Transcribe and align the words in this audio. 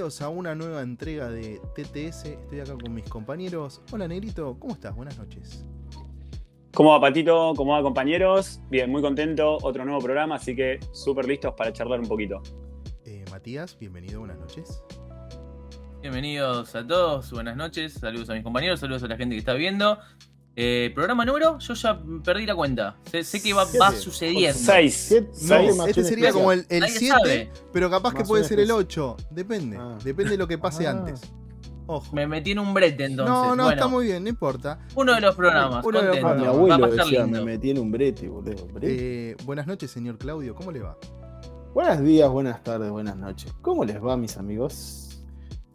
Bienvenidos 0.00 0.22
a 0.22 0.30
una 0.30 0.54
nueva 0.54 0.80
entrega 0.80 1.28
de 1.28 1.60
TTS. 1.74 2.24
Estoy 2.24 2.60
acá 2.60 2.72
con 2.72 2.94
mis 2.94 3.06
compañeros. 3.06 3.82
Hola 3.92 4.08
Negrito, 4.08 4.56
¿cómo 4.58 4.72
estás? 4.72 4.96
Buenas 4.96 5.18
noches. 5.18 5.66
¿Cómo 6.72 6.92
va 6.92 7.02
Patito? 7.02 7.52
¿Cómo 7.54 7.72
va 7.72 7.82
compañeros? 7.82 8.62
Bien, 8.70 8.90
muy 8.90 9.02
contento. 9.02 9.58
Otro 9.60 9.84
nuevo 9.84 10.00
programa, 10.00 10.36
así 10.36 10.56
que 10.56 10.80
súper 10.92 11.26
listos 11.26 11.52
para 11.54 11.70
charlar 11.74 12.00
un 12.00 12.08
poquito. 12.08 12.40
Eh, 13.04 13.26
Matías, 13.30 13.78
bienvenido, 13.78 14.20
buenas 14.20 14.38
noches. 14.38 14.82
Bienvenidos 16.00 16.74
a 16.74 16.86
todos, 16.86 17.30
buenas 17.30 17.56
noches, 17.56 17.92
saludos 17.92 18.30
a 18.30 18.32
mis 18.32 18.42
compañeros, 18.42 18.80
saludos 18.80 19.02
a 19.02 19.06
la 19.06 19.18
gente 19.18 19.34
que 19.34 19.40
está 19.40 19.52
viendo. 19.52 19.98
Eh, 20.56 20.90
programa 20.94 21.24
número, 21.24 21.58
yo 21.58 21.74
ya 21.74 21.98
perdí 22.24 22.44
la 22.44 22.54
cuenta. 22.54 22.96
Sé, 23.10 23.22
sé 23.24 23.40
que 23.42 23.52
va, 23.54 23.64
va 23.80 23.92
sucediendo. 23.92 24.58
Seis. 24.58 24.94
Siete- 25.08 25.28
No, 25.28 25.32
siete 25.58 25.74
más 25.74 25.88
este 25.88 26.04
sería 26.04 26.28
especial. 26.28 26.32
como 26.34 26.52
el 26.52 26.66
Nadie 26.68 26.88
7, 26.98 27.06
sabe. 27.16 27.50
pero 27.72 27.88
capaz 27.88 28.14
que 28.14 28.24
puede 28.24 28.44
ser 28.44 28.58
el 28.58 28.70
especial. 28.70 29.14
8. 29.14 29.16
Depende. 29.30 29.76
Ah. 29.80 29.96
Depende 30.04 30.32
de 30.32 30.36
lo 30.38 30.48
que 30.48 30.58
pase 30.58 30.86
Ah. 30.86 30.90
antes. 30.90 31.20
Ojo. 31.86 32.14
Me 32.14 32.26
metí 32.26 32.50
en 32.52 32.58
un 32.60 32.72
brete 32.74 33.04
entonces. 33.04 33.32
no, 33.34 33.56
no, 33.56 33.64
bueno, 33.64 33.70
está 33.70 33.88
muy 33.88 34.06
bien, 34.06 34.22
no 34.22 34.28
importa. 34.28 34.78
uno 34.94 35.12
de 35.14 35.20
los 35.20 35.34
programas, 35.34 35.84
Uno 35.84 35.98
de 36.00 36.06
los 36.06 36.14
mi 36.16 36.20
programas. 36.20 36.46
va 36.46 36.50
a 36.50 36.54
abuelo 36.54 36.80
pasar 36.90 37.04
decía, 37.04 37.22
lindo. 37.24 37.38
me 37.38 37.44
metí 37.44 37.70
en 37.70 37.78
un 37.78 37.90
brete, 37.90 38.28
boludo. 38.28 38.66
Brete. 38.68 39.30
Eh, 39.30 39.36
buenas 39.44 39.66
noches, 39.66 39.90
señor 39.90 40.18
Claudio, 40.18 40.54
¿cómo 40.54 40.70
le 40.72 40.80
va? 40.80 40.96
Buenos 41.74 42.00
días, 42.02 42.28
buenas 42.30 42.62
tardes, 42.62 42.90
buenas 42.90 43.16
noches. 43.16 43.52
¿Cómo 43.62 43.84
les 43.84 43.96
va, 44.04 44.16
mis 44.16 44.36
amigos? 44.36 45.20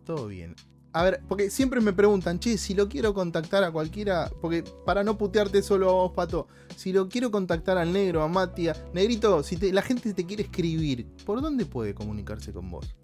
Todo 0.05 0.27
bien. 0.27 0.55
A 0.97 1.03
ver, 1.03 1.19
porque 1.27 1.49
siempre 1.49 1.81
me 1.81 1.91
preguntan, 1.91 2.39
che, 2.39 2.57
si 2.57 2.73
lo 2.73 2.88
quiero 2.88 3.13
contactar 3.13 3.65
a 3.65 3.71
cualquiera, 3.71 4.29
porque 4.41 4.63
para 4.85 5.03
no 5.03 5.17
putearte 5.17 5.61
solo 5.61 5.89
a 5.89 5.93
vos, 5.93 6.11
Pato, 6.13 6.47
si 6.77 6.93
lo 6.93 7.09
quiero 7.09 7.31
contactar 7.31 7.77
al 7.77 7.91
negro, 7.91 8.23
a 8.23 8.29
Matías, 8.29 8.81
Negrito, 8.93 9.43
si 9.43 9.57
te- 9.57 9.73
la 9.73 9.81
gente 9.81 10.13
te 10.13 10.25
quiere 10.25 10.43
escribir, 10.43 11.05
¿por 11.25 11.41
dónde 11.41 11.65
puede 11.65 11.93
comunicarse 11.93 12.53
con 12.53 12.71
vos? 12.71 12.95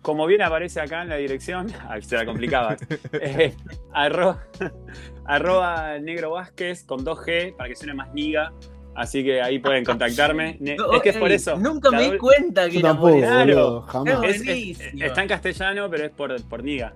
Como 0.00 0.24
bien 0.26 0.40
aparece 0.40 0.80
acá 0.80 1.02
en 1.02 1.10
la 1.10 1.16
dirección, 1.16 1.66
se 2.00 2.16
la 2.16 2.24
complicaba. 2.24 2.74
Eh, 3.12 3.54
arro- 3.92 4.38
arroba 5.26 5.98
negro 5.98 6.30
Vázquez 6.30 6.84
con 6.84 7.04
2G 7.04 7.54
para 7.56 7.68
que 7.68 7.76
suene 7.76 7.92
más 7.94 8.12
niga. 8.14 8.52
Así 8.94 9.22
que 9.22 9.42
ahí 9.42 9.58
pueden 9.58 9.84
contactarme. 9.84 10.56
No, 10.58 10.92
es 10.92 11.02
que 11.02 11.10
es 11.10 11.16
por 11.18 11.30
eso. 11.30 11.58
Nunca 11.58 11.90
me 11.90 12.12
di 12.12 12.16
cuenta 12.16 12.70
que 12.70 12.78
era 12.78 12.88
tampoco, 12.90 13.10
por 13.10 13.18
eso. 13.18 13.26
Claro. 13.30 13.80
jamás. 13.82 14.24
Es 14.24 14.30
es- 14.30 14.40
es- 14.40 14.44
buenísimo. 14.46 15.04
está 15.04 15.20
en 15.22 15.28
castellano, 15.28 15.90
pero 15.90 16.04
es 16.06 16.10
por, 16.12 16.42
por 16.48 16.64
niga. 16.64 16.94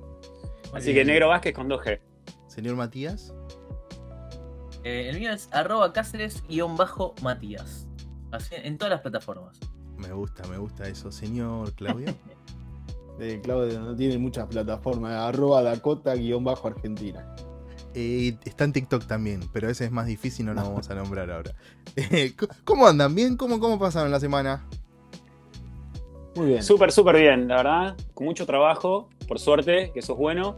Así 0.75 0.91
Eh, 0.91 0.95
que 0.95 1.05
negro 1.05 1.29
Vázquez 1.29 1.55
con 1.55 1.69
2G. 1.69 2.01
Señor 2.49 2.77
Matías, 2.77 3.33
Eh, 4.85 5.09
el 5.11 5.19
mío 5.19 5.31
es 5.33 5.49
arroba 5.53 5.93
cáceres-matías. 5.93 7.87
Así, 8.33 8.55
en 8.57 8.79
todas 8.79 8.91
las 8.93 9.01
plataformas. 9.03 9.59
me 9.99 10.13
gusta, 10.13 10.47
me 10.49 10.57
gusta 10.57 10.89
eso. 10.89 11.13
Señor 11.13 11.73
Claudio, 11.75 12.07
Eh, 13.21 13.39
Claudio 13.43 13.81
no 13.81 13.95
tiene 13.95 14.17
muchas 14.17 14.47
plataformas. 14.47 15.13
Arroba 15.13 15.63
Dakota-Argentina. 15.63 17.27
Eh, 17.93 18.39
está 18.45 18.65
en 18.65 18.73
TikTok 18.73 19.05
también, 19.05 19.41
pero 19.53 19.69
ese 19.69 19.85
es 19.85 19.91
más 19.91 20.07
difícil, 20.07 20.47
no 20.47 20.55
lo 20.55 20.63
vamos 20.63 20.89
a 20.91 20.95
nombrar 20.95 21.31
ahora. 21.31 21.53
Eh, 21.97 22.35
¿Cómo 22.65 22.87
andan? 22.87 23.15
¿Bien? 23.15 23.37
¿Cómo, 23.37 23.59
¿Cómo 23.61 23.79
pasaron 23.79 24.11
la 24.11 24.21
semana? 24.21 24.65
Muy 26.37 26.47
bien. 26.47 26.63
Súper, 26.63 26.93
súper 26.93 27.17
bien, 27.17 27.49
la 27.49 27.57
verdad. 27.57 27.97
Con 28.15 28.27
mucho 28.27 28.47
trabajo, 28.47 29.11
por 29.31 29.39
suerte, 29.39 29.93
que 29.95 30.01
eso 30.01 30.15
es 30.15 30.19
bueno. 30.19 30.57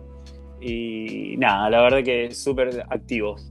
Y 0.59 1.37
nada, 1.37 1.69
la 1.69 1.83
verdad 1.83 2.03
que 2.03 2.35
súper 2.35 2.87
activos. 2.89 3.47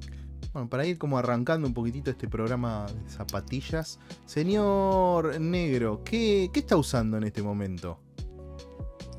Bueno, 0.52 0.68
para 0.68 0.84
ir 0.84 0.98
como 0.98 1.20
arrancando 1.20 1.68
un 1.68 1.76
poquitito 1.76 2.10
este 2.10 2.28
programa 2.28 2.88
de 2.88 3.08
zapatillas, 3.08 4.00
señor 4.26 5.40
Negro, 5.40 6.02
¿qué, 6.04 6.50
qué 6.52 6.62
está 6.62 6.76
usando 6.76 7.18
en 7.18 7.24
este 7.26 7.44
momento? 7.44 8.00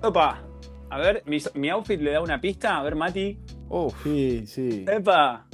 Opa, 0.02 0.42
a 0.90 0.98
ver, 0.98 1.22
mi, 1.26 1.38
mi 1.54 1.70
outfit 1.70 2.00
le 2.00 2.10
da 2.10 2.20
una 2.20 2.40
pista. 2.40 2.78
A 2.78 2.82
ver, 2.82 2.96
Mati. 2.96 3.38
Uf, 3.68 3.94
Sí, 4.02 4.44
sí. 4.48 4.84
¡Epa! 4.88 5.46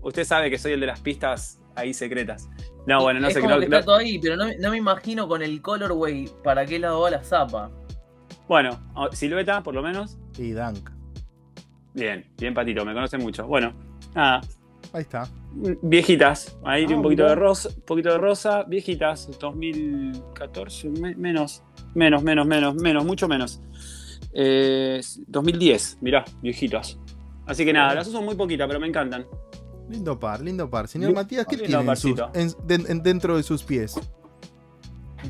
Usted 0.00 0.22
sabe 0.24 0.48
que 0.48 0.58
soy 0.58 0.72
el 0.72 0.80
de 0.80 0.86
las 0.86 1.00
pistas 1.00 1.60
ahí 1.74 1.92
secretas. 1.92 2.48
No, 2.86 3.02
bueno, 3.02 3.18
no 3.18 3.26
es 3.28 3.34
sé. 3.34 3.40
como 3.40 3.50
no- 3.54 3.56
no- 3.58 3.62
está 3.64 3.82
todo 3.82 3.96
ahí, 3.96 4.18
pero 4.20 4.36
no, 4.36 4.46
no 4.60 4.70
me 4.70 4.76
imagino 4.76 5.26
con 5.26 5.42
el 5.42 5.60
colorway 5.60 6.28
para 6.44 6.64
qué 6.66 6.78
lado 6.78 7.00
va 7.00 7.10
la 7.10 7.24
zapa. 7.24 7.70
Bueno, 8.48 8.78
silueta, 9.12 9.62
por 9.62 9.74
lo 9.74 9.82
menos. 9.82 10.18
y 10.38 10.52
Dank. 10.52 10.90
Bien, 11.94 12.24
bien 12.38 12.54
patito, 12.54 12.84
me 12.84 12.94
conoce 12.94 13.18
mucho. 13.18 13.46
Bueno, 13.46 13.72
nada, 14.14 14.40
Ahí 14.92 15.02
está. 15.02 15.28
viejitas. 15.82 16.56
Ahí 16.64 16.82
tiene 16.82 16.94
Ah, 16.94 16.96
un 16.98 17.02
poquito 17.02 17.24
de 17.24 17.34
rosa, 17.34 17.68
un 17.68 17.82
poquito 17.82 18.10
de 18.10 18.18
rosa, 18.18 18.62
viejitas, 18.64 19.28
2014, 19.38 20.88
me- 20.90 21.14
menos, 21.14 21.62
menos, 21.94 22.22
menos, 22.22 22.46
menos, 22.46 22.74
menos, 22.74 23.04
mucho 23.04 23.28
menos. 23.28 23.60
Eh, 24.34 25.00
2010, 25.26 25.98
mirá, 26.00 26.24
viejitas. 26.42 26.98
Así 27.46 27.64
que 27.64 27.72
nada, 27.72 27.94
las 27.94 28.08
uso 28.08 28.22
muy 28.22 28.34
poquita, 28.34 28.66
pero 28.66 28.80
me 28.80 28.86
encantan. 28.86 29.26
Lindo 29.90 30.18
par, 30.18 30.40
lindo 30.40 30.70
par. 30.70 30.88
Señor 30.88 31.12
Matías, 31.12 31.44
¿qué 31.46 31.56
tiene 31.56 31.76
Lindo 31.76 31.90
en 31.92 31.96
sus- 31.98 32.14
parcito. 32.18 32.56
en- 32.68 32.86
en- 32.90 33.02
dentro 33.02 33.36
de 33.36 33.42
sus 33.42 33.62
pies? 33.62 33.94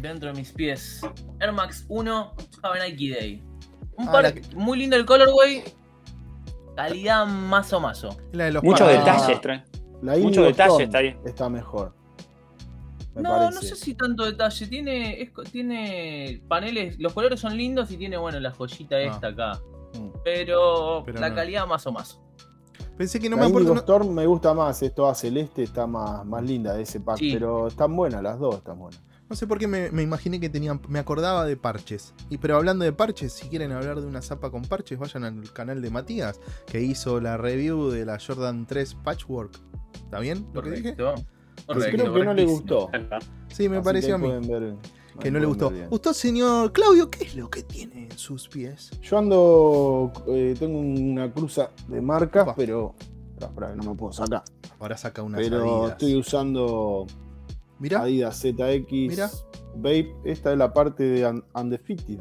Dentro 0.00 0.28
de 0.32 0.34
mis 0.38 0.52
pies. 0.52 1.00
Air 1.40 1.52
Max 1.52 1.84
1, 1.88 2.34
Have 2.62 2.80
a 2.80 2.84
Nike 2.88 3.10
Day. 3.14 3.42
Un 3.98 4.08
Ah, 4.08 4.12
par 4.12 4.24
la 4.24 4.32
muy 4.56 4.78
lindo 4.78 4.96
el 4.96 5.04
colorway. 5.04 5.62
Calidad 6.76 7.26
mazo 7.26 7.78
mazo. 7.80 8.16
La 8.32 8.44
de 8.46 8.52
los 8.52 8.62
Muchos 8.62 8.88
detalles 8.88 9.40
trae. 9.40 9.64
La 10.02 10.12
Mucho 10.12 10.26
Indigo 10.26 10.44
detalle 10.46 10.68
Stone 10.70 10.84
está 10.84 10.98
ahí. 10.98 11.16
Está 11.24 11.48
mejor. 11.48 11.94
Me 13.14 13.20
No, 13.22 13.28
parece. 13.30 13.54
no 13.54 13.60
sé 13.60 13.76
si 13.76 13.94
tanto 13.94 14.24
detalle. 14.24 14.66
Tiene, 14.66 15.20
es 15.20 15.30
tiene 15.50 16.42
paneles, 16.48 16.98
los 16.98 17.12
colores 17.12 17.38
son 17.40 17.56
lindos 17.56 17.90
y 17.90 17.98
tiene, 17.98 18.16
bueno, 18.16 18.40
la 18.40 18.50
joyita 18.52 18.98
esta 18.98 19.28
acá. 19.28 19.60
Mm. 19.94 20.08
Pero, 20.24 21.02
Pero 21.04 21.20
la 21.20 21.28
no. 21.28 21.34
calidad 21.34 21.66
más 21.66 21.86
o 21.86 21.92
más. 21.92 22.18
Pensé 22.96 23.20
que 23.20 23.28
no 23.28 23.36
la 23.36 23.42
me 23.42 23.48
acuerdo. 23.48 23.68
Indigo 23.68 23.74
no- 23.74 23.80
Storm 23.80 24.08
me 24.14 24.26
gusta 24.26 24.54
más, 24.54 24.82
es 24.82 24.94
toda 24.94 25.14
celeste, 25.14 25.62
está 25.62 25.86
más, 25.86 26.24
más 26.24 26.42
linda 26.42 26.72
de 26.72 26.82
ese 26.82 27.00
pack, 27.00 27.18
Sí. 27.18 27.32
pero 27.34 27.66
están 27.68 27.94
buenas, 27.94 28.22
las 28.22 28.38
dos 28.38 28.56
están 28.56 28.78
buenas. 28.78 29.02
No 29.32 29.36
sé 29.36 29.46
por 29.46 29.58
qué 29.58 29.66
me, 29.66 29.90
me 29.92 30.02
imaginé 30.02 30.38
que 30.40 30.50
tenían. 30.50 30.78
Me 30.88 30.98
acordaba 30.98 31.46
de 31.46 31.56
parches. 31.56 32.12
Y 32.28 32.36
pero 32.36 32.54
hablando 32.56 32.84
de 32.84 32.92
parches, 32.92 33.32
si 33.32 33.48
quieren 33.48 33.72
hablar 33.72 33.98
de 34.02 34.06
una 34.06 34.20
zapa 34.20 34.50
con 34.50 34.60
parches, 34.60 34.98
vayan 34.98 35.24
al 35.24 35.50
canal 35.54 35.80
de 35.80 35.88
Matías, 35.88 36.38
que 36.66 36.82
hizo 36.82 37.18
la 37.18 37.38
review 37.38 37.88
de 37.88 38.04
la 38.04 38.18
Jordan 38.20 38.66
3 38.66 38.94
Patchwork. 38.96 39.58
¿Está 39.94 40.20
bien 40.20 40.46
lo 40.52 40.60
que 40.62 40.72
dije? 40.72 40.94
Correcto. 40.96 41.24
Correcto, 41.66 41.96
creo 42.02 42.12
que 42.12 42.24
no 42.26 42.34
le 42.34 42.44
gustó. 42.44 42.90
Sí, 43.48 43.70
me 43.70 43.78
Así 43.78 43.84
pareció 43.86 44.18
que 44.20 44.34
a 44.34 44.38
mí. 44.40 44.46
ver- 44.46 44.76
Que 45.18 45.30
no 45.30 45.38
le 45.38 45.46
gustó. 45.46 45.70
bien. 45.70 45.86
¿Usted, 45.88 46.12
señor 46.12 46.70
Claudio, 46.74 47.10
qué 47.10 47.24
es 47.24 47.34
lo 47.34 47.48
que 47.48 47.62
tiene 47.62 48.08
en 48.10 48.18
sus 48.18 48.50
pies? 48.50 48.90
Yo 49.00 49.16
ando, 49.16 50.12
eh, 50.28 50.54
tengo 50.58 50.78
una 50.78 51.32
cruza 51.32 51.70
de 51.88 52.02
marcas, 52.02 52.42
Opa. 52.42 52.54
pero 52.54 52.94
espera, 53.40 53.74
no 53.76 53.92
me 53.92 53.96
puedo 53.96 54.12
sacar. 54.12 54.42
Ahora 54.78 54.98
saca 54.98 55.22
unas 55.22 55.40
Pero 55.40 55.62
Adidas. 55.84 55.92
estoy 55.92 56.16
usando 56.16 57.06
Mirá, 57.82 58.02
Adidas 58.02 58.40
ZX 58.40 58.90
Mirá. 58.90 59.30
Vape. 59.74 60.14
Esta 60.24 60.52
es 60.52 60.58
la 60.58 60.72
parte 60.72 61.02
de 61.02 61.26
Un- 61.26 61.44
Undefeated. 61.52 62.20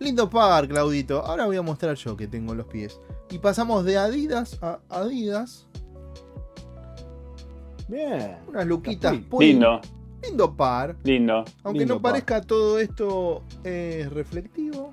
lindo 0.00 0.30
par, 0.30 0.66
Claudito. 0.68 1.22
Ahora 1.24 1.44
voy 1.46 1.56
a 1.58 1.62
mostrar 1.62 1.94
yo 1.96 2.16
que 2.16 2.26
tengo 2.26 2.52
en 2.52 2.58
los 2.58 2.66
pies. 2.66 2.98
Y 3.30 3.38
pasamos 3.38 3.84
de 3.84 3.98
Adidas 3.98 4.58
a 4.62 4.78
Adidas. 4.88 5.66
Bien. 7.88 8.38
Unas 8.48 8.66
luquitas. 8.66 9.12
Lindo, 9.38 9.80
Lindo 10.22 10.56
par. 10.56 10.96
lindo. 11.04 11.44
Aunque 11.62 11.80
Lindo 11.80 11.94
no 11.94 12.02
par. 12.02 12.12
parezca 12.12 12.40
todo 12.42 12.78
esto 12.78 13.42
es 13.64 14.10
reflectivo. 14.12 14.92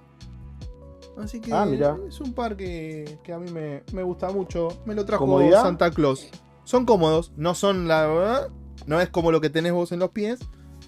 Así 1.17 1.39
que 1.39 1.53
Ah, 1.53 1.65
es 2.07 2.19
un 2.19 2.33
par 2.33 2.57
que, 2.57 3.19
que 3.23 3.31
a 3.31 3.39
mí 3.39 3.49
me, 3.51 3.83
me 3.93 4.03
gusta 4.03 4.29
mucho. 4.31 4.67
Me 4.85 4.93
lo 4.95 5.05
trajo 5.05 5.25
¿Comodidad? 5.25 5.61
Santa 5.63 5.89
Claus. 5.91 6.27
Son 6.65 6.85
cómodos, 6.85 7.31
no 7.37 7.53
son 7.55 7.87
la 7.87 8.07
verdad. 8.07 8.49
No 8.87 8.99
es 9.01 9.09
como 9.09 9.31
lo 9.31 9.41
que 9.41 9.49
tenés 9.49 9.71
vos 9.73 9.91
en 9.91 9.99
los 9.99 10.11
pies. 10.11 10.39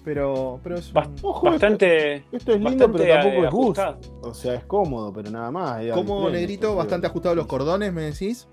Pero, 0.04 0.60
pero 0.62 0.76
es 0.76 0.92
Bast- 0.92 1.08
un- 1.08 1.18
Ojo, 1.22 1.50
Bastante, 1.50 2.24
Esto 2.32 2.52
es 2.52 2.60
lindo, 2.60 2.90
pero 2.90 3.04
tampoco 3.08 3.42
es 3.42 3.48
ajustado. 3.48 4.00
O 4.22 4.34
sea, 4.34 4.54
es 4.54 4.64
cómodo, 4.64 5.12
pero 5.12 5.30
nada 5.30 5.50
más. 5.50 5.80
pleno, 5.80 6.30
negrito, 6.30 6.74
bastante 6.76 7.06
ajustado 7.06 7.34
los 7.34 7.46
cordones, 7.46 7.92
me 7.92 8.02
decís. 8.02 8.46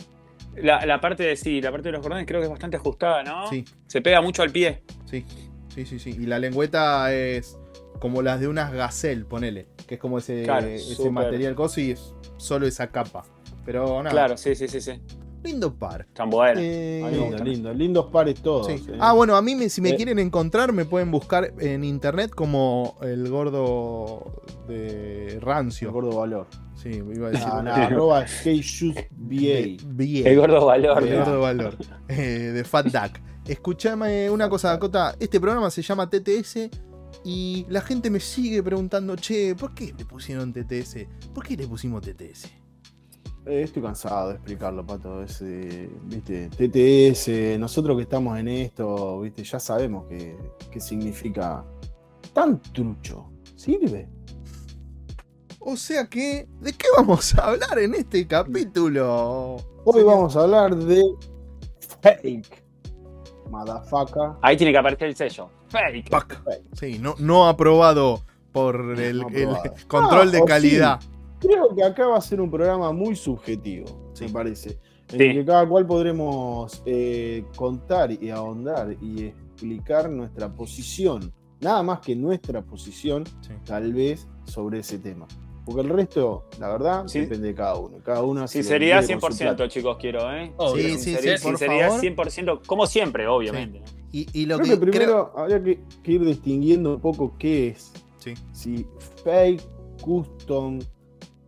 La, 0.56 0.86
la 0.86 1.00
parte 1.02 1.24
de 1.24 1.36
sí, 1.36 1.62
la 1.62 1.72
parte 1.72 1.90
de 1.90 1.92
los 1.94 2.02
cordones 2.02 2.26
creo 2.26 2.40
que 2.40 2.46
es 2.46 2.50
bastante 2.52 2.78
ajustada, 2.78 3.24
¿no? 3.24 3.48
Sí, 3.50 3.64
Se 3.88 4.02
pega 4.02 4.22
mucho 4.22 4.42
al 4.42 4.52
pie. 4.52 4.84
sí, 5.06 5.26
sí, 5.74 5.86
sí, 5.86 6.00
sí. 6.00 6.10
Y 6.12 6.26
la 6.26 6.40
lengüeta 6.40 7.14
es 7.14 7.58
como 8.00 8.22
las 8.22 8.40
de 8.40 8.48
unas 8.48 8.72
gazelle, 8.74 9.26
ponele. 9.26 9.68
Que 9.88 9.96
es 9.96 10.02
como 10.02 10.18
ese, 10.18 10.44
Claro, 10.44 10.68
ese 10.68 11.10
material 11.12 11.56
coso 11.56 11.80
y 11.80 11.92
es 11.92 12.14
solo 12.38 12.66
esa 12.66 12.88
capa. 12.88 13.24
Pero 13.66 13.98
nada, 14.02 14.10
Claro, 14.12 14.38
sí, 14.38 14.56
sí, 14.56 14.68
sí, 14.68 14.80
sí. 14.82 15.00
Lindo 15.46 15.74
par. 15.74 16.06
Tan 16.14 16.30
bueno. 16.30 16.60
Eh, 16.62 17.08
Lindo, 17.12 17.44
lindo. 17.44 17.74
Lindos 17.74 18.06
pares 18.12 18.36
todos. 18.42 18.68
Sí. 18.68 18.74
eh. 18.90 18.98
Ah, 19.00 19.14
bueno, 19.14 19.36
a 19.36 19.42
mí 19.42 19.56
me- 19.56 19.70
si 19.70 19.80
me 19.82 19.92
Eh. 19.92 19.96
quieren 19.96 20.20
encontrar 20.20 20.74
me 20.74 20.86
pueden 20.86 21.12
buscar 21.12 21.54
en 21.60 21.84
internet 21.84 22.32
como 22.36 22.98
el 23.02 23.30
gordo 23.30 24.44
de 24.68 25.28
El 25.36 25.42
Rancio. 25.42 25.92
gordo 25.92 26.18
valor. 26.18 26.48
Sí, 26.76 26.90
iba 26.90 27.28
a 27.28 27.32
decir. 27.32 27.48
No, 27.48 27.64
no, 27.64 27.74
arroba. 27.74 28.26
El 29.30 30.36
gordo 30.38 30.66
valor. 30.66 31.04
El 31.08 31.18
gordo 31.20 31.40
valor. 31.42 31.78
de 32.08 32.64
Fat 32.64 32.88
Duck. 32.88 33.20
Escuchame 33.48 34.30
una 34.30 34.50
cosa, 34.50 34.70
Dakota. 34.72 35.16
Este 35.20 35.40
programa 35.40 35.70
se 35.70 35.82
llama 35.82 36.10
TTS 36.10 36.70
Y 37.24 37.66
la 37.70 37.82
gente 37.82 38.10
me 38.10 38.20
sigue 38.20 38.62
preguntando, 38.62 39.16
che, 39.16 39.56
¿por 39.56 39.74
qué 39.74 39.94
le 39.98 40.06
pusieron 40.06 40.52
TTS? 40.54 41.08
¿Por 41.34 41.44
qué 41.46 41.56
le 41.58 41.66
pusimos 41.68 42.02
TTS? 42.04 42.48
Eh, 43.48 43.62
estoy 43.64 43.84
cansado 43.84 44.30
de 44.30 44.36
explicarlo, 44.36 44.86
Pato. 44.86 45.22
Es, 45.22 45.40
eh, 45.42 45.90
viste, 46.04 46.50
TTS, 46.50 47.60
nosotros 47.60 47.96
que 47.96 48.04
estamos 48.04 48.38
en 48.40 48.48
esto, 48.48 49.20
viste, 49.22 49.44
ya 49.44 49.60
sabemos 49.60 50.06
qué 50.10 50.36
qué 50.72 50.80
significa 50.80 51.64
tan 52.34 52.60
trucho. 52.62 53.30
¿Sirve? 53.56 54.10
O 55.60 55.76
sea 55.78 56.06
que, 56.08 56.48
¿de 56.60 56.74
qué 56.74 56.88
vamos 56.98 57.34
a 57.38 57.48
hablar 57.50 57.80
en 57.80 57.96
este 57.96 58.28
capítulo? 58.28 59.56
Hoy 59.86 59.94
Señor? 59.94 60.06
vamos 60.08 60.36
a 60.36 60.42
hablar 60.42 60.76
de 60.76 61.02
fake. 62.02 62.64
Motherfucker. 63.50 64.32
Ahí 64.42 64.58
tiene 64.58 64.72
que 64.74 64.78
aparecer 64.80 65.08
el 65.08 65.16
sello. 65.16 65.50
Fake. 65.70 66.10
Sí, 66.74 67.00
no, 67.00 67.16
no 67.20 67.48
aprobado 67.48 68.24
por 68.52 69.00
el, 69.00 69.20
No 69.20 69.28
el 69.30 69.50
aprobado. 69.50 69.74
control 69.88 70.28
Ah, 70.30 70.32
de 70.32 70.42
o 70.42 70.46
calidad. 70.46 71.00
Creo 71.46 71.76
que 71.76 71.84
acá 71.84 72.08
va 72.08 72.18
a 72.18 72.22
ser 72.22 72.42
un 72.42 72.50
programa 72.50 72.92
muy 72.92 73.16
subjetivo, 73.16 73.86
Sí. 74.14 74.26
me 74.26 74.32
parece. 74.32 74.80
En 75.12 75.20
Sí. 75.20 75.24
el 75.26 75.34
que 75.36 75.46
cada 75.46 75.68
cual 75.68 75.86
podremos 75.86 76.82
eh, 76.86 77.46
contar 77.56 78.12
y 78.12 78.30
ahondar 78.30 78.96
y 79.02 79.26
explicar 79.26 80.10
nuestra 80.10 80.52
posición. 80.54 81.32
Nada 81.62 81.84
más 81.84 82.00
que 82.00 82.16
nuestra 82.16 82.62
posición, 82.64 83.24
Sí. 83.42 83.54
tal 83.66 83.94
vez, 83.94 84.28
sobre 84.46 84.80
ese 84.80 84.98
tema. 85.00 85.28
Porque 85.66 85.82
el 85.82 85.90
resto, 85.90 86.46
la 86.60 86.70
verdad, 86.70 87.08
Sí. 87.08 87.22
depende 87.22 87.48
de 87.48 87.56
cada 87.56 87.76
uno. 87.78 87.98
Cada 88.04 88.22
uno 88.24 88.48
Sinceridad 88.48 89.00
quiere 89.06 89.20
con 89.20 89.32
su 89.32 89.38
100%, 89.38 89.56
plata. 89.56 89.68
chicos, 89.72 89.98
quiero, 90.00 90.32
¿eh? 90.36 90.54
Obvio. 90.58 90.76
Sí, 90.84 90.98
sí, 91.00 91.12
Sinceri- 91.16 91.38
sí, 91.38 91.44
por 91.44 91.58
sinceridad 91.58 91.88
favor. 91.88 92.02
100%, 92.02 92.62
como 92.68 92.86
siempre, 92.86 93.28
obviamente. 93.28 93.82
Y, 94.12 94.28
y 94.34 94.46
lo 94.46 94.58
Creo 94.58 94.66
que 94.66 94.74
que 94.86 94.92
primero 94.92 95.32
creo- 95.34 95.40
habría 95.44 95.64
que, 95.64 95.80
que 96.04 96.12
ir 96.12 96.24
distinguiendo 96.26 96.96
un 96.96 97.02
poco 97.02 97.34
qué 97.40 97.70
es. 97.70 97.92
Sí. 98.18 98.34
Si 98.54 98.86
fake, 99.24 99.62
custom, 100.04 100.80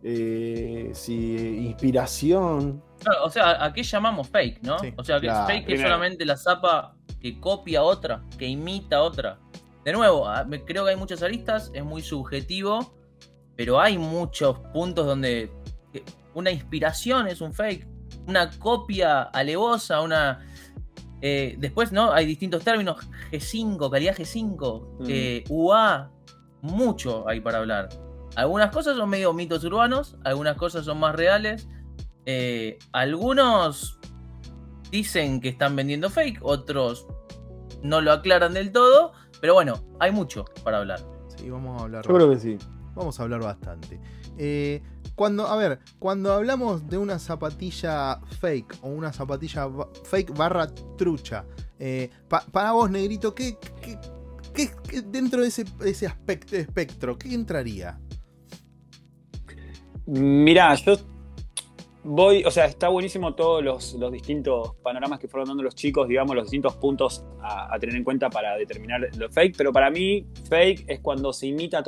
eh, 0.02 0.90
si 0.94 1.66
inspiración. 1.66 2.82
Claro, 3.00 3.24
o 3.24 3.30
sea, 3.30 3.64
¿a 3.64 3.72
qué 3.72 3.82
llamamos 3.82 4.28
fake, 4.28 4.62
no? 4.62 4.78
Sí, 4.78 4.92
o 4.96 5.04
sea, 5.04 5.16
que 5.20 5.26
claro. 5.26 5.46
fake 5.46 5.60
es 5.60 5.64
Primero. 5.66 5.88
solamente 5.88 6.24
la 6.24 6.36
zapa 6.36 6.94
que 7.20 7.40
copia 7.40 7.82
otra, 7.82 8.22
que 8.38 8.46
imita 8.46 9.02
otra. 9.02 9.38
De 9.84 9.92
nuevo, 9.92 10.26
a- 10.28 10.44
me- 10.44 10.64
creo 10.64 10.84
que 10.84 10.90
hay 10.90 10.96
muchas 10.96 11.22
aristas, 11.22 11.70
es 11.74 11.84
muy 11.84 12.02
subjetivo, 12.02 12.94
pero 13.56 13.80
hay 13.80 13.98
muchos 13.98 14.58
puntos 14.72 15.06
donde 15.06 15.50
que 15.92 16.04
una 16.34 16.50
inspiración 16.50 17.26
es 17.28 17.40
un 17.40 17.52
fake, 17.52 17.86
una 18.26 18.50
copia 18.58 19.22
alevosa, 19.22 20.00
una... 20.02 20.44
eh, 21.20 21.56
después, 21.58 21.90
¿no? 21.90 22.12
Hay 22.12 22.26
distintos 22.26 22.62
términos, 22.62 22.98
G5, 23.32 23.90
calidad 23.90 24.14
G5, 24.16 24.98
Mm. 25.00 25.04
eh, 25.08 25.44
UA, 25.48 26.10
mucho 26.62 27.26
hay 27.28 27.40
para 27.40 27.58
hablar. 27.58 27.88
Algunas 28.36 28.70
cosas 28.70 28.96
son 28.96 29.08
medio 29.10 29.32
mitos 29.32 29.64
urbanos, 29.64 30.16
algunas 30.24 30.56
cosas 30.56 30.84
son 30.84 31.00
más 31.00 31.14
reales. 31.16 31.68
Eh, 32.26 32.78
algunos 32.92 33.98
dicen 34.90 35.40
que 35.40 35.48
están 35.48 35.74
vendiendo 35.76 36.08
fake, 36.10 36.38
otros 36.42 37.06
no 37.82 38.00
lo 38.00 38.12
aclaran 38.12 38.54
del 38.54 38.72
todo, 38.72 39.12
pero 39.40 39.54
bueno, 39.54 39.82
hay 40.00 40.12
mucho 40.12 40.44
para 40.64 40.78
hablar. 40.78 41.00
Sí, 41.36 41.48
vamos 41.50 41.80
a 41.80 41.84
hablar. 41.84 42.04
Yo 42.06 42.14
creo 42.14 42.30
que 42.30 42.38
sí. 42.38 42.58
Vamos 42.94 43.18
a 43.18 43.22
hablar 43.22 43.40
bastante. 43.40 44.00
Eh, 44.36 44.82
cuando, 45.14 45.46
a 45.46 45.56
ver, 45.56 45.78
cuando 45.98 46.32
hablamos 46.32 46.86
de 46.88 46.98
una 46.98 47.18
zapatilla 47.18 48.20
fake 48.40 48.78
o 48.82 48.88
una 48.88 49.12
zapatilla 49.12 49.66
ba- 49.66 49.88
fake 50.04 50.36
barra 50.36 50.68
trucha, 50.96 51.44
eh, 51.78 52.10
pa- 52.28 52.44
para 52.52 52.72
vos, 52.72 52.90
negrito, 52.90 53.34
¿qué, 53.34 53.56
qué- 53.82 53.98
qué- 54.52 54.70
qué- 54.88 55.02
dentro 55.02 55.42
de 55.42 55.48
ese, 55.48 55.64
ese 55.84 56.06
aspecto, 56.06 56.56
espectro, 56.56 57.16
qué 57.18 57.34
entraría? 57.34 57.98
Mirá, 60.08 60.74
yo 60.74 60.94
voy, 62.02 62.42
o 62.42 62.50
sea, 62.50 62.64
está 62.64 62.88
buenísimo 62.88 63.34
todos 63.34 63.62
los, 63.62 63.92
los 63.94 64.10
distintos 64.10 64.74
panoramas 64.82 65.18
que 65.18 65.28
fueron 65.28 65.48
dando 65.48 65.62
los 65.62 65.74
chicos, 65.74 66.08
digamos, 66.08 66.34
los 66.34 66.44
distintos 66.44 66.76
puntos 66.76 67.26
a, 67.42 67.78
tener 67.78 67.94
en 67.94 68.04
cuenta 68.04 68.30
para 68.30 68.56
determinar 68.56 69.02
lo 69.18 69.28
fake, 69.30 69.54
pero 69.58 69.70
para 69.70 69.90
mí 69.90 70.26
fake 70.48 70.86
es 70.88 71.00
cuando 71.00 71.30
se 71.34 71.48
imita 71.48 71.84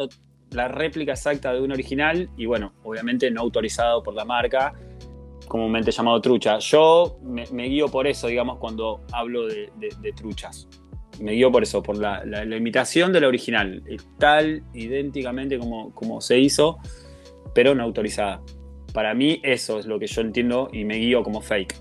la 0.51 0.69
réplica 0.69 1.13
exacta 1.13 1.55
de 1.55 1.63
un 1.63 1.73
original 1.73 2.29
y 2.37 2.45
bueno, 2.45 2.75
obviamente 2.85 3.31
no 3.31 3.41
autorizado 3.41 4.03
por 4.03 4.13
la 4.13 4.27
marca, 4.27 4.75
comúnmente 5.49 5.91
llamado 5.91 6.21
trucha. 6.21 6.59
Yo 6.59 7.19
me, 7.23 7.45
guío 7.69 7.89
por 7.89 8.07
eso, 8.07 8.27
digamos, 8.27 8.59
cuando 8.59 9.01
hablo 9.13 9.47
de, 9.47 9.71
truchas. 10.15 10.69
Me 11.21 11.33
guío 11.33 11.51
por 11.51 11.63
eso, 11.63 11.83
por 11.83 11.97
la, 11.97 12.23
la- 12.27 12.57
imitación 12.57 13.15
de 13.15 13.21
la 13.23 13.29
original, 13.29 13.83
tal 14.19 14.63
idénticamente 14.75 15.59
como, 15.59 15.95
como 15.95 16.21
se 16.21 16.39
hizo, 16.39 16.79
pero 17.55 17.75
no 17.75 17.83
autorizada. 17.83 18.43
Para 18.93 19.15
mí 19.15 19.41
eso 19.45 19.79
es 19.79 19.87
lo 19.87 19.99
que 19.99 20.07
yo 20.07 20.21
entiendo 20.21 20.69
y 20.73 20.85
me 20.85 20.97
guío 20.97 21.23
como 21.23 21.41
fake. 21.41 21.77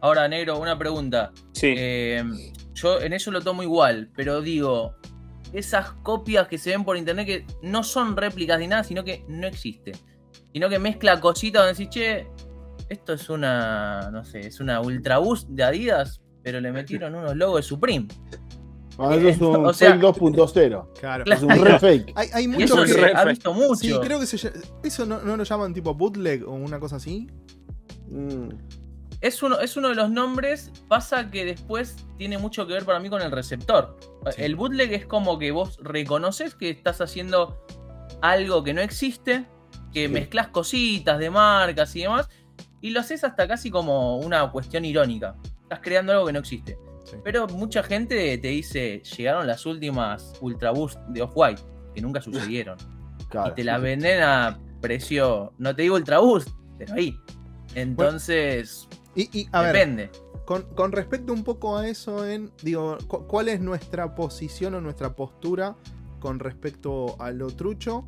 Ahora, 0.00 0.28
negro, 0.28 0.58
una 0.58 0.78
pregunta. 0.78 1.32
Sí, 1.52 1.74
Eh, 1.76 2.22
yo 2.74 3.00
en 3.00 3.12
eso 3.12 3.30
lo 3.30 3.40
tomo 3.40 3.62
igual, 3.62 4.10
pero 4.14 4.40
digo, 4.40 4.94
esas 5.52 5.90
copias 6.02 6.46
que 6.46 6.58
se 6.58 6.70
ven 6.70 6.84
por 6.84 6.96
internet 6.96 7.26
que 7.26 7.46
no 7.62 7.82
son 7.82 8.16
réplicas 8.16 8.58
ni 8.60 8.68
nada, 8.68 8.84
sino 8.84 9.02
que 9.04 9.24
no 9.28 9.46
existe. 9.46 9.92
Sino 10.52 10.68
que 10.68 10.78
mezcla 10.78 11.20
cositas 11.20 11.62
donde 11.62 11.78
decís, 11.78 11.90
che, 11.90 12.26
esto 12.88 13.12
es 13.14 13.28
una, 13.28 14.10
no 14.12 14.24
sé, 14.24 14.40
es 14.40 14.60
una 14.60 14.80
Ultra 14.80 15.18
Boost 15.18 15.48
de 15.48 15.64
Adidas, 15.64 16.22
pero 16.42 16.60
le 16.60 16.72
metieron 16.72 17.14
unos 17.14 17.36
logos 17.36 17.58
de 17.58 17.62
Supreme. 17.62 18.06
Ah, 18.98 19.14
eso 19.14 19.28
es 19.28 19.40
un 19.40 19.66
O 19.66 19.72
sea- 19.72 19.92
fake 19.92 20.02
2.0. 20.02 20.92
Claro. 20.98 21.24
Es 21.32 21.42
un 21.42 21.50
re 21.50 21.78
fake. 21.78 22.12
Hay, 22.16 22.28
hay 22.34 22.48
muchos 22.48 22.70
eso 22.70 22.82
que. 22.82 22.92
se 22.92 23.16
ha 23.16 23.24
visto 23.24 23.54
mucho. 23.54 23.76
Sí, 23.76 23.94
creo 24.02 24.18
que 24.18 24.26
se 24.26 24.52
¿Eso 24.82 25.06
no, 25.06 25.20
no 25.22 25.36
lo 25.36 25.44
llaman 25.44 25.72
tipo 25.72 25.94
bootleg 25.94 26.46
o 26.46 26.52
una 26.52 26.80
cosa 26.80 26.96
así? 26.96 27.28
Mm. 28.08 28.48
Es 29.20 29.42
uno, 29.42 29.58
es 29.60 29.76
uno 29.76 29.88
de 29.88 29.96
los 29.96 30.10
nombres, 30.10 30.70
pasa 30.86 31.30
que 31.30 31.44
después 31.44 31.96
tiene 32.18 32.38
mucho 32.38 32.66
que 32.66 32.72
ver 32.74 32.84
para 32.84 33.00
mí 33.00 33.08
con 33.10 33.20
el 33.20 33.32
receptor. 33.32 33.96
Sí. 34.30 34.42
El 34.42 34.54
bootleg 34.56 34.92
es 34.92 35.06
como 35.06 35.38
que 35.38 35.50
vos 35.50 35.78
reconoces 35.82 36.54
que 36.54 36.70
estás 36.70 37.00
haciendo 37.00 37.64
algo 38.20 38.62
que 38.62 38.74
no 38.74 38.80
existe, 38.80 39.44
que 39.92 40.06
Sí. 40.06 40.12
mezclas 40.12 40.48
cositas 40.48 41.18
de 41.18 41.30
marcas 41.30 41.94
y 41.96 42.02
demás, 42.02 42.28
y 42.80 42.90
lo 42.90 43.00
haces 43.00 43.24
hasta 43.24 43.48
casi 43.48 43.70
como 43.70 44.18
una 44.18 44.50
cuestión 44.52 44.84
irónica. 44.84 45.34
Estás 45.62 45.80
creando 45.82 46.12
algo 46.12 46.26
que 46.26 46.32
no 46.32 46.38
existe. 46.38 46.78
Sí. 47.10 47.16
Pero 47.24 47.46
mucha 47.48 47.82
gente 47.82 48.36
te 48.38 48.48
dice, 48.48 49.02
llegaron 49.16 49.46
las 49.46 49.64
últimas 49.66 50.32
Ultra 50.40 50.70
Boost 50.72 50.98
de 51.08 51.22
Off-White, 51.22 51.62
que 51.94 52.00
nunca 52.02 52.20
sucedieron. 52.20 52.76
Claro. 53.30 53.50
y 53.52 53.56
te 53.56 53.64
la 53.64 53.76
venden 53.76 54.22
a 54.22 54.58
precio, 54.80 55.52
no 55.58 55.76
te 55.76 55.82
digo 55.82 55.96
Ultra 55.96 56.18
Boost, 56.20 56.48
pero 56.78 56.94
ahí. 56.94 57.14
Entonces, 57.74 58.88
Y, 59.14 59.28
y, 59.40 59.48
a 59.52 59.62
ver, 59.62 59.72
depende. 59.74 60.10
Con, 60.44 60.62
con 60.74 60.92
respecto 60.92 61.32
un 61.32 61.44
poco 61.44 61.76
a 61.76 61.86
eso, 61.88 62.26
en 62.26 62.50
digo, 62.62 62.96
cu- 63.06 63.26
¿cuál 63.26 63.48
es 63.48 63.60
nuestra 63.60 64.14
posición 64.14 64.74
o 64.76 64.80
nuestra 64.80 65.14
postura 65.14 65.76
con 66.20 66.38
respecto 66.38 67.20
a 67.20 67.30
lo 67.32 67.48
trucho? 67.48 68.06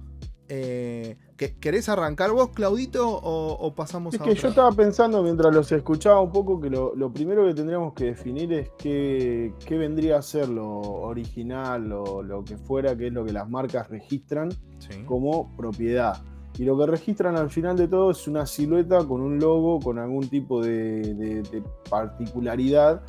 Eh, 0.52 1.16
¿que- 1.36 1.54
¿Querés 1.58 1.88
arrancar 1.88 2.32
vos, 2.32 2.48
Claudito, 2.50 3.08
o, 3.08 3.52
o 3.52 3.74
pasamos 3.76 4.14
Es 4.14 4.20
a 4.20 4.24
que 4.24 4.30
otra? 4.30 4.42
yo 4.42 4.48
estaba 4.48 4.72
pensando 4.72 5.22
mientras 5.22 5.54
los 5.54 5.70
escuchaba 5.70 6.20
un 6.20 6.32
poco 6.32 6.60
que 6.60 6.68
lo, 6.68 6.92
lo 6.96 7.12
primero 7.12 7.46
que 7.46 7.54
tendríamos 7.54 7.92
que 7.94 8.06
definir 8.06 8.52
es 8.52 8.70
qué, 8.76 9.54
qué 9.64 9.78
vendría 9.78 10.18
a 10.18 10.22
ser 10.22 10.48
lo 10.48 10.80
original 10.80 11.92
o 11.92 12.22
lo 12.24 12.44
que 12.44 12.56
fuera, 12.58 12.96
que 12.96 13.06
es 13.06 13.12
lo 13.12 13.24
que 13.24 13.32
las 13.32 13.48
marcas 13.48 13.88
registran 13.88 14.50
Sí. 14.78 15.04
como 15.06 15.54
propiedad. 15.56 16.20
Y 16.58 16.64
lo 16.64 16.76
que 16.76 16.86
registran 16.86 17.36
al 17.36 17.48
final 17.48 17.76
de 17.76 17.86
todo 17.86 18.10
es 18.10 18.26
una 18.26 18.44
silueta 18.44 19.06
con 19.06 19.20
un 19.20 19.38
logo, 19.38 19.78
con 19.78 20.00
algún 20.00 20.28
tipo 20.28 20.60
de, 20.60 21.14
de- 21.14 21.42
de 21.42 21.62
particularidad, 21.88 23.02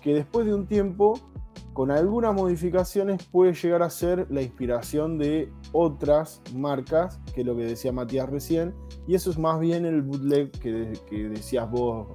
que 0.00 0.14
después 0.14 0.46
de 0.46 0.54
un 0.54 0.66
tiempo, 0.66 1.18
con 1.74 1.90
algunas 1.90 2.32
modificaciones, 2.34 3.22
puede 3.24 3.52
llegar 3.52 3.82
a 3.82 3.90
ser 3.90 4.26
la 4.30 4.40
inspiración 4.40 5.18
de 5.18 5.52
otras 5.72 6.40
marcas, 6.54 7.20
que 7.34 7.42
es 7.42 7.46
lo 7.46 7.54
que 7.56 7.64
decía 7.64 7.92
Matías 7.92 8.30
recién, 8.30 8.74
y 9.06 9.14
eso 9.14 9.30
es 9.30 9.38
más 9.38 9.60
bien 9.60 9.84
el 9.84 10.00
bootleg 10.02 10.50
que, 10.52 10.72
de- 10.72 10.98
que 11.08 11.28
decías 11.28 11.70
vos, 11.70 12.06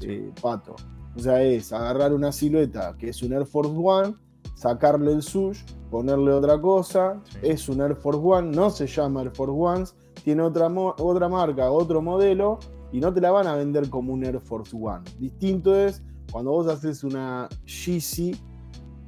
eh, 0.00 0.32
Pato. 0.40 0.74
O 1.14 1.18
sea, 1.20 1.42
es 1.42 1.72
agarrar 1.72 2.12
una 2.14 2.32
silueta 2.32 2.96
que 2.98 3.10
es 3.10 3.22
un 3.22 3.34
Air 3.34 3.44
Force 3.46 3.72
One, 3.76 4.14
sacarle 4.54 5.12
el 5.12 5.22
sush, 5.22 5.62
ponerle 5.90 6.32
otra 6.32 6.58
cosa, 6.60 7.20
Sí. 7.24 7.38
es 7.42 7.68
un 7.68 7.82
Air 7.82 7.94
Force 7.96 8.20
One, 8.22 8.56
no 8.56 8.70
se 8.70 8.86
llama 8.86 9.20
Air 9.22 9.30
Force 9.32 9.52
Ones, 9.54 9.94
tiene 10.24 10.42
otra, 10.42 10.68
otra 10.68 11.28
marca, 11.28 11.70
otro 11.70 12.00
modelo, 12.00 12.58
y 12.92 12.98
no 13.00 13.12
te 13.12 13.20
la 13.20 13.30
van 13.30 13.46
a 13.46 13.56
vender 13.56 13.90
como 13.90 14.12
un 14.14 14.24
Air 14.24 14.40
Force 14.40 14.74
One. 14.74 15.02
Distinto 15.18 15.76
es 15.76 16.02
cuando 16.30 16.50
vos 16.52 16.66
haces 16.66 17.04
una 17.04 17.46
Yeezy, 17.66 18.34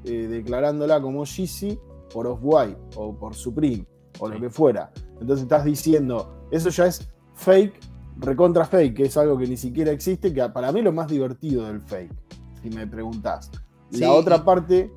eh, 0.05 0.27
declarándola 0.29 1.01
como 1.01 1.25
Yeezy 1.25 1.79
por 2.13 2.27
Off-White 2.27 2.79
o 2.97 3.15
por 3.15 3.35
Supreme 3.35 3.87
o 4.19 4.29
lo 4.29 4.41
que 4.41 4.51
fuera. 4.51 4.93
Entonces 5.21 5.43
estás 5.43 5.65
diciendo, 5.65 6.47
eso 6.51 6.71
ya 6.71 6.87
es 6.87 7.09
fake, 7.35 7.75
recontra 8.19 8.65
fake, 8.65 8.95
que 8.95 9.03
es 9.05 9.17
algo 9.17 9.37
que 9.39 9.47
ni 9.47 9.57
siquiera 9.57 9.91
existe, 9.91 10.33
que 10.33 10.49
para 10.51 10.73
mí 10.73 10.81
es 10.81 10.85
lo 10.85 10.93
más 10.93 11.09
divertido 11.09 11.67
del 11.67 11.81
fake, 11.81 12.15
si 12.63 12.71
me 12.71 12.87
preguntás. 12.87 13.51
Sí, 13.91 14.01
La 14.01 14.13
otra 14.13 14.45
parte 14.45 14.93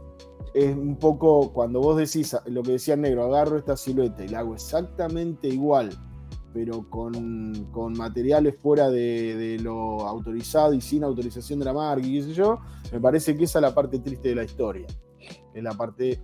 es 0.53 0.75
un 0.75 0.97
poco 0.97 1.51
cuando 1.53 1.81
vos 1.81 1.97
decís 1.97 2.35
lo 2.45 2.63
que 2.63 2.73
decía 2.73 2.95
el 2.95 3.01
negro, 3.01 3.25
agarro 3.25 3.57
esta 3.57 3.75
silueta 3.77 4.23
y 4.23 4.29
la 4.29 4.39
hago 4.39 4.53
exactamente 4.53 5.47
igual, 5.47 5.89
pero 6.57 6.89
con, 6.89 7.65
con 7.71 7.93
materiales 7.93 8.55
fuera 8.59 8.89
de, 8.89 9.35
de 9.35 9.59
lo 9.59 10.07
autorizado 10.07 10.73
y 10.73 10.81
sin 10.81 11.03
autorización 11.03 11.59
de 11.59 11.65
la 11.65 11.73
marca 11.73 12.03
y 12.03 12.13
qué 12.17 12.23
sé 12.23 12.33
yo, 12.33 12.59
me 12.91 12.99
parece 12.99 13.37
que 13.37 13.43
esa 13.43 13.59
es 13.59 13.61
la 13.61 13.75
parte 13.75 13.99
triste 13.99 14.29
de 14.29 14.35
la 14.35 14.43
historia. 14.43 14.87
Es 15.53 15.61
la 15.63 15.73
parte 15.73 16.19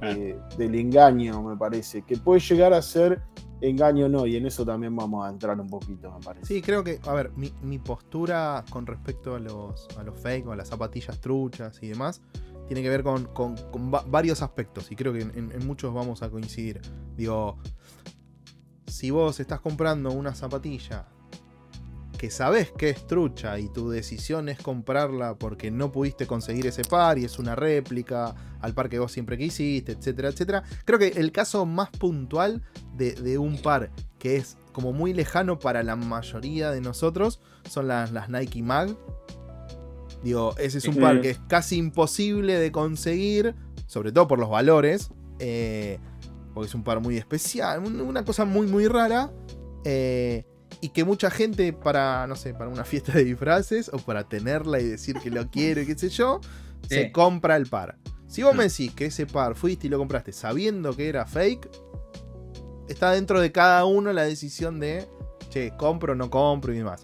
eh, 0.00 0.38
del 0.56 0.74
engaño, 0.76 1.42
me 1.42 1.56
parece, 1.56 2.02
que 2.02 2.16
puede 2.18 2.38
llegar 2.38 2.72
a 2.72 2.80
ser 2.82 3.20
engaño 3.60 4.06
o 4.06 4.08
no, 4.08 4.26
y 4.26 4.36
en 4.36 4.46
eso 4.46 4.64
también 4.64 4.94
vamos 4.94 5.26
a 5.26 5.30
entrar 5.30 5.58
un 5.58 5.68
poquito, 5.68 6.12
me 6.12 6.24
parece. 6.24 6.46
Sí, 6.46 6.62
creo 6.62 6.84
que, 6.84 7.00
a 7.04 7.12
ver, 7.14 7.32
mi, 7.34 7.52
mi 7.62 7.80
postura 7.80 8.64
con 8.70 8.86
respecto 8.86 9.34
a 9.34 9.40
los, 9.40 9.88
a 9.98 10.04
los 10.04 10.16
fake 10.20 10.46
o 10.46 10.52
a 10.52 10.56
las 10.56 10.68
zapatillas 10.68 11.20
truchas 11.20 11.82
y 11.82 11.88
demás, 11.88 12.20
tiene 12.68 12.80
que 12.80 12.90
ver 12.90 13.02
con, 13.02 13.24
con- 13.26 13.56
con 13.72 13.92
va- 13.92 14.04
varios 14.08 14.40
aspectos, 14.40 14.92
y 14.92 14.94
creo 14.94 15.12
que 15.12 15.22
en, 15.22 15.50
en 15.52 15.66
muchos 15.66 15.92
vamos 15.92 16.22
a 16.22 16.30
coincidir. 16.30 16.80
Digo, 17.16 17.58
si 18.94 19.10
vos 19.10 19.40
estás 19.40 19.58
comprando 19.58 20.12
una 20.12 20.36
zapatilla 20.36 21.08
que 22.16 22.30
sabes 22.30 22.70
que 22.70 22.90
es 22.90 23.08
trucha 23.08 23.58
y 23.58 23.68
tu 23.68 23.90
decisión 23.90 24.48
es 24.48 24.56
comprarla 24.60 25.34
porque 25.34 25.72
no 25.72 25.90
pudiste 25.90 26.28
conseguir 26.28 26.68
ese 26.68 26.82
par 26.82 27.18
y 27.18 27.24
es 27.24 27.40
una 27.40 27.56
réplica 27.56 28.36
al 28.60 28.72
par 28.72 28.88
que 28.88 29.00
vos 29.00 29.10
siempre 29.10 29.36
quisiste, 29.36 29.92
etcétera, 29.92 30.28
etcétera. 30.28 30.62
Creo 30.84 31.00
que 31.00 31.08
el 31.08 31.32
caso 31.32 31.66
más 31.66 31.90
puntual 31.90 32.62
de, 32.96 33.14
de 33.14 33.36
un 33.36 33.58
par 33.60 33.90
que 34.20 34.36
es 34.36 34.56
como 34.70 34.92
muy 34.92 35.12
lejano 35.12 35.58
para 35.58 35.82
la 35.82 35.96
mayoría 35.96 36.70
de 36.70 36.80
nosotros 36.80 37.40
son 37.68 37.88
las, 37.88 38.12
las 38.12 38.28
Nike 38.28 38.62
Mag. 38.62 38.96
Digo, 40.22 40.54
ese 40.56 40.78
es 40.78 40.86
un 40.86 40.96
par 40.96 41.20
que 41.20 41.30
es 41.30 41.40
casi 41.48 41.78
imposible 41.78 42.60
de 42.60 42.70
conseguir, 42.70 43.56
sobre 43.88 44.12
todo 44.12 44.28
por 44.28 44.38
los 44.38 44.48
valores, 44.48 45.10
eh, 45.40 45.98
porque 46.54 46.68
es 46.68 46.74
un 46.74 46.84
par 46.84 47.00
muy 47.00 47.16
especial, 47.18 47.80
un- 47.84 48.00
una 48.00 48.24
cosa 48.24 48.44
muy, 48.44 48.66
muy 48.66 48.86
rara. 48.88 49.30
eh, 49.84 50.44
y 50.80 50.88
que 50.88 51.04
mucha 51.04 51.30
gente 51.30 51.72
para, 51.74 52.26
no 52.26 52.36
sé, 52.36 52.52
para 52.54 52.68
una 52.70 52.84
fiesta 52.84 53.12
de 53.12 53.24
disfraces 53.24 53.90
o 53.92 53.98
para 53.98 54.24
tenerla 54.28 54.80
y 54.80 54.84
decir 54.88 55.18
que 55.20 55.30
lo 55.30 55.48
quiere, 55.50 55.84
qué 55.86 55.96
sé 55.96 56.08
yo, 56.08 56.40
se 56.88 57.12
compra 57.12 57.56
el 57.56 57.66
par. 57.66 57.96
Si 58.26 58.42
vos 58.42 58.54
Mm. 58.54 58.58
me 58.58 58.64
decís 58.64 58.92
que 58.92 59.06
ese 59.06 59.26
par 59.26 59.54
fuiste 59.54 59.86
y 59.86 59.90
lo 59.90 59.98
compraste 59.98 60.32
sabiendo 60.32 60.96
que 60.96 61.08
era 61.08 61.26
fake, 61.26 61.68
está 62.88 63.12
dentro 63.12 63.40
de 63.40 63.52
cada 63.52 63.84
uno 63.84 64.12
la 64.12 64.24
decisión 64.24 64.80
de, 64.80 65.06
che, 65.50 65.72
compro 65.76 66.12
o 66.12 66.16
no 66.16 66.30
compro 66.30 66.72
y 66.72 66.78
demás. 66.78 67.00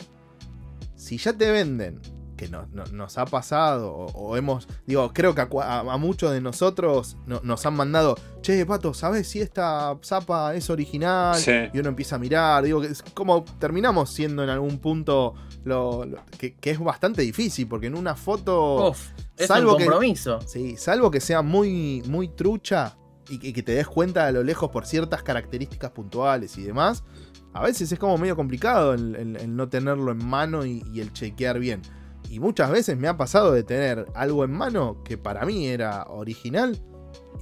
Si 0.97 1.17
ya 1.19 1.33
te 1.33 1.51
venden, 1.51 2.01
que 2.41 2.49
no- 2.49 2.67
no- 2.73 2.87
nos 2.87 3.19
ha 3.19 3.27
pasado, 3.27 3.93
o, 3.93 4.07
o 4.07 4.37
hemos, 4.39 4.67
digo, 4.87 5.13
creo 5.13 5.35
que 5.35 5.43
a, 5.43 5.51
cua- 5.51 5.65
a- 5.65 5.81
a 5.93 5.97
muchos 5.99 6.33
de 6.33 6.41
nosotros 6.41 7.19
no- 7.27 7.41
nos 7.45 7.67
han 7.67 7.75
mandado, 7.75 8.17
che, 8.41 8.65
pato, 8.65 8.95
¿sabes 8.95 9.29
si 9.29 9.41
esta 9.43 9.95
zapa 10.03 10.55
es 10.55 10.71
original? 10.71 11.37
Sí. 11.37 11.53
Y 11.75 11.79
uno 11.79 11.91
empieza 11.91 12.17
a 12.17 12.19
mirar, 12.19 12.65
digo, 12.65 12.81
que 12.81 12.87
es 12.87 13.03
como 13.15 13.45
terminamos 13.59 14.09
siendo 14.11 14.43
en 14.43 14.49
algún 14.49 14.79
punto 14.79 15.35
lo, 15.65 16.07
lo- 16.07 16.25
que, 16.39 16.55
que 16.55 16.71
es 16.71 16.79
bastante 16.79 17.21
difícil, 17.21 17.69
porque 17.69 17.89
en 17.89 17.95
una 17.95 18.15
foto... 18.15 18.89
Uf, 18.89 19.09
es 19.37 19.47
salvo 19.47 19.73
un 19.73 19.77
que- 19.79 19.85
compromiso. 19.85 20.41
Sí, 20.47 20.77
salvo 20.79 21.11
que 21.11 21.21
sea 21.21 21.43
muy, 21.43 22.03
muy 22.09 22.29
trucha 22.29 22.97
y 23.29 23.39
que, 23.39 23.53
que 23.53 23.63
te 23.63 23.73
des 23.73 23.87
cuenta 23.87 24.27
a 24.27 24.33
lo 24.33 24.43
lejos 24.43 24.71
por 24.71 24.87
ciertas 24.87 25.23
características 25.23 25.91
puntuales 25.91 26.57
y 26.57 26.63
demás, 26.63 27.05
a 27.53 27.63
veces 27.63 27.93
es 27.93 27.99
como 27.99 28.17
medio 28.17 28.35
complicado 28.37 28.95
el, 28.95 29.15
el- 29.17 29.37
el 29.37 29.55
no 29.57 29.69
tenerlo 29.69 30.11
en 30.13 30.25
mano 30.25 30.65
y, 30.65 30.83
y 30.93 31.01
el 31.01 31.13
chequear 31.13 31.59
bien. 31.59 31.83
Y 32.31 32.39
muchas 32.39 32.71
veces 32.71 32.97
me 32.97 33.09
ha 33.09 33.17
pasado 33.17 33.51
de 33.53 33.65
tener 33.65 34.07
algo 34.15 34.45
en 34.45 34.53
mano 34.53 35.03
que 35.03 35.19
para 35.19 35.45
mí 35.45 35.67
era 35.67 36.05
original 36.05 36.79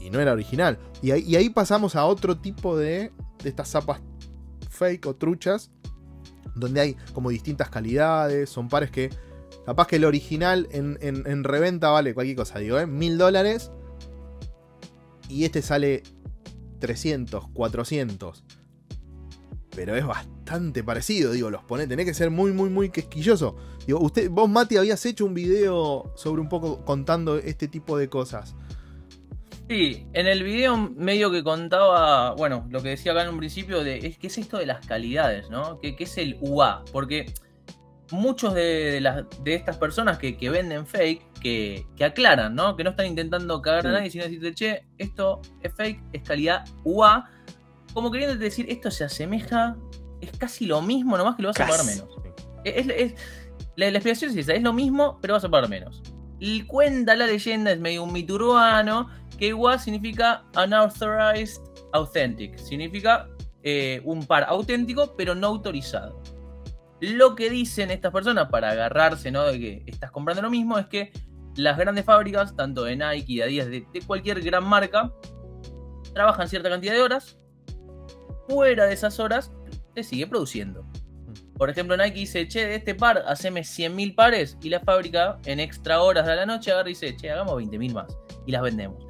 y 0.01 0.09
no 0.09 0.19
era 0.19 0.33
original. 0.33 0.79
Y 1.03 1.11
ahí, 1.11 1.51
pasamos 1.51 1.95
a 1.95 2.07
otro 2.07 2.39
tipo 2.39 2.75
de, 2.77 3.13
de 3.43 3.49
estas 3.51 3.69
zapas 3.71 4.01
fake 4.71 5.05
o 5.07 5.15
truchas, 5.15 5.71
donde 6.55 6.81
hay 6.81 6.97
como 7.13 7.29
distintas 7.29 7.69
calidades, 7.69 8.49
son 8.49 8.69
pares 8.69 8.91
que 8.91 9.11
capaz 9.67 9.89
que 9.89 9.97
el 9.97 10.07
original 10.07 10.67
en, 10.71 10.97
en- 11.03 11.27
en 11.27 11.45
reventa 11.45 11.91
vale 11.91 12.15
cualquier 12.15 12.37
cosa, 12.39 12.59
digo, 12.59 12.79
¿eh? 12.79 12.87
Mil 12.87 13.19
dólares 13.19 13.71
y 15.29 15.45
este 15.45 15.61
sale 15.61 16.03
300, 16.79 17.49
400. 17.53 18.43
Pero 19.79 19.95
es 19.95 20.05
bastante 20.05 20.83
parecido, 20.83 21.31
digo, 21.31 21.51
los 21.51 21.63
pone, 21.63 21.87
tenés 21.87 22.05
que 22.05 22.13
ser 22.13 22.31
muy, 22.31 22.51
muy, 22.51 22.69
muy 22.69 22.91
quisquilloso. 22.91 23.55
Digo, 23.87 24.01
usted, 24.01 24.29
vos, 24.29 24.51
Mati, 24.51 24.77
habías 24.77 25.07
hecho 25.07 25.25
un 25.25 25.35
video 25.35 26.13
sobre 26.17 26.41
un 26.41 26.49
poco 26.49 26.85
contando 26.85 27.39
este 27.39 27.69
tipo 27.69 27.97
de 27.97 28.09
cosas. 28.09 28.57
Sí, 29.69 30.05
en 30.15 30.27
el 30.27 30.43
video 30.43 30.77
medio 30.77 31.31
que 31.31 31.45
contaba, 31.45 32.33
bueno, 32.33 32.67
lo 32.71 32.83
que 32.83 32.89
decía 32.89 33.13
acá 33.13 33.23
en 33.23 33.29
un 33.29 33.39
principio, 33.39 33.85
de 33.85 33.99
es, 33.99 34.19
¿qué 34.19 34.27
es 34.27 34.39
esto 34.39 34.59
de 34.59 34.67
las 34.67 34.85
calidades, 34.85 35.49
no? 35.49 35.79
¿Qué, 35.79 35.95
qué 35.95 36.03
es 36.03 36.19
el 36.19 36.39
UA? 36.41 36.85
Porque 36.93 37.33
muchos 38.11 38.55
de, 38.55 38.91
de 38.91 39.01
las, 39.01 39.27
de 39.45 39.55
estas 39.55 39.77
personas 39.77 40.19
que, 40.19 40.37
que 40.37 40.51
venden 40.51 40.89
fake, 40.89 41.23
que, 41.41 41.87
que 41.95 42.05
aclaran, 42.05 42.53
¿no? 42.57 42.75
Que 42.75 42.83
no 42.83 42.91
están 42.91 43.07
intentando 43.07 43.63
cagar 43.63 43.87
a 43.87 43.93
nadie, 43.93 44.11
sino 44.11 44.25
decirte, 44.25 44.55
che, 44.55 44.87
esto 44.99 45.41
es 45.63 45.73
fake, 45.73 46.03
es 46.15 46.23
calidad 46.25 46.65
UA. 46.83 47.31
Como 47.99 48.13
queriendo 48.13 48.37
decir, 48.37 48.65
esto 48.69 48.93
se 48.93 49.03
asemeja, 49.03 49.77
es 50.21 50.31
casi 50.39 50.67
lo 50.67 50.81
mismo, 50.81 51.19
nomás 51.19 51.35
que 51.35 51.43
lo 51.43 51.49
vas 51.49 51.59
a 51.59 51.67
pagar 51.67 51.85
menos. 51.85 52.09
Es, 52.63 52.87
es- 52.89 53.15
la, 53.75 53.91
la 53.91 53.99
explicación 53.99 54.31
es 54.31 54.37
esa, 54.37 54.53
es 54.55 54.63
lo 54.63 54.73
mismo, 54.73 55.19
pero 55.21 55.35
vas 55.35 55.45
a 55.45 55.49
pagar 55.49 55.69
menos. 55.69 56.01
Y 56.39 56.63
cuenta 56.63 57.17
la 57.17 57.27
leyenda, 57.27 57.73
es 57.73 57.81
medio 57.81 58.05
un 58.05 58.13
mito 58.13 58.35
urbano, 58.35 59.09
que 59.37 59.53
UA 59.53 59.81
significa 59.81 60.45
unauthorized 60.57 61.61
authentic. 61.93 62.57
Significa 62.59 63.29
eh, 63.65 64.01
un 64.05 64.25
par 64.25 64.45
auténtico, 64.45 65.17
pero 65.17 65.35
no 65.35 65.49
autorizado. 65.49 66.23
Lo 67.01 67.35
que 67.35 67.51
dicen 67.51 67.91
estas 67.91 68.13
personas 68.13 68.49
para 68.49 68.71
agarrarse, 68.71 69.33
¿no? 69.33 69.43
De 69.45 69.59
que 69.59 69.83
estás 69.87 70.13
comprando 70.13 70.41
lo 70.43 70.51
mismo, 70.51 70.79
es 70.79 70.87
que 70.87 71.11
las 71.57 71.77
grandes 71.77 72.05
fábricas, 72.05 72.55
tanto 72.55 72.85
de 72.85 72.95
Nike, 72.95 73.35
de 73.39 73.43
Adidas, 73.43 73.67
de, 73.67 73.85
de 73.93 74.03
cualquier 74.03 74.41
gran 74.41 74.63
marca, 74.65 75.13
trabajan 76.15 76.49
cierta 76.49 76.69
cantidad 76.69 76.93
de 76.93 77.03
horas. 77.03 77.35
Fuera 78.49 78.87
de 78.87 78.95
esas 78.95 79.21
horas, 79.21 79.53
te 79.95 80.03
sigue 80.03 80.27
produciendo. 80.27 80.85
Por 81.57 81.71
ejemplo, 81.71 81.97
Nike 81.97 82.21
dice, 82.21 82.47
che, 82.47 82.67
de 82.67 82.77
este 82.77 82.95
par, 82.95 83.25
haceme 83.27 83.63
100.000 83.63 84.15
pares. 84.15 84.57
Y 84.63 84.71
la 84.71 84.81
fábrica, 84.81 85.39
en 85.45 85.59
extra 85.61 86.01
horas 86.03 86.27
de 86.27 86.37
la 86.37 86.47
noche, 86.47 86.71
agarra 86.71 86.89
y 86.89 86.93
dice, 86.93 87.17
che, 87.17 87.31
hagamos 87.31 87.55
20.000 87.61 87.93
más. 87.93 88.17
Y 88.47 88.53
las 88.53 88.63
vendemos. 88.63 89.05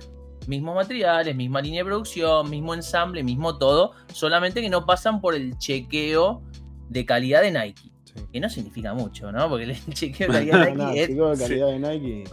Mismos 0.46 0.74
materiales, 0.74 1.36
misma 1.36 1.60
línea 1.60 1.80
de 1.82 1.84
producción, 1.84 2.48
mismo 2.48 2.72
ensamble, 2.72 3.22
mismo 3.22 3.58
todo. 3.58 3.92
Solamente 4.12 4.62
que 4.62 4.70
no 4.70 4.86
pasan 4.86 5.20
por 5.20 5.34
el 5.34 5.58
chequeo 5.58 6.42
de 6.88 7.04
calidad 7.04 7.42
de 7.42 7.50
Nike. 7.50 7.92
Que 8.32 8.40
no 8.40 8.48
significa 8.48 8.94
mucho, 8.94 9.30
¿no? 9.30 9.46
Porque 9.50 9.64
el 9.64 9.84
chequeo 9.94 10.28
de 10.32 10.48
calidad 10.48 10.64
de 10.64 10.74
No, 10.74 10.86
Nike 10.86 11.02
es... 11.02 11.08
chicos, 11.10 11.38
de 11.38 11.44
calidad 11.44 11.66
de 11.66 11.78
Nike. 11.78 12.24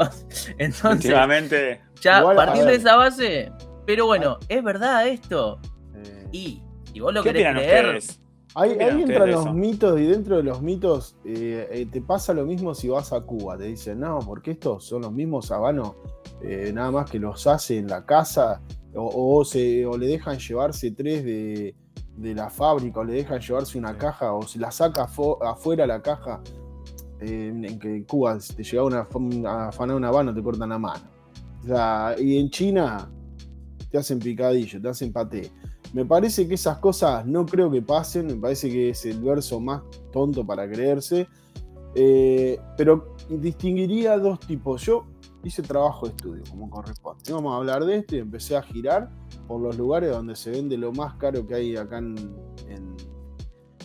Entonces, 0.58 1.06
Últimamente. 1.06 1.82
ya 2.02 2.20
Igual, 2.20 2.40
a 2.40 2.46
partiendo 2.46 2.72
de 2.72 2.78
esa 2.78 2.96
base... 2.96 3.52
Pero 3.86 4.06
bueno, 4.08 4.40
¿es 4.48 4.64
verdad 4.64 5.06
esto? 5.08 5.60
Eh, 5.94 6.28
Y 6.32 6.62
si 6.96 7.02
vos 7.02 7.14
lo 7.14 7.24
¿Qué 7.24 7.34
querés 7.34 7.52
creer... 7.52 7.86
ustedes? 7.98 8.22
Ahí, 8.58 8.70
¿Qué 8.70 8.76
opinan 8.76 8.92
ahí 8.94 9.02
entran 9.04 9.32
los 9.32 9.52
mitos 9.54 10.00
y 10.00 10.06
dentro 10.06 10.38
de 10.38 10.44
los 10.44 10.62
mitos 10.62 11.18
eh, 11.26 11.68
eh, 11.72 11.86
te 11.92 12.02
pasa 12.02 12.34
lo 12.34 12.46
mismo 12.46 12.74
si 12.74 12.88
vas 12.88 13.12
a 13.14 13.22
Cuba. 13.22 13.58
Te 13.58 13.66
dicen, 13.66 14.00
no, 14.00 14.20
porque 14.26 14.52
estos 14.52 14.86
son 14.86 15.02
los 15.04 15.12
mismos 15.12 15.52
habanos, 15.52 15.96
eh, 16.42 16.72
nada 16.74 16.92
más 16.92 17.12
que 17.12 17.20
los 17.20 17.48
hace 17.48 17.78
en 17.80 17.88
la 17.88 18.06
casa 18.06 18.62
o, 18.96 19.40
o 19.40 19.46
se, 19.46 19.86
o 19.86 19.98
le 19.98 20.08
dejan 20.08 20.40
llevarse 20.40 20.92
tres 20.92 21.26
de, 21.26 21.76
de 22.16 22.36
la 22.36 22.50
fábrica 22.50 23.02
o 23.02 23.04
le 23.04 23.14
dejan 23.14 23.42
llevarse 23.42 23.78
una 23.78 23.96
Sí. 23.96 23.98
caja 23.98 24.34
o 24.34 24.44
se 24.44 24.60
la 24.60 24.72
saca 24.72 25.04
afuera 25.42 25.86
la 25.88 26.02
caja. 26.02 26.42
eh, 27.22 27.50
en 27.54 27.80
que 27.80 27.90
en 27.98 28.04
Cuba 28.06 28.40
si 28.40 28.56
te 28.56 28.64
llega 28.64 28.84
una, 28.84 29.08
a 29.50 29.68
afanar 29.70 29.98
un 29.98 30.06
habano 30.06 30.34
te 30.34 30.42
cortan 30.44 30.70
la 30.70 30.80
mano. 30.80 31.04
O 31.64 31.68
sea, 31.68 32.16
y 32.20 32.38
en 32.40 32.50
China 32.50 33.12
te 33.92 33.98
hacen 33.98 34.20
picadillo, 34.20 34.82
te 34.82 34.90
hacen 34.90 35.12
paté. 35.14 35.52
Me 35.96 36.04
parece 36.06 36.46
que 36.46 36.56
esas 36.56 36.78
cosas 36.80 37.26
no 37.26 37.46
creo 37.46 37.72
que 37.72 37.82
pasen, 37.82 38.28
me 38.28 38.36
parece 38.36 38.70
que 38.70 38.90
es 38.90 39.06
el 39.06 39.22
verso 39.22 39.62
más 39.62 39.82
tonto 40.12 40.46
para 40.46 40.68
creerse. 40.70 41.26
Eh, 41.96 42.60
pero 42.76 43.16
distinguiría 43.30 44.18
dos 44.18 44.42
tipos. 44.42 44.82
Yo 44.82 45.06
hice 45.42 45.62
trabajo 45.62 46.06
de 46.08 46.12
estudio, 46.12 46.44
como 46.50 46.70
corresponde. 46.70 47.32
Vamos 47.32 47.54
a 47.54 47.58
hablar 47.58 47.86
de 47.86 47.96
esto 47.96 48.18
y 48.18 48.20
empecé 48.20 48.58
a 48.58 48.62
girar 48.62 49.10
por 49.48 49.62
los 49.62 49.78
lugares 49.78 50.12
donde 50.12 50.36
se 50.36 50.52
vende 50.52 50.78
lo 50.78 50.92
más 50.92 51.14
caro 51.14 51.48
que 51.48 51.56
hay 51.56 51.78
acá 51.78 52.00
en, 52.00 52.16
en- 52.68 52.98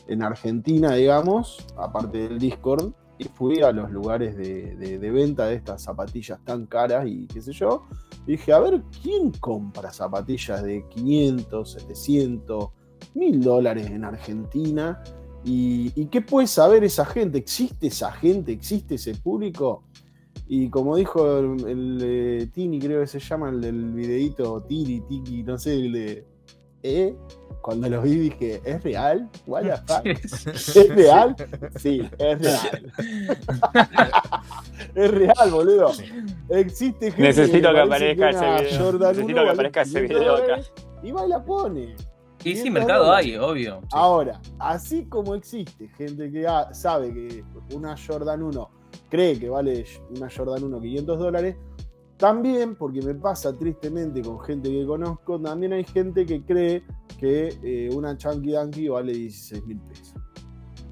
en 0.09 0.23
Argentina, 0.25 0.95
digamos, 0.95 1.65
aparte 1.77 2.19
del 2.29 2.41
Discord. 2.41 2.93
Y 3.19 3.25
fui 3.29 3.61
a 3.63 3.71
los 3.71 3.89
lugares 3.93 4.37
de, 4.37 4.75
de- 4.75 4.99
de 4.99 5.11
venta 5.13 5.47
de 5.47 5.55
estas 5.55 5.83
zapatillas 5.85 6.41
tan 6.45 6.67
caras 6.67 7.07
y 7.07 7.29
qué 7.29 7.41
sé 7.41 7.53
yo. 7.53 7.85
Dije, 8.27 8.53
a 8.53 8.61
ver, 8.61 8.83
¿quién 9.03 9.31
compra 9.33 9.93
zapatillas 9.93 10.63
de 10.63 10.87
500, 10.89 11.73
700, 11.73 12.69
1000 13.15 13.41
dólares 13.41 13.91
en 13.91 14.05
Argentina? 14.05 15.03
¿Y, 15.45 16.07
qué 16.07 16.21
puede 16.21 16.47
saber 16.47 16.85
esa 16.85 17.05
gente? 17.05 17.39
¿Existe 17.39 17.87
esa 17.87 18.13
gente? 18.13 18.53
¿Existe 18.53 18.97
ese 18.97 19.15
público? 19.15 19.85
Y 20.47 20.69
como 20.69 20.97
dijo 20.97 21.39
el, 21.39 21.67
el, 21.67 21.99
eh, 22.03 22.51
Tini, 22.53 22.79
creo 22.79 23.01
que 23.01 23.07
se 23.07 23.21
llama, 23.21 23.51
el 23.51 23.61
del 23.61 23.93
videíto 23.93 24.63
Tiri, 24.63 25.01
Tiki, 25.01 25.43
no 25.43 25.57
sé, 25.59 25.75
el 25.75 25.93
de. 25.93 26.27
¿Eh? 26.83 27.17
Cuando 27.63 27.89
lo 27.91 28.01
vi 28.03 28.15
dije, 28.17 28.61
¿es 28.65 28.83
real? 28.83 29.29
What 29.47 29.63
the 29.63 29.77
fuck? 29.87 30.07
¿Es 30.07 30.89
real? 30.95 31.37
Sí, 31.77 32.09
es 32.19 32.39
real. 32.41 32.93
es 34.95 35.11
real, 35.11 35.51
boludo. 35.51 35.93
Existe 36.49 37.07
gente 37.11 37.23
Necesito 37.23 37.73
que 37.73 37.81
aparezca 37.81 38.31
ese 38.31 38.65
video. 38.65 38.85
Jordan 38.85 39.09
Necesito 39.11 39.33
1 39.41 39.45
que 39.45 39.51
aparezca 39.51 39.83
ese 39.83 39.93
500 40.07 40.19
video 40.21 40.35
acá. 40.35 40.43
dólares 40.47 40.73
Y 41.03 41.13
va 41.13 41.27
y 41.27 41.29
la 41.29 41.45
pone. 41.45 41.83
Y 42.43 42.57
sí, 42.57 42.63
500 42.63 42.73
mercado 42.73 43.05
dólares. 43.05 43.27
hay, 43.27 43.37
obvio. 43.37 43.81
Ahora, 43.93 44.41
así 44.59 45.05
como 45.07 45.35
existe 45.35 45.89
gente 45.97 46.31
que 46.31 46.47
ha- 46.47 46.73
sabe 46.73 47.13
que 47.13 47.45
una 47.75 47.95
Jordan 47.97 48.43
1 48.43 48.71
cree 49.11 49.39
que 49.39 49.49
vale 49.49 49.85
una 50.17 50.29
Jordan 50.35 50.65
1 50.65 50.81
500 50.81 51.19
dólares, 51.19 51.57
también, 52.21 52.77
porque 52.77 53.01
me 53.03 53.15
pasa 53.15 53.57
tristemente 53.57 54.21
con 54.23 54.39
gente 54.41 54.71
que 54.71 54.87
conozco, 54.87 55.41
también 55.41 55.73
hay 55.73 55.85
gente 55.85 56.27
que 56.27 56.43
cree 56.45 56.85
que 57.19 57.59
eh, 57.63 57.91
una 57.95 58.17
Chunky 58.17 58.53
Dunky 58.53 58.89
vale 58.89 59.13
16 59.13 59.67
mil 59.67 59.81
pesos. 59.81 60.15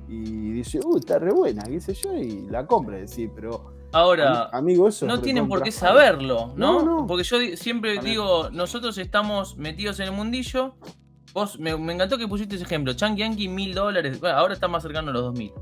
Y 0.09 0.53
dice, 0.53 0.81
uy, 0.85 1.01
está 1.01 1.19
re 1.19 1.33
buena, 1.33 1.63
qué 1.65 1.79
sé 1.81 1.93
yo, 1.93 2.17
y 2.17 2.47
la 2.49 2.67
compra, 2.67 2.97
decir, 2.97 3.31
pero 3.35 3.75
Ahora, 3.93 4.51
ami- 4.51 4.59
amigo, 4.59 4.89
eso 4.89 5.05
es 5.07 5.13
no 5.13 5.21
tienen 5.21 5.49
por 5.49 5.63
qué 5.63 5.71
saberlo, 5.71 6.53
¿no? 6.57 6.83
No, 6.83 7.01
no. 7.01 7.07
Porque 7.07 7.25
yo 7.25 7.39
siempre 7.57 7.99
digo, 8.01 8.49
nosotros 8.51 8.97
estamos 8.99 9.57
metidos 9.59 10.01
en 10.01 10.07
el 10.07 10.13
mundillo. 10.13 10.75
Vos, 11.35 11.59
me, 11.59 11.77
me 11.77 11.93
encantó 11.95 12.17
que 12.19 12.27
pusiste 12.27 12.57
ese 12.57 12.65
ejemplo. 12.65 12.93
Chunky 12.95 13.21
Yankee, 13.21 13.49
mil 13.49 13.75
dólares. 13.75 14.19
Bueno, 14.21 14.37
ahora 14.37 14.55
está 14.55 14.67
más 14.69 14.83
cercano 14.83 15.11
a 15.11 15.13
los 15.15 15.23
dos 15.23 15.35
mil. 15.39 15.53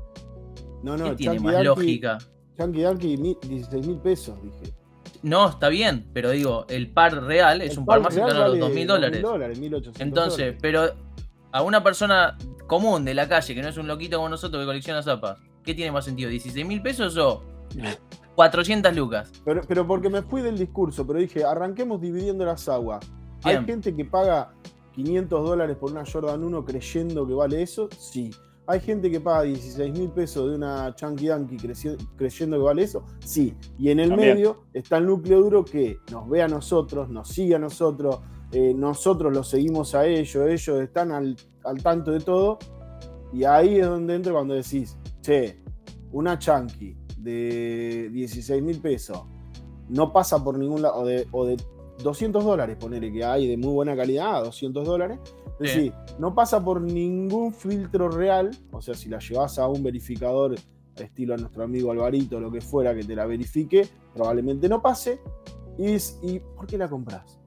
No, 0.83 0.95
¿Qué 0.95 1.03
no, 1.03 1.15
tiene 1.15 1.35
Chunky 1.37 1.51
más 1.53 1.63
lógica? 1.63 2.17
Chunky 2.57 2.81
Dunky, 2.83 3.17
mi- 3.17 3.37
16 3.47 3.87
mil 3.87 3.97
pesos, 3.99 4.37
dije. 4.41 4.73
No, 5.23 5.49
está 5.49 5.69
bien, 5.69 6.05
pero 6.13 6.31
digo, 6.31 6.65
el 6.69 6.89
par 6.91 7.23
real 7.23 7.61
es 7.61 7.73
El 7.73 7.79
un 7.79 7.85
par 7.85 8.01
más 8.01 8.13
cercano 8.13 8.35
a 8.35 8.39
los 8.39 8.49
vale 8.49 8.59
dos 8.59 8.71
mil 8.73 8.87
dólares. 8.87 9.21
dólares, 9.21 9.59
1800 9.59 10.01
Entonces, 10.01 10.37
dólares. 10.37 10.59
pero 10.61 10.93
a 11.51 11.61
una 11.63 11.83
persona 11.83 12.37
común 12.67 13.05
de 13.05 13.13
la 13.13 13.27
calle, 13.27 13.55
que 13.55 13.61
no 13.61 13.69
es 13.69 13.77
un 13.77 13.87
loquito 13.87 14.17
como 14.17 14.29
nosotros 14.29 14.61
que 14.61 14.65
colecciona 14.65 15.01
zapas, 15.01 15.37
¿qué 15.63 15.73
tiene 15.73 15.91
más 15.91 16.05
sentido? 16.05 16.29
¿16 16.29 16.65
mil 16.65 16.81
pesos 16.81 17.17
o 17.17 17.43
400 18.35 18.95
lucas? 18.95 19.31
Pero, 19.45 19.61
pero 19.67 19.87
porque 19.87 20.09
me 20.09 20.21
fui 20.21 20.41
del 20.41 20.57
discurso, 20.57 21.05
pero 21.07 21.19
dije, 21.19 21.43
arranquemos 21.43 21.99
dividiendo 22.01 22.45
las 22.45 22.67
aguas. 22.69 23.05
¿Hay 23.43 23.63
gente 23.65 23.95
que 23.95 24.05
paga 24.05 24.51
500 24.93 25.45
dólares 25.47 25.77
por 25.79 25.91
una 25.91 26.03
Jordan 26.05 26.43
1 26.43 26.65
creyendo 26.65 27.25
que 27.27 27.33
vale 27.33 27.61
eso? 27.61 27.87
Sí. 27.97 28.31
¿Hay 28.69 28.81
gente 28.81 29.09
que 29.09 29.21
paga 29.21 29.43
16 29.43 29.97
mil 29.97 30.09
pesos 30.09 30.49
de 30.49 30.55
una 30.55 30.93
Chunky 30.93 31.27
Dunky 31.27 31.55
creyendo 32.17 32.57
que 32.57 32.63
vale 32.63 32.83
eso? 32.83 33.05
Sí. 33.19 33.55
Y 33.79 33.89
en 33.91 34.01
el 34.01 34.09
También. 34.09 34.35
medio 34.35 34.63
está 34.73 34.97
el 34.97 35.05
núcleo 35.05 35.39
duro 35.39 35.63
que 35.63 35.99
nos 36.11 36.29
ve 36.29 36.41
a 36.41 36.49
nosotros, 36.49 37.09
nos 37.09 37.29
sigue 37.29 37.55
a 37.55 37.59
nosotros, 37.59 38.19
eh, 38.51 38.73
nosotros 38.73 39.33
los 39.33 39.47
seguimos 39.47 39.95
a 39.95 40.05
ellos, 40.05 40.35
ellos 40.49 40.81
están 40.81 41.13
al, 41.13 41.37
al 41.63 41.81
tanto 41.81 42.11
de 42.11 42.19
todo. 42.19 42.59
Y 43.31 43.45
ahí 43.45 43.79
es 43.79 43.85
donde 43.87 44.15
entra 44.15 44.33
cuando 44.33 44.53
decís, 44.53 44.97
che, 45.21 45.63
una 46.11 46.37
Chunky 46.37 46.97
de 47.19 48.09
16 48.11 48.61
mil 48.61 48.81
pesos 48.81 49.23
no 49.87 50.11
pasa 50.11 50.43
por 50.43 50.57
ningún 50.57 50.81
lado, 50.81 50.97
o 50.97 51.05
de, 51.05 51.25
o 51.31 51.45
de 51.45 51.55
200 52.03 52.43
dólares, 52.43 52.77
ponele 52.79 53.11
que 53.11 53.23
hay 53.23 53.47
de 53.47 53.57
muy 53.57 53.73
buena 53.73 53.95
calidad, 53.95 54.37
a 54.37 54.43
200 54.43 54.85
dólares. 54.85 55.19
Es 55.59 55.73
decir, 55.73 55.93
no 56.19 56.35
pasa 56.35 56.63
por 56.63 56.79
ningún 56.81 57.51
filtro 57.53 58.09
real, 58.09 58.51
o 58.71 58.81
sea, 58.81 58.93
si 58.93 59.09
la 59.09 59.17
llevas 59.19 59.57
a 59.57 59.67
un 59.67 59.81
verificador 59.81 60.53
estilo 60.95 61.33
a 61.33 61.37
nuestro 61.37 61.63
amigo 61.63 61.91
Alvarito, 61.91 62.39
lo 62.39 62.51
que 62.51 62.61
fuera, 62.61 62.93
que 62.95 63.03
te 63.03 63.15
la 63.15 63.25
verifique, 63.25 63.87
probablemente 64.13 64.69
no 64.69 64.81
pase. 64.81 65.19
Y, 65.77 65.93
es- 65.93 66.19
¿y 66.21 66.39
por 66.39 66.67
qué 66.67 66.77
la 66.77 66.87
compras? 66.87 67.39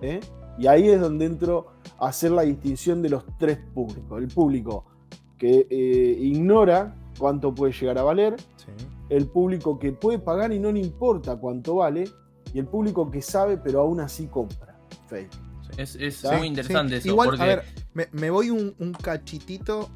¿Eh? 0.00 0.20
Y 0.58 0.66
ahí 0.66 0.88
es 0.88 1.00
donde 1.00 1.24
entro 1.26 1.66
a 1.98 2.08
hacer 2.08 2.30
la 2.32 2.42
distinción 2.42 3.02
de 3.02 3.10
los 3.10 3.24
tres 3.38 3.58
públicos. 3.74 4.20
El 4.20 4.28
público 4.28 4.84
que 5.38 5.66
eh, 5.70 6.16
ignora 6.20 6.94
cuánto 7.18 7.54
puede 7.54 7.72
llegar 7.72 7.98
a 7.98 8.02
valer, 8.02 8.36
Sí. 8.56 8.72
el 9.10 9.26
público 9.28 9.78
que 9.78 9.92
puede 9.92 10.18
pagar 10.18 10.52
y 10.52 10.58
no 10.58 10.72
le 10.72 10.80
importa 10.80 11.36
cuánto 11.36 11.76
vale, 11.76 12.04
y 12.52 12.58
el 12.58 12.66
público 12.66 13.10
que 13.10 13.22
sabe 13.22 13.56
pero 13.58 13.80
aún 13.80 14.00
así 14.00 14.26
compra. 14.26 14.78
Fake. 15.08 15.30
Es, 15.76 16.24
muy 16.24 16.46
interesante 16.46 16.94
Sí, 16.94 16.98
eso. 17.00 17.08
Igual, 17.08 17.28
porque 17.30 17.42
a 17.42 17.46
ver, 17.46 17.64
me, 17.92 18.08
me 18.12 18.30
voy 18.30 18.50
un, 18.50 18.74
un 18.78 18.92
cachitito 18.92 19.90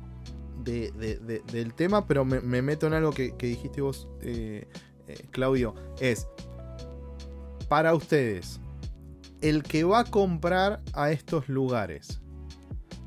de, 0.63 0.91
de- 0.93 1.17
de- 1.19 1.41
del 1.53 1.73
tema, 1.75 2.07
pero 2.07 2.25
me, 2.25 2.41
me 2.41 2.61
meto 2.61 2.87
en 2.87 2.93
algo 2.95 3.13
que, 3.13 3.35
que 3.37 3.47
dijiste 3.47 3.81
vos, 3.81 4.09
eh, 4.21 4.69
eh, 5.07 5.27
Claudio. 5.31 5.75
Es, 6.01 6.27
para 7.69 7.95
ustedes, 7.95 8.61
el 9.41 9.63
que 9.63 9.85
va 9.85 10.01
a 10.01 10.05
comprar 10.05 10.81
a 10.93 11.13
estos 11.13 11.49
lugares, 11.49 12.21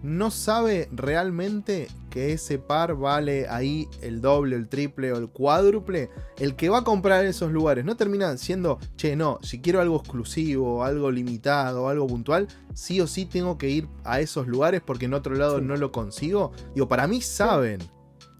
¿no 0.03 0.29
sabe 0.31 0.89
realmente 0.91 1.87
que 2.09 2.33
ese 2.33 2.59
par 2.59 2.95
vale 2.95 3.47
ahí 3.49 3.87
el 4.01 4.21
doble, 4.21 4.55
el 4.55 4.67
triple 4.67 5.11
o 5.13 5.17
el 5.17 5.29
cuádruple? 5.29 6.09
El 6.37 6.55
que 6.55 6.69
va 6.69 6.79
a 6.79 6.83
comprar 6.83 7.25
esos 7.25 7.51
lugares, 7.51 7.85
¿no 7.85 7.95
termina 7.97 8.35
siendo, 8.37 8.77
che, 8.97 9.15
no, 9.15 9.39
si 9.41 9.61
quiero 9.61 9.81
algo 9.81 9.97
exclusivo, 9.97 10.83
algo 10.83 11.09
limitado, 11.09 11.87
algo 11.89 12.05
puntual, 12.05 12.47
sí 12.73 12.99
o 13.01 13.07
sí 13.07 13.25
tengo 13.25 13.57
que 13.57 13.69
ir 13.69 13.87
a 14.03 14.19
esos 14.19 14.47
lugares 14.47 14.81
porque 14.85 15.05
en 15.05 15.13
otro 15.13 15.33
lado 15.35 15.59
Sí. 15.59 15.65
no 15.65 15.75
lo 15.77 15.91
consigo? 15.91 16.51
Digo, 16.75 16.87
para 16.87 17.07
mí 17.07 17.21
saben. 17.21 17.79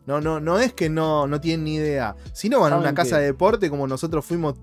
No, 0.06 0.19
no, 0.19 0.41
no 0.41 0.60
es 0.60 0.73
que 0.73 0.89
no, 0.89 1.28
no 1.28 1.39
tienen 1.39 1.63
ni 1.63 1.76
idea. 1.76 2.17
Si 2.34 2.49
no 2.49 2.60
van 2.60 2.73
a 2.73 2.78
una 2.78 2.93
casa 2.93 3.15
que- 3.15 3.21
de 3.21 3.28
deporte 3.28 3.69
como 3.69 3.88
nosotros 3.88 4.26
fuimos 4.26 4.56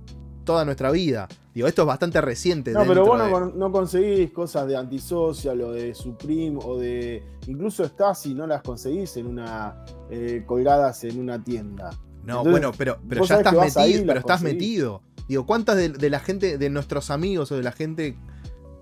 toda 0.44 0.64
nuestra 0.64 0.90
vida. 0.90 1.28
Digo, 1.54 1.66
esto 1.66 1.82
es 1.82 1.86
bastante 1.88 2.20
reciente. 2.20 2.72
No, 2.72 2.84
pero 2.86 3.04
vos 3.04 3.18
no, 3.18 3.24
de- 3.26 3.30
con- 3.32 3.58
no 3.58 3.72
conseguís 3.72 4.30
cosas 4.32 4.66
de 4.68 4.76
Antisocial 4.76 5.60
o 5.62 5.72
de 5.72 5.94
Supreme 5.94 6.58
o 6.62 6.78
de. 6.78 7.22
Incluso 7.46 7.84
Stasi 7.84 8.34
no 8.34 8.46
las 8.46 8.62
conseguís 8.62 9.16
en 9.16 9.26
una. 9.26 9.84
eh, 10.10 10.42
colgadas 10.46 11.04
en 11.04 11.20
una 11.20 11.42
tienda. 11.42 11.90
No, 12.24 12.38
Entonces, 12.38 12.50
bueno, 12.52 12.72
pero, 12.76 12.98
pero 13.08 13.24
ya 13.24 13.36
estás 13.38 13.76
ahí 13.76 13.88
metido, 13.92 14.04
y 14.04 14.06
pero 14.06 14.20
estás 14.20 14.40
conseguís. 14.40 14.54
metido. 14.62 15.02
Digo, 15.28 15.46
¿cuántas 15.46 15.76
de, 15.76 15.88
de 15.90 16.10
la 16.10 16.20
gente, 16.20 16.58
de 16.58 16.68
nuestros 16.70 17.10
amigos 17.10 17.50
o 17.52 17.56
de 17.56 17.62
la 17.62 17.72
gente 17.72 18.16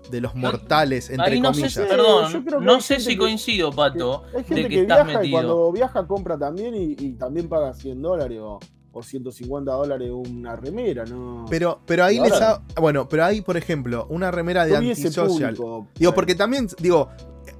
de 0.09 0.21
los 0.21 0.33
mortales, 0.35 1.09
entre 1.11 1.33
ahí 1.33 1.39
no 1.41 1.53
sé 1.53 1.61
comillas? 1.61 1.73
si, 1.73 1.79
perdón, 1.81 2.43
creo 2.43 2.59
que 2.59 2.65
no 2.65 2.81
sé 2.81 2.99
si 2.99 3.09
que- 3.11 3.17
coincido, 3.19 3.71
Pato, 3.71 4.23
Hay 4.35 4.43
gente 4.43 4.55
de 4.55 4.61
que, 4.63 4.67
que 4.69 4.81
estás 4.81 4.97
viaja 5.05 5.11
y 5.11 5.15
metido. 5.17 5.31
cuando 5.37 5.71
viaja 5.71 6.07
compra 6.07 6.37
también 6.37 6.73
y, 6.75 6.95
y 6.97 7.11
también 7.13 7.47
paga 7.47 7.73
100 7.73 8.01
dólares 8.01 8.39
o, 8.41 8.59
o 8.91 9.03
150 9.03 9.71
dólares 9.71 10.09
una 10.11 10.55
remera, 10.55 11.05
¿no? 11.05 11.45
Pero, 11.49 11.81
pero 11.85 12.03
ahí 12.05 12.17
Y 12.17 12.21
les 12.21 12.33
ha- 12.41 12.61
Bueno, 12.79 13.07
pero 13.07 13.25
ahí, 13.25 13.41
por 13.41 13.55
ejemplo, 13.57 14.07
una 14.09 14.31
remera 14.31 14.65
de 14.65 14.75
antisocial. 14.77 15.55
público, 15.55 15.87
Digo, 15.95 16.13
porque 16.13 16.35
también, 16.35 16.67
digo, 16.79 17.09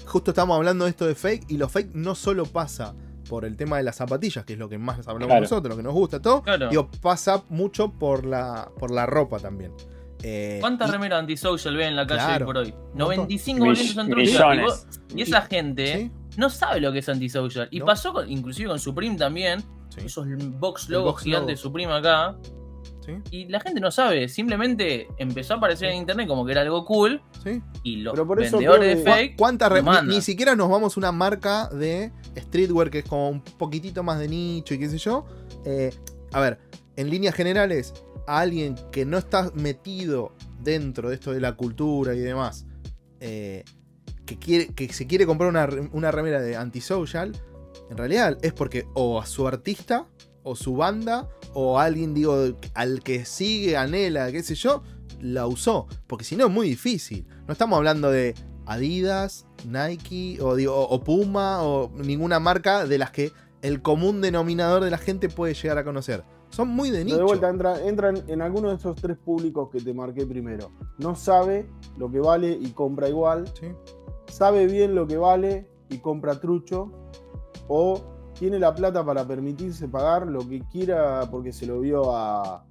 justo 0.05 0.31
estamos 0.31 0.55
hablando 0.57 0.85
de 0.85 0.91
esto 0.91 1.05
de 1.05 1.15
fake, 1.15 1.45
y 1.51 1.57
lo 1.57 1.69
fake 1.69 1.93
no 1.93 2.15
solo 2.15 2.45
pasa 2.45 2.95
por 3.29 3.45
el 3.45 3.55
tema 3.55 3.77
de 3.77 3.83
las 3.83 3.97
zapatillas, 3.97 4.43
que 4.43 4.53
es 4.53 4.59
lo 4.59 4.67
que 4.67 4.79
más 4.79 4.99
hablamos 5.07 5.27
Claro. 5.27 5.41
nosotros, 5.41 5.69
lo 5.69 5.77
que 5.77 5.83
nos 5.83 5.93
gusta, 5.93 6.19
todo. 6.19 6.41
Claro. 6.41 6.69
Digo, 6.69 6.89
pasa 7.01 7.43
mucho 7.49 7.91
por 7.91 8.25
la, 8.25 8.71
por 8.79 8.89
la 8.89 9.05
ropa 9.05 9.37
también. 9.39 9.71
Eh, 10.23 10.57
¿Cuántas 10.59 10.89
y- 10.89 10.91
remeras 10.93 11.19
antisocial 11.19 11.75
ven 11.77 11.89
en 11.89 11.95
la 11.95 12.07
calle 12.07 12.19
Claro. 12.25 12.45
hoy 12.45 12.53
por 12.53 12.57
hoy? 12.57 12.71
montón. 12.71 12.97
95% 12.97 13.93
son 13.93 14.07
Mill- 14.07 14.15
truchas. 14.15 14.29
Y, 14.33 14.33
millones. 14.33 14.65
vos- 14.65 14.87
y 15.15 15.21
esa 15.21 15.41
gente 15.43 15.97
¿Sí? 15.97 16.11
no 16.37 16.49
sabe 16.49 16.81
lo 16.81 16.91
que 16.91 16.99
es 16.99 17.07
antisocial. 17.07 17.67
Y 17.71 17.79
No. 17.79 17.85
pasó 17.85 18.11
con- 18.11 18.29
inclusive 18.29 18.67
con 18.67 18.79
Supreme 18.79 19.15
también. 19.15 19.63
Sí. 19.99 20.05
Esos 20.07 20.27
box 20.59 20.89
logos 20.89 21.13
box 21.13 21.23
gigantes 21.23 21.59
logo. 21.59 21.69
Supreme 21.69 21.93
acá. 21.93 22.37
¿Sí? 23.05 23.13
Y 23.31 23.45
la 23.47 23.59
gente 23.59 23.79
no 23.79 23.91
sabe. 23.91 24.27
Simplemente 24.27 25.07
empezó 25.17 25.55
a 25.55 25.57
aparecer 25.57 25.89
en 25.89 25.97
internet 25.97 26.27
como 26.27 26.45
que 26.45 26.51
era 26.51 26.61
algo 26.61 26.85
cool. 26.85 27.21
¿Sí? 27.43 27.61
Y 27.83 27.97
los 27.97 28.13
Pero 28.13 28.27
por 28.27 28.41
eso 28.41 28.57
vendedores 28.57 29.03
de 29.03 29.11
fake. 29.11 29.37
¿Cuántas 29.37 30.03
ni, 30.05 30.21
siquiera 30.21 30.55
nos 30.55 30.69
vamos 30.69 30.95
a 30.95 30.99
una 30.99 31.11
marca 31.11 31.69
de 31.69 32.11
streetwear 32.37 32.89
que 32.89 32.99
es 32.99 33.05
como 33.05 33.29
un 33.29 33.41
poquitito 33.41 34.03
más 34.03 34.19
de 34.19 34.27
nicho 34.27 34.73
y 34.73 34.79
qué 34.79 34.89
sé 34.89 34.97
yo. 34.97 35.25
Eh, 35.65 35.91
a 36.31 36.39
ver, 36.39 36.59
en 36.95 37.09
líneas 37.09 37.35
generales, 37.35 37.93
a 38.27 38.39
alguien 38.39 38.75
que 38.91 39.05
no 39.05 39.17
está 39.17 39.51
metido 39.55 40.35
dentro 40.59 41.09
de 41.09 41.15
esto 41.15 41.31
de 41.31 41.41
la 41.41 41.53
cultura 41.53 42.13
y 42.13 42.19
demás, 42.19 42.65
eh, 43.19 43.63
que, 44.25 44.37
quiere, 44.37 44.67
que 44.73 44.91
se 44.93 45.07
quiere 45.07 45.25
comprar 45.25 45.49
una, 45.49 45.67
una 45.91 46.11
remera 46.11 46.41
de 46.41 46.55
antisocial, 46.55 47.31
en 47.89 47.97
realidad 47.97 48.37
es 48.41 48.53
porque 48.53 48.85
o 48.93 49.19
a 49.19 49.25
su 49.25 49.47
artista, 49.47 50.07
o 50.43 50.55
su 50.55 50.75
banda, 50.75 51.29
o 51.53 51.79
alguien, 51.79 52.13
digo, 52.13 52.35
al 52.73 53.01
que 53.03 53.25
sigue, 53.25 53.77
anhela, 53.77 54.31
qué 54.31 54.43
sé 54.43 54.55
yo, 54.55 54.83
la 55.19 55.47
usó. 55.47 55.87
Porque 56.07 56.23
si 56.23 56.35
no 56.35 56.45
es 56.47 56.51
muy 56.51 56.69
difícil. 56.69 57.25
No 57.47 57.53
estamos 57.53 57.77
hablando 57.77 58.09
de 58.11 58.35
Adidas, 58.65 59.45
Nike, 59.67 60.37
o, 60.41 60.55
digo, 60.55 60.87
o 60.87 61.03
Puma, 61.03 61.63
o 61.63 61.91
ninguna 61.95 62.39
marca 62.39 62.85
de 62.85 62.97
las 62.97 63.11
que 63.11 63.31
el 63.61 63.81
común 63.81 64.21
denominador 64.21 64.83
de 64.83 64.91
la 64.91 64.97
gente 64.97 65.27
puede 65.27 65.53
llegar 65.53 65.77
a 65.77 65.83
conocer. 65.83 66.23
Son 66.49 66.67
muy 66.67 66.89
de 66.89 66.99
Pero 66.99 67.05
nicho. 67.05 67.17
de 67.17 67.23
vuelta 67.23 67.49
entra, 67.49 67.85
entran 67.85 68.23
en 68.27 68.41
alguno 68.41 68.69
de 68.69 68.75
esos 68.75 68.95
tres 68.95 69.17
públicos 69.17 69.69
que 69.71 69.79
te 69.81 69.93
marqué 69.93 70.25
primero. 70.25 70.71
No 70.97 71.15
sabe 71.15 71.67
lo 71.97 72.09
que 72.09 72.19
vale 72.19 72.51
y 72.59 72.71
compra 72.71 73.07
igual. 73.09 73.47
Sí. 73.59 73.67
Sabe 74.27 74.65
bien 74.67 74.95
lo 74.95 75.05
que 75.07 75.17
vale 75.17 75.67
y 75.89 75.97
compra 75.97 76.39
trucho. 76.39 76.91
O 77.69 78.01
tiene 78.37 78.59
la 78.59 78.75
plata 78.75 79.05
para 79.05 79.25
permitirse 79.25 79.87
pagar 79.87 80.27
lo 80.27 80.47
que 80.47 80.61
quiera 80.71 81.25
porque 81.31 81.53
se 81.53 81.65
lo 81.65 81.79
vio 81.79 82.13
a, 82.15 82.65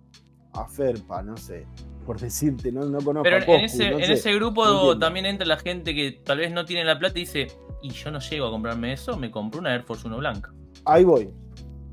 a 0.52 0.68
Ferpa, 0.68 1.22
no 1.22 1.37
sé. 1.37 1.66
Por 2.04 2.18
decirte, 2.18 2.72
no, 2.72 2.84
no 2.87 3.00
conozco 3.00 3.22
Pero 3.24 3.37
a 3.37 3.56
en, 3.56 3.64
ese, 3.64 3.90
no 3.90 3.98
en 3.98 4.04
sé. 4.06 4.12
ese 4.14 4.34
grupo 4.34 4.64
entiendo. 4.64 4.98
también 4.98 5.26
entra 5.26 5.46
la 5.46 5.58
gente 5.58 5.94
que 5.94 6.20
tal 6.24 6.38
vez 6.38 6.52
no 6.52 6.64
tiene 6.64 6.84
la 6.84 6.98
plata 6.98 7.18
y 7.18 7.22
dice, 7.22 7.48
y 7.82 7.90
yo 7.90 8.11
no 8.11 8.18
llego 8.18 8.46
a 8.46 8.50
comprarme 8.50 8.92
eso, 8.92 9.16
me 9.16 9.30
compro 9.30 9.61
una 9.61 9.74
Air 9.74 9.82
Force 9.84 10.06
1 10.06 10.16
blanca. 10.18 10.52
Ahí 10.84 11.04
voy. 11.04 11.30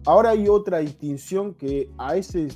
Ahora 0.06 0.30
hay 0.32 0.48
otra 0.48 0.80
distinción 0.80 1.54
que 1.54 1.90
a, 1.98 2.16
ese, 2.16 2.48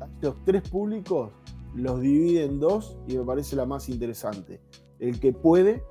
a 0.00 0.04
estos 0.06 0.36
tres 0.44 0.68
públicos 0.68 1.30
los 1.74 2.00
divide 2.00 2.44
en 2.44 2.60
dos 2.60 2.98
y 3.06 3.16
me 3.16 3.24
parece 3.24 3.56
la 3.56 3.64
más 3.64 3.88
interesante. 3.88 4.60
El 4.98 5.18
que 5.18 5.32
puede 5.32 5.82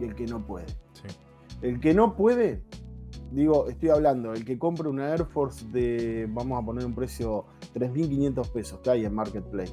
y 0.00 0.04
el 0.04 0.14
que 0.14 0.26
no 0.26 0.44
puede. 0.44 0.66
Sí. 0.92 1.06
El 1.62 1.80
que 1.80 1.92
no 1.94 2.16
puede, 2.16 2.62
digo, 3.30 3.68
estoy 3.68 3.90
hablando, 3.90 4.32
el 4.32 4.44
que 4.44 4.58
compra 4.58 4.88
una 4.88 5.10
Air 5.10 5.24
Force 5.26 5.66
de, 5.70 6.26
vamos 6.30 6.62
a 6.62 6.64
poner 6.64 6.84
un 6.84 6.94
precio, 6.94 7.46
3.500 7.74 8.50
pesos 8.50 8.80
que 8.80 8.90
hay 8.90 9.04
en 9.04 9.14
Marketplace. 9.14 9.72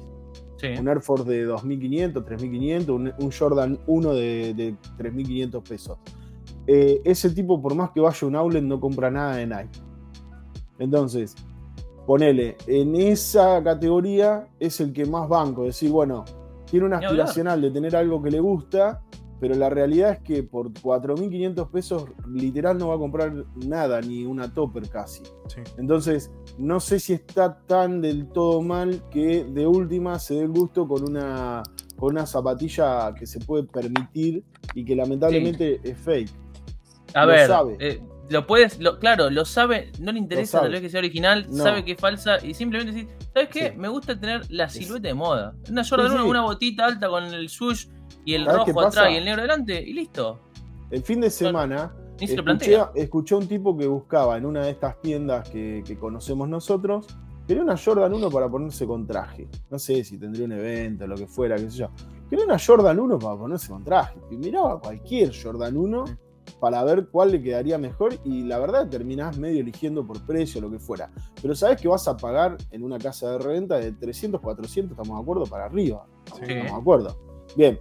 Sí. 0.56 0.68
Un 0.78 0.88
Air 0.88 1.00
Force 1.00 1.28
de 1.28 1.48
2.500, 1.48 2.24
3.500, 2.24 2.88
un, 2.88 3.12
un 3.18 3.30
Jordan 3.30 3.78
1 3.86 4.14
de, 4.14 4.54
de 4.54 4.74
3.500 4.98 5.62
pesos. 5.62 5.98
Eh, 6.66 7.00
ese 7.04 7.30
tipo, 7.30 7.60
por 7.60 7.74
más 7.74 7.90
que 7.90 8.00
vaya 8.00 8.18
a 8.22 8.26
un 8.26 8.36
outlet, 8.36 8.62
no 8.62 8.80
compra 8.80 9.10
nada 9.10 9.36
de 9.36 9.46
Nike. 9.46 9.80
Entonces, 10.78 11.34
ponele, 12.06 12.56
en 12.66 12.96
esa 12.96 13.62
categoría 13.62 14.48
es 14.58 14.80
el 14.80 14.92
que 14.92 15.06
más 15.06 15.28
banco. 15.28 15.64
Decir, 15.64 15.90
bueno, 15.90 16.24
tiene 16.68 16.86
una 16.86 16.98
aspiracional 16.98 17.60
de 17.60 17.70
tener 17.70 17.94
algo 17.94 18.22
que 18.22 18.30
le 18.30 18.40
gusta, 18.40 19.02
pero 19.40 19.54
la 19.54 19.68
realidad 19.70 20.12
es 20.12 20.20
que 20.20 20.42
por 20.42 20.72
4.500 20.72 21.70
pesos 21.70 22.04
literal 22.32 22.78
no 22.78 22.88
va 22.88 22.94
a 22.94 22.98
comprar 22.98 23.32
nada, 23.66 24.00
ni 24.00 24.24
una 24.24 24.52
topper 24.52 24.88
casi. 24.88 25.22
Sí. 25.48 25.60
Entonces, 25.78 26.30
no 26.58 26.80
sé 26.80 26.98
si 27.00 27.12
está 27.12 27.58
tan 27.66 28.00
del 28.00 28.28
todo 28.28 28.62
mal 28.62 29.02
que 29.10 29.44
de 29.44 29.66
última 29.66 30.18
se 30.18 30.34
dé 30.34 30.40
el 30.42 30.48
gusto 30.48 30.88
con 30.88 31.02
una, 31.08 31.62
con 31.96 32.12
una 32.14 32.26
zapatilla 32.26 33.14
que 33.14 33.26
se 33.26 33.40
puede 33.40 33.64
permitir 33.64 34.42
y 34.74 34.84
que 34.84 34.96
lamentablemente 34.96 35.80
es 35.84 35.98
fake. 35.98 36.30
A 37.14 37.22
Lo 37.24 37.32
ver, 37.32 37.46
sabe. 37.46 37.76
eh, 37.80 38.02
lo 38.28 38.46
puedes, 38.46 38.80
lo- 38.80 38.98
claro, 38.98 39.30
lo 39.30 39.44
sabe, 39.44 39.92
no 40.00 40.10
le 40.12 40.18
interesa 40.18 40.60
tal 40.60 40.72
vez 40.72 40.80
que 40.80 40.90
sea 40.90 40.98
original, 40.98 41.46
No. 41.50 41.62
sabe 41.62 41.84
que 41.84 41.92
es 41.92 42.00
falsa 42.00 42.44
y 42.44 42.54
simplemente 42.54 42.92
decir, 42.92 43.08
¿sabes 43.32 43.48
qué? 43.50 43.70
Sí. 43.70 43.76
Me 43.76 43.88
gusta 43.88 44.18
tener 44.18 44.50
la 44.50 44.68
silueta 44.68 45.06
de 45.08 45.14
moda. 45.14 45.54
Una 45.70 45.84
Jordan 45.88 46.08
Sí, 46.08 46.14
1 46.14 46.24
sí. 46.24 46.30
una 46.30 46.42
botita 46.42 46.86
alta 46.86 47.08
con 47.08 47.22
el 47.24 47.48
swoosh 47.48 47.86
y 48.26 48.34
el 48.34 48.44
¿Sabes 48.44 48.64
qué 48.64 48.72
rojo 48.72 48.88
atrás 48.88 49.08
y 49.12 49.16
el 49.16 49.24
negro 49.24 49.42
delante 49.42 49.80
y 49.80 49.92
listo. 49.92 50.40
El 50.90 51.02
fin 51.02 51.20
de 51.20 51.30
semana 51.30 51.94
lo 52.18 52.26
escuché, 52.26 52.78
escuché 52.96 53.34
a 53.34 53.38
un 53.38 53.46
tipo 53.46 53.76
que 53.78 53.86
buscaba 53.86 54.36
en 54.36 54.44
una 54.44 54.64
de 54.64 54.72
estas 54.72 55.00
tiendas 55.00 55.48
que, 55.48 55.84
que 55.86 55.96
conocemos 55.96 56.48
nosotros, 56.48 57.06
quería 57.46 57.62
una 57.62 57.76
Jordan 57.76 58.12
1 58.12 58.30
para 58.30 58.48
ponerse 58.48 58.84
con 58.84 59.06
traje. 59.06 59.48
No 59.70 59.78
sé 59.78 60.02
si 60.02 60.18
tendría 60.18 60.44
un 60.44 60.52
evento, 60.52 61.06
lo 61.06 61.14
que 61.14 61.28
fuera, 61.28 61.54
qué 61.54 61.70
sé 61.70 61.78
yo. 61.78 61.90
Quería 62.28 62.44
una 62.44 62.58
Jordan 62.58 62.98
1 62.98 63.18
para 63.20 63.36
ponerse 63.36 63.68
con 63.68 63.84
traje. 63.84 64.18
Y 64.32 64.36
miraba 64.36 64.80
cualquier 64.80 65.30
Jordan 65.32 65.76
1 65.76 66.04
para 66.58 66.82
ver 66.82 67.06
cuál 67.08 67.30
le 67.30 67.40
quedaría 67.40 67.78
mejor 67.78 68.14
y 68.24 68.42
la 68.42 68.58
verdad 68.58 68.88
terminás 68.88 69.38
medio 69.38 69.60
eligiendo 69.60 70.04
por 70.04 70.24
precio, 70.26 70.60
lo 70.60 70.68
que 70.68 70.80
fuera. 70.80 71.12
Pero 71.40 71.54
sabes 71.54 71.80
que 71.80 71.86
vas 71.86 72.08
a 72.08 72.16
pagar 72.16 72.56
en 72.72 72.82
una 72.82 72.98
casa 72.98 73.30
de 73.30 73.38
reventa 73.38 73.76
de 73.76 73.92
300, 73.92 74.40
400, 74.40 74.98
estamos 74.98 75.16
de 75.16 75.22
acuerdo, 75.22 75.44
para 75.46 75.66
arriba. 75.66 76.06
Sí. 76.34 76.42
Estamos 76.42 76.72
de 76.72 76.80
acuerdo. 76.80 77.26
Bien. 77.56 77.78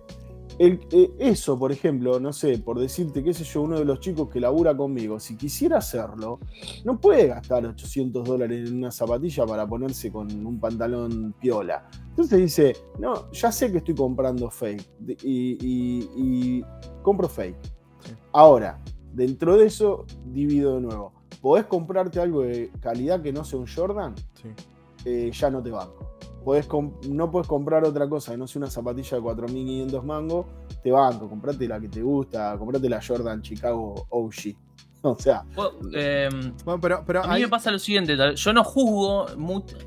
El- 0.57 0.79
eh, 0.91 1.11
eso, 1.19 1.59
por 1.59 1.71
ejemplo, 1.71 2.19
no 2.19 2.31
sé, 2.31 2.57
por 2.59 2.79
decirte, 2.79 3.23
qué 3.23 3.33
sé 3.33 3.43
yo, 3.43 3.61
uno 3.63 3.77
de 3.77 3.83
los 3.85 3.99
chicos 3.99 4.29
que 4.29 4.39
labura 4.39 4.75
conmigo, 4.75 5.19
si 5.19 5.35
quisiera 5.35 5.77
hacerlo, 5.79 6.39
no 6.85 6.99
puede 6.99 7.27
gastar 7.27 7.65
800 7.65 8.23
dólares 8.25 8.69
en 8.69 8.77
una 8.77 8.91
zapatilla 8.91 9.45
para 9.45 9.67
ponerse 9.67 10.11
con 10.11 10.31
un 10.45 10.59
pantalón 10.59 11.33
piola. 11.41 11.87
Entonces 12.09 12.39
dice, 12.39 12.75
no, 12.99 13.29
ya 13.31 13.51
sé 13.51 13.69
que 13.71 13.79
estoy 13.79 13.95
comprando 13.95 14.49
fake 14.49 14.87
y, 15.23 15.57
y- 15.61 16.09
y 16.15 16.65
compro 17.01 17.27
fake. 17.27 17.57
Sí. 18.05 18.11
Ahora, 18.31 18.81
dentro 19.13 19.57
de 19.57 19.65
eso, 19.65 20.05
divido 20.25 20.75
de 20.75 20.81
nuevo. 20.81 21.13
¿Podés 21.41 21.65
comprarte 21.65 22.19
algo 22.19 22.41
de 22.43 22.71
calidad 22.79 23.21
que 23.21 23.31
no 23.33 23.43
sea 23.43 23.59
un 23.59 23.67
Jordan? 23.67 24.15
Sí. 24.41 24.49
eh, 25.07 25.29
ya 25.31 25.51
no 25.51 25.61
te 25.61 25.69
banco. 25.69 26.14
Podés 26.45 26.67
no 27.09 27.31
puedes 27.31 27.47
comprar 27.47 27.83
otra 27.83 28.07
cosa 28.07 28.31
que 28.31 28.37
no 28.37 28.45
sea 28.45 28.59
una 28.59 28.69
zapatilla 28.69 29.17
de 29.17 29.23
4.500 29.23 30.03
mangos, 30.03 30.45
te 30.83 30.91
banco, 30.91 31.27
comprate 31.27 31.67
la 31.67 31.79
que 31.79 31.89
te 31.89 32.03
gusta, 32.03 32.55
comprate 32.59 32.87
la 32.87 33.01
Jordan 33.05 33.41
Chicago 33.41 34.05
OG. 34.09 34.33
O 35.07 35.15
sea, 35.19 35.43
Vos, 35.53 35.75
eh, 35.93 36.27
Bueno, 36.63 36.81
pero, 36.81 37.03
pero 37.05 37.23
a 37.23 37.35
mí 37.35 37.41
me 37.41 37.47
pasa 37.47 37.69
lo 37.69 37.77
siguiente, 37.77 38.17
yo 38.35 38.53
no 38.53 38.63
juzgo 38.63 39.27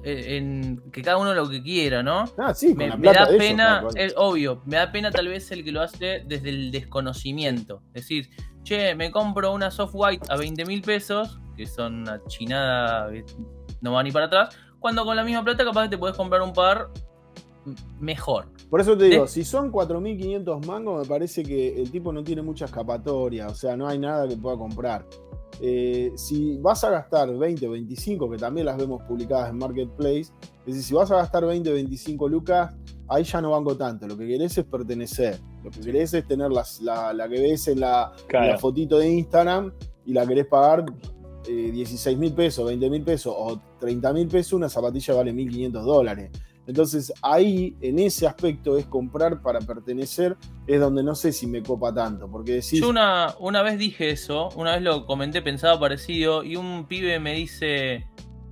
eh, 0.05 0.37
en 0.37 0.81
que 0.93 1.03
cada 1.03 1.17
uno 1.17 1.35
lo 1.35 1.49
que 1.49 1.61
quiera, 1.61 2.05
¿no? 2.05 2.25
ah, 2.39 2.55
sí, 2.55 2.73
Me, 2.73 2.97
me 2.97 3.13
da 3.13 3.25
ellos, 3.25 3.37
pena, 3.37 3.85
es 3.97 4.15
obvio, 4.17 4.63
me 4.65 4.77
da 4.77 4.93
pena 4.93 5.11
tal 5.11 5.27
vez 5.27 5.51
el 5.51 5.65
que 5.65 5.73
lo 5.73 5.81
hace 5.81 6.23
desde 6.25 6.51
el 6.51 6.71
desconocimiento. 6.71 7.83
Es 7.95 8.03
decir, 8.03 8.31
che, 8.63 8.95
me 8.95 9.11
compro 9.11 9.53
una 9.53 9.73
soft 9.73 9.95
white 9.97 10.25
a 10.31 10.37
20 10.37 10.65
mil 10.67 10.83
pesos, 10.83 11.41
que 11.57 11.67
son 11.67 12.03
una 12.03 12.23
chinada, 12.29 13.11
no 13.81 13.95
va 13.95 14.05
ni 14.05 14.13
para 14.13 14.27
atrás, 14.27 14.57
cuando 14.81 15.05
con 15.05 15.17
la 15.17 15.25
misma 15.25 15.43
plata 15.45 15.65
capaz 15.65 15.85
que 15.85 15.89
te 15.91 15.99
puedes 15.99 16.17
comprar 16.17 16.43
un 16.43 16.53
par 16.53 16.89
mejor. 18.01 18.47
Por 18.71 18.81
eso 18.81 18.97
te 18.97 19.05
digo, 19.05 19.27
si 19.27 19.45
son 19.45 19.71
4.500 19.73 20.65
mangos, 20.67 21.03
me 21.03 21.09
parece 21.09 21.43
que 21.43 21.81
el 21.81 21.91
tipo 21.91 22.13
no 22.13 22.23
tiene 22.23 22.43
mucha 22.43 22.65
escapatoria, 22.67 23.47
o 23.49 23.55
sea, 23.55 23.77
no 23.77 23.87
hay 23.87 23.99
nada 23.99 24.27
que 24.29 24.37
pueda 24.37 24.57
comprar. 24.57 25.05
Eh, 25.61 26.13
si 26.15 26.57
vas 26.59 26.85
a 26.85 26.91
gastar 26.91 27.35
20 27.37 27.67
o 27.67 27.73
25, 27.73 28.31
que 28.31 28.37
también 28.39 28.67
las 28.67 28.77
vemos 28.77 29.03
publicadas 29.03 29.51
en 29.51 29.59
Marketplace, 29.59 30.21
es 30.67 30.67
decir, 30.67 30.83
si 30.83 30.95
vas 30.95 31.11
a 31.11 31.17
gastar 31.17 31.45
20 31.45 31.69
o 31.71 31.75
25 31.75 32.29
lucas, 32.29 32.75
ahí 33.09 33.25
ya 33.25 33.41
no 33.41 33.51
banco 33.51 33.77
tanto. 33.77 34.07
Lo 34.07 34.17
que 34.17 34.27
querés 34.27 34.57
es 34.57 34.65
pertenecer. 34.65 35.39
Lo 35.65 35.71
que 35.71 35.81
querés 35.81 36.15
es 36.15 36.27
tener 36.27 36.51
las- 36.53 36.81
la, 36.81 37.13
la 37.13 37.29
que 37.29 37.41
ves 37.41 37.67
en 37.69 37.81
la, 37.81 38.13
en 38.45 38.51
la 38.53 38.59
fotito 38.59 38.99
de 38.99 39.11
Instagram 39.11 39.73
y 40.07 40.13
la 40.13 40.27
querés 40.27 40.47
pagar 40.47 40.85
eh, 41.47 41.71
16 41.73 42.17
mil 42.19 42.33
pesos, 42.33 42.67
20 42.67 42.91
mil 42.91 43.03
pesos 43.03 43.35
o 43.37 43.61
30 43.81 44.13
mil 44.13 44.29
pesos, 44.29 44.55
una 44.55 44.69
zapatilla 44.69 45.15
vale 45.15 45.33
1.500 45.33 45.71
dólares. 45.85 46.31
Entonces 46.67 47.13
ahí, 47.23 47.75
en 47.81 47.99
ese 47.99 48.27
aspecto, 48.27 48.77
es 48.77 48.85
comprar 48.87 49.41
para 49.41 49.59
pertenecer, 49.61 50.37
es 50.67 50.79
donde 50.79 51.03
no 51.03 51.15
sé 51.15 51.33
si 51.33 51.47
me 51.47 51.63
copa 51.63 51.95
tanto, 51.95 52.31
porque 52.31 52.53
decís, 52.55 52.81
Yo 52.81 52.91
una, 52.91 53.35
una 53.41 53.63
vez 53.63 53.79
dije 53.79 54.11
eso, 54.11 54.51
una 54.55 54.73
vez 54.75 54.83
lo 54.83 55.07
comenté, 55.07 55.41
pensaba 55.41 55.81
parecido, 55.81 56.45
y 56.45 56.57
un 56.57 56.87
pibe 56.87 57.19
me 57.21 57.33
dice, 57.33 58.07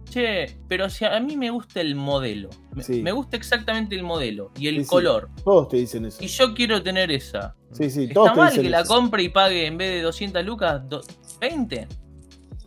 che, 0.08 0.58
pero 0.66 0.88
si 0.88 1.04
a 1.04 1.20
mí 1.20 1.36
me 1.36 1.50
gusta 1.50 1.82
el 1.82 1.94
modelo, 1.94 2.48
me, 2.74 2.82
Sí. 2.82 3.02
me 3.02 3.12
gusta 3.12 3.36
exactamente 3.36 3.94
el 3.94 4.02
modelo 4.02 4.50
y 4.58 4.68
el 4.68 4.76
Sí, 4.76 4.82
sí. 4.84 4.88
color, 4.88 5.28
todos 5.44 5.68
te 5.68 5.76
dicen 5.76 6.06
eso. 6.06 6.24
y 6.24 6.28
yo 6.28 6.54
quiero 6.54 6.82
tener 6.82 7.10
esa. 7.10 7.54
Sí, 7.72 7.90
sí, 7.90 8.08
todos 8.08 8.28
¿Está 8.28 8.34
te 8.34 8.40
mal 8.40 8.48
dicen 8.48 8.64
que 8.64 8.70
la 8.70 8.84
compre 8.84 9.24
y 9.24 9.28
pague 9.28 9.66
en 9.66 9.76
vez 9.76 9.90
de 9.90 10.00
200 10.00 10.42
lucas, 10.42 10.88
do- 10.88 11.02
20? 11.38 11.86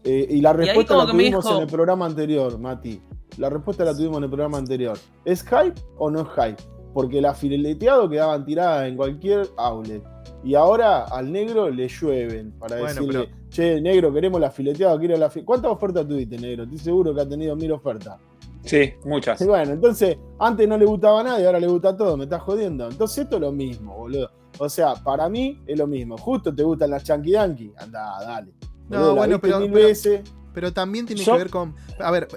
Eh, 0.03 0.27
y 0.29 0.41
la 0.41 0.53
respuesta 0.53 0.95
la 0.95 1.05
tuvimos 1.11 1.43
dijo- 1.45 1.55
en 1.57 1.61
el 1.63 1.67
programa 1.67 2.05
anterior, 2.05 2.57
Mati. 2.59 3.01
La 3.37 3.49
respuesta 3.49 3.83
la 3.85 3.93
tuvimos 3.95 4.17
en 4.17 4.23
el 4.23 4.29
programa 4.29 4.57
anterior. 4.57 4.97
¿Es 5.25 5.43
hype 5.43 5.75
o 5.97 6.09
no 6.09 6.21
es 6.21 6.27
hype? 6.35 6.61
Porque 6.93 7.21
la 7.21 7.33
fileteado 7.33 8.09
quedaban 8.09 8.45
tiradas 8.45 8.87
en 8.87 8.95
cualquier 8.97 9.47
outlet. 9.57 10.03
Y 10.43 10.55
ahora 10.55 11.03
al 11.03 11.31
negro 11.31 11.69
le 11.69 11.87
llueven 11.87 12.51
para 12.53 12.77
Bueno, 12.79 13.01
decirle, 13.01 13.29
che, 13.49 13.81
negro, 13.81 14.11
queremos 14.13 14.39
la 14.39 14.49
fileteada, 14.49 14.97
quiero 14.97 15.17
la 15.17 15.29
fi-". 15.29 15.43
¿Cuántas 15.43 15.71
ofertas 15.71 16.07
tuviste, 16.07 16.37
negro? 16.37 16.63
Estoy 16.63 16.79
seguro 16.79 17.13
que 17.13 17.21
ha 17.21 17.27
tenido 17.29 17.55
mil 17.55 17.71
ofertas. 17.73 18.17
Sí, 18.63 18.93
muchas. 19.05 19.39
Y 19.41 19.45
bueno, 19.45 19.71
entonces, 19.73 20.17
antes 20.39 20.67
no 20.67 20.77
le 20.77 20.85
gustaba 20.85 21.21
a 21.21 21.23
nadie, 21.23 21.45
ahora 21.45 21.59
le 21.59 21.67
gusta 21.67 21.89
a 21.89 21.97
todo, 21.97 22.17
me 22.17 22.23
estás 22.25 22.41
jodiendo. 22.41 22.87
Entonces 22.89 23.19
esto 23.19 23.35
es 23.35 23.41
lo 23.41 23.51
mismo, 23.51 23.95
boludo. 23.95 24.29
O 24.57 24.67
sea, 24.67 24.95
para 24.95 25.29
mí 25.29 25.61
es 25.65 25.77
lo 25.77 25.87
mismo. 25.87 26.17
Justo 26.17 26.53
te 26.53 26.63
gustan 26.63 26.89
las 26.91 27.03
Chunky 27.03 27.31
Danky, 27.33 27.71
anda, 27.77 28.17
dale. 28.21 28.51
No, 28.89 28.97
Boludo, 28.97 29.15
bueno, 29.15 29.39
pero- 29.41 29.59
mil 29.61 29.71
pero- 29.71 29.87
veces. 29.87 30.21
Pero 30.53 30.73
también 30.73 31.05
tiene 31.05 31.23
Yo- 31.23 31.33
que 31.33 31.37
ver 31.37 31.49
con. 31.49 31.75
A 31.99 32.11
ver, 32.11 32.27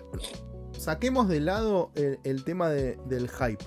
saquemos 0.78 1.28
de 1.28 1.40
lado 1.40 1.90
el, 1.94 2.18
el 2.24 2.44
tema 2.44 2.68
de- 2.68 2.98
del 3.06 3.28
hype. 3.30 3.64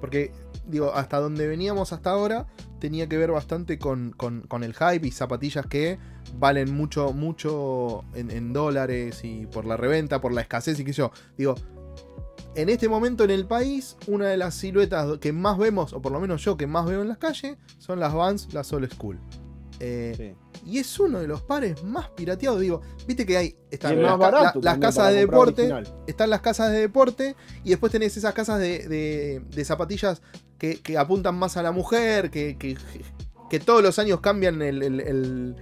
Porque, 0.00 0.32
digo, 0.66 0.92
hasta 0.94 1.18
donde 1.20 1.46
veníamos 1.46 1.92
hasta 1.92 2.10
ahora, 2.10 2.46
tenía 2.80 3.08
que 3.08 3.16
ver 3.18 3.30
bastante 3.30 3.78
con, 3.78 4.12
con- 4.16 4.42
con 4.42 4.62
el 4.64 4.74
hype 4.74 5.06
y 5.06 5.10
zapatillas 5.10 5.66
que 5.66 5.98
valen 6.38 6.74
mucho, 6.74 7.12
mucho 7.12 8.04
en, 8.14 8.30
en 8.30 8.52
dólares 8.52 9.20
y 9.24 9.46
por 9.46 9.64
la 9.64 9.76
reventa, 9.76 10.20
por 10.20 10.32
la 10.32 10.40
escasez 10.42 10.78
y 10.80 10.84
qué 10.84 10.92
sé 10.92 10.98
yo. 10.98 11.10
Digo, 11.36 11.54
en 12.54 12.68
este 12.68 12.88
momento 12.88 13.24
en 13.24 13.30
el 13.30 13.46
país, 13.46 13.96
una 14.06 14.26
de 14.28 14.36
las 14.36 14.54
siluetas 14.54 15.18
que 15.18 15.32
más 15.32 15.58
vemos, 15.58 15.92
o 15.92 16.00
por 16.02 16.12
lo 16.12 16.20
menos 16.20 16.42
yo 16.44 16.56
que 16.56 16.66
más 16.66 16.86
veo 16.86 17.02
en 17.02 17.08
las 17.08 17.18
calles, 17.18 17.56
son 17.78 17.98
las 18.00 18.12
Vans, 18.14 18.52
las 18.52 18.72
Old 18.72 18.92
School. 18.92 19.18
Eh, 19.80 20.14
Sí. 20.16 20.34
Y 20.64 20.78
es 20.78 20.98
uno 21.00 21.20
de 21.20 21.26
los 21.26 21.42
pares 21.42 21.82
más 21.84 22.08
pirateados. 22.10 22.60
Digo, 22.60 22.80
viste 23.06 23.24
que 23.26 23.36
hay. 23.36 23.56
Están 23.70 23.94
es 23.94 23.98
las, 24.00 24.10
más 24.12 24.18
ca- 24.20 24.30
barato 24.36 24.58
la- 24.60 24.64
las 24.64 24.72
también 24.74 24.80
casas 24.80 25.12
de 25.12 25.18
deporte. 25.18 25.62
original. 25.72 26.02
Están 26.06 26.30
las 26.30 26.40
casas 26.40 26.70
de 26.72 26.78
deporte. 26.80 27.36
Y 27.64 27.70
después 27.70 27.92
tenés 27.92 28.16
esas 28.16 28.34
casas 28.34 28.58
de, 28.60 28.88
de- 28.88 29.40
de 29.48 29.64
zapatillas 29.64 30.22
que, 30.58 30.80
que 30.80 30.96
apuntan 30.98 31.34
más 31.36 31.56
a 31.56 31.62
la 31.62 31.72
mujer. 31.72 32.30
Que, 32.30 32.56
que, 32.58 32.76
que 33.50 33.60
todos 33.60 33.82
los 33.82 33.98
años 33.98 34.20
cambian 34.20 34.62
el, 34.62 34.82
el- 34.82 35.00
el- 35.00 35.56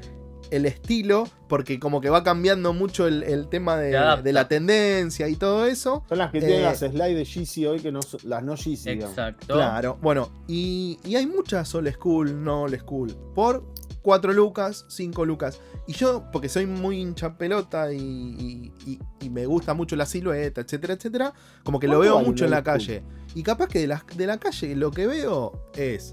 el 0.50 0.66
estilo, 0.66 1.26
porque 1.48 1.80
como 1.80 2.02
que 2.02 2.10
va 2.10 2.22
cambiando 2.22 2.74
mucho 2.74 3.06
el, 3.06 3.22
el 3.22 3.48
tema 3.48 3.78
de, 3.78 3.96
de 4.22 4.32
la 4.34 4.48
tendencia 4.48 5.26
y 5.28 5.36
todo 5.36 5.64
eso. 5.64 6.04
Son 6.10 6.18
las 6.18 6.30
que 6.30 6.40
tienen 6.40 6.58
Eh, 6.60 6.62
las 6.64 6.80
slides 6.80 7.16
de 7.16 7.24
Yeezy 7.24 7.64
hoy, 7.64 7.80
que 7.80 7.90
no 7.90 8.02
son- 8.02 8.20
las 8.24 8.42
no 8.44 8.54
Yeezy, 8.54 8.90
digamos. 8.90 9.16
Exacto. 9.16 9.54
Claro, 9.54 9.98
bueno, 10.02 10.28
y, 10.46 10.98
y 11.06 11.16
hay 11.16 11.26
muchas 11.26 11.74
old 11.74 11.90
school, 11.94 12.44
no 12.44 12.64
old 12.64 12.78
school, 12.78 13.16
por 13.34 13.64
4 14.02 14.32
lucas, 14.32 14.84
5 14.88 15.24
lucas. 15.24 15.60
Y 15.86 15.92
yo, 15.92 16.24
porque 16.32 16.48
soy 16.48 16.66
muy 16.66 17.00
hincha 17.00 17.36
pelota 17.38 17.92
y, 17.92 17.98
y- 17.98 18.72
y- 18.86 18.98
y 19.20 19.30
me 19.30 19.46
gusta 19.46 19.74
mucho 19.74 19.96
la 19.96 20.06
silueta, 20.06 20.60
etcétera, 20.60 20.94
etcétera, 20.94 21.32
como 21.64 21.78
que 21.80 21.86
lo 21.86 21.98
¿Cuánto 21.98 22.16
veo 22.16 22.26
mucho 22.26 22.44
en 22.44 22.50
la 22.50 22.62
calle. 22.62 23.02
Y 23.34 23.42
capaz 23.42 23.68
que 23.68 23.78
de 23.80 23.86
la, 23.86 24.04
de 24.16 24.26
la 24.26 24.38
calle 24.38 24.74
lo 24.76 24.90
que 24.90 25.06
veo 25.06 25.70
es, 25.74 26.12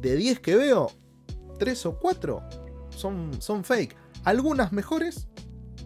de 0.00 0.16
10 0.16 0.40
que 0.40 0.56
veo, 0.56 0.90
3 1.58 1.86
o 1.86 1.98
4 1.98 2.42
son, 2.96 3.30
son 3.40 3.62
fake. 3.64 3.94
Algunas 4.24 4.72
mejores 4.72 5.28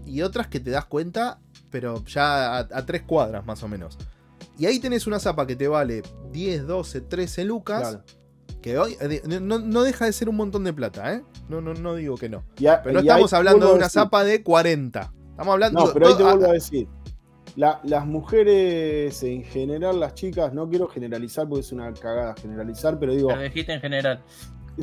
y 0.06 0.22
otras 0.22 0.46
que 0.48 0.60
te 0.60 0.70
das 0.70 0.84
cuenta, 0.86 1.40
pero 1.70 2.02
ya 2.04 2.58
a, 2.58 2.86
3 2.86 3.02
cuadras 3.02 3.44
más 3.44 3.62
o 3.62 3.68
menos. 3.68 3.98
Y 4.58 4.64
ahí 4.66 4.78
tenés 4.80 5.06
una 5.06 5.18
zapa 5.20 5.46
que 5.46 5.56
te 5.56 5.68
vale 5.68 6.02
10, 6.32 6.66
12, 6.66 7.00
13 7.02 7.44
lucas. 7.44 7.80
Claro. 7.90 8.04
Que 8.66 8.76
hoy 8.76 8.96
eh, 9.00 9.22
no, 9.40 9.60
no 9.60 9.82
deja 9.84 10.06
de 10.06 10.12
ser 10.12 10.28
un 10.28 10.34
montón 10.34 10.64
de 10.64 10.72
plata, 10.72 11.14
¿eh? 11.14 11.22
No, 11.48 11.60
no, 11.60 11.72
no 11.72 11.94
digo 11.94 12.16
que 12.16 12.28
no. 12.28 12.42
Y 12.58 12.66
a- 12.66 12.82
Pero 12.82 12.94
no 12.94 12.98
estamos 12.98 13.32
hablando 13.32 13.68
de 13.68 13.74
una 13.74 13.84
decir- 13.86 14.00
zapa 14.02 14.24
de 14.24 14.42
40. 14.42 15.12
Estamos 15.30 15.52
hablando 15.52 15.86
No, 15.86 15.92
pero 15.92 16.08
ahí 16.08 16.14
te 16.16 16.22
vuelvo 16.24 16.46
a 16.46 16.52
decir. 16.52 16.88
la- 17.54 17.80
las 17.84 18.04
mujeres, 18.06 19.22
en 19.22 19.44
general, 19.44 20.00
las 20.00 20.14
chicas, 20.14 20.52
no 20.52 20.68
quiero 20.68 20.88
generalizar 20.88 21.48
porque 21.48 21.60
es 21.60 21.70
una 21.70 21.94
cagada 21.94 22.34
generalizar, 22.34 22.98
pero 22.98 23.12
digo, 23.14 23.28
Pero 23.28 23.42
dijiste 23.42 23.72
en 23.72 23.80
general. 23.82 24.24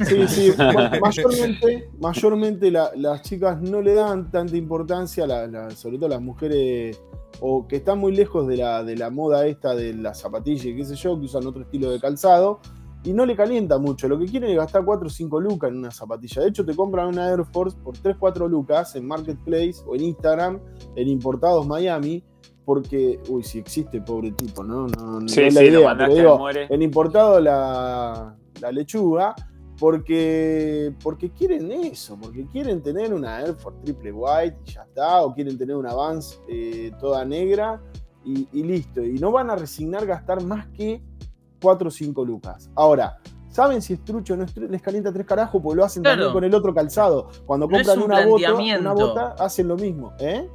Sí, 0.08 0.28
sí, 0.30 0.54
ma- 0.58 0.90
mayormente, 1.02 1.90
mayormente 2.00 2.72
la- 2.72 2.92
las 2.96 3.22
chicas 3.24 3.62
no 3.62 3.82
le 3.82 3.96
dan 3.96 4.32
tanta 4.32 4.56
importancia, 4.56 5.28
la- 5.28 5.46
la- 5.48 5.72
sobre 5.72 5.98
todo 5.98 6.08
las 6.08 6.22
mujeres, 6.22 7.02
o 7.42 7.68
que 7.68 7.76
están 7.76 8.00
muy 8.00 8.16
lejos 8.16 8.48
de 8.48 8.56
la, 8.56 8.82
de 8.86 8.96
la 8.96 9.10
moda 9.10 9.46
esta 9.46 9.76
de 9.76 9.94
la 9.94 10.14
zapatilla 10.14 10.70
y 10.70 10.78
qué 10.78 10.86
sé 10.86 10.96
yo, 10.96 11.20
que 11.20 11.26
usan 11.26 11.46
otro 11.46 11.64
estilo 11.64 11.92
de 11.92 12.00
calzado, 12.00 12.62
y 13.04 13.14
no 13.14 13.26
le 13.26 13.36
calienta 13.36 13.78
mucho. 13.78 14.08
Lo 14.08 14.18
que 14.18 14.26
quieren 14.26 14.50
es 14.52 14.58
gastar 14.58 14.86
4 14.86 15.08
o 15.08 15.10
5 15.10 15.40
lucas 15.42 15.70
en 15.72 15.78
una 15.78 15.92
zapatilla. 15.92 16.42
De 16.42 16.50
hecho, 16.50 16.66
te 16.66 16.76
compran 16.76 17.08
una 17.10 17.30
Air 17.30 17.44
Force 17.52 17.78
por 17.84 17.98
3 17.98 18.16
4 18.18 18.48
lucas 18.48 18.96
en 18.96 19.08
Marketplace 19.08 19.76
o 19.86 19.96
en 19.96 20.02
Instagram, 20.04 20.60
en 20.96 21.08
Importados 21.08 21.68
Miami, 21.68 22.24
porque, 22.66 23.20
uy, 23.28 23.44
si 23.44 23.60
existe, 23.60 24.02
pobre 24.02 24.32
tipo, 24.32 24.64
¿no? 24.64 24.88
No, 24.88 25.20
no 25.20 25.28
Sí, 25.28 25.42
es 25.42 25.54
la 25.54 25.62
sí, 25.62 25.68
idea, 25.68 25.96
pero 25.98 26.16
digo, 26.16 26.38
muere. 26.38 26.68
en 26.70 26.82
importado 26.82 27.42
la, 27.42 28.36
la 28.62 28.72
lechuga 28.72 29.36
porque, 29.78 30.94
porque 31.04 31.30
quieren 31.32 31.70
eso, 31.72 32.18
porque 32.18 32.46
quieren 32.48 32.82
tener 32.82 33.14
una 33.14 33.42
Air 33.42 33.54
Force 33.56 33.80
triple 33.84 34.14
white 34.14 34.56
y 34.66 34.72
ya 34.72 34.84
está, 34.84 35.24
o 35.24 35.34
quieren 35.34 35.58
tener 35.58 35.76
una 35.76 35.94
Vans 35.94 36.40
eh, 36.48 36.92
toda 37.02 37.26
negra 37.26 37.82
y, 38.24 38.48
y 38.54 38.64
listo. 38.64 39.04
Y 39.04 39.16
no 39.20 39.32
van 39.34 39.50
a 39.50 39.58
resignar 39.58 40.06
gastar 40.06 40.42
más 40.44 40.68
que 40.70 41.02
4 41.64 41.88
o 41.88 41.92
5 41.92 42.26
lucas. 42.26 42.70
Ahora, 42.76 43.18
¿saben 43.50 43.82
si 43.82 43.94
es 43.94 44.04
trucho 44.04 44.34
o 44.34 44.38
no 44.38 44.44
es 44.44 44.54
trucho? 44.54 44.70
Les 44.72 44.82
calienta 44.82 45.12
tres 45.14 45.26
carajos 45.26 45.62
porque 45.64 45.78
lo 45.78 45.86
hacen 45.86 46.04
Claro. 46.04 46.18
también 46.18 46.34
con 46.34 46.44
el 46.44 46.54
otro 46.54 46.74
calzado. 46.74 47.30
Cuando 47.46 47.68
No 47.68 47.72
compran 47.78 47.98
un 48.00 48.04
una, 48.06 48.26
bota, 48.26 48.54
una 48.54 48.94
bota, 48.94 49.36
hacen 49.40 49.68
lo 49.70 49.78
mismo. 49.78 50.14
¿eh? 50.20 50.48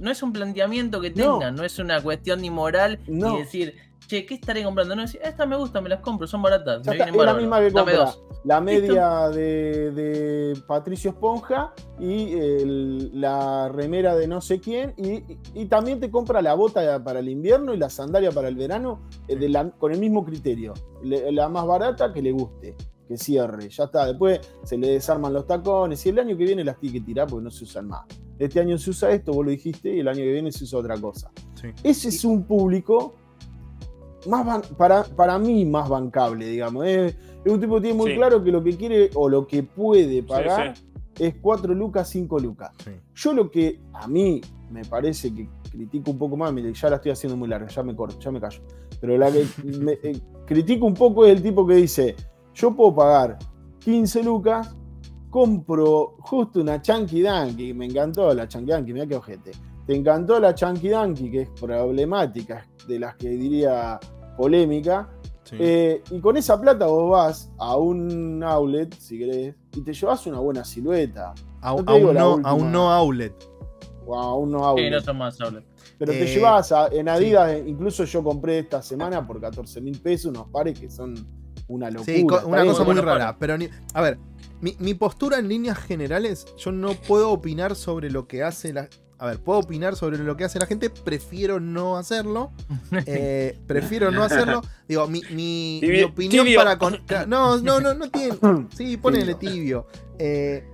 No 0.00 0.10
es 0.10 0.22
un 0.22 0.32
planteamiento 0.32 1.00
que 1.00 1.10
No. 1.10 1.34
tengan, 1.34 1.54
no, 1.54 1.62
es 1.64 1.78
una 1.78 2.02
cuestión 2.02 2.40
ni 2.40 2.48
moral 2.50 2.98
No. 3.06 3.32
ni 3.34 3.38
decir, 3.40 3.74
che, 4.06 4.24
¿qué 4.26 4.34
estaré 4.34 4.62
comprando? 4.64 4.94
No 4.96 5.02
decir, 5.02 5.20
esta 5.22 5.46
me 5.46 5.56
gusta, 5.56 5.80
me 5.80 5.88
las 5.88 6.00
compro, 6.00 6.26
son 6.26 6.42
baratas. 6.42 6.86
Me 6.86 6.94
vienen 6.94 7.14
es 7.14 7.24
la 7.26 7.34
misma 7.34 7.58
que 7.58 7.70
dame 7.70 7.92
compra 7.92 7.96
dos. 8.04 8.22
la 8.44 8.60
media 8.60 9.28
de, 9.30 9.90
de 9.92 10.60
Patricio 10.66 11.10
Esponja 11.10 11.72
y 11.98 12.32
el- 12.34 13.20
la 13.20 13.68
remera 13.68 14.14
de 14.16 14.28
no 14.28 14.40
sé 14.40 14.60
quién. 14.60 14.94
Y, 14.96 15.22
y- 15.60 15.66
también 15.66 16.00
te 16.00 16.10
compra 16.10 16.40
la 16.42 16.54
bota 16.54 17.02
para 17.02 17.18
el 17.20 17.28
invierno 17.28 17.74
y 17.74 17.76
la 17.78 17.90
sandalia 17.90 18.30
para 18.32 18.48
el 18.48 18.56
verano 18.56 19.02
eh, 19.28 19.36
de 19.36 19.48
la- 19.48 19.70
con 19.70 19.92
el 19.92 19.98
mismo 19.98 20.24
criterio. 20.24 20.74
Le- 21.02 21.32
la 21.32 21.48
más 21.48 21.66
barata 21.66 22.12
que 22.12 22.22
le 22.22 22.32
guste, 22.32 22.76
que 23.08 23.16
cierre. 23.16 23.68
Ya 23.68 23.84
está. 23.84 24.06
Después 24.06 24.40
se 24.64 24.78
le 24.78 24.88
desarman 24.88 25.32
los 25.32 25.46
tacones 25.46 26.04
y 26.06 26.10
el 26.10 26.18
año 26.18 26.36
que 26.36 26.44
viene 26.44 26.64
las 26.64 26.78
tiene 26.78 27.00
que 27.00 27.04
tirar 27.04 27.26
porque 27.28 27.44
no 27.44 27.50
se 27.50 27.64
usan 27.64 27.88
más. 27.88 28.04
Este 28.38 28.60
año 28.60 28.76
se 28.76 28.90
usa 28.90 29.10
esto, 29.12 29.32
vos 29.32 29.44
lo 29.46 29.50
dijiste, 29.50 29.94
y 29.96 30.00
el 30.00 30.08
año 30.08 30.18
que 30.18 30.30
viene 30.32 30.52
se 30.52 30.64
usa 30.64 30.78
otra 30.80 30.96
cosa. 31.00 31.30
Sí. 31.54 31.68
Ese 31.82 32.08
es 32.10 32.22
un 32.24 32.44
público 32.44 33.14
más 34.28 34.44
ban- 34.46 34.76
para, 34.76 35.04
para 35.04 35.38
mí 35.38 35.64
más 35.64 35.88
bancable, 35.88 36.46
digamos. 36.46 36.86
Es, 36.86 37.16
es 37.44 37.52
un 37.52 37.60
tipo 37.60 37.76
que 37.76 37.82
tiene 37.82 37.96
muy 37.96 38.10
Sí. 38.12 38.16
claro 38.16 38.42
que 38.42 38.50
lo 38.52 38.62
que 38.62 38.76
quiere 38.76 39.10
o 39.14 39.28
lo 39.28 39.46
que 39.46 39.62
puede 39.62 40.22
pagar 40.22 40.74
sí. 40.76 40.84
es 41.24 41.34
4 41.40 41.74
lucas, 41.74 42.08
5 42.10 42.38
lucas. 42.40 42.70
Sí. 42.84 42.90
Yo 43.14 43.32
lo 43.32 43.50
que 43.50 43.80
a 43.94 44.06
mí 44.08 44.40
me 44.70 44.84
parece 44.84 45.32
que 45.34 45.48
critico 45.70 46.10
un 46.10 46.18
poco 46.18 46.36
más, 46.36 46.52
mire, 46.52 46.72
ya 46.74 46.90
la 46.90 46.96
estoy 46.96 47.12
haciendo 47.12 47.36
muy 47.36 47.48
larga, 47.48 47.68
ya 47.68 47.82
me 47.82 47.94
corto, 47.94 48.18
ya 48.18 48.30
me 48.30 48.40
callo. 48.40 48.60
Pero 49.00 49.16
la 49.16 49.30
que 49.30 49.46
me, 49.80 49.92
eh, 50.02 50.20
critico 50.46 50.86
un 50.86 50.94
poco 50.94 51.24
es 51.26 51.32
el 51.36 51.42
tipo 51.42 51.66
que 51.66 51.74
dice, 51.74 52.16
yo 52.54 52.74
puedo 52.74 52.94
pagar 52.94 53.38
15 53.80 54.22
lucas, 54.24 54.74
compro 55.30 56.16
justo 56.20 56.60
una 56.60 56.80
Chunky 56.80 57.20
Donkey, 57.20 57.74
me 57.74 57.86
encantó 57.86 58.32
la 58.34 58.48
Chunky 58.48 58.70
Donkey, 58.72 58.92
mira 58.94 59.06
qué 59.06 59.16
ojete. 59.16 59.50
Te 59.86 59.94
encantó 59.94 60.40
la 60.40 60.54
Chunky 60.54 60.88
Donkey, 60.88 61.30
que 61.30 61.42
es 61.42 61.50
problemática, 61.50 62.66
de 62.88 62.98
las 62.98 63.14
que 63.16 63.28
diría 63.28 64.00
polémica, 64.36 65.08
Sí. 65.44 65.56
eh, 65.60 66.02
y 66.10 66.20
con 66.20 66.36
esa 66.36 66.60
plata 66.60 66.86
vos 66.86 67.10
vas 67.10 67.52
a 67.58 67.76
un 67.76 68.42
outlet, 68.42 68.92
si 68.98 69.18
querés, 69.18 69.54
y 69.76 69.80
te 69.82 69.92
llevas 69.94 70.26
una 70.26 70.40
buena 70.40 70.64
silueta. 70.64 71.34
a, 71.62 71.74
no 71.74 71.82
a 71.86 71.94
un 71.94 72.14
no, 72.14 72.20
a 72.20 72.34
última. 72.34 72.52
un 72.54 72.72
no 72.72 72.92
outlet. 72.92 73.34
O 74.06 74.16
a 74.16 74.34
un 74.36 74.50
no 74.52 74.58
Sí, 74.58 74.64
outlet. 74.64 74.92
no 74.92 75.00
son 75.00 75.18
más 75.18 75.40
habla. 75.40 75.62
Pero 75.98 76.12
te 76.12 76.22
Eh, 76.24 76.34
llevas 76.34 76.70
a- 76.70 76.88
en 76.88 77.08
Adidas, 77.08 77.60
incluso 77.66 78.04
yo 78.04 78.22
compré 78.22 78.58
esta 78.60 78.82
semana 78.82 79.26
por 79.26 79.40
14 79.40 79.80
mil 79.80 79.98
pesos 80.00 80.26
unos 80.30 80.48
pares 80.48 80.78
que 80.78 80.88
son 80.90 81.14
una 81.68 81.90
locura. 81.90 82.12
Sí, 82.14 82.22
una 82.44 82.64
cosa 82.64 82.84
muy 82.84 82.94
rara. 82.96 83.36
Pero, 83.38 83.56
ni- 83.58 83.68
a 83.94 84.00
ver, 84.02 84.18
mi, 84.60 84.76
mi 84.78 84.94
postura 84.94 85.38
en 85.38 85.48
líneas 85.48 85.78
generales, 85.78 86.46
yo 86.56 86.70
no 86.70 86.92
puedo 86.94 87.30
opinar 87.32 87.74
sobre 87.74 88.10
lo 88.10 88.28
que 88.28 88.42
hace 88.44 88.72
la. 88.72 88.88
A 89.18 89.26
ver, 89.26 89.38
puedo 89.38 89.60
opinar 89.60 89.96
sobre 89.96 90.18
lo 90.18 90.36
que 90.36 90.44
hace 90.44 90.58
la 90.58 90.66
gente, 90.66 90.90
prefiero 90.90 91.58
no 91.58 91.96
hacerlo. 91.96 92.52
eh, 93.06 93.58
prefiero 93.66 94.10
no 94.10 94.22
hacerlo. 94.22 94.62
Digo, 94.88 95.06
mi, 95.08 95.22
mi- 95.30 95.80
mi 95.82 96.02
opinión 96.02 96.44
tibio. 96.44 96.58
para. 96.58 96.78
con- 96.78 97.00
no, 97.26 97.56
no, 97.58 97.80
no, 97.80 97.94
no 97.94 98.10
tiene. 98.10 98.36
Sí, 98.76 98.96
ponele 98.98 99.34
tibio. 99.34 99.86
Eh, 100.18 100.64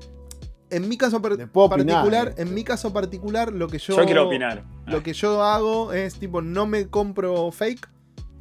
en 0.70 0.88
mi 0.88 0.96
caso 0.96 1.20
par- 1.22 1.33
opinar, 1.35 1.68
particular, 1.68 2.28
eh. 2.37 2.42
en 2.42 2.55
mi 2.55 2.64
caso 2.64 2.92
particular, 2.92 3.52
lo 3.52 3.68
que 3.68 3.78
yo. 3.78 3.96
Yo 3.96 4.05
quiero 4.07 4.26
opinar. 4.26 4.64
Lo 4.87 5.02
que 5.02 5.12
yo 5.12 5.42
hago 5.44 5.92
es 5.92 6.14
tipo, 6.14 6.42
no 6.42 6.66
me 6.66 6.88
compro 6.88 7.50
fake. 7.52 7.88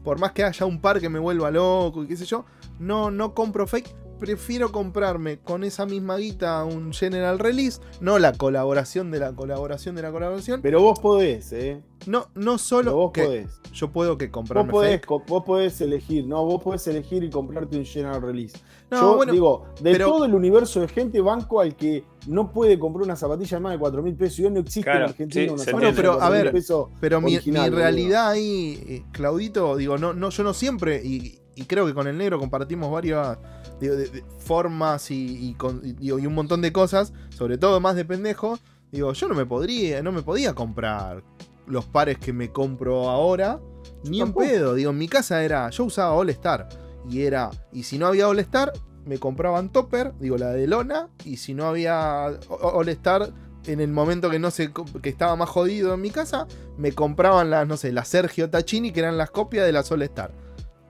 Por 0.03 0.17
más 0.19 0.31
que 0.31 0.43
haya 0.43 0.65
un 0.65 0.81
par 0.81 0.99
que 0.99 1.09
me 1.09 1.19
vuelva 1.19 1.51
loco 1.51 2.03
y 2.03 2.07
qué 2.07 2.17
sé 2.17 2.25
yo. 2.25 2.45
No, 2.79 3.11
no 3.11 3.35
compro 3.35 3.67
fake. 3.67 3.93
Prefiero 4.25 4.71
comprarme 4.71 5.39
con 5.39 5.63
esa 5.63 5.87
misma 5.87 6.15
guita 6.17 6.63
un 6.63 6.93
general 6.93 7.39
release. 7.39 7.81
No 8.01 8.19
la 8.19 8.33
colaboración 8.33 9.09
de 9.09 9.17
la 9.19 9.33
colaboración 9.33 9.95
de 9.95 10.03
la 10.03 10.11
colaboración. 10.11 10.61
Pero 10.61 10.79
vos 10.79 10.99
podés, 10.99 11.51
¿eh? 11.53 11.81
No, 12.05 12.27
no 12.35 12.51
Pero 12.53 12.57
solo 12.59 12.95
vos 12.95 13.11
que 13.13 13.23
podés. 13.23 13.59
yo 13.73 13.91
puedo 13.91 14.19
que 14.19 14.27
Vos 14.27 14.33
comprarme 14.33 14.71
podés, 14.71 14.91
fake. 14.91 15.05
co- 15.07 15.23
vos 15.27 15.43
podés 15.43 15.81
elegir, 15.81 16.27
no, 16.27 16.45
vos 16.45 16.61
podés 16.61 16.85
elegir 16.87 17.23
y 17.23 17.31
comprarte 17.31 17.77
un 17.77 17.85
general 17.85 18.21
release. 18.21 18.57
No, 18.91 19.01
Yo 19.01 19.15
bueno, 19.15 19.33
digo, 19.33 19.65
de 19.81 19.91
pero- 19.93 20.05
todo 20.09 20.25
el 20.25 20.35
universo 20.35 20.81
de 20.81 20.87
gente, 20.87 21.19
banco 21.19 21.59
al 21.59 21.75
que 21.75 22.03
no 22.27 22.51
puede 22.51 22.77
comprar 22.77 23.03
una 23.05 23.15
zapatilla 23.15 23.57
de 23.57 23.61
más 23.61 23.71
de 23.73 23.79
4 23.79 24.03
mil 24.03 24.13
pesos. 24.15 24.37
Y 24.39 24.45
hoy 24.45 24.51
no 24.51 24.59
existe 24.59 24.83
Claro, 24.83 24.99
en 25.05 25.09
Argentina 25.09 25.45
sí, 25.45 25.49
una 25.49 25.57
zapatilla. 25.63 25.73
Bueno, 25.73 25.87
de 25.87 25.95
pero, 25.95 26.11
a 26.13 26.29
4.000 26.29 26.31
ver, 26.31 26.51
pesos. 26.51 26.87
Pero 26.99 27.21
mi, 27.21 27.35
original, 27.35 27.63
mi 27.63 27.69
boludo. 27.69 27.81
realidad 27.81 28.29
ahí, 28.29 28.83
eh, 28.87 29.03
Claudito, 29.11 29.75
digo, 29.77 29.97
no, 29.97 30.13
no, 30.13 30.29
yo 30.29 30.43
no 30.43 30.53
siempre, 30.53 31.01
y, 31.03 31.39
y 31.55 31.65
creo 31.65 31.87
que 31.87 31.93
con 31.95 32.07
el 32.07 32.17
negro 32.17 32.37
compartimos 32.39 32.91
varias 32.91 33.37
digo, 33.81 33.95
de- 33.95 34.07
de 34.07 34.23
formas 34.37 35.11
y, 35.11 35.49
y 35.49 35.53
con- 35.55 35.81
y- 35.83 35.91
digo, 35.93 36.19
y 36.19 36.25
un 36.25 36.33
montón 36.35 36.61
de 36.61 36.71
cosas, 36.71 37.11
sobre 37.35 37.57
todo 37.57 37.79
más 37.81 37.95
de 37.97 38.05
pendejo. 38.05 38.57
Digo, 38.91 39.11
yo 39.13 39.27
no 39.27 39.35
me 39.35 39.45
podría, 39.45 40.01
no 40.03 40.11
me 40.11 40.21
podía 40.21 40.53
comprar 40.53 41.23
los 41.67 41.85
pares 41.85 42.17
que 42.17 42.31
me 42.33 42.51
compro 42.51 43.09
ahora, 43.09 43.59
ni 44.03 44.19
en 44.19 44.25
tampoco. 44.27 44.45
pedo. 44.45 44.73
Digo, 44.75 44.91
en 44.91 44.97
mi 44.97 45.07
casa 45.07 45.43
era, 45.43 45.69
yo 45.69 45.85
usaba 45.85 46.13
All 46.13 46.29
Star, 46.29 46.67
y 47.09 47.21
era, 47.21 47.49
y 47.71 47.83
si 47.83 47.97
no 47.97 48.07
había 48.07 48.27
All 48.27 48.39
Star, 48.39 48.73
me 49.05 49.17
compraban 49.17 49.69
Topper, 49.71 50.13
digo, 50.19 50.37
la 50.37 50.49
de 50.49 50.67
lona, 50.67 51.07
y 51.25 51.37
si 51.37 51.53
no 51.53 51.67
había 51.67 52.25
All 52.49 52.89
Star, 52.89 53.31
en 53.65 53.79
el 53.79 53.89
momento 53.91 54.29
que 54.29 54.39
no 54.39 54.51
sé, 54.51 54.71
que 55.01 55.09
estaba 55.09 55.35
más 55.35 55.47
jodido 55.49 55.93
en 55.93 56.01
mi 56.01 56.09
casa, 56.09 56.47
me 56.77 56.91
compraban 56.91 57.49
las, 57.49 57.65
no 57.67 57.77
sé, 57.77 57.91
las 57.93 58.07
Sergio 58.09 58.49
Tachini, 58.49 58.91
que 58.91 58.99
eran 58.99 59.17
las 59.17 59.31
copias 59.31 59.65
de 59.65 59.71
la 59.71 59.83
All 59.89 60.01
Star. 60.01 60.31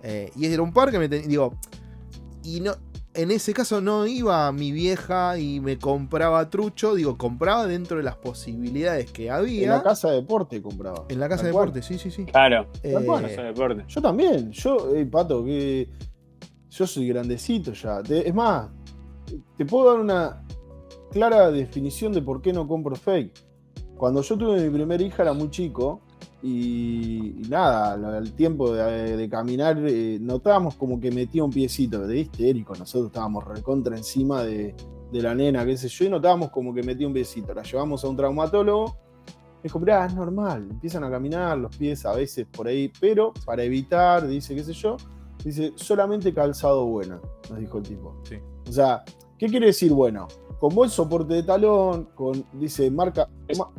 Eh, 0.03 0.31
y 0.35 0.45
era 0.47 0.63
un 0.63 0.73
par 0.73 0.89
que 0.89 0.97
me 0.97 1.07
tenía, 1.07 1.27
digo, 1.27 1.53
y 2.43 2.59
no, 2.61 2.73
en 3.13 3.31
ese 3.31 3.53
caso 3.53 3.81
no 3.81 4.07
iba 4.07 4.47
a 4.47 4.51
mi 4.51 4.71
vieja 4.71 5.37
y 5.37 5.59
me 5.59 5.77
compraba 5.77 6.49
trucho, 6.49 6.95
digo, 6.95 7.17
compraba 7.17 7.67
dentro 7.67 7.97
de 7.97 8.03
las 8.03 8.15
posibilidades 8.15 9.11
que 9.11 9.29
había. 9.29 9.63
En 9.63 9.69
la 9.69 9.83
casa 9.83 10.09
de 10.09 10.15
deporte 10.17 10.61
compraba. 10.61 11.05
En 11.09 11.19
la 11.19 11.27
casa 11.27 11.43
de 11.43 11.49
deporte, 11.49 11.81
sí, 11.81 11.97
sí, 11.97 12.09
sí. 12.11 12.25
Claro. 12.25 12.67
Eh, 12.83 12.95
Eso 12.97 13.25
es 13.25 13.35
deporte. 13.37 13.83
Yo 13.87 14.01
también, 14.01 14.51
yo, 14.51 14.95
eh, 14.95 15.05
Pato, 15.05 15.43
que 15.43 15.89
yo 16.69 16.87
soy 16.87 17.07
grandecito 17.09 17.73
ya. 17.73 18.01
Te- 18.01 18.27
es 18.27 18.33
más, 18.33 18.69
te 19.57 19.65
puedo 19.65 19.91
dar 19.91 19.99
una. 19.99 20.43
clara 21.11 21.51
definición 21.51 22.13
de 22.13 22.21
por 22.21 22.41
qué 22.41 22.53
no 22.53 22.65
compro 22.67 22.95
fake. 22.95 23.33
Cuando 23.97 24.21
yo 24.21 24.37
tuve 24.37 24.61
mi 24.61 24.69
primera 24.69 25.03
hija 25.03 25.23
era 25.23 25.33
muy 25.33 25.49
chico 25.49 26.01
y, 26.41 27.41
y 27.43 27.49
nada, 27.49 27.93
al- 27.93 28.33
tiempo 28.33 28.73
de, 28.73 29.17
de 29.17 29.29
caminar 29.29 29.77
eh, 29.85 30.17
notábamos 30.19 30.75
como 30.75 30.99
que 30.99 31.11
metía 31.11 31.43
un 31.43 31.51
piecito 31.51 32.07
de 32.07 32.19
histérico. 32.19 32.73
Nosotros 32.75 33.07
estábamos 33.07 33.43
recontra 33.45 33.95
encima 33.95 34.43
de, 34.43 34.75
de 35.11 35.21
la 35.21 35.35
nena, 35.35 35.65
qué 35.65 35.77
sé 35.77 35.87
yo, 35.87 36.05
y 36.05 36.09
notábamos 36.09 36.49
como 36.49 36.73
que 36.73 36.81
metía 36.83 37.07
un 37.07 37.13
piecito. 37.13 37.53
La 37.53 37.63
llevamos 37.63 38.03
a 38.03 38.07
un 38.07 38.17
traumatólogo. 38.17 38.95
Me 39.57 39.63
dijo, 39.63 39.79
mirá, 39.79 40.05
es 40.07 40.15
normal, 40.15 40.67
empiezan 40.71 41.03
a 41.03 41.11
caminar 41.11 41.55
los 41.57 41.75
pies 41.77 42.03
a 42.07 42.13
veces 42.15 42.47
por 42.51 42.67
ahí, 42.67 42.91
pero 42.99 43.31
para 43.45 43.61
evitar, 43.63 44.27
dice, 44.27 44.55
qué 44.55 44.63
sé 44.63 44.73
yo, 44.73 44.97
dice, 45.45 45.73
solamente 45.75 46.33
calzado 46.33 46.85
bueno, 46.87 47.21
nos 47.47 47.59
dijo 47.59 47.77
el 47.77 47.83
tipo. 47.83 48.15
Sí. 48.23 48.37
O 48.67 48.71
sea, 48.71 49.03
¿qué 49.37 49.45
quiere 49.47 49.67
decir 49.67 49.91
bueno? 49.93 50.27
Con 50.59 50.73
buen 50.73 50.89
soporte 50.89 51.35
de 51.35 51.43
talón, 51.43 52.09
con, 52.15 52.43
dice, 52.53 52.89
marca, 52.89 53.29
ma- 53.55 53.69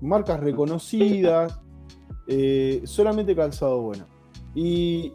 marcas 0.00 0.40
reconocidas, 0.40 1.60
eh, 2.26 2.82
solamente 2.84 3.34
calzado 3.34 3.82
bueno. 3.82 4.06
Y, 4.54 5.12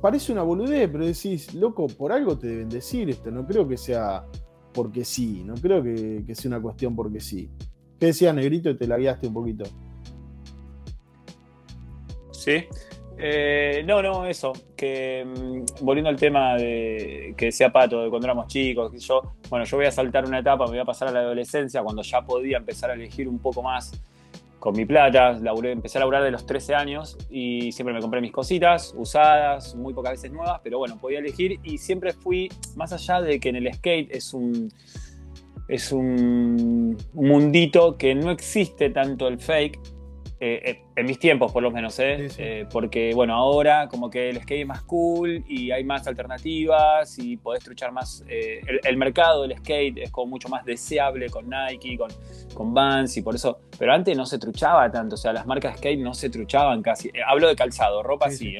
parece 0.00 0.32
una 0.32 0.42
boludez, 0.42 0.88
pero 0.90 1.04
decís, 1.04 1.54
loco, 1.54 1.86
por 1.88 2.12
algo 2.12 2.38
te 2.38 2.46
deben 2.46 2.68
decir 2.68 3.10
esto, 3.10 3.30
no 3.30 3.46
creo 3.46 3.66
que 3.66 3.76
sea 3.76 4.24
porque 4.72 5.04
sí, 5.04 5.42
no 5.44 5.54
creo 5.54 5.82
que, 5.82 6.22
sea 6.34 6.50
una 6.50 6.60
cuestión 6.60 6.94
porque 6.94 7.18
sí. 7.18 7.50
¿Qué 7.98 8.06
decía 8.06 8.32
Negrito? 8.32 8.76
Te 8.76 8.86
la 8.86 8.98
guiaste 8.98 9.26
un 9.26 9.34
poquito. 9.34 9.64
Sí. 12.30 12.64
Eh, 13.18 13.82
no, 13.86 14.02
no, 14.02 14.26
eso. 14.26 14.52
Mm, 14.52 15.64
volviendo 15.80 16.10
al 16.10 16.16
tema 16.16 16.56
de 16.56 17.34
que 17.36 17.46
decía 17.46 17.72
Pato, 17.72 18.02
de 18.02 18.10
cuando 18.10 18.26
éramos 18.26 18.46
chicos, 18.48 18.92
bueno, 19.48 19.64
yo 19.64 19.76
voy 19.78 19.86
a 19.86 19.90
saltar 19.90 20.26
una 20.26 20.40
etapa, 20.40 20.64
me 20.64 20.72
voy 20.72 20.78
a 20.80 20.84
pasar 20.84 21.08
a 21.08 21.12
la 21.12 21.20
adolescencia, 21.20 21.82
cuando 21.82 22.02
ya 22.02 22.20
podía 22.20 22.58
empezar 22.58 22.90
a 22.90 22.94
elegir 22.94 23.28
un 23.28 23.38
poco 23.38 23.62
más 23.62 23.92
con 24.66 24.74
mi 24.74 24.84
plata. 24.84 25.34
Laburé, 25.34 25.70
empecé 25.70 25.98
a 25.98 26.00
laburar 26.00 26.24
de 26.24 26.32
los 26.32 26.44
13 26.44 26.74
años 26.74 27.16
y 27.30 27.70
siempre 27.70 27.94
me 27.94 28.00
compré 28.00 28.20
mis 28.20 28.32
cositas, 28.32 28.92
usadas, 28.96 29.76
muy 29.76 29.94
pocas 29.94 30.14
veces 30.14 30.32
nuevas, 30.32 30.60
pero 30.64 30.78
bueno, 30.78 30.98
podía 30.98 31.20
elegir 31.20 31.60
y 31.62 31.78
siempre 31.78 32.12
fui, 32.12 32.48
más 32.74 32.92
allá 32.92 33.20
de 33.20 33.38
que 33.38 33.50
en 33.50 33.56
el 33.56 33.72
skate 33.72 34.12
es 34.12 34.34
un. 34.34 34.72
Es 35.68 35.92
un 35.92 36.96
mundito 37.12 37.96
que 37.96 38.14
no 38.16 38.32
existe 38.32 38.90
tanto 38.90 39.28
el 39.28 39.38
fake, 39.38 39.78
eh, 40.38 40.60
eh, 40.64 40.82
en 40.96 41.06
mis 41.06 41.18
tiempos 41.18 41.50
por 41.50 41.62
lo 41.62 41.70
menos, 41.70 41.98
¿eh? 41.98 42.28
Sí, 42.28 42.28
sí. 42.28 42.42
Eh, 42.42 42.66
porque 42.70 43.12
bueno, 43.14 43.34
ahora 43.34 43.88
como 43.88 44.10
que 44.10 44.28
el 44.28 44.36
skate 44.42 44.60
es 44.62 44.66
más 44.66 44.82
cool 44.82 45.44
y 45.48 45.70
hay 45.70 45.82
más 45.84 46.06
alternativas 46.06 47.18
y 47.18 47.36
podés 47.38 47.64
truchar 47.64 47.92
más. 47.92 48.22
eh, 48.28 48.60
el, 48.66 48.80
el 48.84 48.96
mercado 48.96 49.42
del 49.42 49.56
skate 49.56 49.98
es 49.98 50.10
como 50.10 50.26
mucho 50.26 50.48
más 50.48 50.64
deseable 50.64 51.30
con 51.30 51.48
Nike, 51.48 51.96
con, 51.96 52.10
con 52.54 52.74
Vans 52.74 53.16
y 53.16 53.22
por 53.22 53.34
eso. 53.34 53.60
Pero 53.78 53.92
antes 53.92 54.16
no 54.16 54.26
se 54.26 54.38
truchaba 54.38 54.90
tanto, 54.90 55.14
o 55.14 55.18
sea, 55.18 55.32
las 55.32 55.46
marcas 55.46 55.78
skate 55.78 56.00
no 56.00 56.12
se 56.12 56.28
truchaban 56.28 56.82
casi. 56.82 57.10
Hablo 57.26 57.48
de 57.48 57.56
calzado, 57.56 58.02
ropa 58.02 58.30
Sí, 58.30 58.56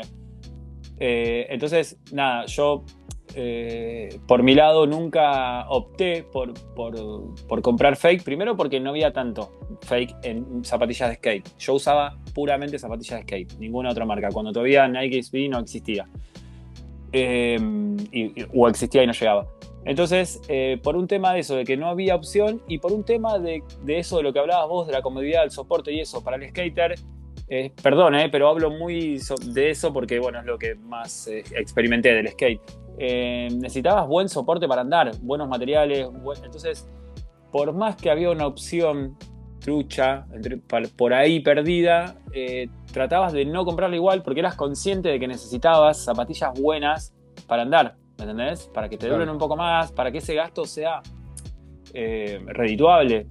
entonces, 0.98 1.98
nada, 2.10 2.46
yo 2.46 2.84
por 4.26 4.42
mi 4.42 4.54
lado 4.54 4.86
nunca 4.86 5.68
opté 5.68 6.22
por, 6.22 6.54
por, 6.74 7.62
comprar 7.62 7.96
fake, 7.96 8.22
primero 8.22 8.56
porque 8.56 8.80
no 8.80 8.90
había 8.90 9.12
tanto 9.12 9.52
fake 9.82 10.14
en 10.22 10.64
zapatillas 10.64 11.10
de 11.10 11.16
skate. 11.16 11.48
Yo 11.58 11.74
usaba 11.74 12.16
puramente 12.34 12.78
zapatillas 12.78 13.20
de 13.20 13.22
skate, 13.22 13.58
ninguna 13.58 13.90
otra 13.90 14.04
marca, 14.04 14.30
cuando 14.30 14.52
todavía 14.52 14.88
Nike 14.88 15.22
SB 15.22 15.48
no 15.48 15.58
existía. 15.58 16.08
Eh, 17.12 17.58
o 18.54 18.68
existía 18.68 19.02
y 19.02 19.06
no 19.06 19.12
llegaba. 19.12 19.46
Entonces, 19.86 20.40
eh, 20.48 20.80
por 20.82 20.96
un 20.96 21.06
tema 21.06 21.32
de 21.32 21.40
eso, 21.40 21.54
de 21.54 21.64
que 21.64 21.76
no 21.76 21.86
había 21.86 22.16
opción, 22.16 22.60
y 22.66 22.78
por 22.78 22.92
un 22.92 23.04
tema 23.04 23.38
de, 23.38 23.62
de 23.82 23.98
eso, 24.00 24.16
de 24.16 24.24
lo 24.24 24.32
que 24.32 24.40
hablabas 24.40 24.68
vos, 24.68 24.86
de 24.88 24.92
la 24.92 25.00
comodidad, 25.00 25.44
el 25.44 25.52
soporte 25.52 25.92
y 25.92 26.00
eso, 26.00 26.24
para 26.24 26.36
el 26.36 26.48
skater, 26.48 26.96
eh, 27.48 27.70
perdón, 27.80 28.16
eh, 28.16 28.28
pero 28.28 28.48
hablo 28.48 28.70
muy 28.70 29.20
de 29.46 29.70
eso 29.70 29.92
porque, 29.92 30.18
bueno, 30.18 30.40
es 30.40 30.44
lo 30.44 30.58
que 30.58 30.74
más 30.74 31.28
experimenté 31.28 32.12
del 32.14 32.28
skate. 32.28 32.60
Eh, 32.98 33.48
necesitabas 33.58 34.06
buen 34.08 34.28
soporte 34.28 34.66
para 34.66 34.80
andar, 34.82 35.10
buenos 35.20 35.48
materiales, 35.48 36.08
buen- 36.22 36.42
entonces, 36.44 36.88
por 37.52 37.72
más 37.74 37.96
que 37.96 38.10
había 38.10 38.30
una 38.30 38.46
opción 38.46 39.16
trucha, 39.60 40.26
entre- 40.32 40.58
por 40.58 41.12
ahí 41.12 41.40
perdida, 41.40 42.16
eh, 42.32 42.68
tratabas 42.92 43.32
de 43.32 43.44
no 43.44 43.64
comprarla 43.64 43.96
igual 43.96 44.22
porque 44.22 44.40
eras 44.40 44.54
consciente 44.54 45.08
de 45.08 45.18
que 45.18 45.26
necesitabas 45.28 45.98
zapatillas 46.04 46.52
buenas 46.60 47.12
para 47.46 47.62
andar, 47.62 47.96
¿me 48.18 48.24
entendés? 48.24 48.70
Para 48.72 48.88
que 48.88 48.96
te 48.96 49.06
duren 49.06 49.20
Claro. 49.22 49.32
un 49.32 49.38
poco 49.38 49.56
más, 49.56 49.92
para 49.92 50.10
que 50.12 50.18
ese 50.18 50.34
gasto 50.34 50.64
sea 50.64 51.02
eh, 51.94 52.40
redituable. 52.46 53.26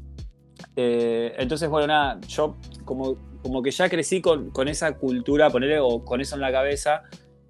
Eh, 0.75 1.33
entonces, 1.37 1.69
bueno, 1.69 1.87
nada, 1.87 2.19
yo 2.27 2.55
como, 2.83 3.15
como 3.43 3.61
que 3.61 3.69
ya 3.71 3.87
crecí 3.89 4.21
con, 4.21 4.49
con 4.51 4.67
esa 4.67 4.97
cultura, 4.97 5.49
ponerle, 5.49 5.79
o 5.79 6.03
con 6.03 6.19
eso 6.21 6.35
en 6.35 6.41
la 6.41 6.51
cabeza, 6.51 7.03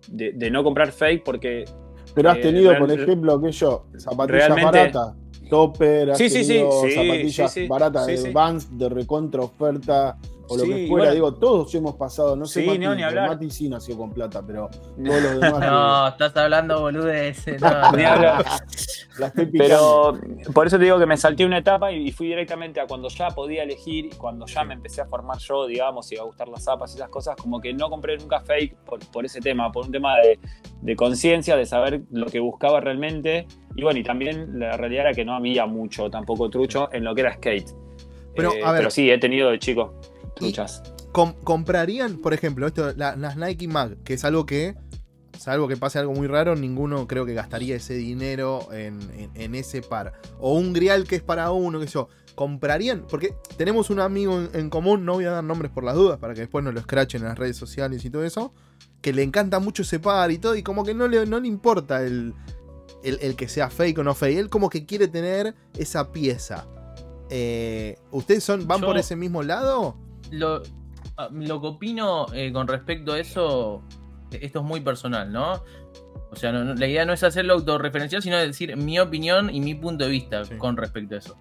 de, 0.07 0.33
de 0.33 0.51
no 0.51 0.63
comprar 0.63 0.91
fake 0.91 1.23
porque 1.23 1.65
Pero 2.15 2.31
has 2.31 2.37
Eh, 2.37 2.41
tenido, 2.41 2.75
por 2.79 2.87
real- 2.89 3.01
ejemplo, 3.01 3.41
que 3.41 3.51
yo, 3.51 3.85
zapatillas 3.97 4.49
baratas, 4.61 5.13
topper, 5.49 6.11
has 6.11 6.17
Sí, 6.17 6.29
tenido 6.29 6.71
sí, 6.83 6.91
zapatillas 6.91 7.51
sí, 7.51 7.61
sí, 7.63 7.67
baratas 7.67 8.05
sí, 8.05 8.11
de 8.13 8.17
sí. 8.17 8.29
Vans, 8.31 8.77
de 8.77 8.89
recontra 8.89 9.41
oferta, 9.41 10.17
o 10.47 10.57
lo 10.57 10.63
Sí, 10.63 10.69
que 10.69 10.87
fuera. 10.87 11.05
bueno. 11.05 11.13
Digo, 11.13 11.33
todos 11.35 11.73
hemos 11.75 11.95
pasado, 11.95 12.35
no 12.35 12.45
sé, 12.45 12.61
Sí, 12.61 12.67
Mati, 12.67 12.79
no, 12.79 12.95
ni 12.95 13.03
hablar. 13.03 13.29
Mati 13.29 13.49
sí 13.49 13.67
nació 13.69 13.97
con 13.97 14.11
plata, 14.13 14.43
pero 14.45 14.69
todos 15.05 15.21
los 15.21 15.39
demás 15.41 15.59
No, 15.59 16.07
estás 16.09 16.35
hablando 16.37 16.81
boludeces. 16.81 17.61
No, 17.61 17.67
hablar. 17.67 18.45
la 19.17 19.27
estoy. 19.27 19.45
Pero 19.47 20.19
por 20.53 20.67
eso 20.67 20.77
te 20.77 20.83
digo 20.85 20.99
que 20.99 21.05
me 21.05 21.17
salté 21.17 21.45
una 21.45 21.57
etapa 21.59 21.91
y, 21.91 22.11
fui 22.11 22.27
directamente 22.27 22.79
a 22.79 22.87
cuando 22.87 23.07
ya 23.09 23.29
podía 23.29 23.63
elegir 23.63 24.05
y 24.05 24.09
cuando 24.09 24.45
ya 24.45 24.63
me 24.63 24.73
empecé 24.75 25.01
a 25.01 25.05
formar 25.05 25.37
yo, 25.39 25.65
digamos, 25.67 26.11
y 26.11 26.17
a 26.17 26.23
gustar 26.23 26.47
las 26.47 26.63
zapas 26.63 26.91
y 26.93 26.97
esas 26.97 27.09
cosas, 27.09 27.35
como 27.35 27.59
que 27.59 27.73
no 27.73 27.89
compré 27.89 28.17
nunca 28.17 28.39
fake 28.41 28.75
por, 28.85 28.99
por 29.11 29.25
ese 29.25 29.39
tema, 29.41 29.71
por 29.71 29.85
un 29.85 29.91
tema 29.91 30.15
de, 30.17 30.39
de 30.81 30.95
conciencia, 30.95 31.55
de 31.55 31.65
saber 31.65 32.01
lo 32.11 32.27
que 32.27 32.39
buscaba 32.39 32.79
realmente. 32.81 33.47
Y 33.75 33.83
bueno, 33.83 33.99
y 33.99 34.03
también 34.03 34.59
la 34.59 34.77
realidad 34.77 35.05
era 35.07 35.13
que 35.13 35.25
no 35.25 35.33
había 35.35 35.65
mucho 35.65 36.09
tampoco 36.09 36.49
trucho 36.49 36.89
en 36.93 37.03
lo 37.03 37.13
que 37.15 37.21
era 37.21 37.33
skate. 37.33 37.69
Pero, 38.35 38.53
Eh, 38.53 38.63
a 38.63 38.71
ver. 38.71 38.79
pero 38.81 38.89
sí, 38.89 39.09
he 39.09 39.17
tenido 39.17 39.49
de 39.49 39.59
chico 39.59 39.93
truchas. 40.35 40.83
Com- 41.11 41.33
¿Comprarían, 41.43 42.17
por 42.17 42.33
ejemplo, 42.33 42.67
esto, 42.67 42.93
la- 42.95 43.15
las 43.15 43.37
Nike 43.37 43.67
Mag, 43.67 43.97
que 44.03 44.13
es 44.15 44.23
algo 44.25 44.45
que, 44.45 44.75
salvo 45.37 45.67
que 45.67 45.77
pase 45.77 45.99
algo 45.99 46.13
muy 46.13 46.27
raro, 46.27 46.55
ninguno 46.55 47.07
creo 47.07 47.25
que 47.25 47.33
gastaría 47.33 47.75
ese 47.75 47.93
dinero 47.95 48.67
en, 48.73 48.99
en- 49.17 49.31
en 49.35 49.55
ese 49.55 49.81
par? 49.81 50.13
O 50.39 50.53
un 50.53 50.73
Grial 50.73 51.05
que 51.05 51.15
es 51.15 51.23
para 51.23 51.51
uno, 51.51 51.79
que 51.79 51.87
yo. 51.87 52.07
¿Comprarían? 52.35 53.05
Porque 53.09 53.33
tenemos 53.55 53.89
un 53.89 54.01
amigo 54.01 54.37
en, 54.37 54.49
en 54.53 54.69
común, 54.69 55.05
no 55.05 55.13
voy 55.13 55.23
a 55.23 55.31
dar 55.31 55.43
nombres 55.43 55.71
por 55.71 55.85
las 55.85 55.95
dudas, 55.95 56.19
para 56.19 56.33
que 56.33 56.41
después 56.41 56.65
no 56.65 56.73
lo 56.73 56.81
escrachen 56.81 57.21
en 57.21 57.29
las 57.29 57.37
redes 57.39 57.55
sociales 57.55 58.03
y 58.03 58.09
todo 58.09 58.25
eso, 58.25 58.53
que 59.01 59.13
le 59.13 59.23
encanta 59.23 59.59
mucho 59.59 59.83
ese 59.83 59.99
par 59.99 60.31
y 60.31 60.37
todo, 60.37 60.53
y 60.57 60.61
como 60.61 60.83
que 60.83 60.93
no 60.93 61.07
le, 61.07 61.25
no 61.25 61.39
le 61.39 61.47
importa 61.47 62.03
el, 62.03 62.33
el- 63.05 63.19
el 63.21 63.37
que 63.37 63.47
sea 63.47 63.69
fake 63.69 63.99
o 63.99 64.03
no 64.03 64.13
fake, 64.15 64.37
él 64.37 64.49
como 64.49 64.69
que 64.69 64.85
quiere 64.85 65.07
tener 65.07 65.55
esa 65.77 66.11
pieza. 66.11 66.67
Eh, 67.29 67.97
¿Ustedes 68.11 68.43
son, 68.43 68.67
van 68.67 68.81
Yo- 68.81 68.87
por 68.87 68.97
ese 68.97 69.15
mismo 69.15 69.41
lado? 69.41 69.95
Lo, 70.31 70.61
ah, 71.17 71.29
lo 71.31 71.61
que 71.61 71.67
opino 71.67 72.25
eh, 72.33 72.51
con 72.51 72.67
respecto 72.67 73.13
a 73.13 73.19
eso, 73.19 73.81
esto 74.31 74.59
es 74.59 74.65
muy 74.65 74.81
personal, 74.81 75.31
¿no? 75.31 75.61
O 76.31 76.35
sea, 76.35 76.51
no- 76.51 76.73
la 76.73 76.87
idea 76.87 77.05
no 77.05 77.13
es 77.13 77.23
hacerlo 77.23 77.53
autorreferencial, 77.53 78.21
sino 78.21 78.37
decir 78.37 78.75
mi 78.77 78.99
opinión 78.99 79.53
y 79.53 79.61
mi 79.61 79.75
punto 79.75 80.05
de 80.05 80.11
vista 80.11 80.43
Sí. 80.45 80.55
con 80.57 80.75
respecto 80.77 81.15
a 81.15 81.17
eso. 81.19 81.37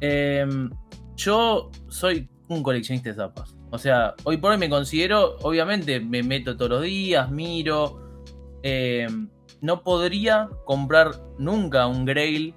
Em, 0.00 0.70
yo 1.16 1.70
soy 1.88 2.28
un 2.48 2.62
coleccionista 2.62 3.10
de 3.10 3.16
zapas. 3.16 3.56
O 3.70 3.78
sea, 3.78 4.14
hoy 4.24 4.36
por 4.38 4.52
hoy 4.52 4.58
me 4.58 4.70
considero, 4.70 5.36
obviamente, 5.42 6.00
me 6.00 6.22
meto 6.22 6.56
todos 6.56 6.70
los 6.70 6.82
días, 6.82 7.30
miro. 7.30 8.04
em, 8.64 9.28
no 9.60 9.82
podría 9.84 10.48
comprar 10.64 11.12
nunca 11.38 11.86
un 11.86 12.04
Grail 12.04 12.54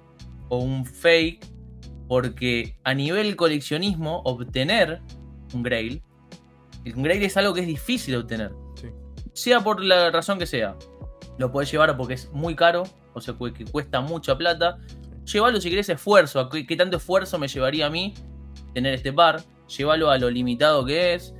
o 0.48 0.58
un 0.58 0.84
Fake, 0.84 1.46
porque 2.08 2.76
a 2.84 2.92
nivel 2.94 3.36
coleccionismo, 3.36 4.20
obtener 4.24 5.00
un 5.54 5.62
Grail, 5.62 6.02
un 6.94 7.02
Grail 7.02 7.22
es 7.22 7.36
algo 7.36 7.54
que 7.54 7.60
es 7.60 7.66
difícil 7.66 8.12
de 8.14 8.18
obtener. 8.20 8.52
Sí. 8.74 8.88
Sea 9.32 9.60
por 9.60 9.82
la 9.82 10.10
razón 10.10 10.38
que 10.38 10.46
sea. 10.46 10.76
Lo 11.38 11.50
podés 11.50 11.70
llevar 11.70 11.96
porque 11.96 12.14
es 12.14 12.30
muy 12.32 12.54
caro, 12.54 12.82
o 13.14 13.20
sea, 13.20 13.34
que 13.54 13.64
cuesta 13.64 14.00
mucha 14.00 14.36
plata. 14.36 14.78
Llévalo 15.24 15.60
si 15.60 15.70
querés 15.70 15.88
esfuerzo. 15.88 16.40
¿a 16.40 16.50
¿Qué, 16.50 16.66
qué 16.66 16.76
tanto 16.76 16.96
esfuerzo 16.98 17.38
me 17.38 17.48
llevaría 17.48 17.86
a 17.86 17.90
mí 17.90 18.12
tener 18.74 18.94
este 18.94 19.12
par? 19.12 19.42
Llévalo 19.78 20.10
a 20.10 20.18
lo 20.18 20.28
limitado 20.30 20.84
que 20.84 21.14
es. 21.14 21.34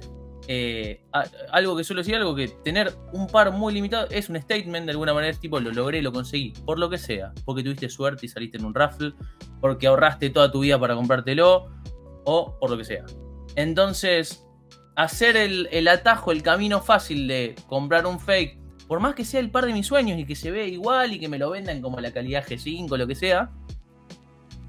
Eh, 0.48 1.04
a- 1.12 1.24
algo 1.52 1.76
que 1.76 1.84
suelo 1.84 2.00
decir, 2.00 2.16
algo 2.16 2.34
que 2.34 2.48
tener 2.48 2.92
un 3.12 3.28
par 3.28 3.52
muy 3.52 3.72
limitado 3.74 4.08
es 4.10 4.28
un 4.28 4.40
statement 4.40 4.86
de 4.86 4.90
alguna 4.92 5.14
manera, 5.14 5.30
es 5.32 5.38
tipo 5.38 5.60
lo 5.60 5.70
logré, 5.70 6.02
lo 6.02 6.12
conseguí, 6.12 6.52
por 6.64 6.80
lo 6.80 6.90
que 6.90 6.98
sea, 6.98 7.32
porque 7.44 7.62
tuviste 7.62 7.88
suerte 7.88 8.26
y 8.26 8.28
saliste 8.28 8.58
en 8.58 8.64
un 8.64 8.74
raffle, 8.74 9.12
porque 9.60 9.86
ahorraste 9.86 10.30
toda 10.30 10.50
tu 10.50 10.58
vida 10.60 10.80
para 10.80 10.96
comprártelo, 10.96 11.68
o 12.24 12.58
por 12.58 12.70
lo 12.70 12.76
que 12.76 12.84
sea. 12.84 13.04
Entonces, 13.57 14.44
hacer 14.96 15.36
el, 15.36 15.88
atajo, 15.88 16.32
el 16.32 16.42
camino 16.42 16.80
fácil 16.80 17.26
de 17.28 17.55
comprar 17.66 18.07
un 18.07 18.20
fake, 18.20 18.59
por 18.86 19.00
más 19.00 19.14
que 19.14 19.24
sea 19.24 19.40
el 19.40 19.50
par 19.50 19.66
de 19.66 19.72
mis 19.72 19.86
sueños 19.86 20.18
y 20.18 20.26
que 20.26 20.36
se 20.36 20.50
vea 20.50 20.66
igual 20.66 21.12
y 21.12 21.18
que 21.18 21.28
me 21.28 21.38
lo 21.38 21.50
vendan 21.50 21.80
como 21.80 22.00
la 22.00 22.12
calidad 22.12 22.44
G5, 22.46 22.96
lo 22.96 23.07
que 23.07 23.14
sea, 23.14 23.50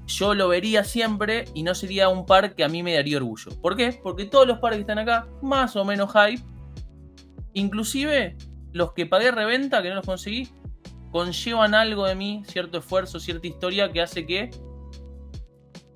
yo 0.06 0.34
lo 0.34 0.48
vería 0.48 0.84
siempre 0.84 1.46
y 1.54 1.62
no 1.62 1.74
sería 1.74 2.08
un 2.08 2.26
par 2.26 2.54
que 2.54 2.64
a 2.64 2.68
mí 2.68 2.82
me 2.82 2.94
daría 2.94 3.16
orgullo. 3.16 3.50
¿Por 3.60 3.76
qué? 3.76 3.98
Porque 4.02 4.26
todos 4.26 4.46
los 4.46 4.58
pares 4.58 4.76
que 4.76 4.82
están 4.82 4.98
acá, 4.98 5.26
más 5.42 5.76
o 5.76 5.84
menos 5.84 6.12
hype, 6.12 6.42
inclusive 7.52 8.36
los 8.72 8.92
que 8.92 9.06
pagué 9.06 9.30
reventa, 9.30 9.82
que 9.82 9.88
no 9.88 9.96
los 9.96 10.06
conseguí, 10.06 10.48
conllevan 11.10 11.74
algo 11.74 12.06
de 12.06 12.14
mí, 12.14 12.42
cierto 12.46 12.78
esfuerzo, 12.78 13.20
cierta 13.20 13.46
historia 13.46 13.92
que 13.92 14.02
hace 14.02 14.26
que 14.26 14.50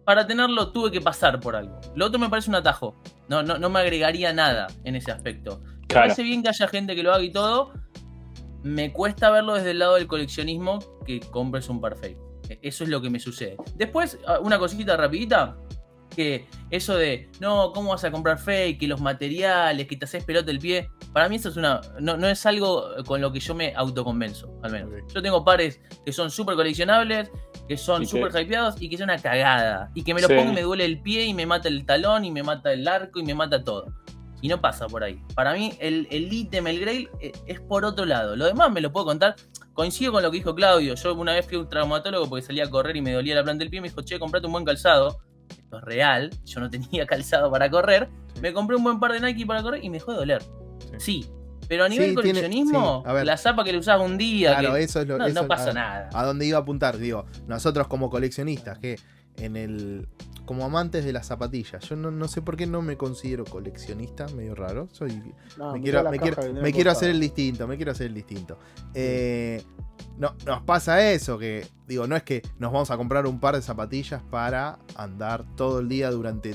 para 0.08 0.26
tenerlo 0.26 0.72
tuve 0.72 0.90
que 0.90 1.02
pasar 1.02 1.38
por 1.38 1.54
algo. 1.54 1.78
Lo 1.94 2.06
otro 2.06 2.18
me 2.18 2.30
parece 2.30 2.48
un 2.48 2.54
atajo. 2.56 2.96
No, 3.28 3.42
no, 3.42 3.58
no 3.58 3.68
me 3.68 3.80
agregaría 3.80 4.32
nada 4.32 4.66
en 4.84 4.96
ese 4.96 5.12
aspecto. 5.12 5.60
Me 5.82 5.86
Claro. 5.86 6.04
parece 6.06 6.22
bien 6.22 6.42
que 6.42 6.48
haya 6.48 6.66
gente 6.66 6.96
que 6.96 7.02
lo 7.02 7.12
haga 7.12 7.22
y 7.22 7.30
todo. 7.30 7.74
Me 8.62 8.90
cuesta 8.90 9.30
verlo 9.30 9.52
desde 9.52 9.72
el 9.72 9.80
lado 9.80 9.96
del 9.96 10.06
coleccionismo 10.06 10.78
que 11.04 11.20
compres 11.20 11.68
un. 11.68 11.82
E- 12.48 12.58
Eso 12.62 12.84
es 12.84 12.88
lo 12.88 13.02
que 13.02 13.10
me 13.10 13.20
sucede. 13.20 13.58
Después, 13.74 14.18
ah, 14.26 14.38
una 14.40 14.58
cosita 14.58 14.96
rapidita. 14.96 15.58
Que 16.16 16.46
eso 16.70 16.96
de, 16.96 17.30
no, 17.38 17.70
¿cómo 17.74 17.90
vas 17.90 18.02
a 18.02 18.10
comprar 18.10 18.38
fake? 18.38 18.80
Que 18.80 18.88
los 18.88 19.02
materiales, 19.02 19.86
que 19.86 19.94
te 19.94 20.06
haces 20.06 20.24
pelota 20.24 20.50
el 20.50 20.58
pie. 20.58 20.88
Para 21.12 21.28
mí 21.28 21.36
eso 21.36 21.50
es 21.50 21.56
una. 21.58 21.82
No, 22.00 22.16
no 22.16 22.26
es 22.28 22.46
algo 22.46 22.88
con 23.06 23.20
lo 23.20 23.30
que 23.30 23.40
yo 23.40 23.54
me 23.54 23.74
autoconvenzo, 23.76 24.48
al 24.62 24.72
menos. 24.72 24.90
Ok. 24.90 25.12
Yo 25.14 25.20
tengo 25.22 25.44
pares 25.44 25.80
que 26.06 26.12
son 26.14 26.30
súper 26.30 26.56
coleccionables, 26.56 27.30
que 27.68 27.76
son 27.76 28.02
Y 28.02 28.06
que- 28.06 28.10
súper 28.10 28.42
hypeados 28.42 28.80
y 28.80 28.88
que 28.88 28.96
son 28.96 29.04
una 29.04 29.18
cagada. 29.18 29.90
Y 29.94 30.02
que 30.02 30.14
me 30.14 30.20
lo 30.22 30.28
Sí. 30.28 30.34
pongo 30.34 30.50
y 30.52 30.54
me 30.54 30.62
duele 30.62 30.84
el 30.84 31.00
pie 31.00 31.24
y 31.26 31.34
me 31.34 31.46
mata 31.46 31.68
el 31.68 31.84
talón 31.84 32.24
y 32.24 32.30
me 32.30 32.42
mata 32.42 32.72
el 32.72 32.88
arco 32.88 33.20
y 33.20 33.24
me 33.24 33.34
mata 33.34 33.62
todo. 33.62 33.92
Y 34.40 34.48
no 34.48 34.60
pasa 34.60 34.86
por 34.86 35.02
ahí. 35.04 35.20
Para 35.34 35.52
mí, 35.52 35.72
el, 35.80 36.06
el 36.10 36.32
ítem, 36.32 36.66
el 36.68 36.80
grail, 36.80 37.08
eh, 37.20 37.32
es 37.46 37.60
por 37.60 37.84
otro 37.84 38.04
lado. 38.06 38.36
Lo 38.36 38.46
demás 38.46 38.70
me 38.72 38.80
lo 38.80 38.92
puedo 38.92 39.06
contar. 39.06 39.34
Coincido 39.74 40.12
con 40.12 40.22
lo 40.22 40.30
que 40.30 40.38
dijo 40.38 40.54
Claudio. 40.54 40.94
Yo 40.94 41.14
una 41.14 41.34
vez 41.34 41.46
fui 41.46 41.56
a 41.56 41.60
un 41.60 41.68
traumatólogo 41.68 42.28
porque 42.28 42.44
salía 42.46 42.64
a 42.64 42.70
correr 42.70 42.96
y 42.96 43.02
me 43.02 43.12
dolía 43.12 43.34
la 43.34 43.42
planta 43.44 43.60
del 43.60 43.70
pie. 43.70 43.80
Me 43.80 43.88
dijo, 43.88 44.02
che, 44.02 44.18
comprate 44.18 44.46
un 44.46 44.52
buen 44.52 44.64
calzado. 44.64 45.18
Esto 45.50 45.78
es 45.78 45.84
real. 45.84 46.30
Yo 46.44 46.60
no 46.60 46.70
tenía 46.70 47.04
calzado 47.06 47.50
para 47.50 47.68
correr. 47.70 48.08
Sí. 48.34 48.40
Me 48.40 48.52
compré 48.52 48.76
un 48.76 48.84
buen 48.84 49.00
par 49.00 49.12
de 49.12 49.20
Nike 49.20 49.44
para 49.44 49.62
correr 49.62 49.84
y 49.84 49.90
me 49.90 49.98
dejó 49.98 50.12
de 50.12 50.18
doler. 50.18 50.42
Sí. 50.98 51.22
Sí. 51.24 51.30
Pero 51.68 51.84
a 51.84 51.88
nivel 51.88 52.10
Sí, 52.10 52.14
tiene- 52.22 52.40
coleccionismo, 52.40 53.02
sí, 53.04 53.10
a 53.10 53.12
ver. 53.12 53.26
la 53.26 53.36
zapa 53.36 53.62
que 53.64 53.72
le 53.72 53.78
usabas 53.78 54.06
un 54.08 54.16
día. 54.18 54.56
Claro, 54.58 54.74
que- 54.74 54.82
eso 54.84 55.00
es 55.02 55.06
lo 55.08 55.18
no, 55.18 55.26
eso- 55.26 55.42
no 55.42 55.48
pasa 55.48 55.70
a- 55.70 55.74
nada. 55.74 56.10
a 56.12 56.24
dónde 56.24 56.46
iba 56.46 56.58
a 56.58 56.62
apuntar, 56.62 56.96
digo, 56.98 57.26
nosotros 57.46 57.86
como 57.88 58.08
coleccionistas, 58.10 58.78
que 58.78 58.98
en 59.36 59.56
el 59.56 60.08
como 60.44 60.64
amantes 60.64 61.04
de 61.04 61.12
las 61.12 61.26
zapatillas, 61.26 61.86
yo 61.86 61.94
no, 61.94 62.10
no 62.10 62.26
sé 62.26 62.40
por 62.40 62.56
qué 62.56 62.66
no 62.66 62.80
me 62.80 62.96
considero 62.96 63.44
coleccionista, 63.44 64.26
medio 64.28 64.54
raro, 64.54 64.88
soy 64.92 65.22
No, 65.58 65.74
me 65.74 65.82
quiero, 65.82 66.10
me 66.10 66.18
quiero, 66.18 66.42
me 66.54 66.90
hacer 66.90 67.10
el 67.10 67.20
distinto, 67.20 67.68
me 67.68 67.76
quiero 67.76 67.92
hacer 67.92 68.06
el 68.06 68.14
distinto. 68.14 68.58
Eh, 68.94 69.62
no, 70.16 70.34
nos 70.46 70.62
pasa 70.62 71.10
eso, 71.12 71.38
que 71.38 71.66
digo, 71.86 72.06
no 72.06 72.16
es 72.16 72.22
que 72.22 72.40
nos 72.58 72.72
vamos 72.72 72.90
a 72.90 72.96
comprar 72.96 73.26
un 73.26 73.40
par 73.40 73.56
de 73.56 73.62
zapatillas 73.62 74.22
para 74.30 74.78
andar 74.96 75.44
todo 75.54 75.80
el 75.80 75.88
día 75.90 76.10
durante 76.10 76.54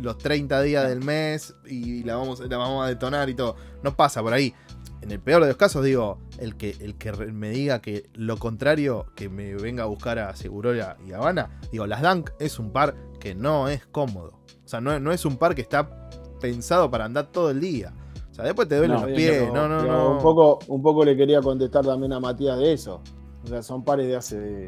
los 0.00 0.18
30 0.18 0.62
días 0.62 0.88
del 0.88 1.02
mes 1.02 1.54
y 1.66 2.04
la 2.04 2.16
vamos, 2.16 2.40
la 2.40 2.56
vamos 2.56 2.84
a 2.84 2.88
detonar 2.88 3.28
y 3.28 3.34
todo. 3.34 3.56
No 3.82 3.94
pasa 3.96 4.22
por 4.22 4.32
ahí. 4.32 4.54
En 5.02 5.10
el 5.10 5.20
peor 5.20 5.42
de 5.42 5.48
los 5.48 5.56
casos, 5.56 5.84
digo, 5.84 6.18
el 6.38 6.56
que, 6.56 6.76
el 6.80 6.94
que 6.96 7.12
me 7.12 7.50
diga 7.50 7.82
que 7.82 8.08
lo 8.14 8.38
contrario, 8.38 9.06
que 9.14 9.28
me 9.28 9.54
venga 9.54 9.82
a 9.82 9.86
buscar 9.86 10.18
a 10.18 10.34
Segurola 10.34 10.96
y 11.06 11.12
Habana, 11.12 11.60
digo, 11.70 11.86
las 11.86 12.00
Dunk 12.00 12.30
es 12.38 12.58
un 12.58 12.72
par 12.72 12.94
que 13.20 13.34
no 13.34 13.68
es 13.68 13.84
cómodo. 13.86 14.40
O 14.64 14.68
sea, 14.68 14.80
no, 14.80 14.98
no 15.00 15.12
es 15.12 15.26
un 15.26 15.36
par 15.36 15.54
que 15.54 15.60
está 15.60 16.08
pensado 16.40 16.90
para 16.90 17.04
andar 17.04 17.26
todo 17.26 17.50
el 17.50 17.60
día. 17.60 17.92
O 18.30 18.34
sea, 18.34 18.44
después 18.44 18.66
te 18.66 18.76
duelen 18.76 18.96
No, 18.96 19.06
los 19.06 19.14
pies. 19.14 19.52
No, 19.52 19.68
no. 19.68 20.10
Un 20.12 20.22
poco, 20.22 20.58
un 20.68 20.82
poco 20.82 21.04
le 21.04 21.16
quería 21.16 21.40
contestar 21.40 21.84
también 21.84 22.12
a 22.12 22.20
Matías 22.20 22.58
de 22.58 22.72
eso. 22.72 23.00
O 23.44 23.46
sea, 23.46 23.62
son 23.62 23.84
pares 23.84 24.06
de 24.06 24.16
hace 24.16 24.66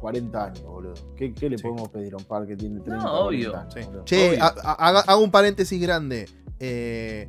40 0.00 0.44
años, 0.46 0.62
boludo. 0.64 0.94
¿Qué, 1.16 1.34
qué 1.34 1.50
le 1.50 1.58
Sí. 1.58 1.62
podemos 1.62 1.88
pedir 1.90 2.14
a 2.14 2.16
un 2.16 2.24
par 2.24 2.46
que 2.46 2.56
tiene 2.56 2.80
30 2.80 3.04
No, 3.04 3.12
obvio. 3.26 3.50
40 3.52 3.78
años, 3.78 3.90
Sí. 3.92 4.00
Che, 4.04 4.28
Obvio. 4.30 4.42
ha- 4.44 4.54
ha- 4.64 4.88
haga- 4.88 5.04
hago 5.06 5.22
un 5.22 5.30
paréntesis 5.30 5.80
grande. 5.80 6.26
Eh, 6.60 7.28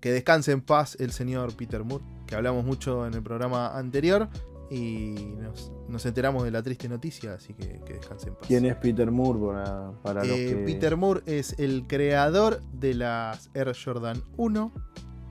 que 0.00 0.12
descanse 0.12 0.52
en 0.52 0.60
paz 0.60 0.96
el 1.00 1.12
señor 1.12 1.54
Peter 1.56 1.82
Moore, 1.82 2.04
que 2.26 2.34
hablamos 2.36 2.64
mucho 2.64 3.06
en 3.06 3.14
el 3.14 3.22
programa 3.22 3.76
anterior 3.78 4.28
y 4.70 5.14
nos, 5.40 5.72
nos 5.88 6.04
enteramos 6.04 6.44
de 6.44 6.50
la 6.50 6.62
triste 6.62 6.88
noticia, 6.88 7.34
así 7.34 7.54
que 7.54 7.80
que 7.86 7.94
descanse 7.94 8.28
en 8.28 8.34
paz. 8.34 8.46
¿Quién 8.46 8.66
es 8.66 8.76
Peter 8.76 9.10
Moore 9.10 9.40
para, 9.40 9.92
para 10.02 10.24
los 10.24 10.36
Eh, 10.36 10.46
que... 10.50 10.56
Peter 10.72 10.96
Moore 10.98 11.22
es 11.26 11.58
el 11.58 11.86
creador 11.86 12.60
de 12.72 12.94
las 12.94 13.50
Air 13.54 13.74
Jordan 13.82 14.22
1, 14.36 14.72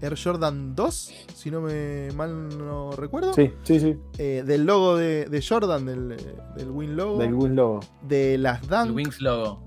Air 0.04 0.18
Jordan 0.22 0.76
2, 0.76 1.12
si 1.36 1.50
no 1.52 1.62
me 1.62 2.10
mal 2.16 2.50
no 2.58 2.92
recuerdo. 2.92 3.34
Sí, 3.34 3.52
sí, 3.64 3.80
sí. 3.80 3.96
Eh, 4.18 4.44
del 4.46 4.66
logo 4.66 4.98
de, 4.98 5.26
de 5.26 5.42
Jordan, 5.42 5.86
del, 5.86 6.18
del 6.56 6.70
Win 6.72 6.96
logo. 6.98 7.20
Del 7.20 7.34
Win 7.34 7.56
Logo. 7.56 7.80
de 8.02 8.38
las 8.38 8.62
El 8.64 8.70
Dunk, 8.70 8.96
Wings 8.96 9.22
logo. 9.22 9.64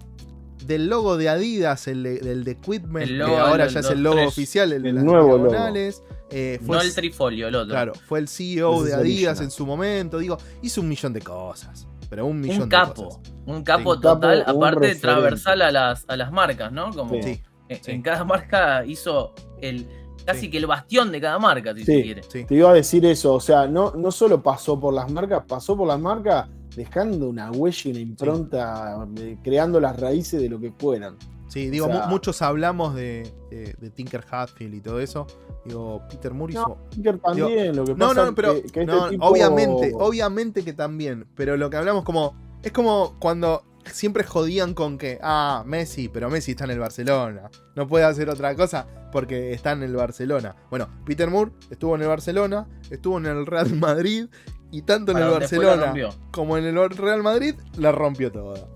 del 0.64 0.88
logo 0.88 1.16
de 1.16 1.28
Adidas, 1.28 1.86
el 1.88 2.02
de- 2.02 2.18
del 2.20 2.44
de 2.44 2.50
Equipment, 2.52 3.02
El 3.04 3.08
que 3.08 3.14
logo 3.16 3.36
ahora 3.38 3.64
del- 3.64 3.74
ya 3.74 3.80
es 3.80 3.90
el 3.90 4.02
logo 4.02 4.16
tres. 4.16 4.28
oficial, 4.28 4.72
el 4.72 4.82
de 4.82 4.88
El 4.90 4.94
las 4.96 5.04
nuevo 5.04 5.28
logo. 5.38 5.48
diagonales. 5.48 6.02
Eh, 6.30 6.58
fue 6.64 6.74
No 6.76 6.82
el- 6.82 6.88
el 6.88 6.94
trifolio, 6.94 7.48
el 7.48 7.54
otro. 7.54 7.70
Claro, 7.72 7.92
fue 8.06 8.18
el 8.18 8.28
CEO 8.28 8.74
Ese 8.80 8.88
de 8.88 8.94
Adidas 8.94 9.00
original. 9.38 9.42
en 9.44 9.50
su 9.50 9.64
momento. 9.66 10.18
Digo, 10.18 10.38
hizo 10.62 10.80
un 10.80 10.88
millón 10.88 11.12
de 11.12 11.20
cosas. 11.22 11.86
Pero 12.10 12.26
un 12.26 12.40
millón 12.40 12.62
un 12.64 12.68
de 12.68 12.76
capo. 12.76 13.04
cosas. 13.06 13.20
Un 13.46 13.62
capo 13.64 13.94
Sí. 13.96 14.00
total, 14.00 14.44
un 14.46 14.56
aparte 14.64 14.94
transversal 14.96 15.62
a 15.62 15.70
las, 15.72 16.04
a 16.08 16.16
las 16.16 16.30
marcas, 16.32 16.70
¿no? 16.72 16.90
Como 16.92 17.14
Sí. 17.14 17.22
Sí, 17.22 17.42
en, 17.68 17.82
sí. 17.84 17.90
en 17.92 18.02
cada 18.02 18.24
marca 18.24 18.84
hizo 18.84 19.34
el 19.60 19.86
casi 20.26 20.40
Sí. 20.40 20.50
que 20.50 20.58
el 20.58 20.66
bastión 20.66 21.10
de 21.12 21.20
cada 21.20 21.38
marca, 21.38 21.72
si 21.74 21.80
Sí. 21.80 21.86
se 21.86 22.02
quiere. 22.02 22.22
sí. 22.24 22.44
Te 22.44 22.54
iba 22.56 22.68
a 22.70 22.74
decir 22.74 23.06
eso, 23.06 23.32
o 23.34 23.40
sea, 23.40 23.66
no, 23.66 23.92
no 23.92 24.10
solo 24.10 24.42
pasó 24.42 24.78
por 24.78 24.92
las 24.92 25.10
marcas, 25.10 25.44
pasó 25.48 25.76
por 25.76 25.86
las 25.88 25.98
marcas 26.00 26.48
dejando 26.76 27.28
una 27.30 27.50
huella 27.50 27.80
y 27.84 27.90
una 27.92 28.00
impronta, 28.00 29.06
eh, 29.18 29.38
creando 29.42 29.80
las 29.80 29.98
raíces 29.98 30.40
de 30.42 30.48
lo 30.48 30.60
que 30.60 30.72
fueran. 30.78 31.16
Sí, 31.48 31.70
digo, 31.70 31.86
O 31.86 31.88
sea- 31.88 32.04
mu- 32.04 32.10
muchos 32.10 32.42
hablamos 32.42 32.94
de, 32.94 33.32
de- 33.50 33.74
de 33.80 33.90
Tinker 33.90 34.24
Hatfield 34.30 34.74
y 34.74 34.80
todo 34.80 35.00
eso. 35.00 35.26
Digo, 35.64 36.02
Peter 36.10 36.34
Moore 36.34 36.52
hizo. 36.52 36.68
No, 36.68 36.76
Tinker 36.90 37.18
también, 37.18 37.76
lo 37.76 37.84
que 37.84 37.94
No, 37.94 38.08
pasa 38.08 38.24
no, 38.26 38.34
pero. 38.34 38.54
que, 38.54 38.62
que 38.62 38.80
este 38.80 38.84
no, 38.86 39.08
tipo- 39.08 39.24
Obviamente, 39.26 39.92
obviamente 39.94 40.64
que 40.64 40.72
también. 40.72 41.26
Pero 41.34 41.56
lo 41.56 41.70
que 41.70 41.76
hablamos 41.76 42.04
como. 42.04 42.34
Es 42.62 42.72
como 42.72 43.14
cuando 43.20 43.62
siempre 43.92 44.24
jodían 44.24 44.74
con 44.74 44.98
que. 44.98 45.18
Ah, 45.22 45.62
Messi, 45.66 46.08
pero 46.08 46.30
Messi 46.30 46.52
está 46.52 46.64
en 46.64 46.70
el 46.70 46.78
Barcelona. 46.78 47.50
No 47.74 47.86
puede 47.86 48.04
hacer 48.04 48.28
otra 48.28 48.54
cosa 48.54 48.86
porque 49.12 49.52
está 49.52 49.72
en 49.72 49.82
el 49.82 49.94
Barcelona. 49.94 50.56
Bueno, 50.70 50.88
Peter 51.04 51.30
Moore 51.30 51.52
estuvo 51.70 51.94
en 51.94 52.02
el 52.02 52.08
Barcelona, 52.08 52.68
estuvo 52.90 53.18
en 53.18 53.26
el 53.26 53.46
Real 53.46 53.72
Madrid. 53.74 54.26
Y 54.72 54.82
tanto 54.82 55.12
en 55.12 55.18
el 55.18 55.30
Barcelona 55.30 55.94
como 56.32 56.58
en 56.58 56.64
el 56.64 56.90
Real 56.90 57.22
Madrid, 57.22 57.54
la 57.78 57.92
rompió 57.92 58.32
toda. 58.32 58.66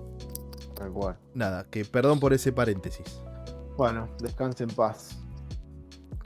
Tal 0.74 0.92
cual. 0.92 1.18
Nada, 1.34 1.66
que 1.68 1.84
perdón 1.84 2.20
por 2.20 2.32
ese 2.32 2.52
paréntesis. 2.52 3.04
Bueno, 3.76 4.08
descanse 4.20 4.64
en 4.64 4.70
paz. 4.70 5.19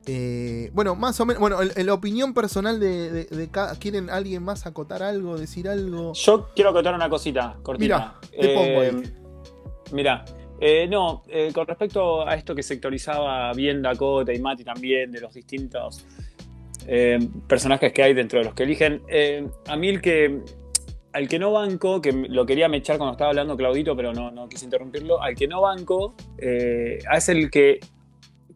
Eh, 0.06 0.70
bueno, 0.74 0.94
más 0.94 1.18
o 1.20 1.26
menos. 1.26 1.40
Bueno, 1.40 1.62
en, 1.62 1.70
en 1.76 1.86
la 1.86 1.94
opinión 1.94 2.34
personal 2.34 2.78
de, 2.78 3.10
de- 3.10 3.24
de 3.24 3.48
cada. 3.50 3.74
¿Quieren 3.78 4.10
alguien 4.10 4.42
más 4.42 4.66
acotar 4.66 5.02
algo, 5.02 5.38
decir 5.38 5.68
algo? 5.68 6.12
Yo 6.14 6.48
quiero 6.54 6.70
acotar 6.70 6.94
una 6.94 7.08
cosita 7.08 7.56
cortita. 7.62 8.14
Mira, 8.30 8.38
te 8.42 8.54
pongo 8.54 8.66
Eh, 8.66 8.90
ahí. 8.90 9.02
Mira, 9.92 10.24
eh, 10.60 10.86
no, 10.88 11.22
eh, 11.28 11.50
con 11.54 11.66
respecto 11.66 12.26
a 12.26 12.34
esto 12.34 12.54
que 12.54 12.62
sectorizaba 12.62 13.52
bien 13.54 13.82
Dakota 13.82 14.32
y 14.32 14.38
Mati 14.38 14.64
también, 14.64 15.10
de 15.12 15.20
los 15.20 15.32
distintos 15.34 16.04
eh, 16.86 17.18
personajes 17.48 17.92
que 17.92 18.02
hay 18.02 18.14
dentro 18.14 18.38
de 18.40 18.44
los 18.46 18.54
que 18.54 18.62
eligen, 18.64 19.02
eh, 19.08 19.46
a 19.68 19.76
mí 19.76 19.88
el 19.88 20.00
que, 20.02 20.40
al 21.12 21.28
que 21.28 21.38
no 21.38 21.52
banco, 21.52 22.00
que 22.00 22.12
lo 22.12 22.44
quería 22.44 22.68
mechar 22.68 22.98
cuando 22.98 23.12
estaba 23.12 23.30
hablando 23.30 23.56
Claudito, 23.56 23.96
pero 23.96 24.12
no, 24.12 24.30
no 24.30 24.48
quise 24.48 24.64
interrumpirlo, 24.66 25.22
al 25.22 25.34
que 25.34 25.46
no 25.48 25.60
banco 25.62 26.14
eh, 26.38 26.98
es 27.14 27.28
el 27.28 27.50
que 27.50 27.80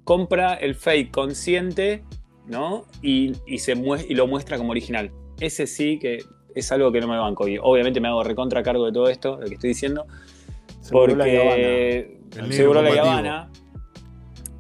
compra 0.09 0.55
el 0.55 0.75
fake 0.75 1.11
consciente, 1.11 2.03
¿no? 2.47 2.87
Y, 3.03 3.35
y 3.47 3.59
se 3.59 3.73
y 4.09 4.15
lo 4.15 4.27
muestra 4.27 4.57
como 4.57 4.71
original. 4.71 5.11
Ese 5.39 5.67
sí 5.67 5.99
que 5.99 6.21
es 6.55 6.73
algo 6.73 6.91
que 6.91 6.99
no 7.03 7.09
me 7.09 7.19
banco. 7.19 7.47
Y 7.47 7.59
obviamente 7.61 8.01
me 8.01 8.09
hago 8.09 8.25
recontra 8.25 8.63
cargo 8.63 8.87
de 8.87 8.93
todo 8.93 9.11
esto, 9.11 9.37
lo 9.39 9.47
que 9.47 9.55
estoy 9.57 9.69
diciendo. 9.69 10.07
Seguro. 10.81 11.09
Porque 11.13 12.17
seguro 12.53 12.81
la. 12.81 12.89
Habana. 13.03 13.51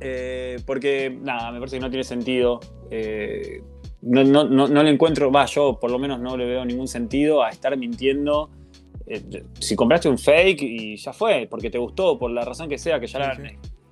eh, 0.00 0.56
porque 0.66 1.16
nada, 1.22 1.50
me 1.50 1.60
parece 1.60 1.76
que 1.76 1.80
no 1.80 1.88
tiene 1.88 2.04
sentido. 2.04 2.60
eh, 2.90 3.62
no, 4.02 4.22
no, 4.24 4.44
no, 4.44 4.68
no 4.68 4.82
le 4.82 4.90
encuentro, 4.90 5.32
va, 5.32 5.46
yo 5.46 5.78
por 5.80 5.90
lo 5.90 5.98
menos 5.98 6.20
no 6.20 6.36
le 6.36 6.44
veo 6.44 6.64
ningún 6.66 6.88
sentido 6.88 7.42
a 7.42 7.48
estar 7.48 7.74
mintiendo. 7.78 8.50
Eh, 9.06 9.22
si 9.58 9.74
compraste 9.74 10.10
un 10.10 10.18
fake 10.18 10.60
y 10.62 10.96
ya 10.98 11.14
fue, 11.14 11.46
porque 11.50 11.70
te 11.70 11.78
gustó, 11.78 12.18
por 12.18 12.30
la 12.30 12.42
razón 12.44 12.68
que 12.68 12.76
sea, 12.76 13.00
que 13.00 13.06
ya 13.06 13.18
la- 13.18 13.34
sí. 13.34 13.42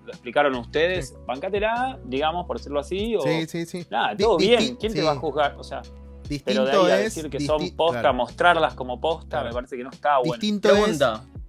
Lo 0.06 0.12
explicaron 0.12 0.54
ustedes, 0.54 1.14
bancátela, 1.26 1.98
digamos, 2.04 2.46
por 2.46 2.56
decirlo 2.58 2.80
así, 2.80 3.14
o 3.16 3.20
Sí, 3.20 3.46
sí, 3.46 3.66
sí. 3.66 3.86
nada, 3.90 4.14
Di- 4.14 4.22
todo 4.24 4.38
bien, 4.38 4.76
¿quién 4.76 4.92
te 4.92 5.00
sí. 5.00 5.04
va 5.04 5.12
a 5.12 5.16
juzgar? 5.16 5.56
O 5.58 5.64
sea, 5.64 5.82
pero 5.82 5.94
Distinto 6.28 6.84
de 6.86 6.92
ahí 6.92 7.00
a 7.00 7.04
es. 7.04 7.14
decir 7.14 7.30
que 7.30 7.40
son 7.40 7.70
posta, 7.76 8.00
claro. 8.00 8.14
mostrarlas 8.14 8.74
como 8.74 9.00
posta, 9.00 9.28
Claro. 9.28 9.48
me 9.48 9.52
parece 9.54 9.76
que 9.76 9.84
no 9.84 9.90
está 9.90 10.18
bueno. 10.18 10.32
Distinto 10.34 10.68
es 10.86 11.00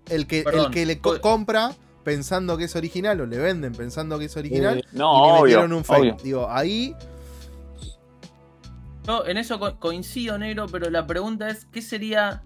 el 0.09 0.27
que, 0.27 0.39
el 0.41 0.69
que 0.71 0.85
le 0.85 0.99
co- 0.99 1.19
compra 1.21 1.71
pensando 2.03 2.57
que 2.57 2.63
es 2.65 2.75
original 2.75 3.19
o 3.21 3.25
le 3.25 3.37
venden 3.37 3.73
pensando 3.73 4.17
que 4.17 4.25
es 4.25 4.37
original 4.37 4.79
Eh, 4.79 4.83
No, 4.93 5.13
y 5.13 5.17
le 5.17 5.31
obvio, 5.33 5.41
metieron 5.43 5.73
un 5.73 5.83
fake. 5.83 5.99
obvio. 5.99 6.17
Digo, 6.23 6.47
ahí 6.49 6.95
Yo 9.05 9.25
en 9.25 9.37
eso 9.37 9.59
co- 9.59 9.79
coincido, 9.79 10.37
negro, 10.37 10.65
pero 10.71 10.89
la 10.89 11.05
pregunta 11.07 11.49
es, 11.49 11.65
¿qué 11.65 11.81
sería 11.81 12.43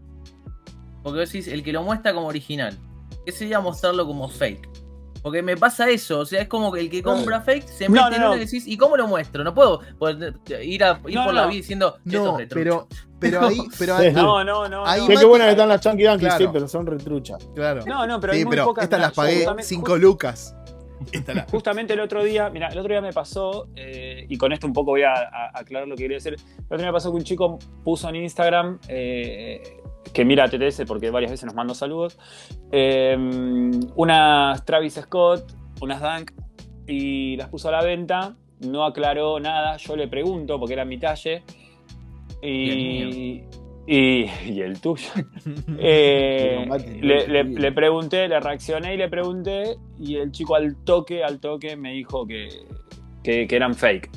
Porque 1.04 1.20
vos 1.20 1.32
decís, 1.32 1.48
el 1.48 1.64
que 1.64 1.74
lo 1.74 1.82
muestra 1.84 2.14
como 2.14 2.28
original. 2.28 2.78
¿Qué 3.26 3.32
sería 3.32 3.60
mostrarlo 3.60 4.06
como 4.06 4.30
fake? 4.30 4.70
Porque 5.22 5.44
me 5.44 5.56
pasa 5.56 5.88
eso, 5.90 6.20
o 6.20 6.26
sea, 6.26 6.42
es 6.42 6.48
como 6.48 6.72
que 6.72 6.80
el 6.80 6.90
que 6.90 7.04
compra 7.04 7.42
fake 7.42 7.68
se 7.68 7.88
mete 7.90 8.02
no, 8.10 8.16
en 8.16 8.22
no. 8.22 8.28
una 8.32 8.38
y 8.38 8.46
decís, 8.46 8.66
¿y 8.68 8.76
cómo 8.76 8.98
lo 8.98 9.08
muestro? 9.08 9.44
No 9.44 9.54
puedo 9.54 9.82
ir, 10.64 10.84
a, 10.84 11.00
ir 11.08 11.16
No, 11.16 11.26
por 11.26 11.34
la 11.34 11.46
vida 11.46 11.58
diciendo, 11.58 11.98
"Esto 12.06 12.24
No, 12.26 12.32
es 12.40 12.50
retrucho". 12.50 12.88
pero, 12.88 12.88
pero 13.20 13.48
ahí, 13.48 13.60
pero 13.80 13.98
Sí. 14.00 14.06
ahí, 14.08 14.14
No, 14.14 14.44
no, 14.44 14.68
no. 14.68 14.84
Ahí 14.86 15.02
no. 15.02 15.08
Qué, 15.08 15.14
Mati- 15.14 15.20
qué 15.20 15.26
buenas 15.26 15.46
que 15.48 15.52
están 15.52 15.70
las 15.70 15.82
Chunky 15.82 16.04
Dunky, 16.04 16.20
Claro. 16.26 16.38
sí, 16.46 16.50
pero 16.52 16.68
son 16.68 16.86
retruchas. 16.88 17.48
claro. 17.54 17.82
No, 17.86 18.08
no, 18.08 18.20
pero 18.20 18.34
hay 18.34 18.44
muy 18.46 18.50
pero 18.52 18.66
pocas. 18.66 18.84
estas 18.86 19.00
las 19.00 19.14
pagué 19.14 19.36
justamente- 19.36 19.64
5 19.64 19.98
lucas. 19.98 20.56
La- 21.28 21.46
Justamente 21.50 21.94
el 21.94 22.00
otro 22.00 22.24
día, 22.24 22.50
mira, 22.52 22.68
el 22.68 22.78
otro 22.78 22.92
día 22.92 23.02
me 23.02 23.12
pasó, 23.12 23.68
eh, 23.76 24.26
y 24.30 24.38
con 24.38 24.52
esto 24.54 24.68
un 24.68 24.74
poco 24.74 24.92
voy 24.92 25.02
a, 25.02 25.14
a- 25.14 25.52
aclarar 25.56 25.88
lo 25.88 25.96
que 25.96 26.04
quería 26.04 26.18
decir. 26.18 26.34
El 26.36 26.66
otro 26.66 26.78
día 26.78 26.86
me 26.88 26.94
pasó 26.94 27.10
que 27.12 27.18
un 27.18 27.24
chico 27.24 27.58
puso 27.84 28.08
en 28.10 28.18
Instagram, 28.18 28.78
eh, 28.88 29.81
que 30.14 30.26
mira 30.26 30.48
TTS 30.50 30.84
porque 30.88 31.10
varias 31.10 31.32
veces 31.32 31.46
nos 31.46 31.56
mandó 31.56 31.74
saludos, 31.74 32.18
eh, 32.72 33.16
unas 33.96 34.66
Travis 34.66 34.96
Scott, 34.96 35.44
unas 35.82 36.02
Dunk, 36.02 36.32
y 36.88 37.36
las 37.38 37.50
puso 37.50 37.70
a 37.70 37.72
la 37.72 37.84
venta. 37.84 38.36
No 38.60 38.84
aclaró 38.86 39.40
nada, 39.40 39.78
yo 39.78 39.96
le 39.96 40.08
pregunto 40.08 40.60
porque 40.60 40.74
era 40.74 40.86
mi 40.86 41.00
talle. 41.00 41.44
Y, 42.44 43.44
y, 43.88 44.26
y 44.46 44.62
el 44.62 44.80
tuyo. 44.80 45.10
Eh, 45.80 46.66
le, 47.02 47.44
le- 47.44 47.72
pregunté, 47.72 48.28
le 48.28 48.40
reaccioné 48.40 48.94
y 48.94 48.98
le 48.98 49.10
pregunté, 49.10 49.78
y 50.00 50.16
el 50.18 50.32
chico 50.32 50.56
al 50.56 50.76
toque, 50.84 51.24
al 51.24 51.40
toque 51.40 51.76
me 51.76 51.94
dijo 51.94 52.28
que, 52.28 52.50
que, 53.24 53.48
que 53.48 53.56
eran 53.56 53.74
fake. 53.74 54.10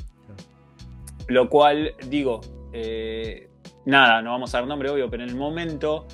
Lo 1.27 1.49
cual, 1.49 1.93
digo, 2.07 2.41
eh, 2.73 3.49
nada, 3.85 4.21
no 4.21 4.31
vamos 4.31 4.53
a 4.53 4.59
dar 4.59 4.67
nombre, 4.67 4.89
obvio, 4.89 5.09
pero 5.09 5.23
en 5.23 5.29
el 5.29 5.35
momento 5.35 6.07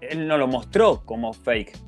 él 0.00 0.26
no 0.26 0.36
lo 0.38 0.46
mostró 0.46 1.02
como 1.04 1.32
fake. 1.32 1.78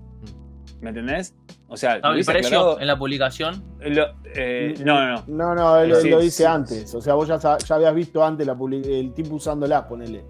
¿Me 0.80 0.90
entendés? 0.90 1.34
O 1.68 1.76
sea, 1.76 1.94
Ah, 1.94 1.98
lo 1.98 2.08
¿El 2.08 2.14
hubiese 2.14 2.32
precio 2.32 2.48
aclarado- 2.58 2.80
en 2.80 2.86
la 2.86 2.98
publicación? 2.98 3.64
lo- 3.80 4.14
eh, 4.34 4.74
no, 4.84 5.00
no, 5.00 5.14
no. 5.14 5.24
No, 5.26 5.54
no, 5.54 5.78
él, 5.80 5.88
lo 5.90 6.20
dice 6.20 6.30
sí, 6.30 6.44
antes. 6.44 6.94
O 6.94 7.00
sea, 7.00 7.14
vos 7.14 7.26
ya, 7.28 7.38
ya 7.58 7.74
habías 7.74 7.94
visto 7.94 8.24
antes 8.24 8.46
la 8.46 8.56
el 8.70 9.12
tipo 9.14 9.34
usándola, 9.34 9.88
ponele. 9.88 10.24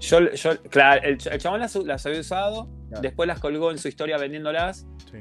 Yo, 0.00 0.20
yo- 0.32 0.62
claro, 0.70 1.02
el, 1.04 1.18
el 1.30 1.38
chabón 1.40 1.60
las, 1.60 1.74
las 1.76 2.06
había 2.06 2.20
usado, 2.20 2.68
Claro. 2.88 3.02
después 3.02 3.26
las 3.26 3.40
colgó 3.40 3.70
en 3.72 3.78
su 3.78 3.88
historia 3.88 4.16
vendiéndolas 4.16 4.86
Sí. 5.10 5.18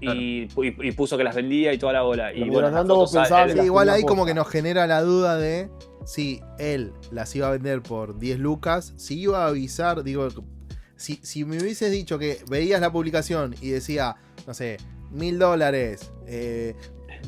y, 0.00 0.48
y 0.60 0.92
puso 0.92 1.16
que 1.16 1.24
las 1.24 1.34
vendía 1.36 1.72
y 1.72 1.78
toda 1.78 1.92
la 1.94 2.02
bola. 2.02 2.32
Y 2.34 2.50
bueno, 2.50 2.70
tanto 2.72 2.96
vos 2.96 3.12
pensabas 3.12 3.52
él- 3.52 3.64
igual 3.64 3.88
ahí 3.88 4.02
como 4.02 4.26
que 4.26 4.34
nos 4.34 4.48
genera 4.48 4.86
la 4.88 5.00
duda 5.00 5.36
de 5.36 5.70
si 6.06 6.40
él 6.58 6.92
las 7.10 7.36
iba 7.36 7.48
a 7.48 7.50
vender 7.50 7.82
por 7.82 8.18
10 8.18 8.38
lucas, 8.38 8.94
si 8.96 9.20
iba 9.20 9.44
a 9.44 9.48
avisar, 9.48 10.02
digo, 10.02 10.28
si, 10.96 11.16
si 11.16 11.44
me 11.44 11.58
hubieses 11.58 11.90
dicho 11.92 12.18
que 12.18 12.42
veías 12.48 12.80
la 12.80 12.90
publicación 12.90 13.54
y 13.60 13.68
decía, 13.70 14.16
no 14.46 14.54
sé, 14.54 14.78
mil 15.10 15.38
dólares, 15.38 16.10
eh, 16.26 16.74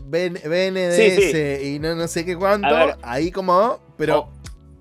BNDS 0.07 1.31
Sí, 1.33 1.75
y 1.75 1.79
no, 1.79 1.95
no 1.95 2.09
sé 2.09 2.25
qué 2.25 2.37
cuánto, 2.37 2.75
ver. 2.75 2.97
ahí 3.03 3.31
como, 3.31 3.79
pero 3.97 4.29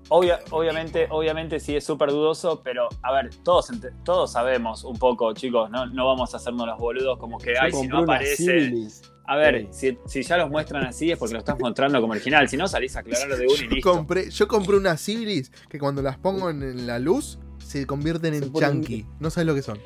obvia- 0.08 0.40
obviamente, 0.50 1.06
obviamente 1.10 1.60
sí 1.60 1.76
es 1.76 1.84
súper 1.84 2.10
dudoso, 2.10 2.60
pero 2.62 2.88
a 3.02 3.12
ver, 3.12 3.30
todos, 3.42 3.70
todos 4.04 4.32
sabemos 4.32 4.84
un 4.84 4.98
poco, 4.98 5.32
chicos, 5.34 5.70
no, 5.70 5.86
no 5.86 6.06
vamos 6.06 6.32
a 6.34 6.36
hacernos 6.38 6.66
los 6.66 6.78
boludos 6.78 7.18
como 7.18 7.38
que, 7.38 7.54
ay, 7.58 7.72
si 7.72 7.86
no 7.88 7.98
aparece. 7.98 8.36
Civilis. 8.36 9.02
A 9.30 9.36
ver, 9.36 9.68
si, 9.72 9.98
si 10.06 10.22
ya 10.22 10.38
los 10.38 10.48
muestran 10.50 10.84
así 10.86 11.10
es 11.12 11.18
porque 11.18 11.34
lo 11.34 11.40
estás 11.40 11.58
mostrando 11.60 12.00
como 12.00 12.12
original, 12.14 12.48
si 12.48 12.56
no 12.56 12.66
salís 12.66 12.96
a 12.96 13.00
aclararlo 13.00 13.36
de 13.36 13.44
uno 13.46 13.54
y 13.54 13.58
yo 13.64 13.70
listo. 13.74 13.92
compré, 13.92 14.30
yo 14.30 14.48
compré 14.48 14.76
unas 14.76 15.00
Civilis 15.04 15.52
que 15.68 15.78
cuando 15.78 16.00
las 16.00 16.16
pongo 16.16 16.48
en, 16.48 16.62
en 16.62 16.86
la 16.86 16.98
luz 16.98 17.38
se 17.58 17.86
convierten 17.86 18.32
Se 18.34 18.44
en 18.46 18.52
chunky. 18.52 19.06
No 19.20 19.28
sabes 19.28 19.46
lo 19.46 19.54
que 19.54 19.60
son. 19.62 19.78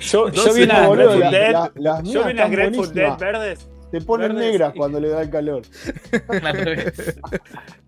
Yo, 0.00 0.26
vi 0.52 0.64
unas 0.64 0.90
Grateful 0.90 1.20
la- 1.20 1.30
Dead, 1.30 1.52
la- 1.52 1.72
las 1.76 2.02
yo 2.02 2.24
vi 2.24 2.32
unas 2.32 2.50
Grateful 2.50 2.92
Dead 2.92 3.16
verdes. 3.18 3.68
Te 3.92 4.00
ponen 4.00 4.32
verdes 4.32 4.50
negras 4.50 4.72
y- 4.74 4.78
cuando 4.78 4.98
le 4.98 5.08
da 5.08 5.22
el 5.22 5.30
calor. 5.30 5.62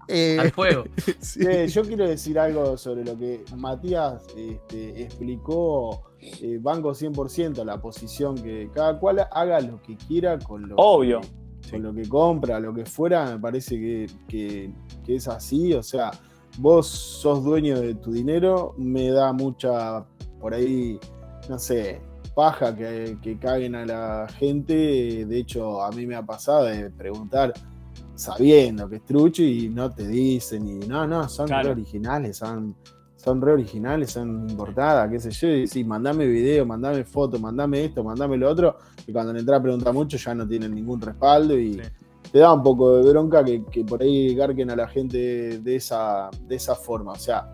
Eh, 0.08 0.36
al 0.38 0.52
fuego. 0.52 0.84
sí. 1.20 1.40
Eh, 1.44 1.66
yo 1.66 1.82
quiero 1.82 2.06
decir 2.08 2.38
algo 2.38 2.76
sobre 2.78 3.04
lo 3.04 3.18
que 3.18 3.42
Matías 3.56 4.22
este, 4.36 5.02
explicó. 5.02 6.12
Eh, 6.20 6.58
banco 6.60 6.90
100% 6.94 7.64
la 7.64 7.80
posición 7.80 8.34
que 8.36 8.70
cada 8.74 8.98
cual 8.98 9.26
haga 9.30 9.60
lo 9.60 9.80
que 9.82 9.96
quiera 9.96 10.38
con 10.38 10.68
lo, 10.68 10.76
Obvio. 10.76 11.20
que, 11.62 11.70
con 11.72 11.82
lo 11.82 11.94
que 11.94 12.08
compra, 12.08 12.58
lo 12.60 12.72
que 12.74 12.84
fuera. 12.86 13.32
Me 13.32 13.38
parece 13.38 13.76
que, 13.78 14.06
que- 14.28 14.72
que 15.04 15.16
es 15.16 15.28
así. 15.28 15.72
O 15.74 15.82
sea, 15.82 16.10
vos 16.58 16.86
sos 16.86 17.44
dueño 17.44 17.78
de 17.80 17.94
tu 17.94 18.12
dinero. 18.12 18.74
Me 18.78 19.10
da 19.10 19.32
mucha, 19.32 20.04
por 20.40 20.54
ahí, 20.54 20.98
no 21.48 21.58
sé, 21.58 22.00
paja 22.34 22.74
que, 22.74 23.18
que 23.22 23.38
caguen 23.38 23.74
a 23.74 23.84
la 23.86 24.26
gente. 24.38 25.24
De 25.26 25.38
hecho, 25.38 25.82
a 25.82 25.90
mí 25.90 26.06
me 26.06 26.14
ha 26.16 26.22
pasado 26.24 26.64
de 26.64 26.90
preguntar 26.90 27.52
sabiendo 28.14 28.88
que 28.88 28.96
es 28.96 29.04
trucho 29.04 29.42
y 29.42 29.68
no 29.68 29.90
te 29.90 30.06
dicen 30.08 30.66
y 30.66 30.86
no, 30.86 31.06
no, 31.06 31.28
son 31.28 31.46
Claro. 31.48 31.72
originales, 31.72 32.38
son, 32.38 32.74
son 33.26 33.40
re 33.42 33.52
originales, 33.54 34.12
son 34.12 34.48
importadas, 34.48 35.10
qué 35.10 35.18
sé 35.18 35.32
yo, 35.32 35.48
y 35.48 35.66
sí, 35.66 35.82
mandame 35.82 36.26
video, 36.28 36.64
mandame 36.64 37.02
foto, 37.02 37.40
mandame 37.40 37.86
esto, 37.86 38.04
mandame 38.04 38.36
lo 38.36 38.48
otro, 38.48 38.76
y 39.04 39.12
cuando 39.12 39.32
le 39.32 39.40
entra 39.40 39.56
a 39.56 39.60
preguntar 39.62 39.92
mucho 39.92 40.16
ya 40.16 40.32
no 40.32 40.46
tienen 40.46 40.72
ningún 40.72 41.00
respaldo 41.00 41.58
y 41.58 41.74
Sí. 41.74 41.80
te 42.30 42.38
da 42.38 42.52
un 42.52 42.62
poco 42.62 42.98
de 42.98 43.10
bronca 43.10 43.44
que, 43.44 43.64
que 43.64 43.84
por 43.84 44.00
ahí 44.00 44.32
garquen 44.36 44.70
a 44.70 44.76
la 44.76 44.86
gente 44.86 45.58
de 45.58 45.74
esa, 45.74 46.30
de 46.46 46.54
esa 46.54 46.76
forma, 46.76 47.12
o 47.12 47.18
sea, 47.18 47.50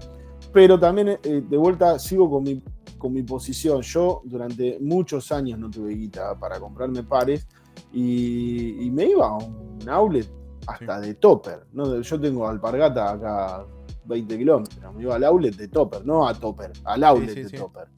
pero 0.53 0.79
también 0.79 1.09
eh, 1.09 1.43
de 1.49 1.57
vuelta 1.57 1.99
sigo 1.99 2.31
con 2.31 2.43
mi, 2.43 2.63
con 2.99 3.15
mi 3.15 3.23
posición, 3.23 3.81
yo 3.81 4.21
durante 4.25 4.79
muchos 4.79 5.33
años 5.33 5.59
no 5.59 5.71
tuve 5.71 5.95
guita 5.95 6.39
para 6.39 6.61
comprarme 6.61 7.03
pares 7.03 7.47
y, 7.95 8.85
y 8.85 8.91
me 8.91 9.07
iba 9.07 9.27
a 9.27 9.37
un 9.39 9.79
outlet 9.89 10.29
hasta 10.67 11.01
de 11.01 11.15
Topper. 11.15 11.61
¿no? 11.73 12.01
Yo 12.01 12.21
tengo 12.21 12.47
alpargata 12.47 13.11
acá 13.13 13.67
20 14.05 14.39
kilómetros. 14.39 14.95
Me 14.95 15.03
iba 15.03 15.15
al 15.17 15.25
outlet 15.25 15.57
de 15.57 15.69
Topper, 15.69 16.05
no 16.05 16.27
a 16.27 16.35
Topper, 16.35 16.73
al 16.85 17.05
outlet 17.05 17.35
sí, 17.35 17.43
de 17.45 17.49
sí. 17.49 17.57
Topper. 17.57 17.89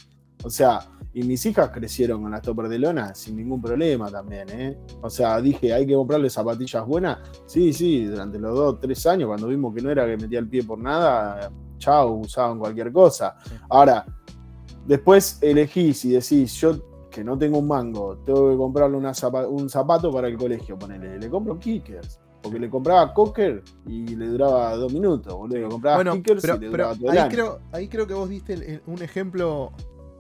O 0.42 0.50
sea, 0.50 0.80
y 1.12 1.22
mis 1.22 1.46
hijas 1.46 1.70
crecieron 1.70 2.22
con 2.22 2.30
las 2.32 2.42
Topper 2.42 2.68
de 2.68 2.78
lona 2.78 3.14
sin 3.14 3.36
ningún 3.36 3.62
problema 3.62 4.11
también, 4.11 4.48
¿eh? 4.50 4.78
O 5.00 5.09
sea, 5.09 5.40
dije, 5.40 5.72
hay 5.72 5.86
que 5.86 5.94
comprarle 5.94 6.28
zapatillas 6.28 6.84
buenas. 6.86 7.18
Sí, 7.46 7.72
sí, 7.72 8.05
durante 8.05 8.38
los 8.38 8.55
dos, 8.55 8.80
tres 8.80 9.07
años, 9.07 9.28
cuando 9.28 9.46
vimos 9.48 9.74
que 9.74 9.80
no 9.80 9.90
era 9.90 10.05
que 10.07 10.16
metía 10.16 10.40
el 10.40 10.48
pie 10.48 10.64
por 10.64 10.78
nada, 10.78 11.50
chao, 11.78 12.14
usaban 12.14 12.59
cualquier 12.59 12.92
cosa. 12.92 13.36
Ahora, 13.70 14.05
después 14.86 15.38
elegís 15.40 16.05
y 16.05 16.11
decís, 16.11 16.52
yo 16.61 16.72
que 17.11 17.22
no 17.22 17.38
tengo 17.38 17.59
un 17.59 17.68
mango, 17.68 18.18
tengo 18.26 18.50
que 18.50 18.57
comprarle 18.57 18.96
una 18.96 19.12
zapa- 19.14 19.46
un 19.48 19.68
zapato 19.70 20.11
para 20.11 20.26
el 20.26 20.36
colegio, 20.36 20.76
ponele. 20.76 21.16
Le 21.18 21.30
compro 21.30 21.57
kickers. 21.61 22.18
Porque 22.45 22.59
le 22.61 22.68
compraba 22.70 23.12
cocker 23.14 23.62
y 23.86 24.14
le 24.14 24.26
duraba 24.28 24.76
dos 24.76 24.92
minutos, 24.92 25.34
boludo. 25.34 25.59
Le 25.59 25.66
compraba 25.68 25.97
Bueno, 25.97 26.12
pero, 26.22 26.34
y 26.38 26.61
le 26.61 26.70
pero 26.70 26.70
duraba 26.70 26.95
todo 26.95 27.11
el 27.11 27.18
ahí, 27.18 27.28
creo, 27.30 27.59
ahí 27.72 27.88
creo 27.88 28.07
que 28.07 28.14
vos 28.14 28.28
diste 28.28 28.53
el- 28.53 28.62
el- 28.62 28.82
un 28.86 29.03
ejemplo 29.03 29.72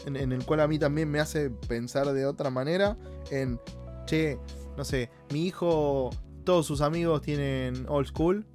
en, 0.06 0.16
en 0.16 0.32
el 0.32 0.44
cual 0.44 0.60
a 0.60 0.66
mí 0.66 0.78
también 0.78 1.10
me 1.10 1.20
hace 1.20 1.50
pensar 1.50 2.10
de 2.12 2.26
otra 2.26 2.50
manera. 2.50 2.96
En, 3.30 3.60
che, 4.06 4.38
no 4.76 4.84
sé, 4.84 5.10
mi 5.32 5.46
hijo, 5.46 6.10
todos 6.44 6.66
sus 6.66 6.80
amigos 6.80 7.20
tienen 7.22 7.84
old 7.88 8.06
school 8.08 8.46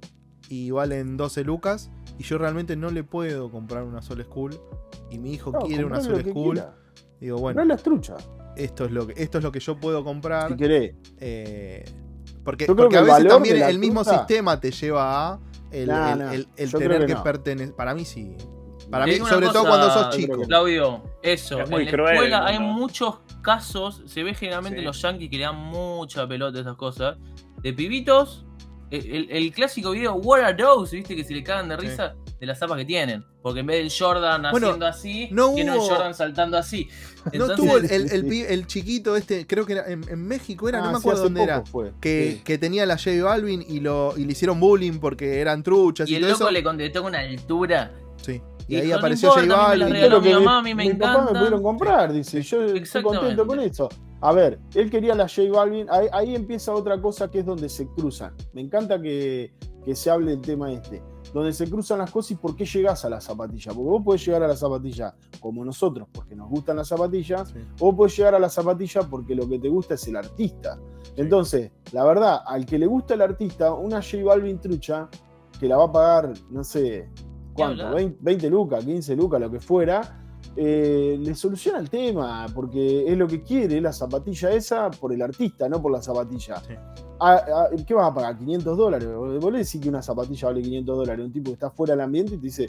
y 0.48 0.70
valen 0.72 1.16
12 1.16 1.44
lucas. 1.44 1.90
Y 2.18 2.24
yo 2.24 2.36
realmente 2.38 2.76
no 2.76 2.90
le 2.90 3.02
puedo 3.04 3.50
comprar 3.50 3.84
una 3.84 4.02
sola 4.02 4.24
school. 4.24 4.52
Y 5.10 5.18
mi 5.18 5.32
hijo 5.32 5.52
No, 5.52 5.60
quiere 5.60 5.84
una 5.84 6.00
sola 6.00 6.20
school. 6.22 6.54
quiera. 6.56 6.74
Digo, 7.20 7.38
bueno, 7.38 7.64
las 7.64 7.82
truchas, 7.82 8.28
esto 8.56 8.84
es 8.84 8.90
lo 8.90 9.06
que, 9.06 9.14
esto 9.22 9.38
es 9.38 9.44
lo 9.44 9.52
que 9.52 9.60
yo 9.60 9.76
puedo 9.78 10.02
comprar. 10.04 10.50
si 10.50 10.56
querés. 10.56 10.94
Eh, 11.18 11.84
porque, 12.44 12.66
a 12.66 13.02
veces 13.02 13.28
también 13.28 13.62
el 13.62 13.78
mismo 13.78 14.04
sistema 14.04 14.58
te 14.60 14.70
lleva 14.70 15.32
a 15.34 15.38
el, 15.70 15.86
tener 16.70 17.00
que 17.00 17.06
que, 17.06 17.14
no. 17.14 17.22
pertenecer. 17.22 17.74
Para 17.76 17.94
mí 17.94 18.04
sí. 18.04 18.36
Para 18.90 19.06
mí, 19.06 19.14
sobre 19.18 19.46
todo 19.48 19.64
cuando 19.66 19.90
sos 19.90 20.10
chico. 20.16 20.40
Claudio, 20.42 21.02
eso. 21.22 21.60
Es 21.60 21.70
muy 21.70 21.80
en 21.82 21.86
la 21.86 21.92
cruel, 21.92 22.14
escuela 22.14 22.40
¿no? 22.40 22.46
hay 22.46 22.58
muchos 22.58 23.20
casos, 23.40 24.02
se 24.06 24.22
ve 24.24 24.34
generalmente 24.34 24.78
Sí. 24.78 24.80
en 24.80 24.86
los 24.86 25.00
yankees 25.00 25.30
que 25.30 25.36
le 25.36 25.44
dan 25.44 25.56
mucha 25.56 26.26
pelota 26.26 26.58
a 26.58 26.62
esas 26.62 26.76
cosas, 26.76 27.16
de 27.62 27.72
pibitos. 27.72 28.44
El, 28.90 29.06
el- 29.14 29.30
el 29.30 29.52
clásico 29.52 29.92
video, 29.92 30.14
What 30.14 30.40
are 30.40 30.54
those? 30.60 30.96
¿Viste? 30.96 31.14
Que 31.14 31.22
se 31.22 31.32
le 31.34 31.44
cagan 31.44 31.68
de 31.68 31.76
Sí. 31.78 31.86
De 32.40 32.46
las 32.46 32.58
zapas 32.58 32.78
que 32.78 32.84
tienen. 32.86 33.24
Porque 33.42 33.60
en 33.60 33.66
vez 33.66 33.76
del 33.78 33.92
Jordan 33.96 34.42
Bueno, 34.50 34.68
haciendo 34.68 34.86
así, 34.86 35.28
no 35.30 35.52
tiene 35.54 35.72
un 35.72 35.78
hubo- 35.78 35.88
Jordan 35.88 36.14
saltando 36.14 36.56
así. 36.56 36.88
No 37.26 37.30
Entonces, 37.32 37.56
tuvo 37.56 37.76
el, 37.76 37.84
el- 37.90 38.10
el 38.12 38.32
el 38.32 38.66
chiquito 38.66 39.14
este, 39.14 39.46
creo 39.46 39.66
que 39.66 39.74
era 39.74 39.86
en, 39.90 40.02
en 40.08 40.26
México, 40.26 40.68
era, 40.70 40.78
Ah, 40.78 40.86
no 40.86 40.92
me 40.92 40.94
sí, 40.96 41.00
acuerdo 41.02 41.22
dónde 41.24 41.42
era. 41.42 41.62
fue. 41.66 41.92
Que, 42.00 42.32
Sí. 42.38 42.42
que 42.44 42.56
tenía 42.58 42.86
la 42.86 42.96
J 42.96 43.22
Balvin 43.22 43.62
y, 43.68 43.80
lo, 43.80 44.14
y 44.16 44.24
le 44.24 44.32
hicieron 44.32 44.58
bullying 44.58 44.98
porque 45.00 45.38
eran 45.40 45.62
truchas 45.62 46.08
y, 46.08 46.12
Y 46.12 46.16
el 46.16 46.22
todo 46.22 46.30
loco 46.32 46.44
eso. 46.44 46.50
le 46.50 46.62
contestó 46.64 47.02
con 47.02 47.10
una 47.10 47.20
altura. 47.20 47.92
Sí. 48.16 48.40
Y 48.68 48.76
ahí 48.76 48.88
"No 48.88 48.96
apareció 48.96 49.30
J 49.30 49.42
me 49.42 49.48
Balvin. 49.48 49.92
que 49.92 50.20
mi 50.20 50.32
mamá, 50.34 50.58
a 50.58 50.62
mí 50.62 50.74
me 50.74 50.84
mi 50.86 50.94
papá 50.94 51.12
me 51.12 51.18
encanta. 51.20 51.38
pudieron 51.40 51.62
comprar, 51.62 52.12
dice. 52.12 52.40
Yo 52.40 52.64
estoy 52.64 53.02
contento 53.02 53.46
con 53.46 53.60
eso. 53.60 53.88
A 54.22 54.32
ver, 54.32 54.58
él 54.74 54.90
quería 54.90 55.14
la 55.14 55.28
J 55.28 55.42
Balvin. 55.50 55.86
Ahí, 55.90 56.06
ahí 56.12 56.34
empieza 56.34 56.72
otra 56.72 56.98
cosa 57.00 57.30
que 57.30 57.40
es 57.40 57.44
donde 57.46 57.68
se 57.68 57.86
cruzan. 57.88 58.32
Me 58.54 58.60
encanta 58.62 59.00
que, 59.00 59.52
que 59.84 59.94
se 59.96 60.08
hable 60.10 60.32
el 60.32 60.40
tema 60.40 60.70
este. 60.72 61.02
Donde 61.32 61.52
se 61.52 61.68
cruzan 61.70 61.98
las 61.98 62.10
cosas 62.10 62.32
y 62.32 62.34
por 62.36 62.56
qué 62.56 62.64
llegás 62.64 63.04
a 63.04 63.10
la 63.10 63.20
zapatilla. 63.20 63.72
Porque 63.72 63.90
vos 63.90 64.02
podés 64.04 64.24
llegar 64.26 64.42
a 64.42 64.48
la 64.48 64.56
zapatilla 64.56 65.14
como 65.40 65.64
nosotros, 65.64 66.08
porque 66.12 66.34
nos 66.34 66.48
gustan 66.50 66.76
las 66.76 66.88
zapatillas, 66.88 67.48
Sí. 67.50 67.58
o 67.80 67.94
podés 67.94 68.16
llegar 68.16 68.34
a 68.34 68.38
la 68.38 68.48
zapatilla 68.48 69.02
porque 69.02 69.34
lo 69.34 69.48
que 69.48 69.58
te 69.58 69.68
gusta 69.68 69.94
es 69.94 70.06
el 70.08 70.16
artista. 70.16 70.78
Entonces, 71.16 71.70
la 71.92 72.04
verdad, 72.04 72.40
al 72.46 72.64
que 72.66 72.78
le 72.78 72.86
gusta 72.86 73.14
el 73.14 73.22
artista, 73.22 73.72
una 73.74 74.02
J 74.02 74.24
Balvin 74.24 74.58
trucha, 74.58 75.08
que 75.58 75.68
la 75.68 75.76
va 75.76 75.84
a 75.84 75.92
pagar, 75.92 76.32
no 76.50 76.64
sé, 76.64 77.08
¿cuánto? 77.54 77.82
hablar. 77.82 77.94
20, 77.96 78.18
20 78.22 78.50
lucas, 78.50 78.84
15 78.84 79.14
lucas, 79.16 79.40
lo 79.40 79.50
que 79.50 79.60
fuera, 79.60 80.16
eh, 80.56 81.16
le 81.20 81.34
soluciona 81.34 81.78
el 81.78 81.88
tema, 81.88 82.46
porque 82.54 83.04
es 83.06 83.16
lo 83.16 83.26
que 83.26 83.42
quiere 83.42 83.80
la 83.80 83.92
zapatilla 83.92 84.50
esa 84.50 84.90
por 84.90 85.12
el 85.12 85.22
artista, 85.22 85.68
no 85.68 85.80
por 85.80 85.92
la 85.92 86.02
zapatilla. 86.02 86.56
Sí. 86.60 86.74
¿Qué 87.86 87.94
vas 87.94 88.10
a 88.10 88.14
pagar? 88.14 88.38
¿500 88.38 88.76
dólares? 88.76 89.08
Vos 89.14 89.52
le 89.52 89.58
decís 89.58 89.80
que 89.80 89.88
una 89.88 90.02
zapatilla 90.02 90.48
vale 90.48 90.62
500 90.62 90.96
dólares. 90.96 91.24
Un 91.26 91.32
tipo 91.32 91.50
que 91.50 91.54
está 91.54 91.70
fuera 91.70 91.92
del 91.92 92.00
ambiente 92.00 92.34
y 92.34 92.38
te 92.38 92.46
dice, 92.46 92.66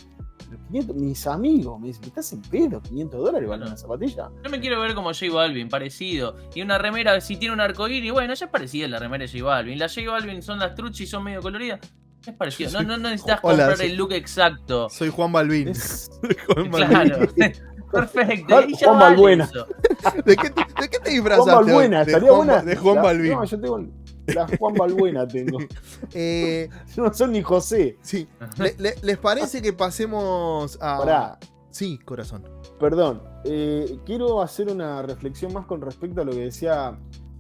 "Pero 0.50 0.60
500, 0.68 0.96
mis 0.98 1.26
amigos, 1.28 1.80
me 1.80 1.88
dicen, 1.88 2.04
¿estás 2.06 2.34
en 2.34 2.42
pedo? 2.42 2.82
¿500 2.82 3.12
dólares 3.12 3.48
vale 3.48 3.66
una 3.66 3.78
zapatilla? 3.78 4.30
Yo 4.44 4.50
me 4.50 4.60
quiero 4.60 4.82
ver 4.82 4.94
como 4.94 5.14
J 5.14 5.32
Balvin, 5.34 5.70
parecido. 5.70 6.36
Y 6.54 6.62
una 6.62 6.78
remera, 6.78 7.20
si 7.22 7.38
tiene 7.38 7.54
un 7.54 7.62
arcoíris, 7.62 8.12
bueno, 8.12 8.34
ya 8.34 8.46
es 8.46 8.52
parecida 8.52 8.86
a 8.88 8.90
la 8.90 9.00
remera 9.00 9.26
de 9.26 9.32
J 9.32 9.44
Balvin. 9.46 9.80
Las 9.80 9.96
J 9.96 10.12
Balvin 10.12 10.42
son 10.42 10.60
las 10.60 10.76
truchas 10.76 11.02
y 11.02 11.08
son 11.08 11.24
medio 11.24 11.42
coloridas. 11.42 11.80
Es 12.28 12.34
parecido. 12.36 12.70
No, 12.72 12.82
no, 12.84 12.98
no 12.98 13.10
necesitas 13.10 13.40
Hola, 13.42 13.56
comprar 13.58 13.78
soy- 13.78 13.88
el 13.88 13.96
look 13.96 14.12
exacto. 14.14 14.90
Soy 14.90 15.10
Juan 15.10 15.32
Balvin. 15.32 15.70
Es- 15.70 16.12
Soy 16.22 16.36
Juan 16.46 16.70
Balvin. 16.70 16.90
Claro. 16.90 17.28
Perfecto. 17.92 18.56
Juan- 18.80 19.00
Balbuena. 19.00 19.50
¿De 20.26 20.36
qué 20.36 20.50
te, 20.50 20.62
de 20.82 20.90
qué 20.90 21.00
te 21.00 21.10
disfrazaste? 21.12 21.52
Juan 21.52 21.66
Balbuena, 21.66 21.98
de 22.00 22.12
estaría 22.12 22.30
Juan, 22.30 22.48
buena. 22.48 22.62
De 22.64 22.76
Juan 22.76 22.96
La- 22.96 23.02
Balvin. 23.02 23.32
No, 23.32 23.44
yo 23.46 23.60
tengo 23.60 23.86
la 24.28 24.48
Juan 24.58 24.74
Balbuena 24.76 25.28
tengo. 25.28 25.58
Eh, 26.14 26.70
No 26.98 27.14
son 27.14 27.32
ni 27.32 27.42
José. 27.42 27.98
sí. 28.02 28.28
Le- 28.58 28.76
le- 28.78 28.96
¿Les 29.02 29.18
parece 29.18 29.62
que 29.62 29.74
pasemos 29.74 30.78
a. 30.82 30.98
Pará. 31.00 31.40
Sí, 31.70 31.98
corazón. 32.00 32.44
Perdón, 32.80 33.22
eh, 33.46 33.98
quiero 34.06 34.42
hacer 34.42 34.68
una 34.70 35.02
reflexión 35.04 35.54
más 35.54 35.66
con 35.66 35.82
respecto 35.82 36.20
a 36.22 36.26
lo 36.26 36.32
que 36.34 36.42
decía 36.42 36.98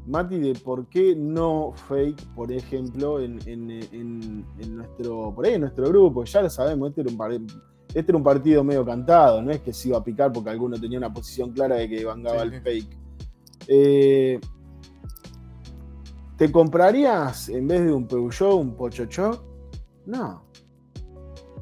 Mati 0.07 0.39
de 0.39 0.53
por 0.55 0.87
qué 0.87 1.15
no 1.17 1.73
fake, 1.89 2.25
por 2.33 2.51
ejemplo, 2.51 3.19
en, 3.19 3.39
en- 3.45 3.69
en- 3.71 4.45
en 4.59 4.77
nuestro, 4.77 5.33
por 5.35 5.45
ahí 5.45 5.55
en 5.55 5.61
nuestro 5.61 5.85
grupo. 5.89 6.23
Ya 6.23 6.41
lo 6.41 6.49
sabemos, 6.49 6.89
este 6.89 7.01
era, 7.01 7.11
un 7.11 7.17
par- 7.17 7.31
este 7.93 8.11
era 8.11 8.17
un 8.17 8.23
partido 8.23 8.63
medio 8.63 8.85
cantado, 8.85 9.41
no 9.41 9.51
es 9.51 9.59
que 9.61 9.73
se 9.73 9.89
iba 9.89 9.97
a 9.97 10.03
picar 10.03 10.31
porque 10.31 10.49
alguno 10.49 10.79
tenía 10.79 10.97
una 10.97 11.13
posición 11.13 11.51
clara 11.51 11.75
de 11.75 11.89
que 11.89 12.05
vangaba 12.05 12.41
Sí, 12.43 12.47
el 12.47 12.61
fake. 12.61 12.97
Eh, 13.67 14.39
¿Te 16.37 16.51
comprarías 16.51 17.49
en 17.49 17.67
vez 17.67 17.81
de 17.85 17.91
un 17.93 18.07
Peugeot 18.07 18.53
un 18.55 18.75
Pochocho? 18.75 19.43
No. 20.05 20.43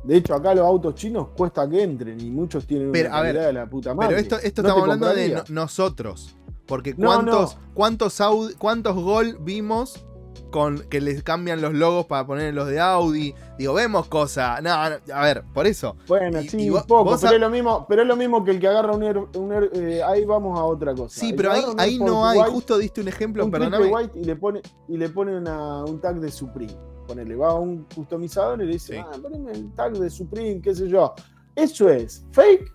De 0.03 0.15
hecho, 0.15 0.33
acá 0.33 0.55
los 0.55 0.65
autos 0.65 0.95
chinos 0.95 1.29
cuesta 1.35 1.69
que 1.69 1.83
entren 1.83 2.19
y 2.21 2.31
muchos 2.31 2.65
tienen 2.65 2.91
Pero, 2.91 3.09
una 3.09 3.17
a 3.17 3.21
ver, 3.21 3.37
de 3.37 3.53
la 3.53 3.69
puta 3.69 3.93
madre. 3.93 4.09
Pero 4.15 4.21
esto, 4.21 4.35
esto 4.37 4.61
¿No 4.61 4.67
estamos 4.69 4.83
hablando 4.83 5.13
de 5.13 5.29
no- 5.29 5.43
nosotros. 5.49 6.35
Porque 6.65 6.93
No, 6.97 7.07
cuántos, 7.07 7.55
no. 7.57 7.61
cuántos 7.73 8.21
cuántos 8.57 8.95
gol 8.95 9.37
vimos 9.41 10.05
con 10.49 10.79
que 10.89 10.99
les 11.01 11.23
cambian 11.23 11.61
los 11.61 11.73
logos 11.73 12.05
para 12.05 12.25
poner 12.25 12.53
los 12.53 12.67
de 12.67 12.79
Audi. 12.79 13.33
Digo, 13.57 13.73
vemos 13.73 14.07
cosas. 14.07 14.61
No, 14.61 14.69
no, 14.89 14.95
a 15.13 15.21
ver, 15.23 15.43
por 15.53 15.67
eso. 15.67 15.95
Bueno, 16.07 16.41
Y- 16.41 16.49
sí, 16.49 16.57
y 16.63 16.69
un 16.69 16.75
vos- 16.75 16.85
poco, 16.85 17.03
vos 17.05 17.21
pero 17.21 17.35
es, 17.35 17.39
lo 17.41 17.49
mismo, 17.49 17.85
pero 17.87 18.01
es 18.01 18.07
lo 18.07 18.15
mismo 18.15 18.43
que 18.43 18.51
el 18.51 18.59
que 18.59 18.67
agarra 18.67 18.93
un, 18.93 19.03
Air- 19.03 19.37
un 19.37 19.51
Air- 19.53 19.71
eh, 19.73 20.01
ahí 20.03 20.25
vamos 20.25 20.59
a 20.59 20.63
otra 20.63 20.93
cosa. 20.95 21.19
Sí, 21.19 21.29
El 21.29 21.35
pero 21.35 21.51
ahí, 21.51 21.63
ahí 21.77 21.97
no 21.99 22.25
hay. 22.27 22.39
White, 22.39 22.51
Justo 22.51 22.77
diste 22.77 23.01
un 23.01 23.07
ejemplo, 23.07 23.45
un 23.45 23.51
perdóname. 23.51 23.87
white 23.87 24.19
y 24.19 24.23
le 24.25 24.35
pone, 24.35 24.61
y 24.87 24.97
le 24.97 25.09
pone 25.09 25.37
una- 25.37 25.83
un 25.85 25.99
tag 26.01 26.19
de 26.19 26.31
Supreme. 26.31 26.73
Ponele, 27.07 27.35
va 27.35 27.49
a 27.49 27.53
un 27.55 27.85
customizador 27.95 28.61
y 28.61 28.65
le 28.67 28.73
dice, 28.73 28.93
Sí. 28.95 28.99
ah, 29.03 29.17
poneme 29.21 29.51
el 29.51 29.73
tag 29.73 29.93
de 29.97 30.09
Supreme, 30.09 30.61
qué 30.61 30.75
sé 30.75 30.87
yo. 30.87 31.13
¿Eso 31.55 31.89
es 31.89 32.23
fake 32.31 32.71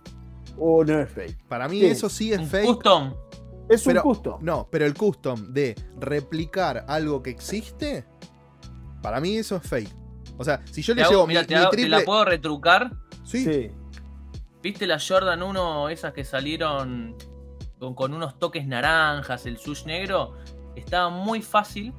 o 0.59 0.85
no 0.85 1.01
es 1.01 1.09
fake? 1.09 1.45
Para 1.49 1.69
mí 1.69 1.81
¿Qué 1.81 1.91
eso 1.93 2.09
sí 2.09 2.33
es 2.33 2.41
Un 2.41 2.47
fake. 2.49 2.67
Custom. 2.67 3.15
Es 3.75 3.85
Pero- 3.85 4.03
un 4.03 4.15
custom. 4.15 4.39
No, 4.43 4.69
pero 4.71 4.87
el 4.87 4.95
custom 4.95 5.53
de 5.53 5.75
replicar 5.99 6.85
algo 6.89 7.23
que 7.23 7.31
existe, 7.31 8.05
para 9.03 9.21
mí 9.21 9.37
eso 9.37 9.57
es 9.57 9.63
fake. 9.69 9.95
O 10.39 10.45
sea, 10.45 10.61
si 10.71 10.83
yo 10.83 10.95
Te 10.95 11.01
le 11.01 11.03
hago- 11.05 11.13
llevo 11.13 11.27
mira, 11.27 11.41
mi, 11.43 11.47
te, 11.47 11.55
mi 11.55 11.61
hago- 11.61 11.71
te 11.71 11.89
la 11.89 12.01
puedo 12.01 12.25
retrucar. 12.25 12.91
Sí, 13.25 13.45
Sí. 13.45 13.71
¿Viste 14.63 14.87
la 14.87 14.99
Jordan 14.99 15.43
1, 15.43 15.91
esas 15.91 16.13
que 16.15 16.25
salieron 16.25 17.15
con, 17.79 17.95
con 17.95 18.15
unos 18.15 18.39
toques 18.39 18.67
naranjas, 18.67 19.45
el 19.47 19.59
sush 19.59 19.85
negro? 19.85 20.35
Estaba 20.75 21.11
muy 21.11 21.43
fácil. 21.43 21.93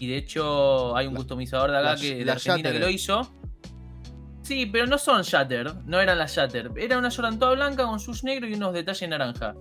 Y 0.00 0.08
de 0.08 0.16
hecho 0.16 0.96
hay 0.96 1.06
un 1.06 1.12
La- 1.14 1.18
customizador 1.18 1.70
de 1.70 1.76
acá 1.78 1.90
la- 1.94 1.96
que, 2.00 2.16
de 2.16 2.24
la 2.24 2.32
Argentina 2.32 2.72
que 2.72 2.78
lo 2.80 2.88
hizo. 2.88 3.30
Sí, 4.42 4.66
pero 4.66 4.86
no 4.86 4.98
son 4.98 5.22
Shatter, 5.22 5.72
no 5.84 6.00
eran 6.00 6.18
las 6.18 6.34
Shatter. 6.34 6.72
Era 6.76 6.98
una 6.98 7.10
Jordan 7.10 7.38
toda 7.38 7.52
blanca 7.54 7.84
con 7.84 8.00
sush 8.00 8.24
negro 8.24 8.48
y 8.48 8.54
unos 8.54 8.72
detalles 8.72 9.08
naranja. 9.08 9.54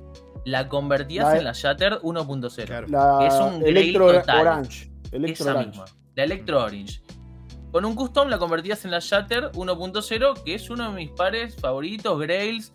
La 0.49 0.67
convertías 0.67 1.25
La- 1.27 1.37
en 1.37 1.43
la 1.43 1.51
Shatter 1.53 1.99
1.0. 2.01 2.65
Claro. 2.65 2.87
La 2.87 3.27
Es 3.27 3.33
un 3.35 3.59
grail 3.59 3.77
Electro 3.77 4.11
total. 4.13 4.39
Orange. 4.41 4.91
Electro 5.11 5.43
Esa 5.45 5.51
Orange. 5.51 5.69
misma, 5.69 5.85
la 6.15 6.23
Electro 6.23 6.63
Orange. 6.63 7.01
Con 7.71 7.85
un 7.85 7.93
custom 7.95 8.29
la 8.29 8.39
convertías 8.39 8.83
en 8.85 8.91
la 8.91 8.99
Shatter 8.99 9.51
1.0, 9.53 10.43
que 10.43 10.55
es 10.55 10.69
uno 10.69 10.89
de 10.89 10.95
mis 10.95 11.11
pares 11.11 11.55
favoritos, 11.55 12.19
Grails, 12.19 12.73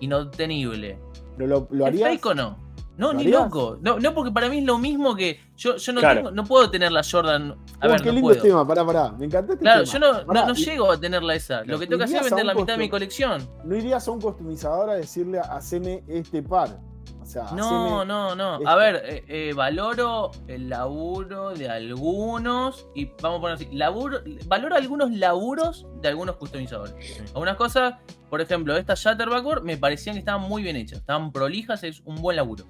inobtenible. 0.00 0.98
¿Pero 1.36 1.48
lo, 1.48 1.68
lo 1.70 1.84
¿Es 1.86 1.88
harías? 1.92 2.10
fake 2.10 2.26
o 2.26 2.34
no? 2.34 2.70
No, 2.96 3.08
¿Lo 3.08 3.14
ni 3.14 3.22
harías? 3.24 3.42
loco. 3.44 3.78
No, 3.80 3.98
no, 3.98 4.14
porque 4.14 4.30
para 4.30 4.48
mí 4.50 4.58
es 4.58 4.64
lo 4.64 4.76
mismo 4.78 5.14
que. 5.14 5.40
Yo, 5.56 5.76
yo 5.76 5.92
no, 5.94 6.00
Claro. 6.00 6.16
tengo- 6.16 6.30
no 6.32 6.44
puedo 6.44 6.70
tener 6.70 6.92
la 6.92 7.02
Jordan. 7.02 7.52
A 7.80 7.86
Oh, 7.86 7.90
ver, 7.90 8.00
qué 8.02 8.06
no 8.08 8.12
lindo 8.12 8.28
puedo. 8.28 8.42
tema, 8.42 8.66
pará, 8.66 8.84
pará. 8.84 9.12
Me 9.12 9.24
encantó 9.24 9.52
este 9.52 9.62
Claro, 9.62 9.84
tema. 9.84 9.92
yo 9.92 9.98
no, 9.98 10.12
no- 10.20 10.26
Pará, 10.26 10.46
no 10.46 10.52
y- 10.52 10.56
llego 10.64 10.92
a 10.92 11.00
tenerla 11.00 11.34
esa. 11.34 11.64
Lo 11.64 11.78
que 11.78 11.86
tengo 11.86 11.98
que 11.98 12.04
hacer 12.04 12.18
es 12.18 12.24
vender 12.24 12.44
la 12.44 12.54
mitad 12.54 12.74
de 12.74 12.78
mi 12.78 12.88
colección. 12.90 13.48
No 13.64 13.74
irías 13.76 14.06
a 14.06 14.10
un 14.10 14.20
customizador 14.20 14.90
a 14.90 14.94
decirle, 14.94 15.38
haceme 15.40 16.02
este 16.08 16.42
par. 16.42 16.78
Sea, 17.30 17.44
No, 17.54 18.04
no, 18.04 18.34
no. 18.34 18.54
este. 18.56 18.68
A 18.68 18.74
ver, 18.74 19.02
eh, 19.06 19.24
eh, 19.28 19.52
valoro 19.54 20.32
el 20.48 20.68
laburo 20.68 21.50
de 21.50 21.68
algunos. 21.68 22.88
Y 22.94 23.06
vamos 23.22 23.38
a 23.38 23.40
poner 23.40 23.54
así: 23.54 23.68
laburo, 23.72 24.18
valoro 24.46 24.74
algunos 24.74 25.12
laburos 25.12 25.86
de 26.02 26.08
algunos 26.08 26.36
customizadores. 26.36 27.22
Algunas 27.34 27.54
cosas, 27.56 27.94
por 28.28 28.40
ejemplo, 28.40 28.76
estas 28.76 28.98
Shatter 29.00 29.28
Backward 29.28 29.62
me 29.62 29.76
parecían 29.76 30.14
que 30.16 30.20
estaban 30.20 30.42
muy 30.48 30.62
bien 30.64 30.74
hechas. 30.74 30.98
Estaban 30.98 31.30
prolijas, 31.30 31.84
es 31.84 32.00
un 32.04 32.16
buen 32.16 32.36
laburo. 32.36 32.64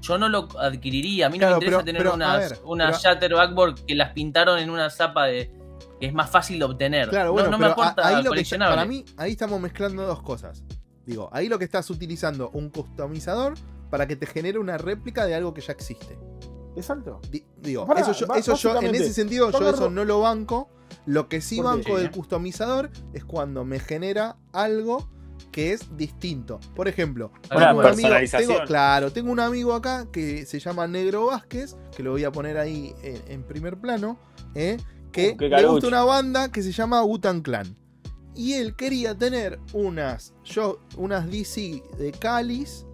Yo 0.00 0.16
no 0.16 0.30
lo 0.30 0.48
adquiriría. 0.58 1.26
A 1.26 1.28
mí 1.28 1.38
no 1.38 1.46
me 1.48 1.52
interesa 1.52 1.76
pero- 1.76 1.84
tener 1.84 2.02
pero, 2.02 2.14
unas, 2.14 2.38
ver, 2.50 2.58
unas 2.64 2.98
pero- 3.02 3.14
Shatter 3.14 3.34
Backboard 3.34 3.84
que 3.84 3.94
las 3.94 4.12
pintaron 4.12 4.58
en 4.58 4.70
una 4.70 4.88
zapa 4.88 5.26
de. 5.26 5.52
que 6.00 6.06
es 6.06 6.14
más 6.14 6.30
fácil 6.30 6.58
de 6.58 6.64
obtener. 6.64 7.10
Claro, 7.10 7.26
No- 7.26 7.32
bueno, 7.34 7.50
no, 7.50 7.58
me 7.58 7.66
pero 7.68 7.82
a- 7.82 7.88
aporta 7.88 8.08
ahí 8.08 8.22
lo 8.22 8.30
que 8.30 8.40
está- 8.40 8.56
para 8.56 8.86
mí, 8.86 9.04
ahí 9.18 9.32
estamos 9.32 9.60
mezclando 9.60 10.06
dos 10.06 10.22
cosas. 10.22 10.64
Digo, 11.04 11.28
ahí 11.32 11.48
lo 11.50 11.58
que 11.58 11.64
estás 11.64 11.90
utilizando 11.90 12.48
un 12.54 12.70
customizador 12.70 13.54
para 13.90 14.06
que 14.06 14.16
te 14.16 14.26
genere 14.26 14.58
una 14.58 14.78
réplica 14.78 15.26
de 15.26 15.34
algo 15.34 15.52
que 15.54 15.60
ya 15.60 15.72
existe. 15.72 16.18
Exacto. 16.76 17.20
Di- 17.30 17.44
digo, 17.60 17.86
eso 17.96 18.12
yo, 18.12 18.26
eso 18.34 18.54
yo 18.54 18.80
en 18.80 18.94
ese 18.94 19.12
sentido, 19.12 19.50
yo 19.50 19.70
eso 19.70 19.90
no 19.90 20.04
lo 20.04 20.20
banco. 20.20 20.70
Lo 21.06 21.28
que 21.28 21.40
sí 21.40 21.60
banco 21.60 21.96
del 21.98 22.10
customizador 22.10 22.90
es 23.12 23.24
cuando 23.24 23.64
me 23.64 23.80
genera 23.80 24.36
algo 24.52 25.08
que 25.52 25.72
es 25.72 25.96
distinto. 25.96 26.60
Por 26.76 26.86
ejemplo, 26.86 27.32
Una 27.32 27.40
tengo 27.48 27.56
un 27.60 27.64
amigo- 27.64 27.82
personalización. 27.82 28.48
tengo- 28.52 28.64
claro, 28.66 29.10
tengo 29.12 29.32
un 29.32 29.40
amigo 29.40 29.74
acá 29.74 30.06
que 30.12 30.46
se 30.46 30.60
llama 30.60 30.86
Negro 30.86 31.26
Vázquez, 31.26 31.76
que 31.96 32.02
lo 32.02 32.12
voy 32.12 32.24
a 32.24 32.30
poner 32.30 32.56
ahí 32.58 32.94
en, 33.02 33.20
en 33.28 33.42
primer 33.42 33.78
plano, 33.80 34.18
¿eh? 34.54 34.76
que 35.10 35.36
Uh, 35.36 35.42
le 35.42 35.66
gusta 35.66 35.88
una 35.88 36.04
banda 36.04 36.52
que 36.52 36.62
se 36.62 36.70
llama 36.70 37.02
Wutan 37.02 37.40
Clan. 37.40 37.76
Y 38.36 38.52
él 38.54 38.76
quería 38.76 39.16
tener 39.16 39.58
unas, 39.72 40.34
yo, 40.44 40.78
unas 40.96 41.28
DC 41.28 41.82
de 41.98 42.12
Calis 42.12 42.86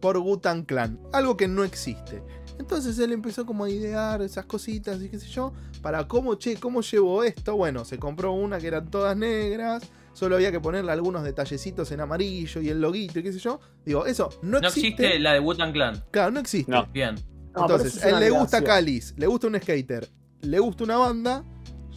por 0.00 0.18
Wutan 0.18 0.64
Clan, 0.64 1.00
algo 1.12 1.36
que 1.36 1.48
no 1.48 1.64
existe. 1.64 2.22
Entonces 2.58 2.98
él 2.98 3.12
empezó 3.12 3.44
como 3.44 3.64
a 3.64 3.70
idear 3.70 4.22
esas 4.22 4.46
cositas 4.46 5.00
y 5.02 5.08
qué 5.08 5.18
sé 5.18 5.28
yo, 5.28 5.52
para 5.82 6.08
cómo, 6.08 6.36
che, 6.36 6.56
cómo 6.56 6.80
llevo 6.80 7.22
esto. 7.22 7.56
Bueno, 7.56 7.84
se 7.84 7.98
compró 7.98 8.32
una 8.32 8.58
que 8.58 8.66
eran 8.66 8.90
todas 8.90 9.16
negras, 9.16 9.82
solo 10.12 10.36
había 10.36 10.50
que 10.50 10.60
ponerle 10.60 10.92
algunos 10.92 11.22
detallecitos 11.22 11.90
en 11.92 12.00
amarillo 12.00 12.60
y 12.60 12.70
el 12.70 12.80
loguito 12.80 13.18
y 13.18 13.22
qué 13.22 13.32
sé 13.32 13.38
yo. 13.38 13.60
Digo, 13.84 14.06
eso 14.06 14.30
no, 14.42 14.60
no 14.60 14.68
existe. 14.68 14.88
existe 14.88 15.18
la 15.18 15.34
de 15.34 15.40
Wutan 15.40 15.72
Clan. 15.72 16.02
Claro, 16.10 16.30
no 16.30 16.40
existe. 16.40 16.72
No. 16.72 16.86
Bien. 16.86 17.14
No, 17.54 17.62
Entonces, 17.62 18.02
a 18.02 18.10
él 18.10 18.20
le 18.20 18.30
gusta. 18.30 18.62
Calis, 18.62 19.14
le 19.16 19.26
gusta 19.26 19.46
un 19.46 19.58
skater, 19.60 20.08
le 20.42 20.58
gusta 20.58 20.84
una 20.84 20.96
banda, 20.96 21.44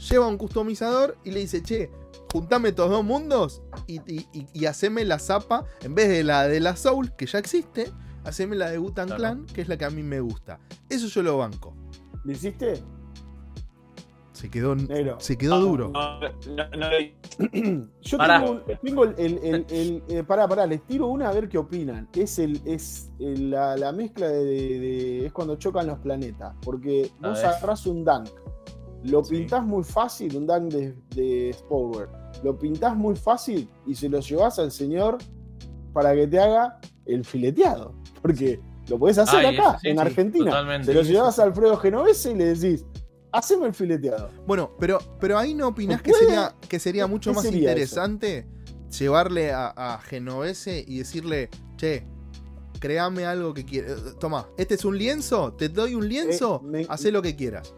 lleva 0.10 0.28
un 0.28 0.38
customizador 0.38 1.18
y 1.24 1.32
le 1.32 1.42
dice, 1.42 1.62
che, 1.62 1.90
juntame 2.32 2.70
estos 2.70 2.90
dos 2.90 3.04
mundos 3.04 3.62
y, 3.88 3.96
y, 4.12 4.28
y- 4.34 4.48
y 4.54 4.66
haceme 4.66 5.04
la 5.06 5.20
zapa, 5.20 5.66
en 5.82 5.96
vez 5.96 6.10
de 6.10 6.24
la 6.24 6.48
de 6.48 6.60
la 6.60 6.76
Soul, 6.76 7.16
que 7.16 7.26
ya 7.26 7.40
existe, 7.40 7.92
haceme 8.24 8.56
la 8.56 8.70
de 8.70 8.78
Butan 8.78 9.08
Claro. 9.08 9.20
Clan, 9.20 9.46
que 9.48 9.62
es 9.62 9.68
la 9.68 9.78
que 9.78 9.86
a 9.86 9.90
mí 9.90 10.04
me 10.04 10.20
gusta. 10.20 10.60
Eso 10.90 11.08
yo 11.08 11.24
lo 11.24 11.38
banco. 11.38 11.74
¿Lo 12.24 12.32
hiciste? 12.32 12.82
Se 14.34 14.50
quedó, 14.50 14.74
Negro. 14.74 15.18
se 15.20 15.38
quedó 15.38 15.60
duro. 15.60 15.90
No, 15.90 16.20
no, 16.22 16.30
no, 16.78 17.90
Yo 18.02 18.18
Pará. 18.18 18.46
tengo, 18.82 19.04
el, 19.04 19.14
el, 19.18 19.38
el- 19.44 19.66
el- 19.70 20.04
eh, 20.08 20.24
pará, 20.24 20.48
pará, 20.48 20.66
les 20.66 20.82
tiro 20.88 21.08
una 21.08 21.28
a 21.30 21.34
ver 21.34 21.50
qué 21.50 21.58
opinan. 21.58 22.08
Es 22.14 22.40
el, 22.40 22.62
es 22.64 23.12
el- 23.20 23.52
la, 23.52 23.76
la 23.76 23.92
mezcla 23.92 24.30
de, 24.30 24.46
de- 24.46 24.80
de- 24.80 25.26
es 25.26 25.34
cuando 25.34 25.58
chocan 25.58 25.88
los 25.88 26.00
planetas. 26.00 26.56
Porque 26.62 27.12
A 27.22 27.30
vos 27.30 27.38
ver. 27.38 27.48
agarrás 27.48 27.86
un 27.86 28.06
dunk, 28.06 28.30
lo 29.04 29.24
Sí. 29.26 29.36
pintás 29.36 29.66
muy 29.66 29.84
fácil, 29.84 30.38
un 30.38 30.48
dunk 30.48 30.72
de, 30.72 30.96
de 31.16 31.54
Spower. 31.54 32.08
Lo 32.44 32.58
pintás 32.58 32.96
muy 32.96 33.16
fácil 33.16 33.70
y 33.86 33.96
se 33.96 34.10
lo 34.10 34.20
llevas 34.20 34.60
al 34.60 34.72
señor 34.72 35.18
para 35.94 36.14
que 36.16 36.28
te 36.28 36.40
haga 36.40 36.80
el 37.06 37.26
fileteado. 37.26 37.94
Porque 38.22 38.60
lo 38.88 38.98
podés 39.00 39.18
hacer 39.18 39.46
Ay, 39.46 39.56
acá, 39.58 39.70
eso 39.72 39.80
sí, 39.82 39.88
en 39.90 39.96
sí, 39.98 40.02
Argentina. 40.02 40.46
totalmente. 40.46 40.86
Se 40.88 40.94
lo 40.94 41.02
llevas 41.02 41.40
a 41.40 41.44
Alfredo 41.44 41.78
Genovese 41.78 42.32
y 42.32 42.36
le 42.36 42.46
decís, 42.56 42.86
haceme 43.32 43.68
el 43.68 43.74
fileteado. 43.74 44.30
Bueno, 44.48 44.72
pero, 44.80 45.00
pero 45.20 45.38
ahí 45.38 45.54
no 45.54 45.68
opinás 45.68 45.98
¿Se 45.98 46.04
que 46.04 46.14
sería, 46.14 46.56
que 46.68 46.80
sería 46.80 47.04
¿Qué 47.06 47.10
mucho 47.12 47.34
más 47.34 47.44
sería 47.44 47.60
eso? 47.60 47.70
interesante 47.72 48.48
llevarle 48.98 49.52
a, 49.52 49.68
a 49.76 50.00
Genovese 50.02 50.84
y 50.88 50.98
decirle, 51.00 51.50
che, 51.78 52.08
créame 52.80 53.26
algo 53.26 53.54
que 53.54 53.66
quieras. 53.66 54.16
Toma, 54.20 54.48
este 54.58 54.76
es 54.76 54.86
un 54.86 54.98
lienzo, 54.98 55.54
te 55.54 55.70
doy 55.70 55.94
un 55.96 56.08
lienzo, 56.08 56.62
Eh, 56.64 56.68
me- 56.68 56.86
haz 56.90 57.04
lo 57.06 57.22
que 57.22 57.36
quieras. 57.36 57.74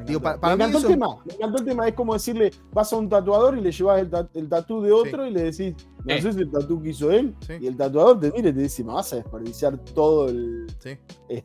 Me 0.00 0.06
Digo, 0.06 0.18
encantó. 0.20 0.22
pa- 0.22 0.40
para 0.40 0.56
Me 0.56 0.64
mí 0.64 0.70
encantó 0.70 0.78
eso- 0.78 0.86
el 0.88 0.92
tema. 0.94 1.16
Me 1.26 1.34
encantó 1.34 1.58
el 1.58 1.64
tema. 1.64 1.88
Es 1.88 1.94
como 1.94 2.12
decirle, 2.14 2.50
vas 2.72 2.92
a 2.92 2.96
un 2.96 3.08
tatuador 3.08 3.56
y 3.58 3.60
le 3.60 3.70
llevas 3.72 4.00
el, 4.00 4.10
ta- 4.10 4.28
el 4.34 4.48
tatú 4.48 4.82
de 4.82 4.92
otro 4.92 5.26
y 5.26 5.30
le 5.30 5.42
decís, 5.44 5.74
¿me 6.04 6.14
Sí. 6.14 6.18
haces 6.28 6.36
el 6.40 6.50
tatú 6.50 6.82
que 6.82 6.88
hizo 6.90 7.10
él? 7.10 7.34
Sí. 7.46 7.54
Y 7.60 7.66
el 7.66 7.76
tatuador 7.76 8.18
te 8.20 8.30
mira 8.32 8.48
y 8.48 8.52
te 8.52 8.60
dice, 8.60 8.82
me 8.84 8.92
vas 8.94 9.12
a 9.12 9.16
desperdiciar 9.16 9.78
todo 9.78 10.28
el, 10.28 10.66
Sí. 10.78 10.98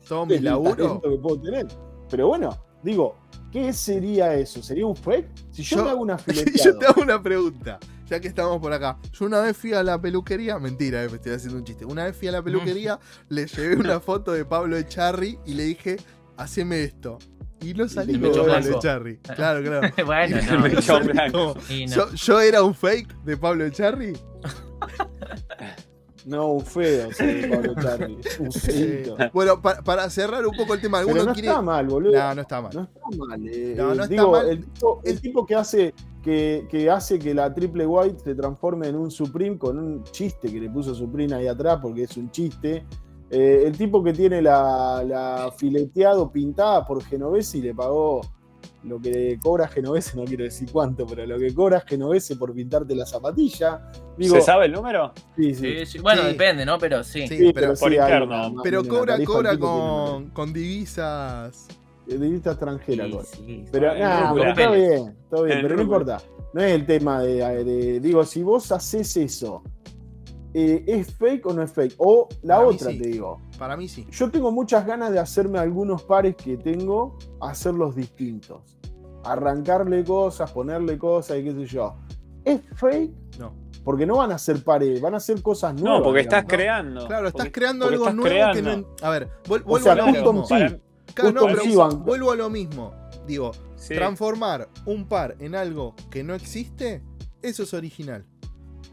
Todo 0.08 0.26
mi 0.26 0.38
laburo. 0.38 1.00
que 1.00 1.10
puedo 1.18 1.40
tener. 1.40 1.66
Pero 2.10 2.28
bueno, 2.28 2.50
digo, 2.82 3.16
¿qué 3.52 3.72
sería 3.72 4.34
eso? 4.34 4.62
¿Sería 4.62 4.86
un 4.86 4.96
fake? 4.96 5.28
Si 5.50 5.62
yo, 5.62 5.76
Yo- 5.78 5.84
me 5.84 5.90
hago 5.90 6.00
una 6.02 6.16
Yo 6.26 6.32
fileteado, 6.32 6.78
te 6.78 6.86
hago 6.86 7.02
una 7.02 7.22
pregunta, 7.22 7.78
ya 8.08 8.20
que 8.20 8.28
estamos 8.28 8.58
por 8.60 8.72
acá. 8.72 8.98
Yo 9.12 9.26
una 9.26 9.40
vez 9.40 9.56
fui 9.56 9.72
a 9.72 9.82
la 9.82 10.00
peluquería, 10.00 10.58
mentira, 10.58 11.02
eh, 11.04 11.08
me 11.08 11.16
estoy 11.16 11.32
haciendo 11.32 11.58
un 11.58 11.64
chiste. 11.64 11.84
Una 11.84 12.04
vez 12.04 12.16
fui 12.16 12.28
a 12.28 12.32
la 12.32 12.42
peluquería, 12.42 12.98
le 13.28 13.46
llevé 13.46 13.76
una 13.76 14.00
foto 14.00 14.32
de 14.32 14.44
Pablo 14.44 14.76
Echarri 14.76 15.38
y 15.44 15.54
le 15.54 15.64
dije, 15.64 15.96
haceme 16.36 16.82
esto. 16.84 17.18
Y 17.62 17.74
no 17.74 17.88
salí 17.88 18.14
como 18.14 18.26
echó 18.26 18.44
Pablo 18.46 18.60
blanco. 18.60 18.78
Echarri. 18.78 19.16
Claro, 19.18 19.62
claro. 19.64 19.88
bueno, 20.06 20.36
no. 20.42 21.32
como- 21.32 21.54
y 21.70 21.86
no. 21.86 21.96
yo, 21.96 22.12
yo 22.14 22.40
era 22.40 22.62
un 22.62 22.74
fake 22.74 23.14
de 23.24 23.36
Pablo 23.36 23.64
Echarri. 23.64 24.12
no, 26.26 26.52
un 26.54 26.64
feo, 26.66 27.08
sí, 27.12 27.42
Pablo 27.48 27.74
Charlie. 27.80 28.18
Un 28.40 28.52
feito. 28.52 29.16
bueno, 29.32 29.62
pa- 29.62 29.80
para 29.82 30.10
cerrar 30.10 30.44
un 30.46 30.56
poco 30.56 30.74
el 30.74 30.80
tema, 30.80 30.98
Pero 30.98 31.08
¿alguno 31.10 31.26
no 31.26 31.32
quiere.? 31.34 31.48
está 31.48 31.62
mal, 31.62 31.86
boludo. 31.86 32.12
No, 32.18 32.34
no 32.34 32.40
está 32.42 32.60
mal. 32.60 32.72
No 32.74 32.82
está 32.82 33.00
mal. 33.16 33.48
eh, 33.48 33.74
No, 33.76 33.84
no 33.86 33.92
eh, 33.92 33.94
está 33.94 34.06
digo, 34.08 34.30
mal. 34.32 34.48
El, 34.48 34.64
tipo, 34.64 35.00
el 35.04 35.14
Es- 35.14 35.20
tipo 35.22 35.46
que 35.46 35.54
hace 35.54 35.94
que, 36.22 36.66
que 36.68 36.90
hace 36.90 37.18
que 37.20 37.32
la 37.32 37.54
triple 37.54 37.86
white 37.86 38.18
se 38.18 38.34
transforme 38.34 38.88
en 38.88 38.96
un 38.96 39.10
Supreme 39.12 39.56
con 39.56 39.78
un 39.78 40.02
chiste 40.04 40.52
que 40.52 40.58
le 40.60 40.68
puso 40.68 40.92
Supreme 40.94 41.32
ahí 41.34 41.46
atrás 41.46 41.78
porque 41.80 42.02
es 42.02 42.16
un 42.16 42.30
chiste. 42.30 42.84
Eh, 43.30 43.64
el 43.66 43.76
tipo 43.76 44.02
que 44.04 44.12
tiene 44.12 44.40
la, 44.40 45.02
la 45.06 45.50
fileteado 45.56 46.30
pintada 46.30 46.84
por 46.86 47.02
Genovese 47.04 47.58
y 47.58 47.62
le 47.62 47.74
pagó 47.74 48.20
lo 48.84 49.00
que 49.00 49.36
cobra 49.42 49.66
Genovese, 49.66 50.16
no 50.16 50.24
quiero 50.24 50.44
decir 50.44 50.68
cuánto, 50.70 51.04
pero 51.06 51.26
lo 51.26 51.36
que 51.38 51.52
cobra 51.52 51.80
Genovese 51.80 52.36
por 52.36 52.54
pintarte 52.54 52.94
la 52.94 53.04
zapatilla. 53.04 53.90
Digo, 54.16 54.36
¿Se 54.36 54.42
sabe 54.42 54.66
el 54.66 54.72
número? 54.72 55.12
sí, 55.36 55.54
sí. 55.54 55.78
Sí, 55.80 55.86
sí. 55.86 55.98
Bueno, 55.98 56.22
Sí. 56.22 56.28
depende, 56.28 56.64
¿no? 56.64 56.78
Pero 56.78 57.02
sí. 57.02 57.26
Sí, 57.26 57.36
Sí, 57.36 57.52
pero, 57.52 57.68
por 57.74 57.78
sí, 57.90 57.98
hay 57.98 58.12
interno. 58.12 58.48
una- 58.50 58.62
pero 58.62 58.80
una 58.82 58.88
cobra, 58.88 59.24
cobra 59.24 59.58
con, 59.58 60.30
con 60.30 60.52
divisas. 60.52 61.66
de 62.06 62.16
vista 62.18 62.50
extranjera. 62.52 63.06
Sí, 63.06 63.10
cobra. 63.10 63.24
sí. 63.24 63.64
Pero 63.72 63.94
nada, 63.98 64.32
pero 64.34 64.48
está 64.50 64.70
bien, 64.70 65.16
está 65.24 65.42
bien, 65.42 65.56
En 65.58 65.62
pero 65.62 65.76
no 65.76 65.82
importa. 65.82 66.22
No 66.54 66.62
es 66.62 66.72
el 66.72 66.86
tema 66.86 67.20
de, 67.22 67.64
de- 67.64 67.98
digo, 68.00 68.24
si 68.24 68.42
vos 68.44 68.70
haces 68.70 69.16
eso, 69.16 69.64
eh, 70.58 70.84
¿es 70.86 71.12
fake 71.14 71.44
o 71.46 71.52
no 71.52 71.62
es 71.62 71.70
fake? 71.72 71.94
O 71.98 72.28
la 72.42 72.56
Para 72.56 72.68
otra, 72.68 72.90
sí. 72.90 72.98
te 72.98 73.08
digo. 73.08 73.42
Para 73.58 73.76
mí 73.76 73.88
sí. 73.88 74.06
Yo 74.10 74.30
tengo 74.30 74.50
muchas 74.50 74.86
ganas 74.86 75.12
de 75.12 75.18
hacerme 75.18 75.58
algunos 75.58 76.02
pares 76.04 76.34
que 76.36 76.56
tengo, 76.56 77.18
hacerlos 77.40 77.94
distintos. 77.94 78.62
Arrancarle 79.24 80.04
cosas, 80.04 80.50
ponerle 80.52 80.96
cosas 80.98 81.38
y 81.38 81.44
qué 81.44 81.52
sé 81.52 81.66
yo. 81.66 81.94
¿Es 82.44 82.60
fake? 82.74 83.12
No. 83.38 83.52
Porque 83.84 84.06
no 84.06 84.16
van 84.16 84.32
a 84.32 84.38
ser 84.38 84.62
pares, 84.64 85.00
van 85.00 85.14
a 85.14 85.20
ser 85.20 85.42
cosas 85.42 85.74
nuevas. 85.74 85.98
No, 86.00 86.04
porque 86.04 86.20
estás 86.20 86.44
creando. 86.46 87.06
Claro, 87.06 87.28
estás 87.28 87.46
Porque- 87.46 87.52
creando 87.52 87.84
porque 87.86 87.94
algo 87.94 88.04
estás 88.06 88.16
nuevo 88.16 88.52
que 88.52 88.60
creando. 88.62 88.88
no. 88.88 89.06
A 89.06 89.10
ver, 89.10 89.28
vuel- 89.44 89.62
vuelvo 89.64 89.78
sea, 89.80 89.92
a 89.92 89.96
lo 89.96 90.06
mismo. 90.06 90.48
para- 90.48 90.78
Claro, 91.14 91.32
no, 91.32 91.46
pero 91.46 91.60
sí 91.62 91.76
vuelvo 92.04 92.30
a 92.32 92.36
lo 92.36 92.50
mismo. 92.50 92.92
Digo, 93.26 93.52
sí. 93.76 93.94
transformar 93.94 94.68
un 94.86 95.06
par 95.06 95.36
en 95.38 95.54
algo 95.54 95.94
que 96.10 96.22
no 96.24 96.34
existe, 96.34 97.02
eso 97.42 97.62
es 97.62 97.74
original. 97.74 98.24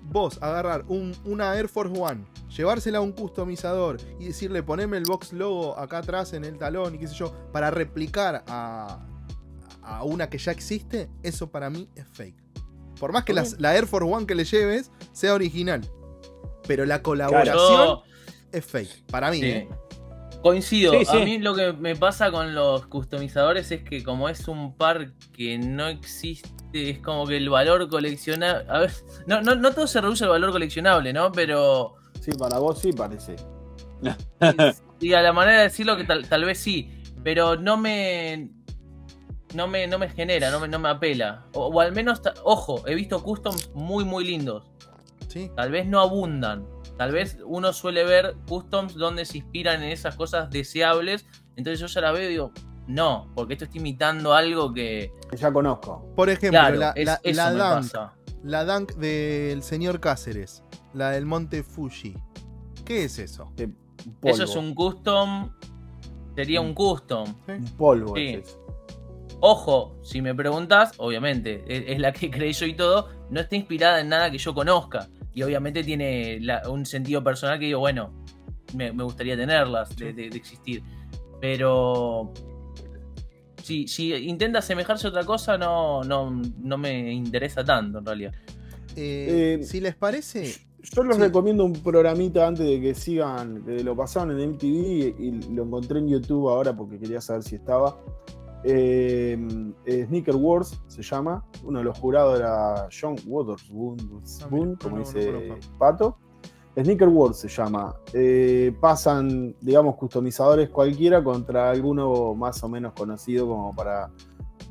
Vos 0.06 0.38
agarrar 0.41 0.84
un- 0.88 1.16
una 1.26 1.56
Air 1.56 1.68
Force 1.70 1.97
One, 1.99 2.26
llevársela 2.56 2.97
a 2.99 3.01
un 3.01 3.14
customizador 3.14 3.97
y 4.20 4.26
decirle 4.26 4.62
poneme 4.62 4.97
el 4.97 5.06
box 5.06 5.34
logo 5.34 5.78
acá 5.80 5.99
atrás 5.99 6.34
en 6.34 6.43
el 6.43 6.58
talón 6.58 6.95
y 6.95 6.99
qué 6.99 7.08
sé 7.08 7.16
yo, 7.16 7.34
para 7.51 7.72
replicar 7.72 8.43
a, 8.47 9.06
a 9.82 10.04
una 10.04 10.30
que 10.30 10.38
ya 10.38 10.51
existe, 10.51 11.10
eso 11.24 11.49
para 11.49 11.70
mí 11.70 11.88
es 11.95 12.06
fake. 12.08 12.36
Por 12.99 13.12
más 13.12 13.24
que 13.24 13.34
las- 13.34 13.60
la 13.60 13.76
Air 13.76 13.88
Force 13.88 14.08
One 14.10 14.26
que 14.26 14.36
le 14.36 14.45
lleves 14.45 14.91
sea 15.14 15.34
original. 15.34 15.82
Pero 16.68 16.86
la 16.86 17.01
colaboración 17.01 17.99
es 18.51 18.66
fake. 18.66 19.04
Para 19.08 19.32
mí, 19.32 19.39
sí. 19.39 19.45
¿eh? 19.45 19.70
Coincido. 20.41 20.91
Sí, 20.93 21.06
sí. 21.06 21.18
A 21.22 21.26
mí 21.26 21.38
lo 21.39 21.56
que 21.56 21.74
me 21.74 21.95
pasa 21.95 22.30
con 22.32 22.54
los 22.54 22.86
customizadores 22.88 23.72
es 23.72 23.84
que 23.84 24.04
como 24.04 24.28
es 24.30 24.47
un 24.47 24.76
par 24.76 25.14
que 25.34 25.58
no 25.58 25.88
existe, 25.88 26.49
es 26.74 27.00
como 27.00 27.26
que 27.28 27.38
el 27.38 27.50
valor 27.50 27.88
coleccionable... 27.88 28.66
A 28.70 28.80
ver, 28.80 28.92
no, 29.28 29.42
no, 29.42 29.56
no 29.56 29.72
todo 29.74 29.88
se 29.88 30.02
reduce 30.02 30.24
al 30.24 30.32
valor 30.32 30.52
coleccionable, 30.52 31.14
¿no? 31.14 31.32
Pero... 31.32 31.96
Sí, 32.20 32.32
para 32.32 32.58
vos 32.60 32.80
sí 32.80 32.92
parece. 32.92 33.36
Y 35.00 35.14
a 35.14 35.22
la 35.22 35.34
manera 35.34 35.60
de 35.60 35.64
decirlo 35.66 35.96
que 35.98 36.04
tal, 36.04 36.28
tal 36.28 36.46
vez 36.46 36.60
sí, 36.60 36.90
pero 37.24 37.56
no 37.56 37.78
me... 37.78 38.50
No 39.54 39.68
me, 39.68 39.86
no 39.86 40.00
me 40.00 40.10
genera, 40.10 40.50
no 40.50 40.60
me, 40.60 40.68
no 40.68 40.80
me 40.80 40.90
apela. 40.90 41.46
O, 41.54 41.68
o 41.68 41.80
al 41.80 41.92
menos, 41.92 42.22
ojo, 42.44 42.88
he 42.88 42.96
visto 42.96 43.22
customs 43.22 43.70
muy, 43.76 44.04
muy 44.04 44.26
lindos. 44.26 44.72
Sí. 45.28 45.52
Tal 45.56 45.72
vez 45.72 45.86
no 45.86 46.00
abundan. 46.00 46.68
Tal 46.98 47.12
vez 47.12 47.38
uno 47.46 47.72
suele 47.72 48.04
ver 48.04 48.36
customs 48.48 48.96
donde 48.96 49.26
se 49.26 49.38
inspiran 49.40 49.84
en 49.84 49.90
esas 49.90 50.16
cosas 50.16 50.50
deseables. 50.50 51.28
Entonces 51.56 51.80
yo 51.80 51.86
ya 51.86 52.02
la 52.02 52.12
veo 52.12 52.24
y 52.24 52.32
digo, 52.32 52.52
no, 52.88 53.30
porque 53.36 53.54
esto 53.54 53.66
está 53.66 53.78
imitando 53.78 54.34
algo 54.34 54.74
que. 54.74 55.12
Que 55.30 55.38
ya 55.38 55.52
conozco. 55.52 56.06
Por 56.16 56.30
ejemplo, 56.30 56.60
Claro, 56.60 56.76
la, 56.78 56.90
es- 56.92 57.06
la- 57.06 57.20
eso 57.24 57.38
la 57.42 57.50
me 57.52 57.58
Dunk, 57.60 57.70
pasa. 57.94 58.14
la 58.44 58.66
Dunk 58.66 58.92
del 58.96 59.64
señor 59.64 60.00
Cáceres, 60.00 60.64
la 60.94 61.12
del 61.12 61.26
Monte 61.26 61.64
Fuji. 61.64 62.16
¿Qué 62.86 63.06
es 63.06 63.20
eso? 63.20 63.52
Polvo, 63.56 63.74
Eso 64.36 64.44
es 64.44 64.56
un 64.56 64.74
custom. 64.76 65.52
Sería 66.36 66.60
un 66.62 66.74
custom. 66.74 67.34
un 67.48 67.66
polvo. 67.78 68.16
Sí. 68.16 68.28
es 68.28 68.48
eso. 68.48 68.60
Ojo, 69.40 69.96
si 70.04 70.22
me 70.22 70.34
preguntas, 70.34 70.94
obviamente, 70.98 71.64
es, 71.68 71.84
es 71.88 72.00
la 72.00 72.12
que 72.14 72.30
creé 72.32 72.52
yo 72.54 72.66
y 72.66 72.76
todo, 72.76 73.10
no 73.30 73.40
está 73.40 73.56
inspirada 73.56 74.00
en 74.02 74.10
nada 74.10 74.30
que 74.32 74.38
yo 74.38 74.54
conozca. 74.54 75.08
Y 75.34 75.44
obviamente 75.44 75.84
tiene 75.84 76.40
la- 76.42 76.62
un 76.70 76.86
sentido 76.86 77.24
personal 77.24 77.60
que 77.60 77.66
digo, 77.66 77.80
bueno, 77.80 78.12
me, 78.76 78.92
me 78.92 79.04
gustaría 79.04 79.36
tenerlas, 79.38 79.96
de, 79.96 80.12
de- 80.14 80.30
de 80.30 80.38
existir. 80.38 80.84
Pero 81.40 82.32
si, 83.64 83.88
si 83.88 84.14
intenta 84.14 84.59
asemejarse 84.59 85.07
a 85.07 85.09
otra 85.09 85.26
cosa, 85.26 85.57
no, 85.57 86.03
no, 86.03 86.30
no 86.61 86.78
me 86.78 87.11
interesa 87.11 87.64
tanto 87.64 87.99
en 87.99 88.05
realidad. 88.05 88.34
Eh, 88.95 89.57
Eh, 89.61 89.64
si 89.64 89.80
les 89.80 89.95
parece, 89.95 90.53
Yo 90.84 91.01
les 91.03 91.16
Sí. 91.16 91.22
recomiendo 91.22 91.64
un 91.64 91.72
programita 91.74 92.45
antes 92.45 92.66
de 92.68 92.82
que 92.82 92.93
sigan, 92.93 93.64
que 93.64 93.84
lo 93.86 93.95
pasaron 93.95 94.32
en 94.38 94.49
MTV 94.51 95.16
y, 95.18 95.26
y 95.28 95.32
lo 95.55 95.64
encontré 95.64 95.99
en 95.99 96.09
YouTube 96.09 96.49
ahora 96.49 96.76
porque 96.76 96.99
quería 96.99 97.22
saber 97.22 97.41
si 97.43 97.55
estaba. 97.55 97.97
Eh, 98.66 99.38
eh, 99.86 100.05
Sneaker 100.07 100.36
Wars 100.36 100.80
se 100.88 101.01
llama. 101.01 101.43
Uno 101.64 101.80
de 101.80 101.86
los 101.86 101.97
jurados 101.99 102.39
era 102.39 102.88
John 102.91 103.16
Waterspoon, 103.26 103.97
Ah, 104.41 104.47
como 104.82 104.97
no, 104.97 105.03
no, 105.03 105.09
dice 105.09 105.32
no. 105.32 105.78
Pato. 105.78 106.18
Sneaker 106.76 107.08
Wars 107.08 107.38
se 107.38 107.48
llama. 107.48 107.96
Eh, 108.14 108.74
pasan, 108.80 109.56
digamos, 109.62 109.96
customizadores 109.96 110.70
cualquiera 110.70 111.24
contra 111.24 111.70
alguno 111.70 112.34
más 112.34 112.64
o 112.64 112.70
menos 112.70 112.94
conocido 112.94 113.48
como 113.48 113.76
para, 113.76 114.10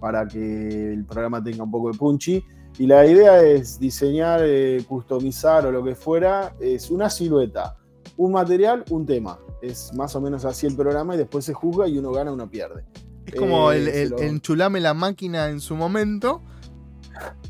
para 0.01 0.27
que 0.27 0.93
el 0.95 1.05
programa 1.05 1.43
tenga 1.43 1.63
un 1.65 1.71
poco 1.71 1.93
de 1.93 1.99
punchy. 1.99 2.45
Y 2.79 2.87
la 2.87 3.07
idea 3.07 3.43
es 3.43 3.79
diseñar, 3.79 4.41
eh, 4.43 4.83
customizar 4.89 5.67
o 5.67 5.71
lo 5.71 5.85
que 5.85 5.95
fuera, 5.95 6.55
es 6.59 6.91
una 6.91 7.09
silueta, 7.11 7.77
un 8.17 8.33
material, 8.33 8.83
un 8.91 9.05
tema. 9.07 9.39
Es 9.61 9.93
más 9.95 10.17
o 10.17 10.21
menos 10.21 10.45
así 10.45 10.67
el 10.67 10.75
programa 10.75 11.15
y 11.15 11.19
después 11.19 11.45
se 11.45 11.53
juzga 11.55 11.87
y 11.87 11.99
uno 11.99 12.11
gana, 12.11 12.33
uno 12.33 12.49
pierde. 12.49 12.85
es 13.27 13.35
como 13.37 13.71
eh, 13.71 13.77
el, 13.77 13.89
el- 13.89 14.09
lo- 14.11 14.19
enchulame 14.19 14.81
la 14.81 14.95
máquina 14.95 15.51
en 15.51 15.61
su 15.61 15.77
momento, 15.77 16.43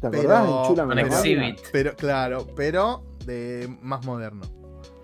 ¿Te 0.01 0.09
acordás? 0.09 0.45
de 0.47 0.53
Chula 0.69 0.83
Un 0.83 0.89
Me 0.89 0.95
la 0.97 1.03
Máquina? 1.03 1.17
exhibit. 1.21 1.61
pero 1.73 1.95
claro, 1.97 2.47
pero 2.57 3.05
de 3.27 3.75
más 3.83 4.05
moderno. 4.07 4.43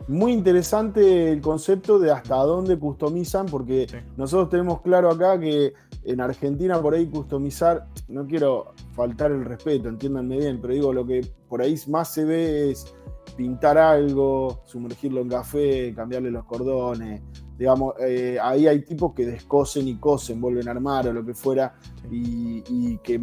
Muy 0.09 0.33
interesante 0.33 1.33
el 1.33 1.41
concepto 1.43 1.99
de 1.99 2.11
hasta 2.11 2.37
dónde 2.37 2.79
customizan, 2.79 3.47
porque 3.47 3.87
Sí. 3.89 3.99
nosotros 4.17 4.49
tenemos 4.49 4.81
claro 4.81 5.11
acá 5.11 5.39
que 5.39 5.75
en 6.05 6.21
Argentina 6.21 6.81
por 6.81 6.95
ahí 6.95 7.07
customizar, 7.07 7.87
no 8.09 8.27
quiero 8.27 8.73
faltar 8.93 9.33
el 9.33 9.45
respeto, 9.45 9.89
entiéndanme 9.91 10.39
bien, 10.39 10.61
pero 10.63 10.73
digo, 10.73 10.93
lo 10.95 11.05
que 11.07 11.21
por 11.49 11.61
ahí 11.61 11.79
más 11.89 12.15
se 12.15 12.25
ve 12.25 12.71
es 12.71 12.95
pintar 13.37 13.77
algo, 13.77 14.63
sumergirlo 14.65 15.21
en 15.21 15.29
café, 15.29 15.93
cambiarle 15.95 16.31
los 16.31 16.45
cordones. 16.45 17.21
Digamos, 17.59 17.95
eh, 18.01 18.39
ahí 18.41 18.69
hay 18.69 18.83
tipos 18.83 19.13
que 19.15 19.27
descosen 19.27 19.89
y 19.89 19.97
cosen, 19.97 20.41
vuelven 20.41 20.69
a 20.69 20.71
armar 20.71 21.09
o 21.09 21.13
lo 21.13 21.25
que 21.27 21.35
fuera, 21.35 21.75
y, 22.11 22.63
y 22.69 22.99
que 23.03 23.21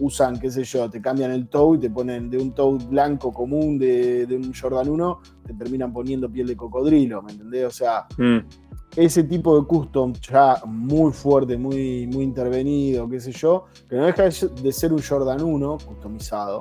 usan, 0.00 0.38
qué 0.38 0.50
sé 0.50 0.64
yo, 0.64 0.90
te 0.90 1.00
cambian 1.00 1.30
el 1.30 1.48
toe 1.48 1.76
y 1.78 1.80
te 1.80 1.88
ponen 1.90 2.28
de 2.28 2.36
un 2.38 2.52
toe 2.52 2.76
blanco 2.88 3.32
común 3.32 3.78
de, 3.78 4.26
de 4.26 4.36
un 4.36 4.52
Jordan 4.52 4.88
1, 4.90 5.20
te 5.46 5.54
terminan 5.54 5.92
poniendo 5.92 6.30
piel 6.30 6.46
de 6.46 6.56
cocodrilo, 6.56 7.22
¿me 7.22 7.32
entendés? 7.32 7.64
O 7.66 7.70
sea, 7.70 8.06
Mm. 8.18 8.38
ese 8.96 9.24
tipo 9.24 9.58
de 9.58 9.66
custom 9.66 10.12
ya 10.30 10.56
muy 10.66 11.10
fuerte, 11.12 11.56
muy, 11.56 12.06
muy 12.06 12.22
intervenido, 12.22 13.08
qué 13.08 13.18
sé 13.18 13.32
yo, 13.32 13.64
que 13.88 13.96
no 13.96 14.04
deja 14.04 14.24
de 14.24 14.72
ser 14.72 14.92
un 14.92 15.00
Jordan 15.02 15.42
1 15.42 15.78
customizado. 15.86 16.60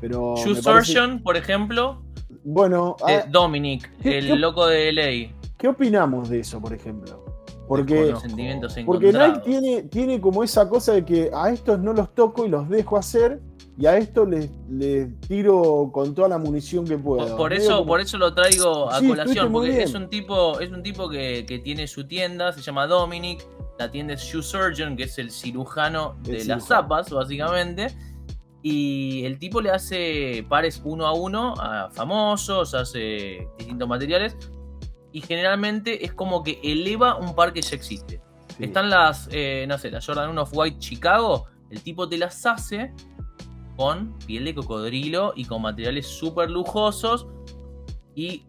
Pero 0.00 0.34
Shoe 0.36 0.60
parece- 0.60 0.92
Surgeon, 0.92 1.22
por 1.22 1.36
ejemplo, 1.36 2.02
bueno, 2.44 2.96
de 3.06 3.14
ah, 3.14 3.26
Dominic, 3.28 3.90
¿qué- 4.02 4.18
el 4.18 4.26
qué- 4.28 4.36
loco 4.36 4.66
de 4.66 4.92
LA. 4.92 5.34
¿qué 5.58 5.68
opinamos 5.68 6.28
de 6.28 6.40
eso, 6.40 6.60
por 6.60 6.72
ejemplo? 6.72 7.24
Porque. 7.66 8.14
Sentimientos 8.20 8.76
porque 8.84 9.12
Nike 9.12 9.40
tiene, 9.44 9.82
tiene 9.84 10.20
como 10.20 10.44
esa 10.44 10.68
cosa 10.68 10.92
de 10.92 11.04
que 11.04 11.30
a 11.34 11.48
estos 11.50 11.78
no 11.80 11.92
los 11.94 12.14
toco 12.14 12.44
y 12.44 12.48
los 12.50 12.68
dejo 12.68 12.98
hacer, 12.98 13.40
y 13.78 13.86
a 13.86 13.96
estos 13.96 14.28
les, 14.28 14.50
les 14.68 15.18
tiro 15.20 15.90
con 15.92 16.14
toda 16.14 16.28
la 16.28 16.36
munición 16.38 16.86
que 16.86 16.98
puedo. 16.98 17.36
Por, 17.36 17.52
eso, 17.54 17.76
como- 17.78 17.86
por 17.86 18.00
eso 18.00 18.18
lo 18.18 18.34
traigo 18.34 18.90
a 18.90 19.00
Sí, 19.00 19.08
colación, 19.08 19.50
porque 19.50 19.82
es 19.82 19.94
un 19.94 20.08
tipo, 20.10 20.60
es 20.60 20.70
un 20.70 20.82
tipo 20.82 21.08
que, 21.08 21.46
que 21.46 21.58
tiene 21.58 21.86
su 21.86 22.06
tienda, 22.06 22.52
se 22.52 22.60
llama 22.60 22.86
Dominic, 22.86 23.42
la 23.78 23.90
tienda 23.90 24.12
es 24.14 24.20
Shoe 24.20 24.42
Surgeon, 24.42 24.94
que 24.96 25.04
es 25.04 25.18
el 25.18 25.30
cirujano 25.30 26.16
El 26.26 26.32
de 26.32 26.40
cirujano. 26.40 26.54
las 26.60 26.68
zapas, 26.68 27.10
básicamente. 27.10 27.86
Y 28.66 29.26
el 29.26 29.38
tipo 29.38 29.60
le 29.60 29.70
hace 29.70 30.42
pares 30.48 30.80
uno 30.84 31.06
a 31.06 31.12
uno 31.12 31.52
a 31.60 31.90
famosos, 31.90 32.72
hace 32.72 33.46
distintos 33.58 33.86
materiales. 33.86 34.38
Y 35.12 35.20
generalmente 35.20 36.02
es 36.02 36.14
como 36.14 36.42
que 36.42 36.60
eleva 36.64 37.16
un 37.16 37.34
par 37.34 37.52
que 37.52 37.60
ya 37.60 37.76
existe. 37.76 38.22
Sí. 38.56 38.64
Están 38.64 38.88
las, 38.88 39.28
eh, 39.30 39.66
no 39.68 39.76
sé, 39.76 39.90
las 39.90 40.06
Jordan 40.06 40.30
1 40.30 40.44
White 40.50 40.78
Chicago. 40.78 41.44
El 41.68 41.82
tipo 41.82 42.08
te 42.08 42.16
las 42.16 42.46
hace 42.46 42.94
con 43.76 44.16
piel 44.26 44.46
de 44.46 44.54
cocodrilo 44.54 45.34
y 45.36 45.44
con 45.44 45.60
materiales 45.60 46.06
súper 46.06 46.50
lujosos. 46.50 47.26
Y 48.14 48.44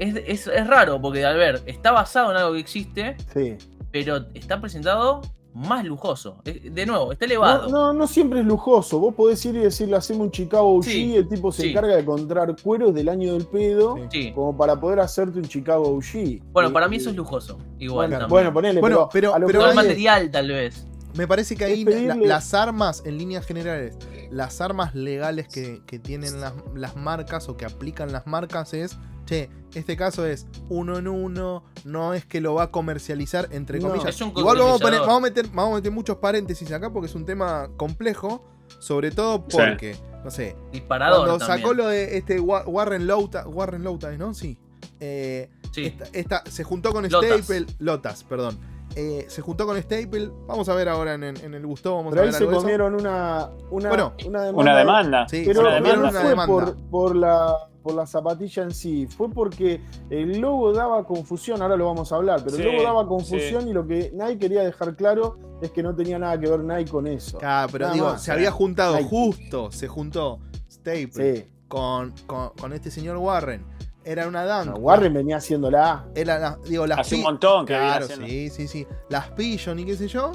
es, 0.00 0.16
es- 0.26 0.46
es 0.48 0.66
raro 0.66 1.00
porque, 1.00 1.24
al 1.24 1.36
ver, 1.36 1.62
está 1.66 1.92
basado 1.92 2.32
en 2.32 2.38
algo 2.38 2.54
que 2.54 2.58
existe, 2.60 3.16
Sí. 3.32 3.56
pero 3.92 4.26
está 4.34 4.60
presentado 4.60 5.20
más 5.56 5.84
lujoso. 5.84 6.36
Es- 6.44 6.74
De 6.74 6.84
nuevo, 6.86 7.12
está 7.12 7.24
No, 7.26 7.30
elevado. 7.32 7.68
no, 7.68 7.92
no 7.92 8.06
siempre 8.06 8.40
es 8.40 8.46
lujoso. 8.46 8.98
Vos 9.00 9.14
podés 9.14 9.44
ir 9.46 9.56
y 9.56 9.60
decirle, 9.60 9.96
hacemos 9.96 10.26
un 10.26 10.30
Chicago 10.30 10.76
OG, 10.76 10.84
Sí, 10.84 11.16
el 11.16 11.28
tipo 11.28 11.50
se 11.50 11.62
sí. 11.62 11.68
encarga 11.70 11.94
de 11.94 12.02
encontrar 12.02 12.54
cueros 12.62 12.92
del 12.94 13.08
año 13.08 13.32
del 13.32 13.46
pedo, 13.46 13.96
Sí. 14.10 14.32
Como 14.32 14.56
para 14.56 14.78
poder 14.78 15.00
hacerte 15.00 15.38
un 15.38 15.46
Chicago 15.48 15.88
OG. 15.96 16.42
Bueno, 16.52 16.68
Eh, 16.68 16.72
para 16.72 16.88
mí 16.88 16.96
eh, 16.96 16.98
eso 17.00 17.10
es 17.10 17.16
lujoso. 17.16 17.58
Igual 17.78 18.08
Bueno, 18.08 18.10
también. 18.18 18.28
bueno, 18.30 18.52
ponele, 18.52 18.80
Bueno, 18.80 19.08
pero, 19.12 19.32
pero- 19.32 19.34
a 19.34 19.38
lo 19.38 19.68
es- 19.70 19.74
material, 19.74 20.30
tal 20.30 20.48
vez. 20.48 20.86
Me 21.16 21.26
parece 21.26 21.56
que 21.56 21.64
ahí 21.64 21.82
la- 21.84 22.14
las 22.14 22.52
armas, 22.52 23.02
en 23.06 23.16
líneas 23.16 23.46
generales, 23.46 23.96
las 24.30 24.60
armas 24.60 24.94
legales 24.94 25.48
que, 25.48 25.82
que 25.86 25.98
tienen 25.98 26.40
las, 26.40 26.52
las 26.74 26.96
marcas 26.96 27.48
o 27.48 27.56
que 27.56 27.64
aplican 27.64 28.12
las 28.12 28.26
marcas 28.26 28.74
es, 28.74 28.96
che, 29.26 29.48
este 29.74 29.96
caso 29.96 30.24
es 30.26 30.46
uno 30.68 30.98
en 30.98 31.08
uno, 31.08 31.64
no 31.84 32.14
es 32.14 32.24
que 32.24 32.40
lo 32.40 32.54
va 32.54 32.64
a 32.64 32.70
comercializar, 32.70 33.48
entre 33.50 33.80
No. 33.80 33.88
comillas. 33.88 34.14
Es 34.14 34.20
un 34.20 34.28
Igual 34.36 34.58
vamos 34.58 34.80
a, 34.80 34.84
poner- 34.84 35.00
vamos, 35.00 35.16
a 35.16 35.20
meter, 35.20 35.46
vamos 35.48 35.72
a 35.72 35.74
meter 35.76 35.92
muchos 35.92 36.16
paréntesis 36.18 36.70
acá 36.72 36.90
porque 36.92 37.06
es 37.08 37.14
un 37.14 37.24
tema 37.24 37.68
complejo, 37.76 38.44
sobre 38.78 39.10
todo 39.10 39.44
Sí. 39.48 39.56
porque, 39.58 39.96
no 40.24 40.30
sé, 40.30 40.56
Disparador 40.72 41.26
cuando 41.26 41.38
también. 41.38 41.58
sacó 41.60 41.74
lo 41.74 41.88
de 41.88 42.16
este 42.18 42.40
Wa- 42.40 42.66
Warren 42.66 43.06
Lauta, 43.06 43.46
Warren 43.48 43.82
Lauta, 43.84 44.10
¿no? 44.16 44.32
Sí. 44.34 44.58
Eh, 45.00 45.50
Sí. 45.72 45.84
esta, 45.86 46.04
esta- 46.12 46.42
se 46.50 46.64
juntó 46.64 46.92
con 46.92 47.06
Lotas. 47.08 47.40
Staple. 47.40 47.66
Lotas, 47.80 48.24
perdón. 48.24 48.58
Eh, 48.98 49.26
se 49.28 49.42
juntó 49.42 49.66
con 49.66 49.76
Staple. 49.80 50.30
Vamos 50.46 50.68
a 50.70 50.74
ver 50.74 50.88
ahora 50.88 51.14
en, 51.14 51.22
en- 51.24 51.36
en 51.36 51.54
el 51.54 51.66
Gusto. 51.66 51.94
Vamos 51.96 52.10
Pero 52.10 52.22
a 52.22 52.24
ahí 52.24 52.30
ver 52.30 52.38
se 52.38 52.44
algo 52.44 52.56
comieron 52.60 52.94
una, 52.94 53.50
una, 53.70 53.88
Bueno, 53.90 54.14
una 54.26 54.42
demanda. 54.42 54.62
Una 54.62 54.78
demanda. 54.78 55.28
Sí, 55.28 55.42
Pero 55.46 55.62
no 55.62 56.10
fue 56.10 56.28
demanda. 56.30 56.46
por, 56.46 56.76
por 56.90 57.14
la, 57.16 57.54
por 57.82 57.94
la 57.94 58.06
zapatilla 58.06 58.62
en 58.62 58.70
sí, 58.72 59.06
fue 59.06 59.28
porque 59.30 59.82
el 60.08 60.40
logo 60.40 60.72
daba 60.72 61.04
confusión, 61.04 61.60
ahora 61.60 61.76
lo 61.76 61.84
vamos 61.86 62.10
a 62.10 62.16
hablar, 62.16 62.40
pero 62.42 62.56
Sí, 62.56 62.62
el 62.62 62.72
logo 62.72 62.82
daba 62.84 63.06
confusión 63.06 63.68
y 63.68 63.72
lo 63.74 63.86
que 63.86 64.10
Nike 64.14 64.38
quería 64.38 64.62
dejar 64.64 64.96
claro 64.96 65.36
es 65.60 65.70
que 65.70 65.82
no 65.82 65.94
tenía 65.94 66.18
nada 66.18 66.40
que 66.40 66.48
ver 66.50 66.60
Nike 66.60 66.90
con 66.90 67.06
eso. 67.06 67.38
Ah, 67.42 67.66
pero 67.70 67.84
Nada 67.84 67.94
digo, 67.94 68.06
más. 68.12 68.22
se 68.22 68.32
había 68.32 68.50
juntado 68.50 68.96
Nike. 68.96 69.08
justo, 69.10 69.70
se 69.72 69.88
juntó 69.88 70.40
Staple 70.70 71.10
Sí. 71.12 71.44
con, 71.68 72.12
con, 72.26 72.48
con 72.58 72.72
este 72.72 72.90
señor 72.90 73.18
Warren. 73.18 73.64
Era 74.06 74.28
una 74.28 74.44
dunk. 74.46 74.66
No, 74.66 74.74
Warren 74.76 75.12
venía 75.12 75.38
haciéndola. 75.38 76.06
Era 76.14 76.38
la- 76.38 76.58
digo, 76.68 76.86
las 76.86 77.00
Hace 77.00 77.16
un 77.16 77.22
montón 77.22 77.66
que 77.66 77.74
Claro, 77.74 78.06
sí, 78.06 78.48
sí, 78.50 78.68
sí. 78.68 78.86
Las 79.10 79.30
Pigeon 79.32 79.78
y 79.80 79.84
qué 79.84 79.96
sé 79.96 80.06
yo. 80.08 80.30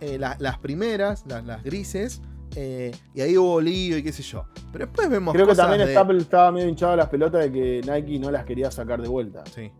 eh, 0.00 0.16
la- 0.18 0.36
las 0.38 0.58
primeras, 0.58 1.24
las, 1.26 1.44
las 1.44 1.62
grises. 1.62 2.20
eh, 2.56 2.92
y 3.14 3.20
ahí 3.20 3.36
hubo 3.36 3.60
lío 3.60 3.98
y 3.98 4.02
qué 4.02 4.10
sé 4.10 4.22
yo. 4.22 4.46
Pero 4.72 4.86
después 4.86 5.08
vemos 5.10 5.34
Creo 5.34 5.46
que 5.46 5.54
también 5.54 5.84
de- 5.86 5.92
Staple 5.92 6.18
estaba 6.18 6.50
medio 6.50 6.66
hinchado 6.68 6.96
las 6.96 7.08
pelotas 7.08 7.42
de 7.42 7.52
que 7.52 7.80
Nike 7.86 8.18
no 8.18 8.30
las 8.30 8.44
quería 8.46 8.70
sacar 8.70 9.02
de 9.02 9.08
vuelta. 9.08 9.44
Sí. 9.54 9.70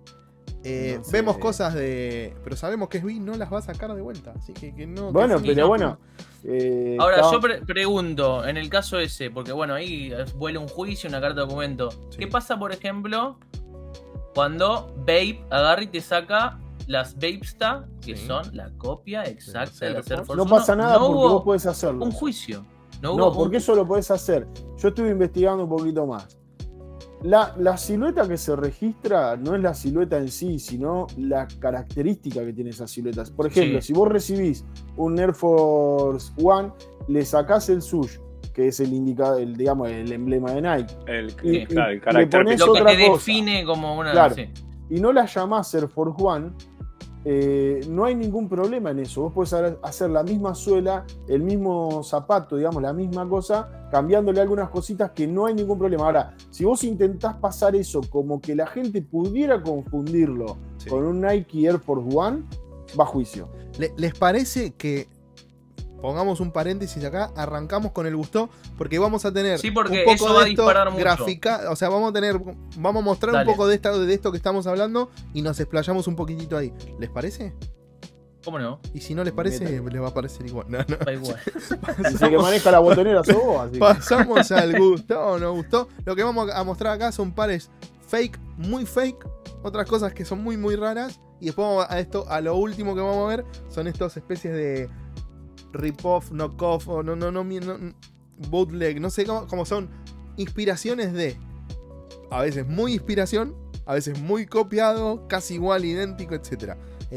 Eh, 0.65 1.01
Vemos 1.13 1.39
cosas 1.39 1.75
de. 1.75 2.35
Pero 2.43 2.57
sabemos 2.57 2.89
que 2.89 3.01
Svi 3.01 3.21
no 3.21 3.35
las 3.37 3.53
va 3.53 3.59
a 3.59 3.63
sacar 3.63 3.95
de 3.95 4.03
vuelta. 4.03 4.33
Así 4.37 4.53
que, 4.53 4.75
que 4.75 4.87
no. 4.87 5.13
Bueno, 5.13 5.37
que 5.37 5.43
sí, 5.43 5.49
pero 5.49 5.63
no. 5.63 5.69
bueno. 5.69 5.99
eh, 6.45 6.97
Ahora, 7.01 7.23
yo 7.31 7.41
pre- 7.41 7.63
pregunto, 7.63 8.45
en 8.47 8.57
el 8.57 8.69
caso 8.69 8.99
ese, 8.99 9.31
porque 9.31 9.53
bueno, 9.53 9.75
ahí 9.75 10.13
vuela 10.37 10.59
un 10.61 10.69
juicio, 10.69 11.09
una 11.09 11.21
carta 11.21 11.41
de 11.43 11.47
documento. 11.47 11.91
Sí. 12.11 12.19
¿Qué 12.19 12.27
pasa, 12.27 12.59
por 12.59 12.73
ejemplo, 12.73 13.39
cuando 14.35 14.93
Babe 14.99 15.45
agarra 15.51 15.83
y 15.83 15.87
te 15.89 16.01
saca 16.01 16.59
las 16.87 17.15
Babesta, 17.15 17.87
que 18.05 18.17
Sí. 18.17 18.27
son 18.27 18.57
la 18.57 18.71
copia 18.79 19.23
exacta 19.25 19.87
de 19.87 19.93
la 19.93 19.99
Air 19.99 20.25
Force. 20.25 20.35
No 20.37 20.43
1? 20.45 20.51
pasa 20.51 20.75
nada 20.77 20.95
No 20.95 21.07
porque 21.09 21.15
vos 21.15 21.43
podés 21.45 21.67
hacerlo. 21.67 22.05
un 22.05 22.13
juicio. 22.13 22.65
No, 23.03 23.17
porque 23.33 23.57
un- 23.57 23.63
eso 23.63 23.75
lo 23.75 23.87
podés 23.87 24.11
hacer. 24.11 24.47
Yo 24.79 24.89
estuve 24.89 25.11
investigando 25.11 25.63
un 25.65 25.69
poquito 25.71 26.07
más. 26.07 26.37
La, 27.23 27.53
la 27.59 27.77
silueta 27.77 28.29
que 28.29 28.37
se 28.37 28.55
registra 28.55 29.37
no 29.37 29.57
es 29.57 29.63
la 29.63 29.75
silueta 29.75 30.19
en 30.19 30.29
sí, 30.29 30.59
sino 30.61 31.09
la 31.17 31.49
característica 31.59 32.45
que 32.45 32.53
tiene 32.53 32.71
esa 32.71 32.87
silueta. 32.87 33.25
Por 33.37 33.49
ejemplo, 33.49 33.81
Sí. 33.81 33.89
si 33.89 33.93
vos 33.93 34.09
recibís 34.09 34.65
un 34.97 35.19
Air 35.19 35.35
Force 35.35 36.33
One, 36.41 36.71
le 37.09 37.25
sacás 37.25 37.69
el 37.71 37.83
sush, 37.83 38.19
que 38.55 38.69
es 38.69 38.79
el 38.81 38.93
indicador, 38.93 39.41
el, 39.41 39.57
digamos, 39.57 39.89
el 39.91 40.13
emblema 40.13 40.53
de 40.53 40.63
Nike, 40.63 40.95
El, 41.07 41.31
Y- 41.43 41.67
claro, 41.67 41.91
el 41.91 41.97
y 41.97 42.01
carácter 42.01 42.41
le 42.41 42.45
pones 42.45 42.61
lo 42.61 42.67
que 42.73 42.81
otra 42.83 42.93
te 42.93 43.07
cosa. 43.09 43.13
define 43.13 43.65
como 43.65 43.99
una. 43.99 44.13
Claro. 44.13 44.35
sí. 44.37 44.49
y 44.91 45.01
no 45.01 45.13
la 45.13 45.27
llamás 45.27 45.75
Air 45.75 45.89
Force 45.89 46.15
One, 46.23 46.53
eh, 47.31 47.81
no 47.91 48.07
hay 48.07 48.15
ningún 48.15 48.49
problema 48.49 48.91
en 48.91 49.01
eso. 49.01 49.21
Vos 49.25 49.35
podés 49.35 49.53
hacer- 49.83 50.09
la 50.11 50.23
misma 50.23 50.55
suela, 50.55 51.05
el 51.27 51.43
mismo 51.43 52.03
zapato, 52.03 52.57
digamos, 52.57 52.81
la 52.83 52.95
misma 52.95 53.29
cosa, 53.29 53.69
cambiándole 53.91 54.41
algunas 54.41 54.71
cositas 54.71 55.11
que 55.11 55.27
no 55.27 55.45
hay 55.45 55.53
ningún 55.55 55.79
problema. 55.79 56.07
Ahora, 56.07 56.35
si 56.51 56.65
vos 56.65 56.83
intentás 56.85 57.35
pasar 57.35 57.77
eso 57.77 58.01
como 58.09 58.41
que 58.41 58.55
la 58.55 58.67
gente 58.67 59.03
pudiera 59.03 59.63
confundirlo 59.63 60.57
Sí. 60.79 60.89
con 60.89 61.05
un 61.05 61.21
Nike 61.21 61.67
Air 61.67 61.79
Force 61.81 62.17
One, 62.17 62.45
va 62.99 63.05
a 63.05 63.07
juicio. 63.07 63.49
Le- 63.79 63.93
¿Les 63.99 64.15
parece 64.19 64.71
que 64.73 65.07
pongamos 66.01 66.41
un 66.41 66.53
paréntesis 66.53 67.03
acá? 67.05 67.31
Arrancamos 67.37 67.93
con 67.93 68.07
el 68.07 68.17
gusto 68.17 68.49
porque 68.77 68.99
vamos 68.99 69.25
a 69.25 69.33
tener 69.33 69.59
Sí, 69.59 69.71
porque 69.71 70.01
un 70.01 70.05
poco 70.05 70.15
eso 70.27 70.35
va 70.35 70.41
a 70.43 70.45
de 70.45 70.51
esto 70.51 70.63
disparar 70.63 70.91
mucho. 70.91 71.01
grafica- 71.05 71.71
o 71.71 71.77
sea, 71.77 71.89
vamos 71.89 72.11
a 72.11 72.13
tener 72.13 72.39
vamos 72.77 73.03
a 73.03 73.05
mostrar 73.05 73.33
Dale. 73.35 73.49
un 73.51 73.55
poco 73.57 73.67
de 73.69 73.75
esto 73.77 73.99
de 74.05 74.15
esto 74.15 74.31
que 74.31 74.37
estamos 74.37 74.67
hablando 74.67 75.11
y 75.35 75.43
nos 75.43 75.59
explayamos 75.61 76.07
un 76.07 76.17
poquitito 76.17 76.57
ahí. 76.57 76.73
¿Les 76.99 77.11
parece? 77.11 77.55
¿Cómo 78.45 78.59
no? 78.59 78.81
Y 78.95 79.01
si 79.01 79.15
no 79.15 79.25
les 79.25 79.33
parece, 79.35 79.65
les 79.83 80.01
va 80.03 80.09
a 80.09 80.15
parecer 80.15 80.47
igual. 80.47 80.67
No, 80.69 80.79
no. 80.79 80.97
Da 81.05 81.13
igual. 81.13 81.37
Dice 82.11 82.31
que 82.31 82.39
maneja 82.39 82.71
la 82.71 82.79
botonera 82.79 83.23
sos 83.25 83.35
vos, 83.37 83.61
así 83.63 83.73
que- 83.73 83.79
Pasamos 83.81 84.51
al 84.53 84.79
gusto 84.79 85.21
o 85.21 85.39
no 85.39 85.53
gustó. 85.53 85.89
Lo 86.05 86.15
que 86.17 86.23
vamos 86.23 86.49
a 86.55 86.65
mostrar 86.65 86.95
acá 86.95 87.13
son 87.13 87.33
pares 87.33 87.71
fake, 88.07 88.39
muy 88.57 88.87
fake. 88.87 89.27
Otras 89.63 89.87
cosas 89.89 90.15
que 90.15 90.25
son 90.25 90.43
muy, 90.43 90.57
muy 90.57 90.77
raras. 90.77 91.21
Y 91.41 91.47
después 91.47 91.67
vamos 91.69 91.87
a 91.89 92.01
esto, 92.01 92.25
a 92.29 92.41
lo 92.41 92.57
último 92.57 92.95
que 92.95 93.01
vamos 93.01 93.27
a 93.27 93.37
ver, 93.37 93.45
son 93.69 93.87
estas 93.87 94.17
especies 94.17 94.55
de 94.55 94.89
rip-off, 95.73 96.31
knock-off, 96.31 96.89
o 96.89 97.03
no, 97.03 97.17
no, 97.17 97.31
no, 97.31 97.45
no- 97.45 97.95
bootleg, 98.51 99.01
no 99.01 99.11
sé 99.11 99.25
cómo, 99.27 99.47
cómo 99.47 99.65
son 99.65 99.89
inspiraciones 100.37 101.13
de. 101.13 101.37
A 102.31 102.43
veces 102.43 102.67
muy 102.67 102.93
inspiración, 102.95 103.55
a 103.87 103.95
veces 103.95 104.21
muy 104.21 104.47
copiado, 104.47 105.27
casi 105.29 105.55
igual, 105.55 105.85
idéntico, 105.85 106.35
etc. 106.35 106.75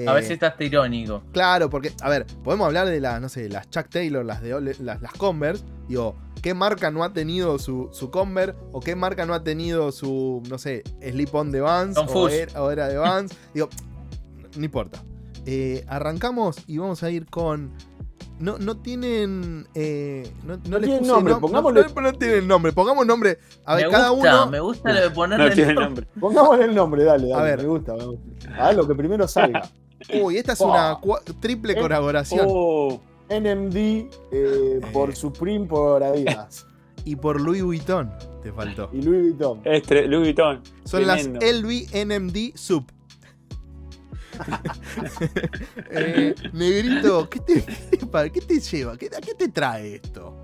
A 0.08 0.14
veces 0.14 0.32
estás 0.32 0.54
irónico. 0.62 1.22
Claro, 1.34 1.70
porque, 1.70 1.92
a 2.02 2.10
ver, 2.10 2.26
podemos 2.46 2.66
hablar 2.66 2.88
de 2.88 3.02
las, 3.02 3.20
no 3.20 3.28
sé, 3.28 3.50
las 3.50 3.70
Chuck 3.70 3.90
Taylor, 3.90 4.24
las 4.24 4.42
de 4.42 4.54
Ole- 4.56 4.78
las, 4.80 5.02
las 5.02 5.12
Converse. 5.12 5.66
Digo, 5.90 6.16
¿qué 6.42 6.54
marca 6.54 6.92
no 6.92 7.04
ha 7.04 7.12
tenido 7.12 7.60
su, 7.60 7.90
su 7.92 8.10
Converse? 8.10 8.56
¿O 8.72 8.80
qué 8.80 8.96
marca 8.96 9.26
no 9.26 9.34
ha 9.34 9.44
tenido 9.44 9.92
su, 9.92 10.42
no 10.50 10.58
sé, 10.58 10.84
Slip 11.02 11.36
On 11.36 11.52
de 11.52 11.60
Vans? 11.60 11.98
O, 11.98 12.06
Confus. 12.06 12.32
era, 12.32 12.64
o 12.64 12.72
era 12.72 12.88
de 12.88 12.96
Vans. 12.98 13.34
Digo, 13.54 13.68
no 14.56 14.64
importa. 14.64 15.04
Eh, 15.46 15.84
arrancamos 15.90 16.56
y 16.68 16.78
vamos 16.78 17.04
a 17.04 17.10
ir 17.12 17.26
con 17.26 17.74
no, 18.42 18.58
no 18.58 18.78
tienen. 18.78 19.68
eh, 19.76 20.30
no, 20.46 20.58
no 20.58 20.62
No 20.68 20.78
les 20.80 20.82
tienen 20.88 21.00
puse 21.00 21.12
nombre, 21.12 21.34
nom- 21.36 21.40
pongámosle- 21.42 21.94
No, 21.96 22.02
no 22.02 22.14
tienen 22.14 22.48
nombre, 22.48 22.74
pongamos 22.74 23.06
nombre. 23.06 23.38
A 23.66 23.76
ver, 23.76 23.86
me 23.86 23.92
cada 23.92 24.10
gusta, 24.10 24.42
uno. 24.44 24.52
me 24.52 24.60
gusta 24.60 24.92
lo 24.94 25.02
de 25.02 25.10
ponerle 25.12 25.50
No 25.50 25.56
tiene 25.56 25.74
nombre. 25.74 25.86
nombre. 25.86 26.08
Pongámosle 26.20 26.66
el 26.66 26.76
nombre, 26.76 27.04
dale, 27.04 27.28
dale. 27.30 27.34
A 27.42 27.44
ver. 27.44 27.60
Me 27.60 27.68
gusta, 27.68 27.94
me 27.96 28.06
gusta. 28.06 28.26
A 28.58 28.68
ver, 28.68 28.76
lo 28.78 28.88
que 28.88 28.96
primero 28.96 29.28
salga. 29.28 29.62
Uy, 30.22 30.38
esta 30.38 30.54
es 30.54 30.62
una 30.62 30.98
triple 31.40 31.74
Eh, 31.74 31.82
colaboración. 31.82 32.46
Oh, 32.50 33.00
NMD 33.30 33.76
eh, 34.32 34.82
por 34.92 35.16
Supreme 35.16 35.66
por 35.68 36.04
Adidas. 36.04 36.66
Y 37.04 37.16
por 37.16 37.42
Louis 37.42 37.64
Vuitton 37.64 38.12
te 38.44 38.52
faltó. 38.52 38.88
y 38.94 39.02
Louis 39.02 39.22
Vuitton. 39.32 39.62
es 39.64 39.82
tre- 39.88 40.06
Louis 40.06 40.22
Vuitton. 40.36 40.62
Son 40.84 41.04
Tremendo. 41.04 41.40
las 41.40 41.52
LV 41.52 41.88
NMD 42.06 42.52
Sub. 42.56 42.86
Eh, 45.94 46.34
negrito, 46.54 47.30
¿qué 47.30 47.40
te, 47.40 47.64
qué 48.32 48.42
te 48.42 48.60
lleva? 48.60 48.98
¿Qué, 48.98 49.08
¿A 49.08 49.22
qué 49.22 49.34
te 49.34 49.50
trae 49.50 49.96
esto? 49.96 50.42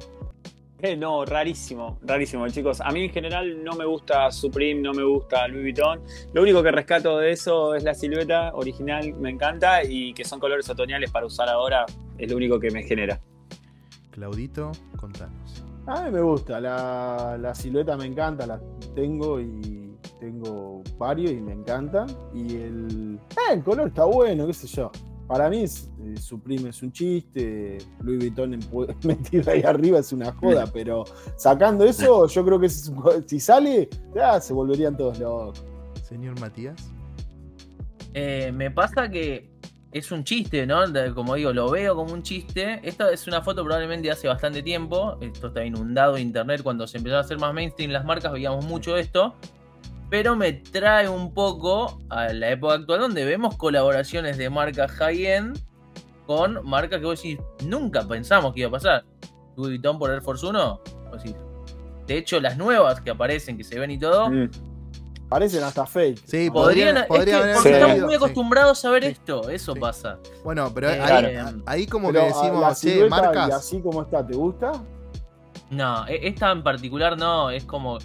Eh, 0.79 0.95
no, 0.95 1.25
rarísimo, 1.25 1.97
rarísimo, 2.03 2.47
chicos. 2.49 2.81
A 2.81 2.91
mí 2.91 3.05
en 3.05 3.09
general 3.09 3.63
no 3.63 3.73
me 3.75 3.85
gusta 3.85 4.31
Supreme, 4.31 4.81
no 4.81 4.93
me 4.93 5.03
gusta 5.03 5.47
Louis 5.47 5.63
Vuitton. 5.63 6.01
Lo 6.33 6.43
único 6.43 6.61
que 6.61 6.71
rescato 6.71 7.17
de 7.17 7.31
eso 7.31 7.73
es 7.73 7.83
la 7.83 7.95
silueta 7.95 8.53
original, 8.53 9.13
me 9.15 9.31
encanta, 9.31 9.83
y 9.83 10.13
que 10.13 10.23
son 10.23 10.39
colores 10.39 10.69
otoñales 10.69 11.09
para 11.09 11.25
usar 11.25 11.49
ahora, 11.49 11.85
es 12.17 12.29
lo 12.29 12.37
único 12.37 12.59
que 12.59 12.69
me 12.69 12.83
genera. 12.83 13.19
Claudito, 14.11 14.71
contanos. 14.97 15.63
A 15.87 16.03
mí 16.03 16.11
me 16.11 16.21
gusta, 16.21 16.59
la, 16.59 17.37
la 17.39 17.55
silueta 17.55 17.97
me 17.97 18.05
encanta, 18.05 18.45
la 18.45 18.59
tengo 18.93 19.39
y 19.39 19.86
tengo 20.19 20.81
varios 20.97 21.31
y 21.31 21.41
me 21.41 21.53
encantan. 21.53 22.07
Y 22.33 22.55
el, 22.57 23.19
eh, 23.31 23.53
el 23.53 23.63
color 23.63 23.87
está 23.89 24.05
bueno, 24.05 24.47
qué 24.47 24.53
sé 24.53 24.67
yo. 24.67 24.91
Para 25.27 25.49
mí 25.49 25.63
es, 25.63 25.89
eh, 26.05 26.15
Supreme 26.17 26.69
es 26.69 26.81
un 26.81 26.91
chiste, 26.91 27.79
Louis 28.01 28.17
Vuitton 28.19 28.53
en 28.53 28.61
metido 29.03 29.51
ahí 29.51 29.61
arriba 29.61 29.99
es 29.99 30.13
una 30.13 30.31
joda, 30.33 30.65
pero 30.71 31.03
sacando 31.35 31.83
eso, 31.83 32.27
yo 32.29 32.45
creo 32.45 32.59
que 32.59 32.67
es 32.67 32.87
un- 32.87 33.27
si 33.27 33.39
sale, 33.39 33.89
ya 34.15 34.39
se 34.39 34.53
volverían 34.53 34.95
todos 34.95 35.19
locos. 35.19 35.65
Señor 36.01 36.39
Matías. 36.39 36.89
Eh, 38.13 38.51
me 38.53 38.71
pasa 38.71 39.09
que 39.09 39.49
es 39.91 40.11
un 40.11 40.23
chiste, 40.23 40.65
¿no? 40.65 40.79
Como 41.13 41.35
digo, 41.35 41.51
lo 41.51 41.69
veo 41.71 41.95
como 41.95 42.13
un 42.13 42.23
chiste. 42.23 42.79
Esta 42.83 43.11
es 43.11 43.27
una 43.27 43.41
foto 43.41 43.63
probablemente 43.63 44.07
de 44.07 44.11
hace 44.13 44.27
bastante 44.27 44.63
tiempo. 44.63 45.17
Esto 45.21 45.47
está 45.47 45.65
inundado 45.65 46.13
de 46.15 46.21
internet. 46.21 46.61
Cuando 46.63 46.87
se 46.87 46.97
empezaron 46.97 47.23
a 47.23 47.25
hacer 47.25 47.37
más 47.39 47.53
mainstream 47.53 47.91
las 47.91 48.05
marcas, 48.05 48.31
veíamos 48.31 48.65
mucho 48.65 48.95
esto. 48.97 49.35
Pero 50.09 50.35
me 50.35 50.53
trae 50.53 51.09
un 51.09 51.33
poco 51.33 51.99
a 52.09 52.31
la 52.31 52.49
época 52.51 52.75
actual 52.75 52.99
donde 53.01 53.25
vemos 53.25 53.57
colaboraciones 53.57 54.37
de 54.37 54.49
marcas 54.49 54.91
high-end 54.91 55.59
con 56.25 56.65
marcas 56.67 56.99
que 56.99 57.05
vos 57.05 57.21
decís, 57.21 57.39
nunca 57.65 58.07
pensamos 58.07 58.53
que 58.53 58.61
iba 58.61 58.69
a 58.69 58.71
pasar. 58.71 59.05
Louis 59.57 59.69
Vuitton 59.71 59.97
por 59.99 60.11
Air 60.11 60.21
Force 60.21 60.45
1, 60.45 60.81
vos 61.09 61.23
decís, 61.23 61.35
de 62.05 62.17
hecho, 62.17 62.39
las 62.39 62.57
nuevas 62.57 63.01
que 63.01 63.09
aparecen, 63.11 63.57
que 63.57 63.63
se 63.63 63.77
ven 63.79 63.91
y 63.91 63.99
todo, 63.99 64.29
Mm. 64.29 64.49
Parecen 65.29 65.61
hasta 65.61 65.85
fake. 65.85 66.19
Sí, 66.25 66.49
podrían. 66.49 66.95
podría, 66.95 67.01
es 67.01 67.07
podría 67.07 67.25
que 67.25 67.43
haber 67.43 67.53
porque 67.55 67.69
Sí. 67.69 67.75
estamos 67.75 67.99
muy 67.99 68.09
sí. 68.11 68.15
acostumbrados 68.15 68.85
a 68.85 68.89
ver 68.91 69.03
Sí. 69.03 69.09
esto, 69.09 69.49
eso 69.49 69.73
Sí. 69.73 69.79
pasa. 69.81 70.19
Bueno, 70.41 70.71
pero 70.73 70.89
Eh, 70.89 71.01
ahí, 71.01 71.33
claro. 71.33 71.57
ahí 71.65 71.85
como 71.85 72.07
Pero, 72.13 72.19
que 72.21 72.25
ah, 72.25 72.33
decimos, 72.41 72.61
la 72.61 72.69
che, 72.69 72.75
silueta 72.91 73.05
y 73.05 73.09
marcas. 73.21 73.53
así 73.55 73.81
como 73.81 74.01
está, 74.03 74.25
¿te 74.25 74.35
gusta? 74.37 74.71
No, 75.69 76.07
e- 76.07 76.29
esta 76.29 76.49
en 76.53 76.63
particular 76.63 77.17
no, 77.17 77.49
es 77.49 77.65
como. 77.65 77.97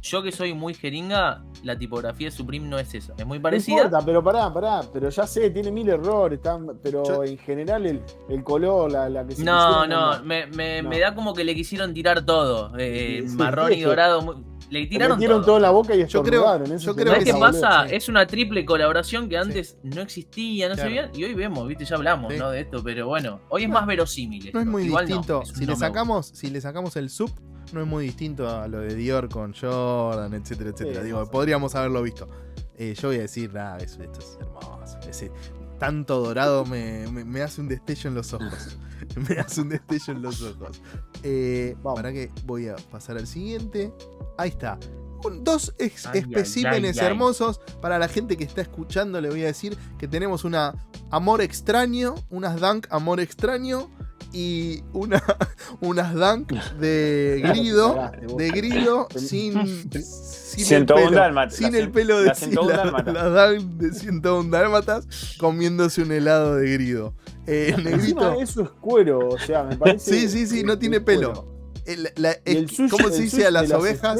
Yo 0.00 0.22
que 0.22 0.30
soy 0.30 0.54
muy 0.54 0.74
jeringa, 0.74 1.42
la 1.64 1.76
tipografía 1.76 2.28
de 2.28 2.30
Supreme 2.30 2.68
no 2.68 2.78
es 2.78 2.94
esa. 2.94 3.14
Es 3.18 3.26
muy 3.26 3.38
No 3.38 3.42
parecida. 3.42 3.76
importa, 3.84 4.04
pero 4.06 4.22
pará, 4.22 4.52
pará, 4.54 4.80
pero 4.92 5.08
ya 5.10 5.26
sé, 5.26 5.50
tiene 5.50 5.72
mil 5.72 5.88
errores, 5.88 6.40
tan- 6.40 6.78
pero 6.82 7.02
Yo- 7.04 7.24
en 7.24 7.36
general 7.38 7.84
el, 7.84 8.00
el 8.28 8.44
color, 8.44 8.92
la, 8.92 9.08
la 9.08 9.26
que 9.26 9.34
se 9.34 9.42
No, 9.44 9.80
pusieron, 9.80 9.90
no, 9.90 10.22
me, 10.24 10.46
me- 10.46 10.82
No. 10.82 10.88
me 10.88 11.00
da 11.00 11.14
como 11.14 11.34
que 11.34 11.42
le 11.44 11.54
quisieron 11.54 11.92
tirar 11.94 12.24
todo. 12.24 12.72
eh, 12.78 13.20
Sí, 13.22 13.28
sí, 13.30 13.36
marrón 13.36 13.72
y 13.72 13.80
dorado. 13.80 14.22
muy- 14.22 14.36
Le 14.70 14.80
Le 14.80 14.86
tiraron 14.86 15.16
metieron 15.16 15.38
todo. 15.38 15.46
todo 15.46 15.56
en 15.56 15.62
la 15.62 15.70
boca 15.70 15.94
y 15.94 16.00
Yo 16.06 16.22
creo- 16.22 16.40
estornudaron. 16.42 16.66
eso 16.72 16.86
yo 16.86 16.92
se 16.94 17.00
creo 17.00 17.12
¿Sabes 17.14 17.24
que 17.24 17.32
qué 17.32 17.38
pasa? 17.38 17.88
sí. 17.88 17.94
Es 17.94 18.08
una 18.08 18.26
triple 18.26 18.64
colaboración 18.64 19.28
que 19.28 19.38
antes 19.38 19.78
no 19.82 20.02
existía, 20.02 20.68
no 20.68 20.74
Claro. 20.74 20.90
se 20.90 20.94
veía, 20.96 21.10
y 21.14 21.24
hoy 21.24 21.34
vemos, 21.34 21.66
viste, 21.66 21.84
ya 21.84 21.96
hablamos, 21.96 22.32
Sí. 22.32 22.38
¿no? 22.38 22.50
De 22.50 22.60
esto, 22.60 22.82
pero 22.84 23.06
bueno, 23.08 23.40
hoy 23.48 23.64
es 23.64 23.68
más 23.70 23.86
verosímil. 23.86 24.50
No 24.52 24.60
es 24.60 24.66
muy 24.66 24.84
Igual 24.84 25.08
no, 25.08 25.16
distinto. 25.16 25.42
es 25.42 25.48
si, 25.50 25.64
no 25.66 25.72
le 25.72 25.76
sacamos, 25.78 26.26
si 26.34 26.50
le 26.50 26.60
sacamos 26.60 26.96
el 26.96 27.08
sub, 27.10 27.30
no 27.72 27.80
es 27.80 27.86
muy 27.86 28.04
distinto 28.04 28.48
a 28.48 28.68
lo 28.68 28.80
de 28.80 28.94
Dior 28.94 29.28
con 29.28 29.54
Jordan, 29.54 30.34
etcétera, 30.34 30.70
etcétera. 30.70 31.00
Sí, 31.00 31.06
Digo, 31.06 31.30
podríamos 31.30 31.74
haberlo 31.74 32.02
visto. 32.02 32.28
Eh, 32.76 32.94
yo 33.00 33.08
voy 33.08 33.16
a 33.18 33.22
decir, 33.22 33.52
nada, 33.52 33.78
eso- 33.78 34.02
esto 34.02 34.20
es 34.20 34.38
hermoso. 34.40 34.98
Ese 35.08 35.30
tanto 35.78 36.20
dorado 36.20 36.64
me, 36.64 37.06
me- 37.10 37.24
me 37.24 37.40
hace 37.42 37.60
un 37.60 37.68
destello 37.68 38.08
en 38.08 38.14
los 38.16 38.32
ojos. 38.34 38.78
me 39.28 39.38
hace 39.38 39.60
un 39.62 39.68
destello 39.70 40.12
en 40.14 40.22
los 40.22 40.42
ojos. 40.42 40.80
Eh, 41.22 41.74
Vamos. 41.82 41.98
para 42.00 42.12
que 42.12 42.30
voy 42.44 42.68
a 42.68 42.76
pasar 42.90 43.16
al 43.16 43.26
siguiente. 43.26 43.92
Ahí 44.36 44.50
está. 44.50 44.78
Un- 45.24 45.42
dos 45.42 45.74
ex- 45.78 46.06
Ay, 46.06 46.12
ay, 46.14 46.20
especímenes 46.20 46.98
ay, 46.98 47.04
ay. 47.04 47.06
hermosos. 47.10 47.60
Para 47.80 47.98
la 47.98 48.08
gente 48.08 48.36
que 48.36 48.44
está 48.44 48.60
escuchando, 48.60 49.20
le 49.20 49.28
voy 49.30 49.42
a 49.42 49.46
decir 49.46 49.76
que 49.98 50.06
tenemos 50.06 50.44
una 50.44 50.86
Amor 51.10 51.40
Extraño, 51.40 52.14
unas 52.30 52.60
Dunk 52.60 52.86
Amor 52.90 53.18
Extraño 53.20 53.90
y 54.32 54.82
una, 54.92 55.22
unas 55.80 56.14
Dunk 56.14 56.52
de 56.78 57.42
grido, 57.48 58.10
de 58.36 58.48
grido 58.50 59.08
sin, 59.16 59.90
sin 59.90 60.60
el 60.60 60.64
101 60.86 60.94
pelo, 61.08 61.16
dálmatas, 61.20 61.56
sin 61.56 61.74
el 61.74 61.90
pelo 61.90 62.18
de 62.20 62.26
la 62.26 62.34
101 62.34 62.68
la, 62.74 63.02
la 63.30 63.48
Dunk 63.52 63.62
de 63.74 63.92
101 63.92 64.50
dálmatas 64.50 65.06
comiéndose 65.38 66.02
un 66.02 66.12
helado 66.12 66.56
de 66.56 66.72
grido. 66.72 67.14
Eh, 67.46 67.74
negrito, 67.82 68.40
eso 68.40 68.62
es 68.62 68.68
cuero, 68.80 69.28
o 69.30 69.38
sea, 69.38 69.64
me 69.64 69.76
parece. 69.76 70.10
Sí, 70.12 70.28
sí, 70.28 70.46
sí, 70.46 70.62
no 70.62 70.78
tiene 70.78 71.00
cuero. 71.00 71.32
pelo. 71.32 71.48
el- 71.86 72.12
la- 72.16 72.36
el 72.44 72.68
sushi- 72.68 72.90
¿cómo 72.90 73.08
se 73.08 73.22
dice 73.22 73.46
a 73.46 73.50
las 73.50 73.70
ovejas? 73.72 74.18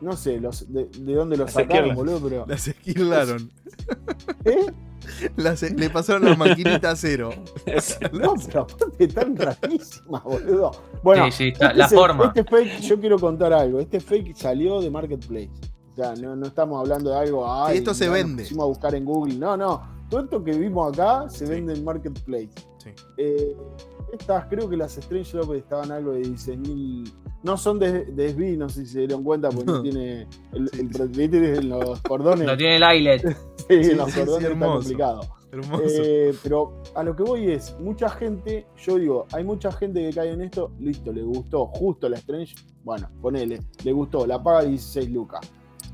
No 0.00 0.12
sé, 0.14 0.38
los, 0.40 0.70
de, 0.72 0.84
de 0.98 1.14
dónde 1.14 1.36
los 1.38 1.46
Las 1.46 1.54
sacaron, 1.54 1.90
esquirlas. 1.90 1.96
boludo, 1.96 2.20
pero. 2.28 2.44
Las 2.46 2.68
esquilaron. 2.68 3.50
¿Eh? 4.44 4.66
Las- 5.36 5.62
le 5.62 5.90
pasaron 5.90 6.24
la 6.24 6.34
maquinita 6.36 6.90
a 6.90 6.96
cero. 6.96 7.30
No, 8.12 8.34
pero 8.46 8.60
aparte 8.62 9.08
tan 9.08 9.36
rarísima, 9.36 10.20
boludo. 10.20 10.70
Bueno, 11.02 11.26
Sí, 11.26 11.32
sí, 11.32 11.48
está- 11.48 11.66
este 11.68 11.78
la 11.78 11.84
es 11.86 11.92
forma. 11.94 12.24
Este 12.26 12.44
fake, 12.44 12.80
yo 12.80 13.00
quiero 13.00 13.18
contar 13.18 13.52
algo. 13.52 13.80
Este 13.80 14.00
fake 14.00 14.36
salió 14.36 14.80
de 14.80 14.90
Marketplace. 14.90 15.50
O 15.92 15.94
sea, 15.96 16.14
no, 16.14 16.36
no 16.36 16.46
estamos 16.46 16.78
hablando 16.80 17.10
de 17.10 17.16
algo. 17.18 17.50
Ay, 17.50 17.78
esto 17.78 17.94
se 17.94 18.04
nos 18.06 18.14
vende. 18.14 18.42
pusimos 18.42 18.64
a 18.64 18.66
buscar 18.66 18.94
en 18.94 19.04
Google. 19.04 19.34
No, 19.36 19.56
no. 19.56 19.82
Todo 20.10 20.20
esto 20.24 20.44
que 20.44 20.52
vimos 20.52 20.92
acá 20.92 21.28
se 21.28 21.46
Sí. 21.46 21.50
vende 21.52 21.72
en 21.74 21.84
Marketplace. 21.84 22.50
Sí. 22.78 22.90
Eh, 23.16 23.56
estas, 24.12 24.46
creo 24.46 24.68
que 24.68 24.76
las 24.76 24.96
Strange 24.98 25.36
Love 25.36 25.56
estaban 25.56 25.90
algo 25.92 26.12
de 26.12 26.22
16.000. 26.22 27.12
No 27.42 27.56
son 27.56 27.78
de, 27.78 28.04
de 28.06 28.28
SB, 28.30 28.56
no 28.56 28.68
sé 28.68 28.86
si 28.86 28.92
se 28.92 28.98
dieron 29.00 29.22
cuenta, 29.22 29.50
porque 29.50 29.70
no, 29.70 29.82
tiene. 29.82 30.26
El, 30.52 30.68
Sí, 30.70 31.62
los 31.62 32.00
cordones. 32.02 32.46
No 32.46 32.56
tiene 32.56 32.76
el 32.76 32.82
eyelet. 32.82 33.22
sí, 33.68 33.84
sí, 33.84 33.94
los 33.94 34.12
cordones 34.14 34.40
sí, 34.40 34.52
hermoso. 34.52 34.72
complicado. 34.74 35.20
Hermoso. 35.52 35.82
Eh, 35.86 36.34
pero 36.42 36.82
a 36.94 37.02
lo 37.02 37.14
que 37.16 37.22
voy 37.22 37.50
es, 37.52 37.76
mucha 37.80 38.08
gente, 38.10 38.66
yo 38.84 38.96
digo, 38.98 39.26
hay 39.32 39.44
mucha 39.44 39.70
gente 39.72 40.00
que 40.08 40.14
cae 40.14 40.32
en 40.32 40.42
esto, 40.42 40.72
listo, 40.80 41.12
le 41.12 41.22
gustó 41.22 41.66
justo 41.66 42.08
la 42.08 42.16
Strange, 42.18 42.54
bueno, 42.82 43.08
ponele, 43.22 43.60
le 43.84 43.92
gustó, 43.92 44.26
la 44.26 44.42
paga 44.42 44.62
16 44.64 45.08
lucas. 45.10 45.40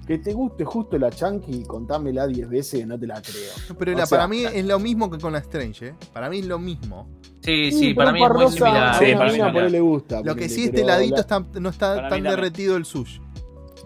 Que 0.06 0.18
te 0.18 0.32
guste 0.32 0.64
justo 0.64 0.98
la 0.98 1.10
Chunky, 1.10 1.62
contámela 1.64 2.26
10 2.26 2.48
veces, 2.48 2.86
no 2.86 2.98
te 2.98 3.06
la 3.06 3.22
creo. 3.22 3.52
Pero 3.78 3.92
o 3.92 3.98
la- 3.98 4.06
sea- 4.06 4.18
para 4.18 4.28
mí 4.28 4.42
es 4.44 4.64
lo 4.64 4.80
mismo 4.80 5.08
que 5.08 5.18
con 5.18 5.32
la 5.32 5.38
Strange, 5.38 5.88
¿eh? 5.88 5.94
Para 6.12 6.28
mí 6.28 6.40
es 6.40 6.46
lo 6.46 6.58
mismo. 6.58 7.06
Sí, 7.42 7.72
sí, 7.72 7.94
para 7.94 8.12
mí 8.12 8.22
es 8.22 8.30
muy 8.30 8.48
similar. 8.48 8.94
Sí, 8.98 9.12
para 9.12 9.24
mí 9.24 9.30
similar. 9.30 9.52
por 9.52 9.62
él 9.64 9.72
le 9.72 9.80
gusta. 9.80 10.20
Lo 10.22 10.34
que 10.36 10.48
sí, 10.48 10.64
este 10.64 10.72
pero 10.76 10.84
heladito 10.84 11.14
la- 11.16 11.20
está- 11.22 11.44
no 11.60 11.68
está 11.68 12.08
tan 12.08 12.22
derretido 12.22 12.76
el 12.76 12.84
sush. 12.84 13.18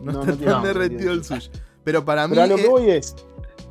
No, 0.03 0.13
No, 0.13 0.21
está 0.25 0.33
no 0.45 0.53
tan 0.53 0.63
derretido 0.63 1.13
el 1.13 1.25
sush. 1.25 1.49
Pero 1.83 2.05
para 2.05 2.27
mí. 2.29 2.33
Pero 2.35 2.43
a 2.43 2.47
lo 2.49 2.57
que 2.57 2.69
voy 2.69 2.91
es, 2.91 3.15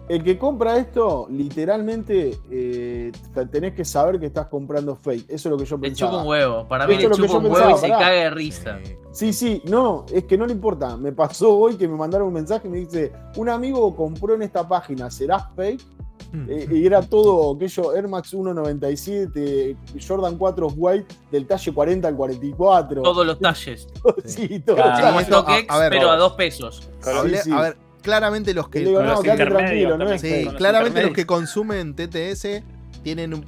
el 0.09 0.23
que 0.23 0.37
compra 0.39 0.77
esto, 0.77 1.27
literalmente 1.29 2.37
eh, 2.51 3.11
te- 3.33 3.45
tenés 3.47 3.73
que 3.73 3.85
saber 3.85 4.19
que 4.19 4.25
estás 4.27 4.47
comprando 4.47 4.95
fake. 4.95 5.25
Eso 5.29 5.49
es 5.49 5.51
lo 5.51 5.57
que 5.57 5.65
yo 5.65 5.77
Le 5.77 5.93
chupa 5.93 6.05
pensaba. 6.09 6.21
un 6.23 6.27
huevo. 6.29 6.67
Para 6.67 6.87
mí 6.87 6.95
le 6.95 7.03
es 7.03 7.09
lo 7.09 7.15
que 7.15 7.21
chupa 7.23 7.37
un 7.37 7.45
huevo 7.45 7.55
pensaba, 7.55 7.77
y 7.77 7.81
se 7.81 7.89
caga 7.89 8.09
de 8.09 8.29
risa. 8.31 8.79
Sí, 9.11 9.33
sí, 9.33 9.61
no, 9.65 10.05
es 10.13 10.23
que 10.25 10.37
no 10.37 10.45
le 10.45 10.53
importa. 10.53 10.97
Me 10.97 11.11
pasó 11.11 11.57
hoy 11.57 11.75
que 11.75 11.87
me 11.87 11.95
mandaron 11.95 12.27
un 12.27 12.33
mensaje 12.33 12.67
y 12.67 12.71
me 12.71 12.77
dice, 12.79 13.11
un 13.37 13.49
amigo 13.49 13.95
compró 13.95 14.33
en 14.35 14.41
esta 14.41 14.67
página, 14.67 15.09
¿será 15.11 15.39
fake? 15.55 15.81
Mm. 16.35 16.49
Eh, 16.49 16.67
y 16.71 16.85
era 16.85 17.01
todo 17.01 17.55
aquello 17.55 17.95
Air 17.95 18.07
Max 18.07 18.29
197, 18.29 19.75
Jordan 20.07 20.37
4 20.37 20.67
White 20.75 21.15
del 21.31 21.45
talle 21.47 21.73
40 21.73 22.07
al 22.07 22.15
44. 22.15 23.01
Todos 23.01 23.25
los 23.25 23.39
talles. 23.39 23.87
sí, 24.25 24.59
todo. 24.59 24.75
Claro. 24.75 24.91
claro. 24.91 25.07
Como 25.07 25.19
esto- 25.19 25.41
StockX, 25.41 25.69
a- 25.69 25.75
a 25.75 25.79
ver, 25.79 25.89
pero 25.89 26.11
a 26.11 26.15
todos. 26.17 26.19
dos 26.29 26.33
pesos. 26.33 26.89
Sí. 27.43 27.51
A 27.51 27.61
ver, 27.61 27.77
claramente 28.01 28.53
los 28.53 28.69
que. 28.69 28.79
digo, 28.79 29.01
no, 29.01 29.13
los 29.13 29.21
tranquilo, 29.21 29.97
no 29.97 30.11
es 30.11 30.21
Sí, 30.21 30.45
los 30.45 30.53
claramente 30.55 31.01
los 31.03 31.13
que 31.13 31.25
consumen 31.25 31.95
TTS 31.95 32.63
tienen 33.03 33.33
un 33.33 33.45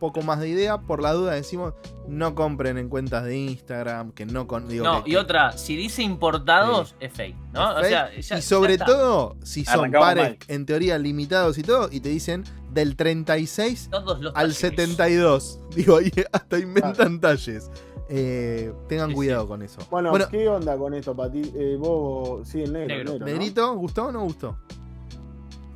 poco 0.00 0.22
más 0.22 0.40
de 0.40 0.48
idea. 0.48 0.78
Por 0.80 1.00
la 1.00 1.12
duda 1.12 1.34
decimos, 1.34 1.74
no 2.08 2.34
compren 2.34 2.76
en 2.78 2.88
cuentas 2.88 3.22
de 3.24 3.36
Instagram, 3.38 4.10
que 4.10 4.26
no 4.26 4.48
con. 4.48 4.66
digo, 4.66 4.84
No, 4.84 5.04
que- 5.04 5.12
y 5.12 5.16
otra, 5.16 5.52
si 5.52 5.76
dice 5.76 6.02
importados, 6.02 6.96
es 6.98 7.12
fake, 7.12 7.36
¿no? 7.52 7.70
es 7.78 7.78
O 7.78 7.88
sea, 7.88 8.10
ya- 8.12 8.38
y 8.38 8.42
sobre 8.42 8.76
ya 8.78 8.84
todo, 8.86 9.36
si 9.44 9.64
son 9.64 9.80
Arrancamos 9.80 10.08
pares 10.08 10.24
mal. 10.30 10.38
en 10.48 10.66
teoría 10.66 10.98
limitados 10.98 11.56
y 11.58 11.62
todo, 11.62 11.88
y 11.92 12.00
te 12.00 12.08
dicen 12.08 12.42
del 12.72 12.96
36 12.96 13.88
Todos 13.90 14.20
los 14.20 14.34
al 14.34 14.52
talleres. 14.54 14.56
72. 14.58 15.60
Digo, 15.76 15.98
ahí 15.98 16.10
hasta 16.32 16.58
inventan 16.58 17.20
talles. 17.20 17.70
Eh, 18.12 18.72
tengan 18.88 19.10
Sí, 19.10 19.14
cuidado 19.14 19.42
sí. 19.42 19.48
con 19.48 19.62
eso. 19.62 19.78
Bueno, 19.88 20.10
Bueno, 20.10 20.26
¿qué 20.28 20.48
onda 20.48 20.76
con 20.76 20.94
esto, 20.94 21.14
Pati? 21.14 21.42
Eh, 21.54 21.76
vos, 21.78 22.48
sí, 22.48 22.60
el 22.62 22.72
negro. 22.72 22.88
Negro. 22.88 22.98
el 22.98 23.04
negro, 23.04 23.18
¿no? 23.20 23.24
Negrito, 23.26 23.74
¿gustó 23.76 24.06
o 24.06 24.12
no 24.12 24.22
gustó? 24.24 24.58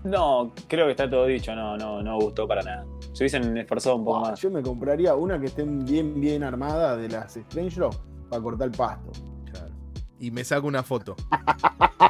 No, 0.03 0.53
creo 0.69 0.85
que 0.87 0.91
está 0.91 1.09
todo 1.09 1.27
dicho, 1.27 1.55
no, 1.55 1.77
no, 1.79 2.03
no 2.03 2.19
gustó 2.19 2.47
para 2.47 2.63
nada. 2.63 2.85
Se 3.15 3.23
hubiesen 3.25 3.57
esforzado 3.57 3.97
un 3.97 4.05
poco 4.05 4.21
más. 4.21 4.41
yo 4.41 4.51
me 4.51 4.61
compraría 4.63 5.15
una 5.15 5.41
que 5.41 5.47
esté 5.47 5.65
bien, 5.65 6.21
bien 6.21 6.43
armada 6.45 6.97
de 6.97 7.09
las 7.09 7.37
Strange 7.37 7.81
Love 7.81 7.97
para 8.29 8.43
cortar 8.43 8.67
el 8.69 8.75
pasto. 8.77 9.11
Y 10.21 10.31
me 10.31 10.45
saco 10.45 10.67
una 10.67 10.83
foto. 10.83 11.17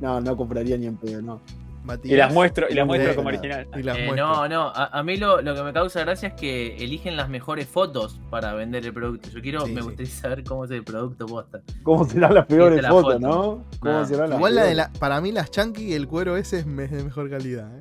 No, 0.00 0.20
no 0.20 0.36
compraría 0.36 0.76
ni 0.78 0.86
en 0.86 0.96
pedo, 0.96 1.20
no. 1.20 1.40
Matías. 1.82 2.12
Y 2.12 2.16
las 2.16 2.32
muestro, 2.32 2.66
y 2.70 2.74
las 2.74 2.86
muestro 2.86 3.10
me 3.10 3.16
como 3.16 3.28
original. 3.28 3.66
Y 3.76 3.82
las 3.82 3.96
Eh, 3.98 4.04
muestro. 4.06 4.26
no, 4.28 4.48
no, 4.48 4.62
a, 4.68 4.86
a 4.96 5.02
mí 5.02 5.16
lo, 5.16 5.42
lo 5.42 5.54
que 5.56 5.62
me 5.64 5.72
causa 5.72 6.00
gracia 6.00 6.28
es 6.28 6.34
que 6.34 6.76
eligen 6.76 7.16
las 7.16 7.28
mejores 7.28 7.66
fotos 7.66 8.20
para 8.30 8.54
vender 8.54 8.84
el 8.86 8.92
producto. 8.92 9.28
Yo 9.30 9.40
quiero, 9.40 9.62
Sí, 9.66 9.72
me 9.72 9.80
sí. 9.80 9.86
gustaría 9.86 10.12
saber 10.12 10.44
cómo 10.44 10.66
es 10.66 10.70
el 10.70 10.84
producto 10.84 11.26
posta. 11.26 11.62
¿Cómo 11.82 12.04
serán 12.04 12.34
las 12.34 12.46
peores 12.46 12.86
fotos, 12.86 13.14
foto. 13.14 13.18
no? 13.18 13.64
¿Cómo 13.80 14.04
serán 14.04 14.30
las 14.30 14.38
Igual 14.38 14.54
la 14.54 14.62
de 14.62 14.74
peores? 14.74 14.92
la, 14.92 15.00
para 15.00 15.20
mí 15.20 15.32
las 15.32 15.50
chunky 15.50 15.94
el 15.94 16.06
cuero 16.06 16.36
ese 16.36 16.58
es 16.60 16.64
de 16.66 17.02
mejor 17.02 17.28
calidad, 17.28 17.74
¿eh? 17.74 17.78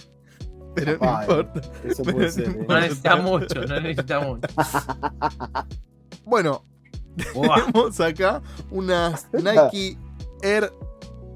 Pero 0.77 0.97
no 0.99 1.05
eh. 1.05 1.21
importa. 1.21 1.61
Eso 1.83 2.03
pero 2.03 2.17
puede 2.17 2.31
ser. 2.31 2.47
no 2.47 2.51
eh. 2.51 2.55
No 2.55 2.61
importa. 2.61 2.79
necesita 2.81 3.15
mucho, 3.17 3.61
no 3.65 3.79
necesita 3.81 4.19
mucho. 4.21 4.47
Bueno, 6.25 6.65
Buah. 7.33 7.65
tenemos 7.65 7.99
acá 8.01 8.41
unas 8.69 9.27
Nike 9.31 9.97
Air 10.43 10.71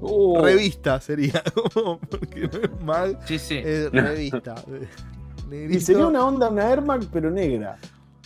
Uh, 0.04 0.42
revista 0.42 1.00
sería. 1.00 1.42
Porque 2.10 2.48
no 2.52 2.58
es 2.58 2.80
mal, 2.84 3.18
Sí, 3.24 3.38
sí. 3.38 3.58
es 3.64 3.90
revista. 3.92 4.56
Y 4.66 5.46
Negrito. 5.48 5.80
sería 5.86 6.06
una 6.08 6.24
onda, 6.26 6.48
una 6.48 6.68
Air 6.68 6.82
Max, 6.82 7.06
pero 7.12 7.30
negra. 7.30 7.78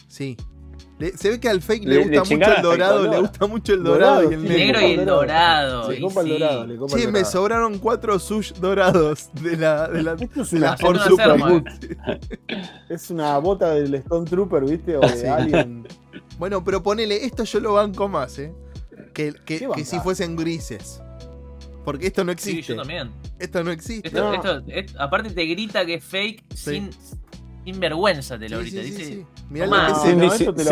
Sí. 0.08 0.38
Le- 0.98 1.14
se 1.16 1.28
ve 1.28 1.38
que 1.40 1.48
al 1.50 1.60
fake 1.60 1.84
Le- 1.84 1.96
le, 1.96 2.04
le 2.06 2.18
gusta 2.18 2.34
mucho 2.34 2.56
el 2.56 2.62
dorado, 2.62 3.10
le 3.10 3.18
gusta 3.20 3.46
mucho 3.46 3.74
el 3.74 3.82
Dorado, 3.84 4.14
dorado 4.22 4.30
y 4.30 4.34
el 4.34 4.40
sí, 4.40 4.46
El 4.46 4.52
negro. 4.52 4.80
negro 4.80 4.88
y 4.88 4.92
el 5.00 5.06
dorado. 5.06 5.90
Le 5.90 6.00
copa 6.00 6.20
el 6.22 6.26
sí. 6.26 6.32
dorado, 6.32 6.66
le 6.66 6.76
copa 6.76 6.96
Che, 6.96 7.02
el 7.04 7.12
me 7.12 7.18
dorado. 7.18 7.32
sobraron 7.32 7.78
cuatro 7.78 8.18
sush 8.18 8.52
dorados 8.54 9.28
de 9.42 9.56
la, 9.58 9.88
de 9.88 10.02
la, 10.02 10.12
Esto 10.14 10.42
es 10.42 10.50
de 10.52 10.56
una 10.56 10.70
la 10.70 10.76
Ford 10.78 10.98
Super. 11.06 11.64
Es 12.88 13.10
una 13.10 13.36
bota 13.38 13.70
del 13.74 13.94
Stone 13.96 14.24
Trooper, 14.28 14.64
¿viste? 14.64 14.96
O 14.96 15.00
de 15.00 15.08
Sí. 15.16 15.26
Alien. 15.26 15.86
Bueno, 16.38 16.62
pero 16.64 16.82
ponele, 16.82 17.24
esto 17.24 17.44
yo 17.44 17.60
lo 17.60 17.74
banco 17.74 18.08
más, 18.08 18.38
¿eh? 18.38 18.52
Que, 19.14 19.32
que, 19.32 19.58
¿Qué 19.60 19.68
que 19.74 19.84
si 19.86 19.98
fuesen 20.00 20.36
grises. 20.36 21.00
Porque 21.84 22.08
esto 22.08 22.24
no 22.24 22.32
Sí, 22.32 22.50
existe. 22.50 22.72
yo 22.74 22.76
también. 22.80 23.10
esto 23.38 23.62
no 23.64 23.70
existe. 23.70 24.08
Esto, 24.08 24.20
No. 24.20 24.34
esto- 24.34 24.62
es- 24.66 24.94
aparte 24.98 25.30
te 25.30 25.44
grita 25.46 25.86
que 25.86 25.94
es 25.94 26.04
fake 26.04 26.44
sin 26.54 26.90
vergüenza, 27.72 28.38
te 28.38 28.48
lo 28.48 28.62
Sí, 28.62 28.70
grita. 28.70 28.82
sí, 28.82 28.88
sí, 28.92 28.96
Dice, 28.96 29.12
sí. 29.14 29.26
Mirá 29.50 29.66
lo 29.66 29.72
que 29.72 29.94
Sin 30.00 30.22
es 30.22 30.38
te 30.38 30.46
lo 30.64 30.70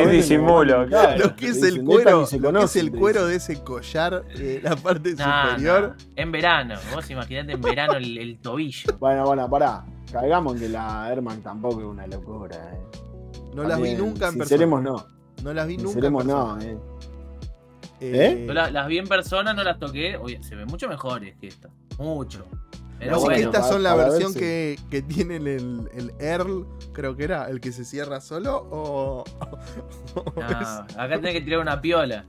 claro. 0.89 1.25
lo 1.25 1.37
que 1.37 1.47
es 1.49 1.63
el 1.63 1.85
cuero, 1.85 1.99
"Esta 2.11 2.21
ni 2.21 2.27
se 2.27 2.37
lo 2.37 2.43
que 2.43 2.47
es 2.49 2.53
conocen", 2.55 2.87
el 2.87 2.93
cuero 2.93 3.27
de 3.27 3.37
ese 3.37 3.63
collar, 3.65 4.25
eh, 4.37 4.61
la 4.63 4.77
parte 4.77 5.15
"Nah, 5.15 5.51
superior. 5.51 5.89
nah, 5.99 6.05
En 6.17 6.33
verano, 6.33 6.75
vos 6.95 7.11
imaginate 7.11 7.53
en 7.53 7.61
verano 7.61 7.95
el, 7.95 8.17
el 8.19 8.39
tobillo. 8.39 8.95
Bueno, 9.01 9.25
bueno, 9.27 9.49
pará. 9.51 9.85
Caigamos 10.13 10.55
que 10.61 10.69
la 10.69 11.09
Air 11.11 11.21
Max 11.23 11.43
tampoco 11.43 11.81
es 11.81 11.87
una 11.87 12.07
locura, 12.07 12.57
eh. 12.73 12.79
No 13.55 13.65
las 13.65 13.81
vi 13.81 13.95
nunca 13.95 14.29
en 14.29 14.39
persona. 14.39 14.67
No. 14.81 15.07
No 15.43 15.53
las 15.53 15.67
vi 15.67 15.77
nunca. 15.77 16.07
en 16.07 16.13
no, 16.13 16.19
persona. 16.19 16.65
eh. 16.65 16.79
Eh, 18.01 18.45
Yo 18.47 18.53
la- 18.55 18.71
las 18.71 18.87
vi 18.89 18.99
en 18.99 19.07
persona, 19.07 19.55
no 19.55 19.63
las 19.63 19.79
toqué. 19.79 20.17
Oye, 20.17 20.43
se 20.43 20.55
ven 20.57 20.67
mucho 20.67 20.89
mejores 20.89 21.37
que 21.41 21.47
esta. 21.49 21.69
Mucho. 21.99 22.45
Pero 22.99 23.17
Así 23.17 23.25
bueno, 23.25 23.37
que 23.37 23.43
estas 23.45 23.69
son 23.69 23.83
la 23.83 23.95
versión 23.95 24.33
que, 24.35 24.79
que 24.91 25.03
tienen 25.03 25.47
el, 25.47 25.89
el 25.95 26.13
Earl, 26.19 26.67
creo 26.93 27.17
que 27.17 27.25
era, 27.25 27.49
el 27.51 27.61
que 27.61 27.73
se 27.73 27.85
cierra 27.85 28.21
solo, 28.21 28.57
o. 28.71 29.25
o 30.15 30.33
no, 30.41 30.49
es- 30.89 30.97
acá 30.97 31.17
tenés 31.17 31.35
que 31.35 31.41
tirar 31.43 31.61
una 31.61 31.81
piola. 31.81 32.25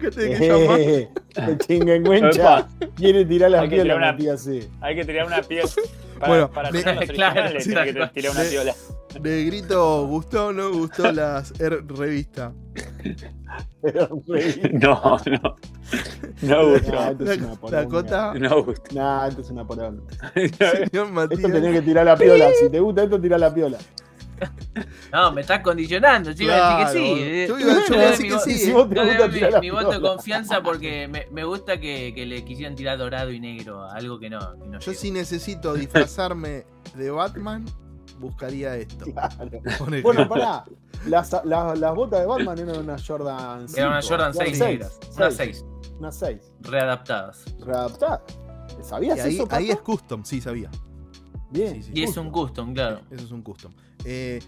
que 0.00 0.10
tiene 0.10 0.38
que 0.38 0.48
llamar. 0.48 0.80
Eh, 0.80 1.08
el 1.36 1.58
chinguencuencha 1.58 2.68
quiere 2.96 3.24
tirar 3.24 3.50
la 3.50 3.60
Hay 3.62 3.68
que 3.70 3.82
tirar 3.82 4.16
piola, 4.16 4.32
una- 4.32 4.38
C. 4.38 4.68
Hay 4.80 4.94
que 4.94 5.04
tirar 5.04 5.26
una 5.26 5.42
pieza. 5.42 5.80
Para, 6.22 6.28
Bueno, 6.28 6.50
para 6.52 6.70
me- 6.70 6.82
los 6.84 7.04
Claro, 7.10 7.60
sí, 7.60 7.68
tiene 7.70 7.84
que 7.84 8.06
tirar 8.14 8.32
una 8.32 8.42
piola. 8.44 8.74
Negrito, 9.20 10.06
¿gustó 10.06 10.46
o 10.48 10.52
no 10.52 10.70
gustó 10.72 11.10
las 11.12 11.52
Air 11.60 11.84
revista? 11.88 12.52
Pero, 13.82 14.08
güey, 14.26 14.60
No, 14.74 15.18
no. 15.26 15.56
No 16.42 16.70
gustó. 16.70 16.92
nah, 16.92 17.10
esto 17.10 17.24
es 17.32 17.38
una 17.42 17.54
poronga. 17.56 17.82
Dakota, 17.82 18.34
No 18.38 18.62
gustó. 18.62 18.94
Nah, 18.94 19.26
esto 19.28 19.40
es 19.42 19.50
una 19.50 19.66
poronga. 19.66 20.02
señor 20.34 21.08
Esto 21.32 21.48
tenés 21.50 21.72
que 21.74 21.82
tirar 21.82 22.06
la 22.06 22.16
piola. 22.16 22.48
Si 22.58 22.70
te 22.70 22.80
gusta 22.80 23.02
esto, 23.04 23.20
tira 23.20 23.36
la 23.38 23.52
piola. 23.52 23.78
No, 25.12 25.30
me 25.32 25.42
estás 25.42 25.60
condicionando. 25.60 26.32
Yo 26.32 26.44
iba 26.44 26.80
a 26.80 26.84
decir 26.92 27.00
que 27.02 27.06
sí. 27.16 27.22
Eh. 27.22 27.46
yo 27.48 27.58
iba- 27.60 27.72
a 27.74 28.10
decir 28.10 28.32
que 28.32 28.38
sí, 28.40 28.58
Si 28.58 28.72
vos 28.72 28.88
te 28.88 29.04
gusta 29.04 29.30
tirar 29.30 29.60
mi 29.60 29.70
voto 29.70 29.90
de 29.92 30.00
confianza 30.00 30.62
porque 30.62 31.06
me, 31.06 31.26
me 31.30 31.44
gusta 31.44 31.78
que, 31.78 32.12
que 32.14 32.26
le 32.26 32.44
quisieran 32.44 32.74
tirar 32.74 32.98
dorado 32.98 33.30
y 33.30 33.38
negro 33.38 33.82
a 33.84 33.92
algo 33.94 34.18
que 34.18 34.30
no. 34.30 34.40
que 34.58 34.68
no 34.68 34.78
Yo 34.80 34.94
si 34.94 35.10
necesito 35.12 35.74
disfrazarme 35.74 36.64
de 36.96 37.10
Batman, 37.10 37.64
buscaría 38.22 38.76
esto. 38.76 39.04
Claro. 39.04 39.50
Bueno, 40.02 40.28
pará. 40.28 40.64
Las, 41.06 41.32
las, 41.44 41.78
las 41.78 41.94
botas 41.94 42.20
de 42.20 42.26
Batman 42.26 42.58
eran 42.58 42.78
una 42.78 42.96
Jordan 42.98 43.68
5. 43.68 43.80
Era 43.80 43.88
una 43.88 44.02
Jordan 44.02 44.34
6 44.34 44.58
negras. 44.60 45.00
Una 45.16 45.30
6. 45.30 45.64
Una 45.98 46.12
6. 46.12 46.52
Readaptadas. 46.60 47.44
Readaptada. 47.60 48.22
Y 48.80 48.84
¿Sabías 48.84 49.20
ahí, 49.20 49.34
eso, 49.34 49.48
ahí 49.50 49.70
es 49.70 49.80
custom, 49.80 50.24
sí, 50.24 50.40
sabía. 50.40 50.70
Bien. 51.50 51.74
sí, 51.74 51.82
sí. 51.82 51.92
Y 51.94 52.04
es 52.04 52.16
un 52.16 52.30
custom, 52.30 52.72
claro. 52.72 53.00
Eso 53.10 53.24
es 53.24 53.32
un 53.32 53.42
custom. 53.42 53.72
Eh, 54.04 54.40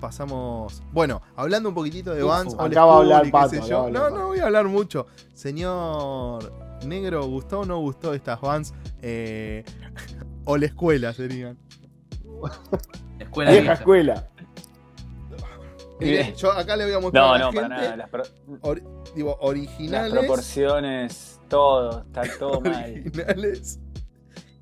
pasamos. 0.00 0.82
Bueno, 0.92 1.22
hablando 1.36 1.68
un 1.68 1.74
poquitito 1.74 2.14
de 2.14 2.22
Vans. 2.22 2.54
acá 2.54 2.64
old 2.64 2.76
va 2.76 2.82
a 2.82 2.86
school 2.86 3.12
hablar 3.12 3.30
Pato, 3.30 3.66
yo. 3.66 3.84
hablar 3.84 4.10
No, 4.10 4.18
no 4.18 4.26
voy 4.28 4.38
a 4.40 4.46
hablar 4.46 4.66
mucho. 4.66 5.06
Señor 5.34 6.52
Negro, 6.86 7.26
¿gustó 7.26 7.60
o 7.60 7.64
no 7.64 7.78
gustó 7.78 8.14
estas 8.14 8.40
Vans? 8.40 8.74
Eh, 9.02 9.64
o 10.44 10.56
la 10.56 10.66
escuela 10.66 11.12
serían. 11.12 11.58
Escuela 13.18 13.50
Vieja 13.50 13.62
vieja. 13.62 13.72
escuela. 13.74 14.28
Mire, 16.00 16.32
yo 16.36 16.52
acá 16.52 16.76
le 16.76 16.84
voy 16.84 16.94
a 16.94 17.00
mostrar 17.00 17.24
No, 17.24 17.32
a 17.34 17.38
la 17.38 17.44
no, 17.46 17.52
gente. 17.52 17.68
para 17.68 17.76
nada. 17.82 17.96
Las, 17.96 18.08
pro- 18.08 18.22
or- 18.60 18.82
digo, 19.16 19.30
las 19.30 19.48
originales. 19.48 20.12
proporciones, 20.12 21.40
todo, 21.48 22.02
está 22.02 22.22
todo 22.38 22.60
mal. 22.60 22.84
originales 22.84 23.80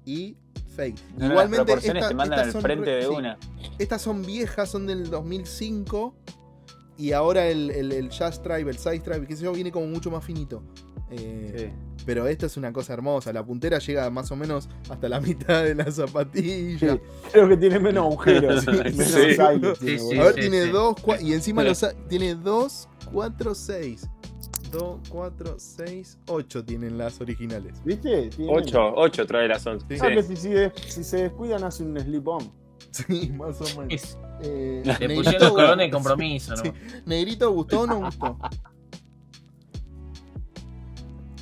y 0.06 0.36
fake. 0.76 0.98
No, 1.16 1.26
no, 1.26 1.32
Igualmente, 1.32 1.56
las 1.58 1.66
proporciones 1.66 2.02
esta- 2.02 2.08
te 2.08 2.14
mandan 2.14 2.38
estas 2.38 2.46
al 2.46 2.52
son 2.52 2.62
frente 2.62 2.84
re- 2.86 2.96
de 2.96 3.02
sí, 3.02 3.08
una. 3.08 3.38
Estas 3.78 4.00
son 4.02 4.22
viejas, 4.24 4.70
son 4.70 4.86
del 4.86 5.10
2005. 5.10 6.14
Y 6.98 7.12
ahora 7.12 7.46
el, 7.48 7.70
el, 7.70 7.92
el 7.92 8.08
Jazz 8.10 8.42
Drive, 8.42 8.70
el 8.70 8.78
Size 8.78 9.00
Drive, 9.00 9.26
qué 9.26 9.36
sé 9.36 9.44
yo, 9.44 9.52
viene 9.52 9.70
como 9.70 9.86
mucho 9.86 10.10
más 10.10 10.24
finito. 10.24 10.62
Eh, 11.10 11.54
Sí. 11.56 11.86
Pero 12.06 12.28
esta 12.28 12.46
es 12.46 12.56
una 12.56 12.72
cosa 12.72 12.92
hermosa. 12.92 13.32
La 13.32 13.44
puntera 13.44 13.78
llega 13.80 14.08
más 14.10 14.30
o 14.30 14.36
menos 14.36 14.68
hasta 14.88 15.08
la 15.08 15.20
mitad 15.22 15.64
de 15.64 15.74
la 15.74 15.90
zapatilla. 15.90 16.94
Sí, 16.94 17.00
Creo 17.32 17.48
que 17.48 17.56
tiene 17.56 17.80
menos 17.80 18.06
agujeros. 18.06 18.64
Sí, 18.64 19.36
menos 19.38 19.78
tiene. 19.80 20.20
A 20.20 20.24
ver, 20.24 20.34
tiene 20.36 20.66
dos, 20.66 20.94
y 21.20 21.32
encima 21.32 21.64
los 21.64 21.84
tiene 22.08 22.34
2, 22.36 22.88
4, 23.12 23.54
6. 23.54 24.08
2, 24.70 25.00
4, 25.08 25.54
6, 25.58 26.18
8 26.26 26.64
tienen 26.64 26.98
las 26.98 27.20
originales. 27.20 27.82
¿Viste? 27.84 28.28
Tiene 28.28 28.52
8, 28.52 28.92
8 28.94 29.26
trae 29.26 29.48
la 29.48 29.58
Sol. 29.58 29.80
Sí. 29.80 29.96
Sí. 29.96 30.00
Ah, 30.02 30.08
que 30.10 30.22
si, 30.22 30.36
si, 30.36 31.04
se 31.04 31.16
descuidan, 31.22 31.64
hace 31.64 31.82
un 31.82 31.98
slip 31.98 32.26
on. 32.28 32.52
Sí, 33.08 33.32
más 33.36 33.60
o 33.60 33.64
menos. 33.80 33.92
Es- 33.92 34.18
Eh, 34.42 34.82
Le 34.84 35.14
pusieron 35.16 35.42
los 35.42 35.52
colones 35.52 35.86
de 35.86 35.90
compromiso, 35.90 36.54
¿no? 36.56 36.62
Sí. 36.62 36.72
Negrito, 37.06 37.50
¿gustó 37.52 37.80
o 37.82 37.86
no 37.86 38.00
gustó? 38.00 38.38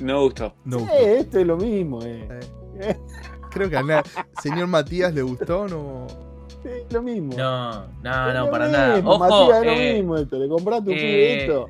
No 0.01 0.21
gustó. 0.23 0.53
No 0.65 0.79
Sí, 0.79 0.85
esto 1.01 1.39
es 1.39 1.47
lo 1.47 1.57
mismo, 1.57 2.01
eh. 2.03 2.27
Eh, 2.79 2.97
Creo 3.51 3.69
que 3.69 3.77
a 3.77 3.83
nadie. 3.83 4.03
Señor 4.41 4.67
Matías, 4.67 5.13
¿le 5.13 5.21
gustó 5.21 5.61
o 5.61 5.67
no? 5.67 6.07
Sí, 6.63 6.69
es 6.87 6.93
lo 6.93 7.01
mismo. 7.01 7.33
No, 7.37 7.85
no, 8.03 8.27
Es 8.29 8.35
no, 8.35 8.49
para 8.51 8.67
nada. 8.67 9.01
Ojo, 9.05 9.19
Matías, 9.19 9.59
es 9.59 9.65
lo 9.65 9.71
eh, 9.71 9.93
mismo 9.93 10.17
esto. 10.17 10.37
Le 10.39 10.49
compraste 10.49 10.89
un 10.89 10.95
eh, 10.97 11.41
esto. 11.45 11.69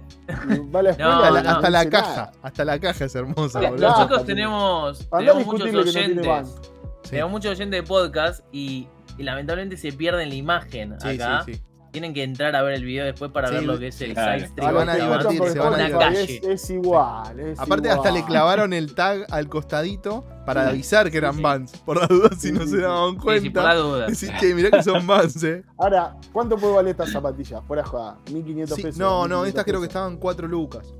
Va 0.73 0.79
a 0.79 0.83
la 0.83 0.89
escuela. 0.91 1.09
No, 1.09 1.15
hasta 1.23 1.31
la, 1.31 1.43
no, 1.43 1.49
hasta 1.51 1.69
la 1.69 1.79
dice 1.79 1.91
caja. 1.91 2.09
nada. 2.15 2.31
Hasta 2.41 2.65
la 2.65 2.79
caja 2.79 3.05
es 3.05 3.15
hermosa, 3.15 3.59
boludo. 3.61 3.87
nosotros 3.89 4.25
tenemos, 4.25 5.09
tenemos 5.09 5.45
muchos 5.45 5.73
oyentes. 5.73 6.27
Tenemos 7.09 7.31
muchos 7.31 7.51
oyentes 7.51 7.81
de 7.81 7.87
podcast 7.87 8.43
y, 8.51 8.87
y 9.17 9.23
lamentablemente 9.23 9.77
se 9.77 9.91
pierden 9.91 10.29
la 10.29 10.35
imagen 10.35 10.95
sí, 10.99 11.07
acá. 11.09 11.43
sí, 11.45 11.53
sí. 11.55 11.61
tienen 11.91 12.13
que 12.13 12.23
entrar 12.23 12.53
a 12.55 12.61
ver 12.61 12.73
el 12.73 12.83
video 12.83 13.05
después 13.05 13.31
para 13.31 13.47
Sí, 13.47 13.53
ver 13.55 13.63
lo 13.63 13.79
que 13.79 13.87
es 13.87 14.01
el 14.01 14.13
claro. 14.13 14.33
side 14.33 14.47
Se 14.47 14.51
stream. 14.53 14.73
van 14.75 14.89
a 14.89 14.95
divertir, 14.95 15.43
se 15.49 15.59
van 15.59 15.81
a 15.81 15.97
calle. 15.97 16.23
Es, 16.23 16.43
es 16.43 16.69
igual. 16.71 17.39
es 17.39 17.59
Aparte, 17.59 17.89
hasta 17.89 18.11
le 18.11 18.25
clavaron 18.25 18.73
el 18.73 18.93
tag 18.95 19.25
al 19.31 19.47
costadito 19.47 20.25
para 20.45 20.63
Sí. 20.65 20.69
avisar 20.71 21.09
que 21.09 21.17
eran 21.17 21.31
Sí, 21.31 21.37
sí. 21.37 21.43
Vans. 21.43 21.77
Por 21.85 21.97
la 22.01 22.07
duda, 22.07 22.29
si 22.31 22.47
Sí, 22.47 22.51
no 22.51 22.61
sí, 22.63 22.67
se 22.71 22.77
daban 22.81 23.11
Sí, 23.11 23.39
sí, 23.39 23.49
por 23.49 23.63
la 23.63 23.69
cuenta. 23.69 23.73
duda. 23.75 24.07
Decir, 24.07 24.31
che, 24.39 24.53
mirá 24.53 24.71
que 24.71 24.83
son 24.83 25.07
Vans, 25.07 25.41
eh. 25.43 25.63
Ahora, 25.77 26.15
¿cuánto 26.33 26.57
puede 26.57 26.73
valer 26.73 26.91
esta 26.91 27.07
zapatilla? 27.07 27.61
Fuera 27.61 27.83
joda. 27.85 28.17
1500 28.31 28.75
Sí, 28.75 28.83
pesos. 28.83 28.97
no, 28.99 29.27
no, 29.27 29.43
1500 29.43 29.47
estas 29.47 29.63
creo 29.63 29.79
que 29.79 29.87
estaban 29.87 30.17
4 30.17 30.47
lucas. 30.49 30.93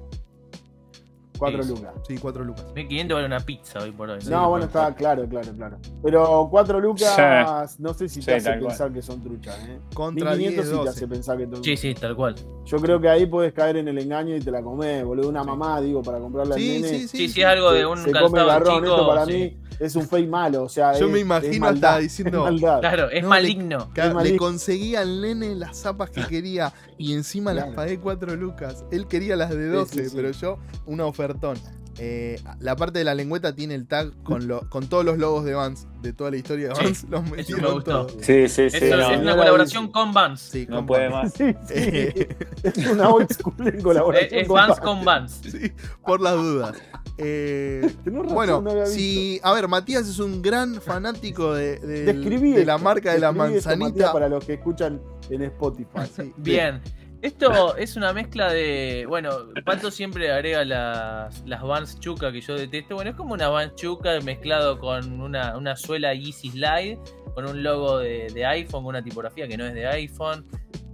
4 1.38 1.64
Sí. 1.64 1.70
lucas. 1.70 1.94
Sí, 2.08 2.18
4 2.18 2.44
lucas. 2.44 2.66
1500 2.76 3.16
vale 3.16 3.28
una 3.28 3.40
pizza 3.40 3.80
hoy 3.80 3.92
por 3.92 4.10
hoy. 4.10 4.20
No, 4.30 4.50
bueno, 4.50 4.66
está 4.66 4.94
claro, 4.96 5.28
claro, 5.28 5.52
claro. 5.54 5.78
Pero 6.04 6.48
4 6.52 6.80
lucas, 6.80 7.80
no 7.80 7.94
sé 7.94 8.08
si 8.10 8.20
te 8.20 8.26
Sí, 8.26 8.32
hace 8.32 8.50
tal 8.50 8.60
cual. 8.60 8.68
pensar 8.70 8.92
que 8.94 9.02
son 9.02 9.22
truchas, 9.22 9.58
¿eh? 9.68 9.80
Contra 9.94 10.36
1500 10.36 10.38
10, 10.38 10.66
sí 10.66 10.72
te 10.72 10.78
12. 10.78 10.90
hace 10.90 11.08
pensar 11.08 11.38
que 11.38 11.46
son 11.48 11.64
Sí, 11.64 11.78
sí, 11.78 11.94
tal 11.94 12.16
cual. 12.16 12.36
Yo 12.66 12.78
creo 12.78 13.00
que 13.00 13.10
ahí 13.10 13.26
puedes 13.26 13.54
caer 13.54 13.78
en 13.78 13.88
el 13.88 13.98
engaño 14.00 14.36
y 14.36 14.40
te 14.42 14.52
la 14.52 14.62
comés, 14.62 15.04
boludo. 15.06 15.30
Una 15.30 15.44
mamá, 15.44 15.80
digo, 15.82 16.02
para 16.02 16.20
comprarle 16.20 16.54
al 16.56 16.60
Sí, 16.60 16.70
nene. 16.82 16.88
sí, 16.88 17.08
sí. 17.08 17.18
Sí, 17.18 17.30
sí, 17.30 17.42
es 17.42 17.48
algo 17.48 17.72
de 17.72 17.86
un 17.86 17.98
se 18.00 18.12
come 18.12 18.40
el 18.42 18.46
garrón. 18.48 18.84
chico. 18.84 18.96
Esto 18.96 19.08
para 19.08 19.26
sí. 19.26 19.32
mí 19.34 19.58
es 19.80 19.96
un 19.96 20.08
fake 20.08 20.28
malo. 20.30 20.64
O 20.64 20.70
sea, 20.70 20.94
Yo 20.98 21.06
es- 21.08 21.12
me 21.12 21.20
es 21.20 21.26
imagino 21.26 21.60
maldad, 21.66 21.92
hasta 21.92 22.02
diciendo, 22.02 22.48
es. 22.50 22.60
Claro, 22.62 23.10
es 23.10 23.24
No, 23.24 23.30
maligno. 23.30 23.92
Le 23.96 24.14
maligno. 24.14 24.38
conseguí 24.40 24.96
al 24.96 25.22
nene 25.22 25.56
las 25.56 25.78
zapas 25.78 26.10
que 26.10 26.22
quería 26.28 26.74
y 26.98 27.14
encima 27.14 27.54
las 27.54 27.70
pagué 27.74 28.00
4 28.00 28.36
lucas. 28.36 28.86
Él 28.92 29.08
quería 29.08 29.36
las 29.36 29.50
de 29.52 29.68
12, 29.68 30.04
sí, 30.04 30.10
sí. 30.10 30.16
pero 30.16 30.32
yo 30.32 30.58
una 30.86 31.06
ofertón. 31.06 31.58
Eh, 31.98 32.42
la 32.60 32.76
parte 32.76 33.00
de 33.00 33.06
la 33.06 33.16
lengüeta 33.16 33.56
tiene 33.56 33.74
el 33.74 33.88
tag 33.88 34.12
con, 34.24 34.50
lo- 34.50 34.70
con 34.70 34.88
todos 34.90 35.06
los 35.06 35.18
logos 35.18 35.46
de 35.46 35.54
Vans, 35.54 35.88
de 36.02 36.12
toda 36.12 36.30
la 36.30 36.36
historia 36.36 36.68
de 36.68 36.76
Sí, 36.76 36.84
Vans, 36.84 37.06
los 37.10 37.24
me 37.32 37.38
gustó. 37.72 37.82
todos. 38.08 38.12
Sí, 38.20 38.50
sí, 38.50 38.70
sí. 38.70 38.78
Eso 38.82 38.98
no, 38.98 39.12
es 39.12 39.20
una 39.22 39.38
colaboración 39.38 39.88
con 39.94 40.12
Vans. 40.12 40.42
Sí, 40.42 40.66
no 40.70 40.76
con 40.78 40.86
puede 40.88 41.08
Vans. 41.08 41.24
más. 41.24 41.34
Sí, 41.38 41.46
sí. 41.68 41.74
Eh, 41.74 42.36
Es 42.64 42.88
una 42.88 43.08
old 43.10 43.32
school 43.32 43.56
en 43.60 43.78
Es, 43.78 43.84
colaboración. 43.84 44.40
es 44.42 44.46
con 44.48 44.56
Vans 44.58 44.68
Vans. 44.72 44.80
con 44.82 45.06
Vans. 45.06 45.42
sí, 45.50 45.72
por 46.06 46.20
las 46.20 46.36
dudas. 46.36 46.74
Eh, 47.18 47.82
razón, 48.06 48.28
bueno, 48.34 48.62
no 48.62 48.86
si. 48.86 49.40
A 49.44 49.54
ver, 49.54 49.68
Matías 49.68 50.08
es 50.08 50.20
un 50.20 50.42
gran 50.42 50.82
fanático 50.82 51.54
de, 51.54 51.78
del- 51.80 52.06
Describí 52.08 52.52
de 52.52 52.66
la 52.66 52.78
marca 52.78 53.14
de 53.14 53.20
la 53.20 53.30
esto, 53.30 53.38
manzanita. 53.40 54.12
Para 54.14 54.28
los 54.30 54.44
que 54.46 54.54
escuchan 54.54 55.02
en 55.30 55.42
Spotify. 55.44 56.02
Sí, 56.14 56.34
Bien. 56.38 56.82
Esto 57.22 57.76
es 57.78 57.96
una 57.96 58.14
mezcla 58.14 58.52
de. 58.54 59.06
Bueno, 59.08 59.32
Pato 59.66 59.90
siempre 59.90 60.32
agrega 60.32 60.64
las, 60.64 61.44
las 61.48 61.64
Vans 61.64 62.00
Chuca 62.00 62.32
que 62.32 62.40
yo 62.42 62.56
detesto. 62.56 62.94
Bueno, 62.96 63.10
es 63.12 63.16
como 63.16 63.34
una 63.34 63.48
Vans 63.50 63.74
Chuca 63.76 64.20
mezclado 64.22 64.78
con 64.78 65.20
una, 65.22 65.58
una 65.58 65.76
suela 65.76 66.14
Yeezy 66.14 66.52
Slide, 66.52 67.00
con 67.36 67.46
un 67.48 67.62
logo 67.62 68.00
de, 68.00 68.28
de 68.34 68.46
iPhone, 68.46 68.84
con 68.84 68.88
una 68.96 69.04
tipografía 69.04 69.48
que 69.48 69.58
no 69.58 69.66
es 69.66 69.74
de 69.76 69.86
iPhone. 69.86 70.46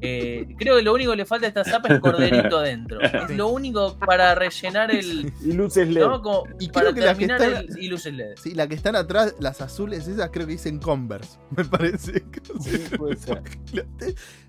Eh, 0.03 0.47
creo 0.57 0.77
que 0.77 0.81
lo 0.81 0.93
único 0.95 1.11
que 1.11 1.17
le 1.17 1.25
falta 1.27 1.45
a 1.45 1.49
esta 1.49 1.63
zapa 1.63 1.93
es 1.93 1.99
corderito 1.99 2.59
dentro. 2.61 2.99
Es 2.99 3.29
lo 3.37 3.49
único 3.49 3.95
para 3.99 4.33
rellenar 4.33 4.89
el. 4.89 5.31
Y 5.45 5.51
luces 5.53 5.87
LED. 5.87 6.01
¿no? 6.01 6.21
Como 6.23 6.43
Y 6.59 6.69
para 6.69 6.85
creo 6.91 6.95
que 6.95 7.01
las 7.01 7.17
que 7.17 7.27
terminar 7.27 7.41
están- 7.59 7.77
el. 7.77 7.83
Y 7.83 7.87
luces 7.87 8.11
LED. 8.13 8.33
Sí, 8.41 8.55
la 8.55 8.67
que 8.67 8.73
están 8.73 8.95
atrás, 8.95 9.35
las 9.39 9.61
azules 9.61 10.07
esas, 10.07 10.29
creo 10.31 10.47
que 10.47 10.53
dicen 10.53 10.79
Converse. 10.79 11.37
Me 11.55 11.63
parece. 11.65 12.23
Sí, 12.59 12.77
puede 12.97 13.15
ser. 13.15 13.43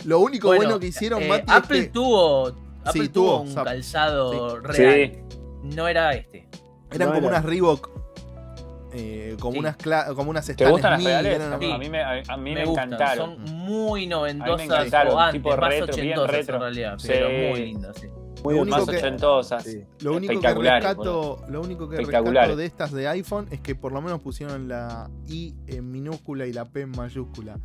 Lo 0.05 0.21
único 0.21 0.49
Bueno, 0.49 0.63
bueno, 0.65 0.81
que 0.81 0.87
hicieron, 0.89 1.23
Eh, 1.23 1.29
Mati, 1.29 1.43
es 1.47 1.57
Apple 1.57 1.81
que- 1.83 1.89
tuvo. 1.91 2.47
Apple 2.85 3.03
Sí, 3.03 3.09
tuvo 3.11 3.27
tuvo 3.27 3.41
un 3.43 3.49
zap. 3.53 3.65
calzado 3.67 4.51
Sí. 4.73 4.83
real. 4.83 5.13
No 5.63 5.87
era 5.87 6.15
este. 6.15 6.49
eran 6.91 7.09
no 7.11 7.15
como 7.15 7.29
era. 7.29 7.39
unas 7.39 7.45
Reebok. 7.45 7.91
Eh, 8.95 9.37
como, 9.41 9.53
Sí. 9.55 9.59
unas 9.61 9.77
como 10.15 10.31
unas 10.31 10.49
A 10.49 10.97
mí, 10.99 11.07
una- 11.07 11.75
a 11.75 11.79
mí 11.79 11.89
me, 11.89 12.03
a, 12.03 12.37
mí 12.37 12.51
me 12.53 12.55
me 12.61 12.65
gustan, 12.67 12.93
encantaron. 12.93 13.37
son 13.47 13.55
muy 13.57 14.07
noventosas 14.07 14.61
encantaron, 14.67 15.15
o 15.15 15.19
antes, 15.21 15.33
tipo 15.43 15.49
más 15.51 15.59
retro, 15.59 15.97
bien 16.03 16.29
retro. 16.29 16.55
en 16.57 16.61
realidad, 16.63 16.99
Sí. 16.99 17.09
pero 17.09 17.29
muy 17.51 17.61
lindas, 17.67 17.97
sí. 17.99 18.07
Muy 18.45 18.55
Lo. 18.55 18.65
Más 18.71 18.79
único 18.81 18.91
que- 18.93 18.99
ochentosas. 18.99 19.63
Sí. 19.63 19.85
Lo 20.01 20.13
único 20.17 20.33
que 20.33 20.35
Espectaculares, 20.39 20.85
rescato, 20.85 21.45
lo 21.49 21.61
único 21.61 21.89
que 21.89 21.95
Espectaculares. 21.97 22.41
rescato 22.49 22.57
de 22.57 22.67
estas 22.67 22.93
de 22.93 23.07
iPhone 23.09 23.47
es 23.53 23.61
que 23.61 23.75
por 23.77 23.93
lo 23.93 24.03
menos 24.03 24.21
pusieron 24.21 24.67
la 24.69 25.09
I 25.29 25.55
en 25.69 25.91
minúscula 25.93 26.47
y 26.47 26.53
la 26.53 26.65
P 26.65 26.81
en 26.81 26.91
mayúscula. 26.91 27.59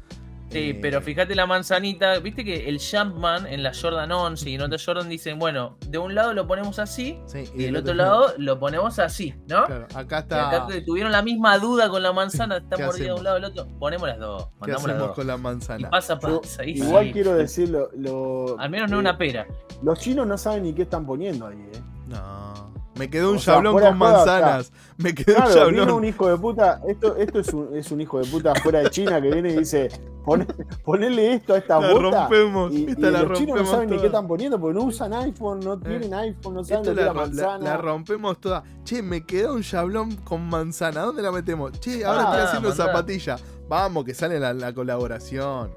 Sí, 0.50 0.70
Eh, 0.70 0.80
pero 0.82 1.02
fíjate 1.02 1.36
la 1.36 1.46
manzanita, 1.46 2.20
viste 2.20 2.46
que 2.46 2.70
el 2.70 2.80
Jumpman 2.80 3.46
en 3.48 3.64
la 3.64 3.74
Jordan 3.74 4.10
11 4.12 4.50
y 4.50 4.56
en 4.56 4.62
otra 4.62 4.78
Jordan 4.84 5.10
dicen, 5.10 5.38
bueno, 5.40 5.78
de 5.88 5.98
un 5.98 6.16
lado 6.16 6.34
lo 6.34 6.48
ponemos 6.48 6.80
así 6.80 7.20
sí, 7.26 7.44
y 7.54 7.64
del 7.64 7.76
otro 7.76 7.94
lado 7.94 8.34
lo 8.38 8.58
ponemos 8.58 8.98
así, 9.00 9.34
¿no? 9.50 9.66
Claro, 9.66 9.88
acá 9.94 10.20
Y 10.20 10.22
está. 10.22 10.48
acá 10.50 10.68
tuvieron 10.86 11.12
la 11.12 11.22
misma 11.22 11.58
duda 11.60 11.90
con 11.90 12.02
la 12.02 12.14
manzana, 12.14 12.58
está 12.64 12.78
¿Qué 12.78 12.86
mordida 12.86 13.08
de 13.08 13.14
un 13.14 13.24
lado 13.26 13.36
del 13.36 13.46
otro, 13.46 13.68
ponemos 13.78 14.08
las 14.08 14.20
dos, 14.20 14.48
¿Qué 14.64 14.72
las 14.72 14.82
hacemos 14.84 15.00
dos. 15.08 15.16
con 15.16 15.28
la 15.28 15.36
Y 15.36 15.40
manzana? 15.40 15.90
pasa, 15.90 16.18
Yo- 16.22 16.40
pasa, 16.42 16.64
y 16.66 16.72
Igual 16.78 17.06
sí. 17.08 17.12
quiero 17.12 17.34
decirlo. 17.34 17.90
Lo, 17.98 18.56
Al 18.58 18.70
menos 18.70 18.90
no 18.90 18.98
eh, 18.98 19.00
una 19.02 19.18
pera. 19.18 19.46
Los 19.84 20.00
chinos 20.00 20.26
no 20.26 20.38
saben 20.38 20.64
ni 20.64 20.74
qué 20.74 20.84
están 20.84 21.06
poniendo 21.06 21.46
ahí, 21.48 21.58
¿eh? 21.74 21.82
No. 22.08 22.67
Me 22.98 23.10
quedó 23.10 23.32
un 23.32 23.38
O 23.38 23.40
chablón 23.40 23.74
con 23.74 23.84
de 23.84 23.92
manzanas. 23.94 24.72
Me 24.98 25.14
quedó 25.14 25.38
un 25.38 25.54
chablón. 25.54 25.76
vino 25.86 25.96
un 25.96 26.06
hijo 26.06 26.28
de 26.30 26.38
puta. 26.38 26.82
Esto, 26.88 27.16
esto 27.18 27.40
es, 27.40 27.54
un, 27.54 27.76
es 27.76 27.92
un 27.92 28.02
hijo 28.02 28.20
de 28.20 28.26
puta 28.30 28.54
fuera 28.56 28.80
de 28.80 28.90
China 28.90 29.22
que 29.22 29.30
viene 29.32 29.50
y 29.54 29.58
dice: 29.58 29.90
"Pone- 30.26 30.48
ponele 30.84 31.34
esto 31.36 31.54
a 31.54 31.58
esta 31.58 31.80
la 31.80 31.94
bota. 31.94 32.22
rompemos. 32.28 32.74
Y, 32.74 32.86
y 32.86 32.90
esta 32.90 33.12
la 33.12 33.22
los 33.24 33.38
chinos 33.38 33.58
no 33.60 33.66
saben 33.66 33.90
ni 33.90 33.98
qué 34.00 34.08
están 34.08 34.28
poniendo 34.28 34.60
porque 34.60 34.80
no 34.80 34.86
usan 34.86 35.14
iPhone, 35.14 35.60
no 35.60 35.78
tienen 35.80 36.14
iPhone, 36.14 36.54
no 36.56 36.64
saben 36.64 36.84
que 36.84 36.94
la, 36.94 37.06
la 37.06 37.14
manzana. 37.14 37.58
la 37.64 37.78
rompemos 37.78 38.40
toda. 38.40 38.64
Che, 38.84 39.02
me 39.02 39.26
quedó 39.26 39.54
un 39.54 39.62
chablón 39.62 40.16
con 40.18 40.48
manzana. 40.48 41.02
¿Dónde 41.02 41.22
la 41.22 41.32
metemos? 41.32 41.72
Che, 41.80 42.04
ahora 42.06 42.22
Ah, 42.22 42.24
estoy 42.32 42.42
haciendo 42.48 42.72
zapatilla. 42.74 43.36
Vamos, 43.70 44.04
que 44.06 44.14
sale 44.14 44.40
la, 44.40 44.54
la 44.54 44.74
colaboración. 44.74 45.72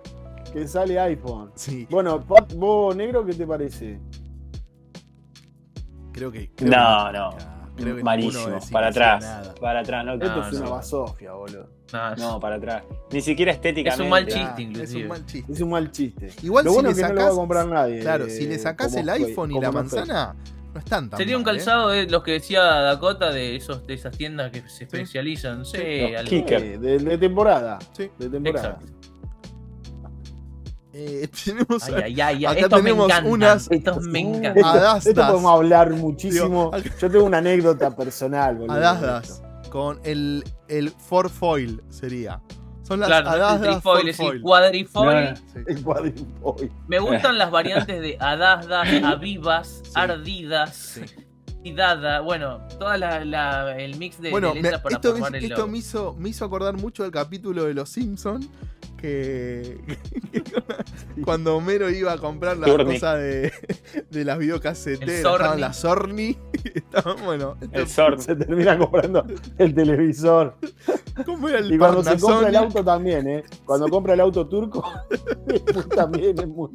Que 0.52 0.66
sale 0.66 0.98
iPhone. 0.98 1.50
Sí, 1.54 1.86
Bueno, 1.90 2.24
vos, 2.56 2.96
negro, 2.96 3.24
¿qué 3.24 3.34
te 3.34 3.46
parece? 3.46 4.00
Creo 6.28 6.32
que. 6.32 6.50
creo 6.54 6.70
No, 6.70 7.06
que- 7.06 7.18
no. 7.18 7.30
creo 7.30 7.76
que 7.76 7.84
ninguno 7.84 8.04
Malísimo. 8.04 8.58
Para 8.72 8.88
atrás. 8.88 9.22
nada. 9.24 9.54
Para 9.60 9.80
atrás, 9.80 10.04
no. 10.04 10.12
Esto 10.14 10.26
No, 10.26 10.46
es 10.48 10.52
no. 10.52 10.60
una 10.60 10.70
basofia, 10.70 11.32
boludo. 11.32 11.68
No, 11.92 12.16
No, 12.16 12.40
para 12.40 12.56
atrás. 12.56 12.82
Ni 13.10 13.20
siquiera 13.20 13.50
estéticamente. 13.52 14.02
Es 14.02 14.04
un 14.04 14.10
mal 14.10 14.26
chiste, 14.26 14.62
inclusive. 14.62 15.00
Es 15.00 15.02
un 15.02 15.08
mal 15.08 15.26
chiste. 15.26 15.52
Es 15.52 15.60
un 15.60 15.70
mal 15.70 15.90
chiste. 15.90 16.30
Igual 16.42 16.64
lo 16.66 16.70
si 16.70 16.74
bueno 16.76 16.88
le 16.88 16.92
es 16.92 17.00
que 17.02 17.08
no 17.08 17.14
lo 17.14 17.26
va 17.26 17.32
a 17.32 17.34
comprar 17.34 17.66
nadie. 17.66 18.00
Claro, 18.00 18.26
eh, 18.26 18.30
si 18.30 18.46
le 18.46 18.58
sacás 18.58 18.94
el 18.94 19.04
fue- 19.06 19.12
iPhone 19.14 19.50
y 19.52 19.60
la 19.60 19.72
manzana, 19.72 20.36
no 20.72 20.78
están 20.78 21.10
tan 21.10 21.16
Sería 21.18 21.36
un 21.36 21.42
¿eh? 21.42 21.46
calzado 21.46 21.88
de 21.88 22.06
los 22.06 22.22
que 22.22 22.32
decía 22.32 22.62
Dakota 22.62 23.32
de 23.32 23.56
esos 23.56 23.84
de 23.88 23.94
esas 23.94 24.16
tiendas 24.16 24.52
que 24.52 24.62
se 24.68 24.84
especializan. 24.84 25.64
Sí. 25.64 25.78
Eh, 25.80 26.78
de, 26.80 26.98
de 26.98 27.18
temporada. 27.18 27.78
Sí. 27.92 28.08
De 28.18 28.28
temporada. 28.28 28.78
Exacto. 28.80 28.86
Eh, 30.92 31.28
tenemos 31.44 31.82
Ay, 31.88 32.02
ay, 32.02 32.20
ay, 32.20 32.44
Acá 32.46 32.60
estos 32.60 32.78
me 32.82 32.90
tenemos 32.90 33.06
encantan. 33.06 33.32
unas- 33.32 33.70
Estos 33.70 34.02
me 34.06 34.20
Esto, 34.20 34.36
encantan. 34.38 34.64
Adastas. 34.64 35.06
esto 35.06 35.26
podemos 35.26 35.50
hablar 35.52 35.90
muchísimo. 35.90 36.70
Digo, 36.74 36.94
Yo 37.00 37.10
tengo 37.10 37.24
una 37.24 37.38
anécdota 37.38 37.94
personal, 37.94 38.56
boludo. 38.56 38.72
Adasdas 38.74 39.42
con 39.70 40.00
el, 40.02 40.42
el 40.68 40.90
four 40.90 41.30
foil 41.30 41.80
sería. 41.90 42.40
Son 42.82 42.98
las 42.98 43.08
Claro, 43.08 43.28
el 43.28 43.34
Adasdas 43.40 43.70
trifoil, 43.74 44.08
es 44.08 44.18
el 44.18 44.26
foil. 44.26 44.42
cuadrifoil. 44.42 45.24
No, 45.30 45.36
Sí. 45.36 45.58
El 45.68 45.82
cuadrifoil. 45.84 46.72
Me 46.88 46.98
gustan 46.98 47.38
las 47.38 47.50
variantes 47.52 48.00
de 48.00 48.16
Adasdas, 48.18 48.88
Avivas, 49.04 49.82
Ardidas, 49.94 50.74
Sí. 50.76 51.02
y 51.62 51.72
Dada. 51.72 52.18
Bueno, 52.20 52.66
toda 52.80 52.96
la, 52.98 53.24
la- 53.24 53.78
el 53.78 53.96
mix 53.96 54.20
de, 54.20 54.30
Bueno, 54.32 54.48
de 54.48 54.54
me- 54.54 54.62
letras 54.62 54.80
para 54.80 54.96
esto, 54.96 55.08
me, 55.12 55.20
formar 55.20 55.36
el 55.36 55.44
esto 55.44 55.56
logo. 55.58 55.68
me 55.68 55.78
hizo, 55.78 56.16
me 56.18 56.28
hizo 56.30 56.44
acordar 56.44 56.74
mucho 56.76 57.04
del 57.04 57.12
capítulo 57.12 57.62
de 57.64 57.74
Los 57.74 57.90
Simpsons. 57.90 58.48
Que, 59.00 59.78
cuando 61.24 61.56
Homero 61.56 61.88
iba 61.90 62.12
a 62.12 62.18
comprar 62.18 62.56
las 62.58 62.68
Turni. 62.70 62.94
cosas 62.94 63.18
de, 63.18 63.52
de 64.10 64.24
las 64.24 64.38
videocaseteras, 64.38 65.14
estaban 65.16 65.60
las 65.60 65.76
Sorni. 65.78 66.38
Estaban, 66.74 67.16
bueno, 67.24 67.56
El 67.72 67.86
Zord. 67.88 68.20
Se 68.20 68.36
termina 68.36 68.76
comprando 68.78 69.24
el 69.56 69.74
televisor. 69.74 70.56
¿cómo 71.24 71.48
era 71.48 71.58
el 71.58 71.72
Y 71.72 71.78
cuando 71.78 72.02
se 72.04 72.18
compra 72.18 72.48
el 72.48 72.56
auto 72.56 72.84
también, 72.84 73.26
¿eh? 73.28 73.44
Cuando 73.64 73.88
compra 73.88 74.14
el 74.14 74.20
auto 74.20 74.46
turco, 74.46 74.84
también 75.94 76.38
es 76.38 76.46
muy. 76.48 76.70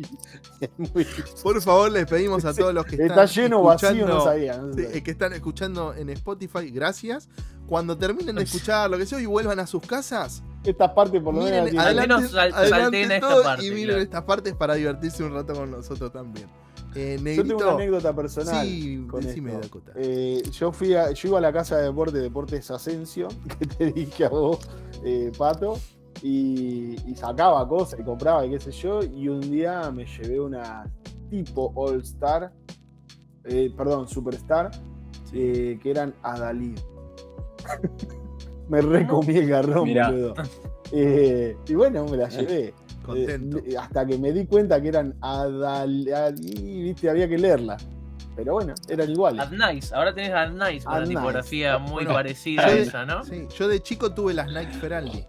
es 0.61 0.69
muy- 0.77 1.05
Por 1.43 1.61
favor, 1.61 1.91
les 1.91 2.05
pedimos 2.07 2.43
a 2.45 2.53
todos 2.53 2.73
los 2.73 2.85
que 2.85 2.93
están 2.95 3.09
Está 3.09 3.25
lleno 3.25 3.61
vacío, 3.63 3.89
escuchando- 3.89 4.13
no 4.15 4.21
sabía. 4.23 4.57
no 4.57 4.73
Sí, 4.73 4.81
sabía. 4.83 4.97
eh, 4.97 5.03
que 5.03 5.11
están 5.11 5.33
escuchando 5.33 5.93
en 5.93 6.09
Spotify, 6.09 6.69
gracias. 6.71 7.29
Cuando 7.67 7.97
terminen 7.97 8.35
de 8.35 8.43
escuchar 8.43 8.89
lo 8.89 8.97
que 8.97 9.05
sea 9.05 9.19
y 9.19 9.25
vuelvan 9.25 9.59
a 9.59 9.65
sus 9.67 9.81
casas, 9.81 10.43
Esta 10.63 10.93
parte 10.93 11.19
por 11.19 11.33
lo 11.33 11.41
menos. 11.41 11.75
adelante, 11.75 12.01
menos 12.17 12.31
sal- 12.31 12.53
adelante 12.53 13.01
esta 13.03 13.19
todo 13.19 13.43
parte, 13.43 13.65
y 13.65 13.69
miren 13.71 13.85
claro. 13.87 14.01
estas 14.01 14.23
partes 14.23 14.53
para 14.55 14.75
divertirse 14.75 15.23
un 15.23 15.33
rato 15.33 15.53
con 15.53 15.71
nosotros 15.71 16.11
también. 16.11 16.47
Eh, 16.93 17.17
Yo 17.35 17.43
tengo 17.43 17.57
una 17.61 17.71
anécdota 17.73 18.15
personal. 18.15 18.65
sí, 18.65 19.05
con 19.09 19.21
decime, 19.21 19.51
esto. 19.51 19.63
Dakota. 19.63 19.91
Eh, 19.95 20.43
yo 20.51 20.71
fui 20.71 20.93
a, 20.93 21.11
yo 21.11 21.27
iba 21.29 21.39
a 21.39 21.41
la 21.41 21.51
casa 21.51 21.77
de 21.77 21.83
deporte, 21.83 22.19
Deportes 22.19 22.71
Asensio, 22.71 23.27
que 23.59 23.65
te 23.65 23.91
dije 23.91 24.25
a 24.25 24.29
vos, 24.29 24.59
eh, 25.03 25.31
Pato, 25.37 25.77
y, 26.21 26.95
y 27.05 27.15
sacaba 27.15 27.67
cosas 27.67 27.99
y 27.99 28.03
compraba 28.03 28.45
y 28.45 28.51
qué 28.51 28.59
sé 28.59 28.71
yo, 28.71 29.01
y 29.03 29.27
un 29.27 29.41
día 29.41 29.91
me 29.91 30.05
llevé 30.05 30.39
una 30.39 30.89
tipo 31.29 31.73
All 31.75 31.99
Star, 32.01 32.53
eh, 33.43 33.73
perdón, 33.75 34.07
Superstar, 34.07 34.71
eh, 35.33 35.77
que 35.83 35.91
eran 35.91 36.13
Adalid. 36.23 36.79
Me 38.69 38.81
recomí 38.81 39.37
el 39.37 39.47
garrón, 39.47 39.85
Mirá. 39.85 40.09
boludo. 40.09 40.33
Eh, 40.91 41.57
y 41.67 41.73
bueno, 41.75 42.05
me 42.05 42.17
la 42.17 42.29
llevé. 42.29 42.73
Contento. 43.03 43.59
Eh, 43.59 43.77
hasta 43.77 44.05
que 44.05 44.17
me 44.17 44.31
di 44.31 44.45
cuenta 44.47 44.81
que 44.81 44.87
eran 44.87 45.15
Adal, 45.21 46.07
y, 46.41 46.83
viste, 46.83 47.09
había 47.09 47.27
que 47.27 47.37
leerla. 47.37 47.77
Pero 48.35 48.53
bueno, 48.53 48.73
eran 48.89 49.09
iguales. 49.09 49.41
Ad 49.41 49.51
Nice, 49.51 49.95
ahora 49.95 50.13
tenés 50.13 50.31
Ad 50.33 50.49
Nice, 50.51 50.85
una 50.87 50.99
Nice. 51.01 51.09
tipografía 51.13 51.77
muy 51.77 51.91
Bueno, 52.05 52.13
parecida 52.13 52.65
a 52.65 52.71
esa, 52.71 53.05
¿no? 53.05 53.23
Sí, 53.23 53.47
yo 53.57 53.67
de 53.67 53.79
chico 53.81 54.13
tuve 54.13 54.33
las 54.33 54.47
Nike 54.47 54.73
Feraldi. 54.73 55.25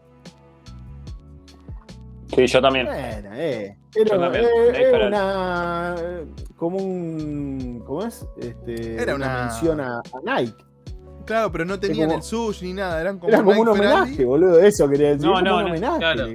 Sí, 2.35 2.47
yo 2.47 2.61
también. 2.61 2.87
Bueno, 2.87 3.31
eh. 3.35 3.77
Yo 3.95 4.03
Era, 4.03 4.19
también, 4.21 4.45
eh, 4.45 4.83
era 4.93 5.07
una. 5.07 5.95
como 6.57 6.79
un. 6.79 7.83
¿Cómo 7.87 8.05
es? 8.05 8.27
Este, 8.39 9.01
Era 9.01 9.15
una- 9.15 9.43
mención 9.45 9.81
a, 9.81 9.99
a 10.01 10.03
Nike. 10.41 10.65
Claro, 11.27 11.51
pero 11.53 11.65
no 11.65 11.79
tenían 11.81 12.07
como- 12.09 12.19
el 12.19 12.25
sush 12.25 12.63
ni 12.63 12.73
nada, 12.73 13.01
eran 13.01 13.19
como 13.19 13.29
Era 13.33 13.43
como 13.43 13.61
un 13.61 13.69
homenaje, 13.69 14.25
boludo. 14.25 14.61
Eso 14.61 14.89
quería 14.89 15.09
decir. 15.11 15.27
No, 15.27 15.41
no, 15.43 15.59
un 15.59 15.65
homenaje. 15.65 15.99
claro. 15.99 16.27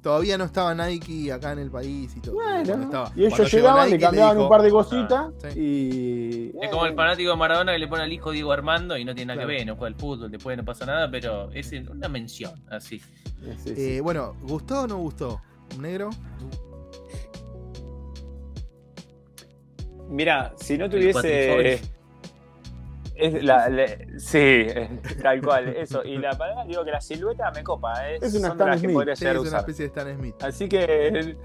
Todavía 0.00 0.38
no 0.38 0.44
estaba 0.44 0.72
Nike 0.72 1.32
acá 1.32 1.50
en 1.50 1.58
el 1.58 1.68
país 1.72 2.12
y 2.16 2.20
todo. 2.20 2.34
Bueno, 2.36 2.82
estaba- 2.84 3.10
y 3.16 3.24
ellos 3.26 3.52
llegaban, 3.52 3.86
Nike, 3.86 3.98
le 3.98 4.04
cambiaban 4.04 4.36
dijo- 4.36 4.44
un 4.44 4.48
par 4.48 4.62
de 4.62 4.70
cositas 4.70 5.18
Ah, 5.44 5.50
sí. 5.50 5.58
y. 5.60 6.52
Es 6.64 6.70
como 6.70 6.86
el 6.86 6.92
eh, 6.92 6.94
fanático 6.94 7.30
de 7.30 7.36
Maradona 7.36 7.72
que 7.72 7.78
le 7.80 7.88
pone 7.88 8.04
al 8.04 8.12
hijo 8.12 8.30
Diego 8.30 8.52
Armando 8.52 8.96
y 8.96 9.04
no 9.04 9.12
tiene 9.16 9.34
nada 9.34 9.38
Claro. 9.44 9.48
que 9.48 9.54
ver, 9.56 9.66
no 9.66 9.74
juega 9.74 9.88
al 9.94 10.00
fútbol, 10.00 10.30
después 10.30 10.56
no 10.56 10.64
pasa 10.64 10.86
nada, 10.86 11.10
pero 11.10 11.50
es 11.52 11.72
una 11.90 12.08
mención, 12.08 12.52
así. 12.70 13.00
sí, 13.00 13.04
sí. 13.64 13.74
Eh, 13.76 14.00
bueno, 14.00 14.36
¿gustó 14.42 14.82
o 14.82 14.86
no 14.86 14.98
gustó? 14.98 15.40
¿Negro? 15.80 16.10
Mira, 20.08 20.54
si 20.56 20.78
no 20.78 20.88
tuviese. 20.88 21.80
Es 23.18 23.42
la, 23.42 23.70
sí, 24.18 24.66
tal 25.22 25.40
cual, 25.40 25.68
eso. 25.68 26.04
Y 26.04 26.18
la 26.18 26.32
palabra, 26.36 26.64
digo 26.66 26.84
que 26.84 26.90
la 26.90 27.00
silueta 27.00 27.50
me 27.52 27.62
copa, 27.62 28.10
¿eh? 28.10 28.18
Es 28.20 28.34
una 28.34 28.48
Stan 28.48 28.72
que 28.72 28.78
Smith. 28.78 28.92
podría 28.92 29.16
Sí, 29.16 29.24
llegar 29.24 29.36
es 29.36 29.38
a 29.38 29.40
una 29.40 29.48
usar. 29.48 29.60
especie 29.60 29.82
de 29.84 29.86
Stan 29.88 30.16
Smith. 30.18 30.34
Así 30.42 30.68
que. 30.68 31.36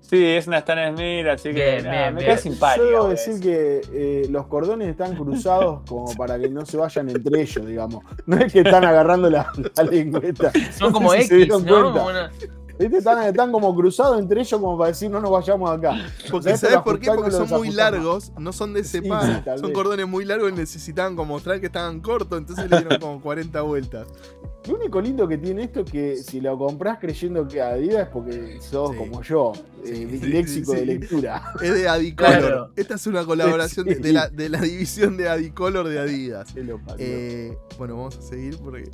Sí, 0.00 0.24
es 0.24 0.46
una 0.46 0.58
Stan 0.58 0.96
Smith, 0.96 1.26
así 1.26 1.48
que. 1.50 1.54
Bien, 1.54 1.84
nada, 1.84 2.02
bien, 2.04 2.14
me 2.14 2.20
queda 2.24 2.36
simpática. 2.38 2.78
Yo 2.82 2.86
debo 2.90 3.00
por 3.02 3.10
decir 3.10 3.40
que 3.42 3.80
eh, 3.92 4.26
los 4.30 4.46
cordones 4.46 4.88
están 4.88 5.14
cruzados 5.16 5.82
como 5.86 6.14
para 6.16 6.38
que 6.38 6.48
no 6.48 6.64
se 6.64 6.78
vayan 6.78 7.10
entre 7.10 7.42
ellos, 7.42 7.66
digamos. 7.66 8.02
No 8.24 8.38
es 8.38 8.50
que 8.50 8.60
están 8.60 8.86
agarrando 8.86 9.28
la, 9.28 9.52
la 9.76 9.82
lengüeta. 9.82 10.50
Son 10.78 10.92
como 10.94 11.12
sé 11.12 11.22
si 11.22 11.28
se 11.28 11.42
X, 11.42 11.48
¿no? 11.48 11.58
cuenta. 11.62 11.92
Como 11.92 12.06
una- 12.06 12.30
¿Viste? 12.78 12.98
Están, 12.98 13.22
están 13.24 13.50
como 13.52 13.74
cruzados 13.74 14.18
entre 14.20 14.40
ellos 14.40 14.60
como 14.60 14.78
para 14.78 14.88
decir 14.90 15.10
no 15.10 15.20
nos 15.20 15.30
vayamos 15.30 15.70
acá. 15.70 15.96
Porque 16.30 16.56
¿sabes 16.56 16.78
por 16.78 17.00
qué? 17.00 17.10
Porque 17.10 17.30
son 17.30 17.48
muy 17.48 17.70
largos, 17.70 18.32
no 18.38 18.52
son 18.52 18.72
de 18.72 18.84
Sí, 18.84 19.00
cepal, 19.02 19.42
sí, 19.44 19.60
son 19.60 19.72
cordones 19.72 20.06
muy 20.06 20.24
largos 20.24 20.50
y 20.52 20.54
necesitaban 20.54 21.16
como 21.16 21.34
mostrar 21.34 21.60
que 21.60 21.66
estaban 21.66 22.00
cortos, 22.00 22.38
entonces 22.38 22.70
le 22.70 22.78
dieron 22.78 23.00
como 23.00 23.20
40 23.20 23.60
vueltas. 23.62 24.06
Lo 24.66 24.74
único 24.74 25.00
lindo 25.00 25.26
que 25.26 25.38
tiene 25.38 25.62
esto 25.64 25.80
es 25.80 25.90
que 25.90 26.16
si 26.16 26.40
lo 26.40 26.58
compras 26.58 26.98
creyendo 27.00 27.46
que 27.48 27.60
Adidas 27.62 28.02
es 28.02 28.08
porque 28.08 28.58
sos 28.60 28.90
Sí. 28.90 28.96
como 28.98 29.22
yo, 29.22 29.52
eh, 29.84 30.44
sí, 30.46 30.60
de 30.62 30.86
lectura. 30.86 31.42
Es 31.62 31.74
de 31.74 31.88
Adicolor. 31.88 32.38
Claro. 32.38 32.70
Esta 32.76 32.94
es 32.96 33.06
una 33.06 33.24
colaboración 33.24 33.86
de, 33.86 33.94
de 33.96 34.12
la, 34.12 34.28
de 34.28 34.48
la 34.48 34.60
división 34.60 35.16
de 35.16 35.28
Adicolor 35.28 35.88
de 35.88 35.98
Adidas. 35.98 36.54
Eh, 36.98 37.56
bueno, 37.78 37.96
vamos 37.96 38.18
a 38.18 38.22
seguir 38.22 38.58
porque. 38.58 38.90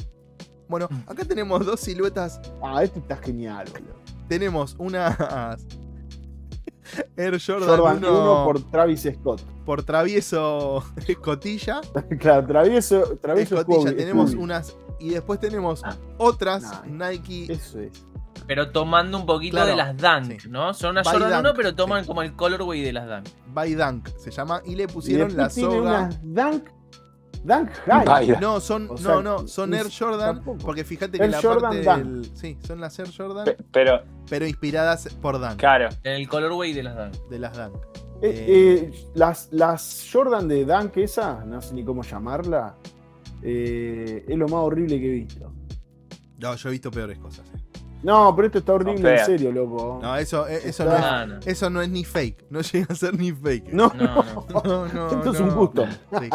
Bueno, 0.69 0.89
acá 1.07 1.25
tenemos 1.25 1.65
dos 1.67 1.81
siluetas. 1.81 2.41
Ah, 2.63 2.83
esto 2.83 2.99
está 2.99 3.17
genial, 3.17 3.67
boludo. 3.73 3.95
Tenemos 4.29 4.75
unas 4.79 5.17
Air 7.17 7.41
Jordan, 7.45 7.69
Jordan 7.79 7.99
1 8.05 8.23
1 8.23 8.45
por 8.45 8.71
Travis 8.71 9.09
Scott. 9.15 9.41
por 9.65 9.83
travieso 9.83 10.85
escotilla. 11.09 11.81
claro, 12.21 12.47
travieso, 12.47 13.19
travieso 13.21 13.59
escotilla. 13.59 13.91
Scooby- 13.93 13.97
tenemos 13.97 14.31
Scooby. 14.31 14.45
unas. 14.45 14.77
Y 15.01 15.11
después 15.11 15.41
tenemos 15.41 15.83
Ah, 15.85 15.97
otras 16.19 16.83
Nike. 16.87 17.41
Nike. 17.41 17.53
Eso 17.53 17.81
es. 17.81 17.91
Pero 18.47 18.71
tomando 18.71 19.19
un 19.19 19.27
poquito 19.27 19.57
Claro, 19.57 19.71
de 19.71 19.77
las 19.77 19.97
Dunk, 19.97 20.41
sí. 20.41 20.49
¿no? 20.51 20.73
Son 20.75 20.91
unas 20.91 21.05
By 21.05 21.15
Jordan 21.15 21.31
Dunk, 21.43 21.45
1, 21.47 21.55
pero 21.57 21.75
toman 21.75 22.05
como 22.05 22.23
el 22.23 22.35
colorway 22.35 22.81
de 22.83 22.93
las 22.93 23.07
Dunk. 23.09 23.29
by 23.49 23.75
Dunk 23.75 24.09
se 24.19 24.31
llama. 24.31 24.61
Y 24.65 24.75
le 24.77 24.85
Y 24.85 24.87
pusieron 24.87 25.37
la 25.37 25.45
después 25.49 25.55
tiene 25.55 25.75
soga. 25.77 25.91
unas 25.91 26.21
Dunk, 26.23 26.69
Dunk 27.45 27.71
High. 27.87 28.39
No, 28.41 28.59
son, 28.61 28.85
O 28.91 28.93
no, 28.93 28.97
sea, 28.97 29.21
no, 29.23 29.47
son 29.47 29.75
Air 29.75 29.87
Jordan. 29.97 30.37
tampoco. 30.37 30.59
Porque 30.65 30.83
fíjate 30.85 31.19
que 31.19 31.25
Air 31.25 31.33
la 31.33 31.41
Jordan 31.43 31.61
parte 31.63 31.83
Dunk. 31.85 32.05
del. 32.25 32.37
Sí, 32.37 32.59
son 32.67 32.81
las 32.81 32.99
Air 32.99 33.09
Jordan, 33.17 33.45
Pe- 33.45 33.57
Pero, 33.71 34.03
pero 34.29 34.47
inspiradas 34.47 35.09
por 35.21 35.39
Dunk. 35.39 35.57
claro. 35.57 35.89
En 36.03 36.13
el 36.15 36.29
colorway 36.29 36.73
de 36.73 36.83
las 36.83 36.97
Dunk. 36.97 37.29
De 37.29 37.39
las 37.39 37.57
Dunk. 37.57 37.77
Eh, 38.23 38.47
eh, 38.93 39.09
las, 39.15 39.49
las 39.53 40.09
Jordan 40.11 40.49
de 40.49 40.65
Dunk 40.65 40.97
esa, 40.97 41.45
no 41.45 41.61
sé 41.61 41.75
ni 41.75 41.85
cómo 41.85 42.03
llamarla, 42.03 42.77
eh, 43.43 44.25
es 44.27 44.37
lo 44.39 44.47
más 44.47 44.61
horrible 44.61 44.99
que 44.99 45.07
he 45.07 45.11
visto. 45.11 45.53
No, 46.39 46.55
yo 46.55 46.69
he 46.69 46.73
visto 46.73 46.91
peores 46.91 47.19
cosas. 47.19 47.45
No, 48.05 48.37
pero 48.37 48.47
esto 48.47 48.59
está 48.59 48.73
horrible 48.75 49.19
en 49.19 49.25
serio, 49.27 49.51
loco. 49.51 49.99
No, 50.03 50.17
eso, 50.17 50.47
eh, 50.47 50.61
eso, 50.65 50.85
Está- 50.85 51.27
no 51.27 51.39
es, 51.39 51.47
eso 51.47 51.71
no 51.71 51.81
es 51.83 51.89
ni 51.89 52.05
fake. 52.05 52.45
No 52.51 52.61
llega 52.61 52.87
a 52.91 52.95
ser 52.95 53.19
ni 53.19 53.33
fake. 53.33 53.73
No, 53.73 53.91
No, 53.95 54.23
no. 54.23 54.63
no, 54.65 54.87
no, 54.89 55.09
Esto 55.11 55.33
es 55.33 55.41
un 55.41 55.55
Buston. 55.55 55.89
Sí. 56.21 56.29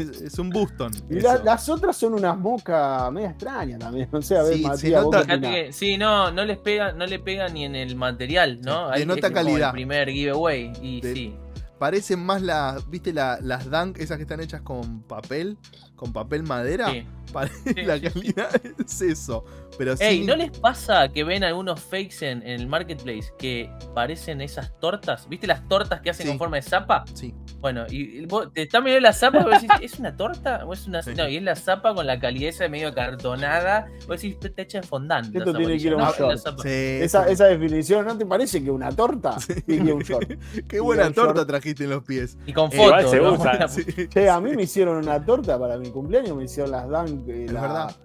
Es, 0.00 0.20
es 0.22 0.38
un 0.38 0.50
Buston. 0.50 0.90
Y 1.10 1.20
la- 1.20 1.36
las 1.44 1.68
otras 1.68 1.96
son 1.96 2.14
unas 2.14 2.36
mocas 2.38 3.12
media 3.12 3.30
extrañas 3.30 3.78
también. 3.78 4.08
No 4.10 4.22
sé, 4.22 4.36
a 4.38 4.42
ver, 4.42 4.54
Sí, 4.54 4.62
se 4.62 4.68
Matías, 4.68 5.04
vos 5.04 5.14
nota- 5.28 5.40
que, 5.40 5.72
sí, 5.72 5.98
no, 5.98 6.30
no 6.30 6.44
les 6.44 6.58
pega, 6.58 6.92
no 6.92 7.06
le 7.06 7.18
pega 7.18 7.48
ni 7.48 7.64
en 7.64 7.76
el 7.76 7.94
material, 7.96 8.60
¿no? 8.62 8.92
Es 8.92 9.04
como 9.06 9.20
calidad. 9.34 9.68
El 9.68 9.72
primer 9.72 10.08
giveaway. 10.10 10.72
Y 10.80 11.00
De- 11.02 11.12
sí. 11.14 11.36
Parecen 11.78 12.24
más 12.24 12.40
las, 12.40 12.88
¿viste 12.88 13.12
la- 13.12 13.38
las 13.42 13.68
Dunk, 13.70 13.98
esas 13.98 14.16
que 14.16 14.22
están 14.22 14.40
hechas 14.40 14.62
con 14.62 15.02
papel? 15.02 15.58
Con 15.96 16.12
papel 16.12 16.42
madera. 16.44 16.90
sí. 16.90 17.06
Parece 17.32 17.74
Sí, 17.74 17.82
la 17.82 17.96
sí. 17.98 18.02
calidad 18.02 18.50
es 18.78 19.00
eso. 19.00 19.44
Pero 19.76 19.94
Ey, 19.98 20.24
¿no 20.24 20.36
les 20.36 20.56
pasa 20.56 21.08
que 21.08 21.24
ven 21.24 21.42
algunos 21.42 21.80
fakes 21.80 22.16
en, 22.20 22.42
en 22.42 22.60
el 22.60 22.66
marketplace 22.68 23.32
que 23.38 23.68
parecen 23.94 24.40
esas 24.40 24.78
tortas? 24.78 25.28
¿Viste 25.28 25.46
las 25.48 25.66
tortas 25.66 26.00
que 26.00 26.10
hacen 26.10 26.28
con 26.28 26.38
forma 26.38 26.56
de 26.56 26.62
zapa? 26.62 27.04
Sí. 27.12 27.34
Bueno, 27.64 27.86
y, 27.88 28.18
y 28.18 28.26
vos 28.26 28.52
te 28.52 28.60
está 28.60 28.82
mirando 28.82 29.00
la 29.00 29.14
zapa 29.14 29.40
y 29.40 29.42
vos 29.44 29.52
decís, 29.52 29.70
¿es 29.80 29.98
una 29.98 30.14
torta? 30.14 30.66
¿O 30.66 30.74
es 30.74 30.86
una.? 30.86 31.02
Sí. 31.02 31.14
No, 31.16 31.26
y 31.26 31.38
es 31.38 31.42
la 31.42 31.56
zapa 31.56 31.94
con 31.94 32.06
la 32.06 32.20
calidez 32.20 32.60
medio 32.68 32.92
cartonada. 32.92 33.86
Vos 34.06 34.20
decís, 34.20 34.36
hecha 34.58 34.76
en 34.76 34.84
fondant. 34.84 35.34
Esto 35.34 35.54
tiene 35.54 35.78
que 35.78 35.82
ir 35.82 35.94
a 35.94 35.96
un 35.96 36.02
short. 36.12 36.60
Sí, 36.62 36.68
Esa, 36.68 37.24
sí. 37.24 37.32
esa 37.32 37.46
definición, 37.46 38.04
¿no 38.04 38.18
te 38.18 38.26
parece 38.26 38.62
que 38.62 38.70
una 38.70 38.92
torta? 38.92 39.38
Y 39.66 39.78
que 39.82 39.92
un 39.94 40.02
short. 40.02 40.30
Qué 40.68 40.78
buena 40.78 41.10
torta 41.10 41.36
short. 41.36 41.48
trajiste 41.48 41.84
en 41.84 41.90
los 41.90 42.04
pies. 42.04 42.36
Y 42.44 42.52
con 42.52 42.70
Igual 42.70 43.06
fotos. 43.06 43.72
Sí. 43.74 44.08
Che, 44.10 44.28
a 44.28 44.38
mí 44.42 44.54
me 44.54 44.64
hicieron 44.64 44.98
una 44.98 45.24
torta 45.24 45.58
para 45.58 45.78
mi 45.78 45.88
cumpleaños, 45.90 46.36
me 46.36 46.44
hicieron 46.44 46.70
las 46.70 46.86
Dunk, 46.86 47.26
eh, 47.30 47.46
la 47.50 47.62
verdad. 47.62 47.96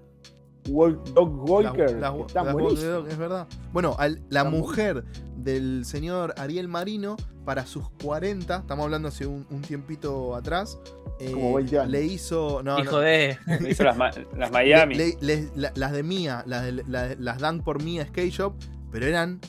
Dog 0.69 1.49
Walker, 1.49 1.91
Las- 1.91 2.01
las- 2.01 2.13
que 2.13 2.21
están 2.27 2.45
las 2.45 2.55
es 3.09 3.17
verdad. 3.17 3.47
Bueno, 3.73 3.95
al- 3.99 4.21
la 4.29 4.43
mujer 4.43 5.03
del 5.35 5.85
señor 5.85 6.33
Ariel 6.37 6.67
Marino, 6.67 7.15
para 7.45 7.65
sus 7.65 7.89
40, 8.03 8.57
estamos 8.57 8.83
hablando 8.85 9.07
hace 9.07 9.25
un, 9.25 9.45
un 9.49 9.61
tiempito 9.61 10.35
atrás, 10.35 10.79
eh, 11.19 11.31
Como 11.31 11.55
20 11.55 11.79
años. 11.79 11.91
le 11.91 12.03
hizo. 12.03 12.61
No, 12.63 12.79
Hijo 12.79 12.91
no, 12.97 12.99
de. 12.99 13.37
Me 13.59 13.69
hizo 13.71 13.83
las, 13.83 13.97
las 13.97 14.17
le- 14.17 14.49
Miami. 14.51 14.95
le- 14.95 15.17
le- 15.21 15.49
la- 15.55 15.71
las 15.75 15.91
de 15.91 16.03
Mía, 16.03 16.43
las, 16.45 16.63
de- 16.65 16.83
la- 16.87 17.15
las 17.17 17.39
dan 17.39 17.61
por 17.61 17.81
Mía 17.83 18.05
Skate 18.05 18.31
Shop, 18.31 18.53
pero 18.91 19.05
eran 19.07 19.39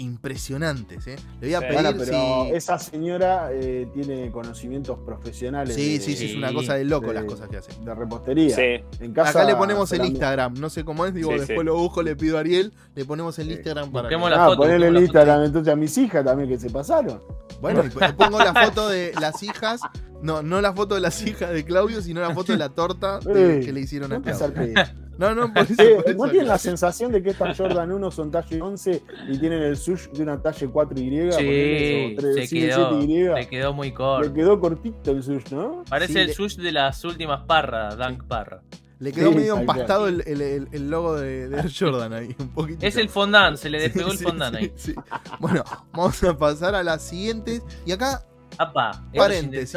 impresionantes. 0.00 1.06
¿eh? 1.06 1.16
Le 1.40 1.46
voy 1.48 1.54
a 1.54 1.58
Sí. 1.60 1.64
pedir 1.66 1.82
Bueno, 1.82 1.98
pero 1.98 2.44
si. 2.46 2.50
esa 2.52 2.78
señora 2.78 3.50
eh, 3.52 3.88
tiene 3.92 4.30
conocimientos 4.30 4.98
profesionales 5.04 5.74
Sí, 5.74 5.98
de, 5.98 6.04
sí, 6.04 6.16
sí, 6.16 6.30
es 6.30 6.36
una 6.36 6.52
cosa 6.52 6.74
de 6.74 6.84
loco 6.84 7.12
las 7.12 7.24
cosas 7.24 7.48
que 7.48 7.56
hace. 7.58 7.72
de 7.84 7.94
repostería. 7.94 8.54
Sí. 8.56 8.84
En 9.04 9.12
casa 9.12 9.30
Acá 9.30 9.44
le 9.44 9.54
ponemos 9.56 9.90
el 9.92 10.04
Instagram, 10.04 10.54
no 10.54 10.70
sé 10.70 10.84
cómo 10.84 11.06
es, 11.06 11.14
digo, 11.14 11.30
Sí, 11.32 11.38
después 11.38 11.58
sí. 11.60 11.64
lo 11.64 11.76
busco, 11.76 12.02
le 12.02 12.16
pido 12.16 12.36
a 12.36 12.40
Ariel, 12.40 12.72
le 12.94 13.04
ponemos 13.04 13.38
el 13.38 13.46
Sí. 13.46 13.52
Instagram 13.52 13.90
para. 13.92 14.02
Busquemos 14.04 14.28
que- 14.30 14.34
la 14.36 14.44
Ah, 14.44 14.46
foto, 14.48 14.58
ponele 14.58 14.86
el 14.88 14.96
Instagram 14.98 15.44
entonces 15.44 15.72
a 15.72 15.76
mis 15.76 15.96
hijas 15.98 16.24
también 16.24 16.48
que 16.48 16.58
se 16.58 16.70
pasaron. 16.70 17.20
Bueno, 17.60 17.84
y 17.84 17.90
p- 17.90 18.12
pongo 18.14 18.38
la 18.38 18.54
foto 18.54 18.88
de 18.88 19.12
las 19.20 19.42
hijas, 19.42 19.80
no, 20.22 20.42
no 20.42 20.60
la 20.60 20.72
foto 20.72 20.94
de 20.94 21.00
las 21.00 21.20
hijas 21.26 21.52
de 21.52 21.64
Claudio, 21.64 22.02
sino 22.02 22.20
la 22.20 22.34
foto 22.34 22.52
de 22.52 22.58
la 22.58 22.68
torta 22.70 23.18
de- 23.20 23.58
Ey, 23.58 23.64
que 23.64 23.72
le 23.72 23.80
hicieron 23.80 24.12
a 24.12 24.20
Claudio. 24.20 24.74
No, 25.18 25.34
no, 25.34 25.52
por 25.52 25.64
eso. 25.64 25.74
Por 25.76 26.16
¿No 26.16 26.24
eso. 26.24 26.30
tienen 26.30 26.48
la 26.48 26.56
sensación 26.56 27.12
de 27.12 27.22
que 27.22 27.30
estas 27.30 27.54
Jordan 27.58 27.92
1 27.92 28.10
son 28.10 28.30
talle 28.30 28.58
11 28.62 29.02
y 29.28 29.38
tienen 29.38 29.62
el 29.62 29.76
sush 29.76 30.08
de 30.08 30.22
una 30.22 30.40
talle 30.40 30.66
4Y? 30.68 31.30
Sí, 31.32 31.36
ponele, 31.36 32.14
o 32.16 32.20
tres- 32.20 32.34
se 32.36 32.46
sí, 32.46 32.60
quedó, 32.60 33.00
7Y? 33.02 33.42
se 33.42 33.48
quedó 33.50 33.72
muy 33.74 33.88
Le 33.88 33.94
corto. 33.94 34.32
quedó 34.32 34.58
cortito 34.60 35.10
el 35.10 35.22
sush, 35.22 35.50
¿no? 35.50 35.84
Parece 35.90 36.14
Sí, 36.14 36.18
el 36.20 36.26
le- 36.28 36.32
sush 36.32 36.56
de 36.56 36.72
las 36.72 37.04
últimas 37.04 37.44
parras, 37.44 37.98
Dunk 37.98 38.24
Parra. 38.24 38.62
Le 38.98 39.12
quedó 39.12 39.30
Sí, 39.30 39.36
medio 39.36 39.58
empastado 39.58 40.08
el, 40.08 40.22
el- 40.26 40.40
el- 40.40 40.68
el 40.72 40.90
logo 40.90 41.16
de, 41.16 41.48
Jordan 41.78 42.12
ahí, 42.14 42.34
un 42.38 42.48
poquito. 42.50 42.86
Es 42.86 42.96
el 42.96 43.10
fondant, 43.10 43.56
se 43.58 43.68
le 43.68 43.78
despegó 43.80 44.12
el 44.12 44.18
fondant 44.18 44.56
sí, 44.56 44.62
ahí. 44.64 44.72
sí. 44.76 44.94
Bueno, 45.38 45.64
vamos 45.92 46.22
a 46.24 46.34
pasar 46.36 46.74
a 46.74 46.82
las 46.82 47.02
siguientes. 47.02 47.62
Y 47.84 47.92
acá 47.92 48.22
Apa, 48.58 49.02
Paréntesis. 49.16 49.74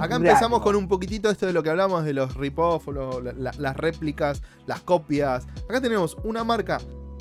Acá 0.00 0.16
empezamos 0.16 0.62
con 0.62 0.76
un 0.76 0.86
poquitito 0.88 1.30
esto 1.30 1.46
de 1.46 1.52
lo 1.52 1.62
que 1.62 1.70
hablamos 1.70 2.04
de 2.04 2.12
los 2.12 2.34
rip-off, 2.34 2.86
lo- 2.88 3.20
la- 3.20 3.52
las 3.58 3.76
réplicas, 3.76 4.42
las 4.66 4.80
copias. 4.80 5.46
Acá 5.68 5.80
tenemos 5.80 6.16
una 6.24 6.44
marca 6.44 6.78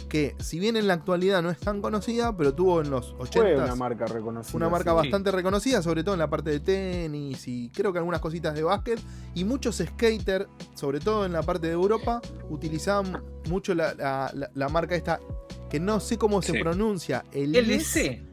que, 0.08 0.36
si 0.40 0.60
bien 0.60 0.76
en 0.78 0.88
la 0.88 0.94
actualidad 0.96 1.42
no 1.44 1.50
es 1.52 1.60
tan 1.60 1.82
conocida, 1.82 2.36
pero 2.36 2.54
tuvo 2.56 2.82
en 2.82 2.90
los 2.90 3.14
80 3.20 3.32
Fue 3.40 3.56
una 3.56 3.76
marca 3.76 4.06
reconocida. 4.08 4.58
una 4.58 4.70
marca 4.70 4.92
sí. 4.92 4.96
bastante 4.98 5.32
reconocida, 5.32 5.82
sobre 5.84 6.04
todo 6.04 6.16
en 6.16 6.20
la 6.20 6.30
parte 6.30 6.50
de 6.52 6.60
tenis 6.60 7.48
y 7.48 7.70
creo 7.70 7.92
que 7.94 8.00
algunas 8.00 8.20
cositas 8.22 8.56
de 8.56 8.64
básquet. 8.64 9.00
Y 9.36 9.44
muchos 9.44 9.78
skaters, 9.78 10.48
sobre 10.74 11.00
todo 11.00 11.26
en 11.26 11.34
la 11.34 11.44
parte 11.44 11.68
de 11.68 11.74
Europa, 11.74 12.22
utilizaban 12.50 13.22
mucho 13.50 13.76
la, 13.76 13.94
la- 13.94 14.32
la- 14.34 14.50
la 14.54 14.70
marca 14.70 14.96
esta 14.96 15.20
que 15.70 15.80
no 15.80 16.00
sé 16.00 16.18
cómo 16.18 16.42
se 16.42 16.54
Sí. 16.54 16.60
pronuncia. 16.60 17.24
El 17.32 17.56
LC. 17.56 18.24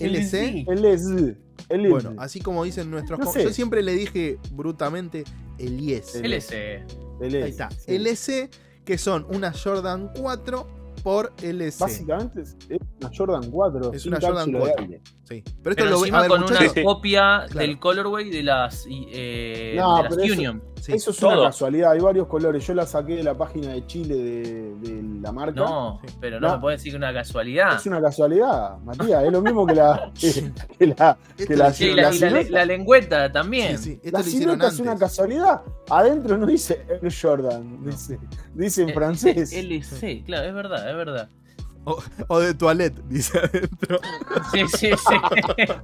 LC. 0.00 0.64
Él 0.68 0.84
es. 0.84 1.04
Es. 1.68 1.90
Bueno, 1.90 2.14
así 2.18 2.40
como 2.40 2.64
dicen 2.64 2.90
nuestros. 2.90 3.18
No 3.18 3.30
sé. 3.32 3.44
Yo 3.44 3.50
siempre 3.50 3.82
le 3.82 3.92
dije 3.92 4.38
brutalmente 4.52 5.24
el 5.58 5.78
yes. 5.78 6.14
El- 6.16 6.32
LC. 6.32 6.84
él 7.20 7.34
es, 7.34 7.44
Ahí 7.44 7.50
está. 7.50 7.70
sí. 7.70 7.94
LC, 7.94 8.50
que 8.84 8.96
son 8.98 9.26
unas 9.34 9.62
Jordan 9.62 10.10
4 10.18 10.66
por 11.02 11.32
LC. 11.42 11.78
Básicamente 11.80 12.40
es 12.42 12.56
una 13.00 13.10
Jordan 13.16 13.50
4. 13.50 13.92
Es 13.92 14.06
una 14.06 14.16
Jordan 14.20 14.34
cápsula 14.52 14.58
de 14.58 14.64
4. 14.72 14.84
aire. 14.84 15.00
Sí. 15.24 15.42
Pero 15.44 15.50
esto 15.52 15.64
Pero 15.76 15.90
lo 15.90 15.98
encima 15.98 16.18
a 16.18 16.22
ver, 16.22 16.30
con 16.30 16.40
muchachos, 16.40 16.72
una 16.74 16.82
copia 16.84 17.44
Claro. 17.50 17.58
del 17.66 17.78
colorway 17.78 18.30
de 18.30 18.42
las, 18.42 18.86
eh, 18.90 19.74
No, 19.76 19.96
de 19.98 20.02
las 20.04 20.12
pero 20.14 20.22
eso- 20.24 20.34
Union. 20.34 20.62
Sí. 20.88 20.96
Eso 20.96 21.10
es 21.10 21.16
Todo. 21.18 21.32
una 21.40 21.42
casualidad. 21.50 21.92
Hay 21.92 22.00
varios 22.00 22.26
colores. 22.26 22.66
Yo 22.66 22.74
la 22.74 22.86
saqué 22.86 23.16
de 23.16 23.22
la 23.22 23.34
página 23.34 23.72
de 23.72 23.86
Chile 23.86 24.14
de, 24.16 24.74
de 24.76 25.20
la 25.20 25.30
marca. 25.32 25.60
No, 25.60 26.00
Sí. 26.06 26.14
pero 26.20 26.40
no, 26.40 26.48
No. 26.48 26.54
me 26.54 26.60
puedes 26.60 26.80
decir 26.80 26.92
que 26.92 26.96
una 26.96 27.12
casualidad. 27.12 27.76
Es 27.76 27.86
una 27.86 28.00
casualidad, 28.00 28.78
Matías. 28.78 29.24
Es 29.24 29.32
lo 29.32 29.42
mismo 29.42 29.66
que 29.66 29.74
la. 29.74 30.10
que, 30.20 30.52
que 30.78 30.86
la, 30.86 31.16
que 31.36 31.72
Sí, 31.72 31.94
la, 32.50 32.64
lengüeta 32.64 33.30
también. 33.30 33.78
Sí, 33.78 33.84
sí, 33.92 34.00
esto 34.02 34.18
la 34.18 34.24
silueta 34.24 34.68
es 34.68 34.80
una 34.80 34.96
casualidad. 34.96 35.60
Adentro 35.90 36.36
no 36.38 36.46
dice 36.46 36.84
Air 36.88 37.12
Jordan. 37.20 37.84
Dice, 37.84 38.18
dice 38.54 38.82
en 38.82 38.88
Eh, 38.90 38.94
francés. 38.94 39.52
LC, 39.52 40.22
claro, 40.24 40.48
es 40.48 40.54
verdad, 40.54 40.90
es 40.90 40.96
verdad. 40.96 41.28
O 42.26 42.38
de 42.40 42.52
toilette, 42.52 43.00
dice 43.08 43.38
adentro. 43.38 43.98
Sí, 44.52 44.60
sí, 44.76 44.90
sí. 44.90 45.14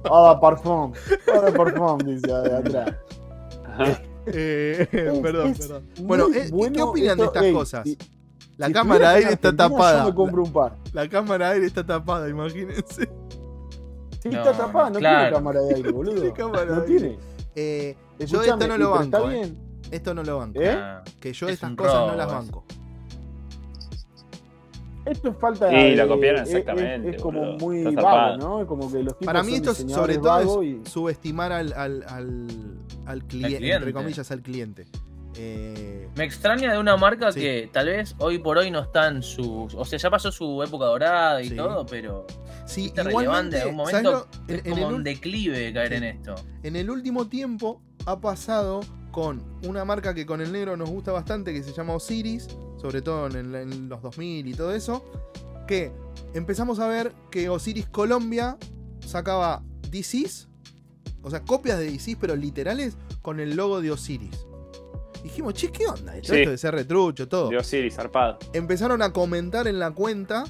Oh, 0.09 0.35
de 0.35 0.39
parfum. 0.39 0.93
Oh, 1.33 1.41
de 1.41 1.51
parfum, 1.51 1.97
dice 1.99 2.27
de 2.27 2.57
atrás. 2.57 2.95
Eh, 4.27 4.87
Es- 4.91 5.19
perdón, 5.19 5.47
es 5.51 5.59
perdón. 5.59 5.83
Bueno, 6.01 6.27
eh, 6.33 6.49
¿qué 6.73 6.81
opinan 6.81 7.17
de 7.17 7.25
estas 7.25 7.43
Ey, 7.43 7.53
cosas? 7.53 7.87
La 8.57 8.67
si 8.67 8.73
cámara 8.73 9.09
de 9.11 9.15
aire 9.17 9.33
está 9.33 9.55
tapada. 9.55 10.03
Yo 10.03 10.09
me 10.09 10.15
compro 10.15 10.43
un 10.43 10.53
par. 10.53 10.77
La, 10.93 11.03
la 11.03 11.09
cámara 11.09 11.47
de 11.49 11.53
aire 11.55 11.67
está 11.67 11.85
tapada, 11.85 12.29
imagínense. 12.29 13.09
Sí, 14.21 14.29
No, 14.29 14.37
está 14.37 14.53
tapada, 14.53 14.89
no 14.89 14.99
claro. 14.99 15.19
tiene 15.19 15.33
cámara 15.35 15.61
de 15.61 15.75
aire, 15.75 15.91
boludo. 15.91 16.21
¿Qué 16.21 16.31
cámara 16.33 16.65
no 16.65 16.81
tiene. 16.83 17.17
Eh, 17.55 17.95
yo 18.19 18.41
esto 18.41 18.67
no 18.67 18.77
lo 18.77 19.01
está 19.01 19.19
banco. 19.19 19.29
eh. 19.31 19.33
bien. 19.35 19.57
Esto 19.91 20.13
no 20.13 20.23
lo 20.23 20.37
banco. 20.37 20.61
¿Eh? 20.61 20.71
Ah, 20.71 21.03
Que 21.19 21.31
yo 21.33 21.47
Es 21.47 21.53
estas 21.55 21.75
cosas 21.75 21.93
no 22.07 22.15
las 22.15 22.27
banco. 22.27 22.63
Esto 25.05 25.29
es 25.29 25.37
falta 25.37 25.69
Sí, 25.69 25.75
de. 25.75 25.95
la 25.97 26.07
copiaron 26.07 26.41
es- 26.41 26.49
exactamente, 26.49 27.09
Es, 27.09 27.15
es 27.17 27.21
como 27.21 27.39
boludo. 27.41 27.57
muy 27.59 27.87
Está 27.87 28.01
vago. 28.01 28.37
¿no? 28.37 28.61
Es 28.61 28.67
como 28.67 28.91
que 28.91 29.03
los 29.03 29.13
tipos 29.13 29.25
Para 29.25 29.43
mí 29.43 29.53
esto 29.55 29.71
es, 29.71 29.77
sobre 29.91 30.17
todo 30.17 30.61
es 30.63 30.67
y- 30.67 30.81
subestimar 30.89 31.51
al, 31.51 31.73
al, 31.73 32.03
al, 32.07 32.47
al 33.05 33.23
cliente, 33.25 33.57
cliente. 33.57 33.75
entre 33.77 33.93
comillas, 33.93 34.31
al 34.31 34.41
cliente. 34.41 34.87
Eh, 35.37 36.07
Me 36.15 36.23
extraña 36.23 36.71
de 36.71 36.77
una 36.79 36.95
marca 36.95 37.31
Sí. 37.31 37.41
que 37.41 37.69
tal 37.73 37.87
vez 37.87 38.15
hoy 38.19 38.39
por 38.39 38.57
hoy 38.57 38.71
no 38.71 38.79
está 38.79 39.09
en 39.09 39.21
su. 39.21 39.67
O 39.75 39.83
sea, 39.85 39.99
ya 39.99 40.09
pasó 40.09 40.31
su 40.31 40.63
época 40.63 40.85
dorada 40.85 41.41
y 41.41 41.49
Sí. 41.49 41.55
todo, 41.57 41.85
pero 41.85 42.25
sí, 42.65 42.85
está 42.85 43.01
igualmente, 43.09 43.57
relevante. 43.57 43.57
En 43.57 43.61
¿sabes 43.91 44.03
momento? 44.03 44.27
En- 44.47 44.55
es 44.55 44.65
en 44.65 44.71
como 44.71 44.89
el 44.89 44.95
un 44.95 45.03
declive 45.03 45.73
caer 45.73 45.89
Sí. 45.89 45.95
en 45.95 46.03
esto. 46.05 46.35
En 46.63 46.75
el 46.77 46.89
último 46.89 47.27
tiempo 47.27 47.81
ha 48.05 48.19
pasado 48.21 48.79
con 49.11 49.41
una 49.67 49.83
marca 49.83 50.13
que 50.13 50.25
con 50.25 50.39
el 50.41 50.51
negro 50.53 50.77
nos 50.77 50.89
gusta 50.89 51.11
bastante, 51.11 51.53
que 51.53 51.63
se 51.63 51.73
llama 51.73 51.93
Osiris, 51.95 52.47
sobre 52.81 53.01
todo 53.01 53.27
en, 53.27 53.53
en 53.55 53.89
los 53.89 54.01
2000 54.01 54.47
y 54.47 54.53
todo 54.53 54.73
eso, 54.73 55.03
que 55.67 55.91
empezamos 56.33 56.79
a 56.79 56.87
ver 56.87 57.13
que 57.31 57.49
Osiris 57.49 57.87
Colombia 57.87 58.57
sacaba 59.05 59.63
DCs, 59.89 60.47
o 61.25 61.29
sea, 61.29 61.41
copias 61.41 61.77
de 61.79 61.91
DCs, 61.91 62.15
pero 62.21 62.35
literales, 62.35 62.95
con 63.21 63.39
el 63.41 63.55
logo 63.55 63.81
de 63.81 63.91
Osiris. 63.91 64.45
Dijimos, 65.23 65.55
che, 65.55 65.71
¿qué 65.71 65.87
onda? 65.87 66.15
Esto, 66.15 66.33
Sí. 66.33 66.39
esto 66.39 66.51
de 66.51 66.57
ser 66.57 66.75
retrucho, 66.75 67.27
todo. 67.27 67.49
De 67.49 67.57
Osiris, 67.57 67.95
zarpado. 67.95 68.37
Empezaron 68.53 69.01
a 69.01 69.11
comentar 69.11 69.67
en 69.67 69.79
la 69.79 69.91
cuenta 69.91 70.43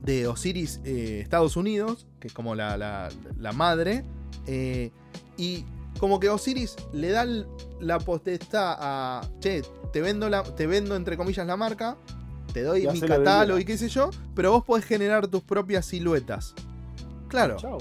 de 0.00 0.26
Osiris 0.28 0.80
eh, 0.84 1.20
Estados 1.22 1.56
Unidos, 1.56 2.06
que 2.20 2.28
es 2.28 2.32
como 2.34 2.54
la, 2.54 2.76
la- 2.76 3.08
la 3.38 3.52
madre, 3.52 4.04
eh, 4.46 4.90
y 5.36 5.64
como 5.98 6.18
que 6.20 6.28
Osiris 6.28 6.76
le 6.92 7.10
da 7.10 7.26
la 7.80 7.98
potestad 7.98 8.76
a, 8.78 9.20
che, 9.40 9.62
te 9.92 10.00
vendo, 10.00 10.28
la, 10.28 10.42
te 10.42 10.66
vendo 10.66 10.96
entre 10.96 11.16
comillas 11.16 11.46
la 11.46 11.56
marca, 11.56 11.96
te 12.52 12.62
doy 12.62 12.86
mi 12.88 13.00
catálogo 13.00 13.58
y 13.58 13.64
qué 13.64 13.76
sé 13.78 13.88
yo, 13.88 14.10
pero 14.34 14.50
vos 14.52 14.64
podés 14.64 14.84
generar 14.84 15.26
tus 15.26 15.42
propias 15.42 15.86
siluetas. 15.86 16.54
Claro, 17.28 17.56
Chau. 17.56 17.78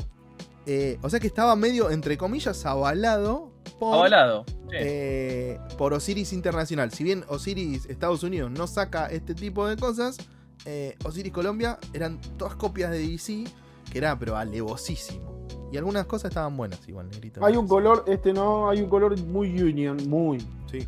Eh, 0.66 0.98
o 1.02 1.10
sea 1.10 1.20
que 1.20 1.28
estaba 1.28 1.56
medio, 1.56 1.90
entre 1.90 2.18
comillas, 2.18 2.66
avalado 2.66 3.52
por, 3.80 3.96
Avalado. 3.96 4.46
sí. 4.48 4.54
eh, 4.74 5.60
por 5.78 5.94
Osiris 5.94 6.34
Internacional. 6.34 6.92
Si 6.92 7.04
bien 7.04 7.24
Osiris 7.28 7.86
Estados 7.88 8.24
Unidos 8.24 8.52
no 8.52 8.68
saca 8.68 9.08
este 9.08 9.34
tipo 9.34 9.68
de 9.68 9.76
cosas, 9.78 10.18
eh, 10.66 10.96
Osiris 11.04 11.32
Colombia 11.34 11.78
eran 11.94 12.20
todas 12.38 12.56
copias 12.56 12.92
de 12.92 13.00
DC, 13.00 13.46
que 13.92 13.98
era 13.98 14.18
pero 14.20 14.36
alevosísimo. 14.38 15.32
Y 15.72 15.78
algunas 15.78 16.06
cosas 16.06 16.30
estaban 16.32 16.56
buenas, 16.58 16.88
igual, 16.88 17.10
negrito. 17.10 17.44
Hay 17.46 17.56
un 17.56 17.68
color, 17.68 18.04
este 18.08 18.34
no, 18.34 18.70
hay 18.70 18.82
un 18.82 18.90
color 18.90 19.18
muy 19.24 19.60
union, 19.62 19.98
muy. 20.10 20.38
Sí. 20.70 20.88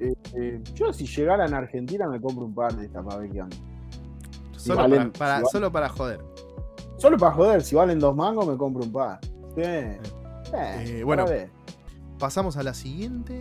Eh, 0.00 0.12
eh, 0.34 0.60
yo 0.74 0.92
si 0.92 1.06
llegara 1.06 1.46
en 1.46 1.54
Argentina 1.54 2.08
me 2.08 2.20
compro 2.20 2.44
un 2.44 2.54
par 2.54 2.74
de 2.76 2.86
estas 2.86 3.04
para 3.04 3.18
ver 3.18 3.30
qué 3.30 3.42
onda. 3.42 3.56
Solo, 4.56 4.80
valen- 4.82 5.12
para, 5.12 5.12
para- 5.12 5.36
si 5.38 5.42
valen- 5.44 5.50
solo 5.52 5.72
para 5.72 5.88
joder. 5.88 6.20
Solo 6.96 7.18
para 7.18 7.32
joder, 7.32 7.62
si 7.62 7.74
valen 7.74 7.98
dos 7.98 8.14
mangos 8.16 8.46
me 8.46 8.56
compro 8.56 8.84
un 8.84 8.92
par. 8.92 9.20
Sí. 9.22 9.62
Eh, 9.62 10.00
Eh, 10.52 11.02
bueno. 11.04 11.24
para 11.24 11.36
ver. 11.36 11.50
Pasamos 12.18 12.56
a 12.56 12.62
la 12.62 12.74
siguiente. 12.74 13.40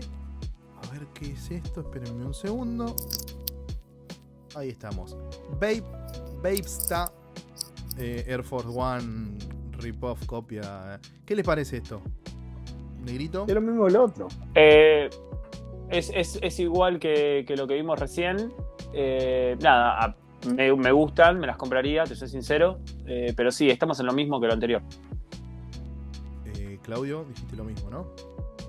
A 0.88 0.92
ver 0.92 1.08
qué 1.14 1.32
es 1.32 1.52
esto. 1.52 1.82
Espérenme 1.82 2.26
un 2.26 2.34
segundo. 2.34 2.96
Ahí 4.56 4.70
estamos. 4.70 5.16
Babe, 5.60 5.84
Babesta 6.42 7.12
eh, 7.98 8.26
Air 8.28 8.44
Force 8.44 8.68
One 8.74 9.38
Ripoff 9.72 10.26
copia. 10.26 11.00
¿Qué 11.26 11.36
les 11.36 11.46
parece 11.46 11.78
esto? 11.78 12.02
Negrito. 13.06 13.46
Es 13.48 13.54
lo 13.54 13.62
mismo 13.62 13.88
el 13.88 13.96
otro. 13.96 14.28
Eh, 14.56 15.10
es, 15.90 16.12
es- 16.14 16.40
es 16.42 16.60
igual 16.60 17.00
que, 17.00 17.44
que 17.48 17.56
lo 17.56 17.68
que 17.68 17.76
vimos 17.76 18.00
recién. 18.00 18.52
Eh, 18.94 19.58
nada, 19.62 20.04
a- 20.06 20.16
me, 20.56 20.74
me 20.76 20.92
gustan, 20.92 21.40
me 21.40 21.48
las 21.48 21.58
compraría, 21.58 22.04
te 22.04 22.16
soy 22.16 22.28
sincero. 22.28 22.80
Eh, 23.06 23.34
pero 23.36 23.52
sí, 23.52 23.70
estamos 23.70 24.00
en 24.00 24.06
lo 24.06 24.14
mismo 24.14 24.40
que 24.40 24.48
lo 24.48 24.54
anterior. 24.54 24.82
Eh, 26.58 26.80
Claudio, 26.84 27.26
dijiste 27.28 27.56
lo 27.56 27.64
mismo, 27.64 27.90
¿no? 27.90 28.08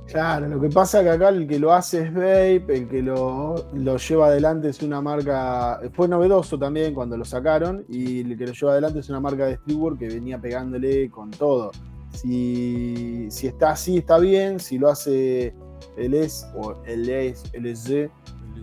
Claro, 0.06 0.46
lo 0.46 0.60
que 0.60 0.68
pasa 0.68 1.01
es 1.01 1.05
que 1.05 1.10
acá 1.10 1.30
el 1.30 1.48
que 1.48 1.59
lo 1.59 1.72
hace 1.72 2.02
es 2.02 2.14
Vape, 2.14 2.66
el 2.68 2.88
que 2.88 3.02
lo, 3.02 3.55
lo 3.72 3.96
lleva 3.96 4.26
adelante 4.26 4.68
es 4.68 4.82
una 4.82 5.01
marca. 5.01 5.80
Fue 5.92 6.06
novedoso 6.06 6.59
también 6.59 6.94
cuando 6.94 7.16
lo 7.16 7.24
sacaron, 7.24 7.84
y 7.88 8.20
el 8.20 8.38
que 8.38 8.46
lo 8.46 8.52
lleva 8.52 8.72
adelante 8.72 9.01
es 9.01 9.09
una 9.09 9.20
marca 9.20 9.46
de 9.46 9.56
streetwear 9.56 9.98
que 9.98 10.09
venía 10.09 10.40
pegándole 10.40 11.10
con 11.10 11.30
todo. 11.30 11.72
Si, 12.12 13.26
si 13.28 13.48
está 13.48 13.70
así, 13.70 13.98
está 13.98 14.18
bien. 14.18 14.60
Si 14.60 14.78
lo 14.78 14.88
hace 14.88 15.55
el 15.96 16.14
S 16.14 16.46
o 16.55 16.76
el 16.84 17.09
S, 17.09 17.48
LG, 17.59 18.10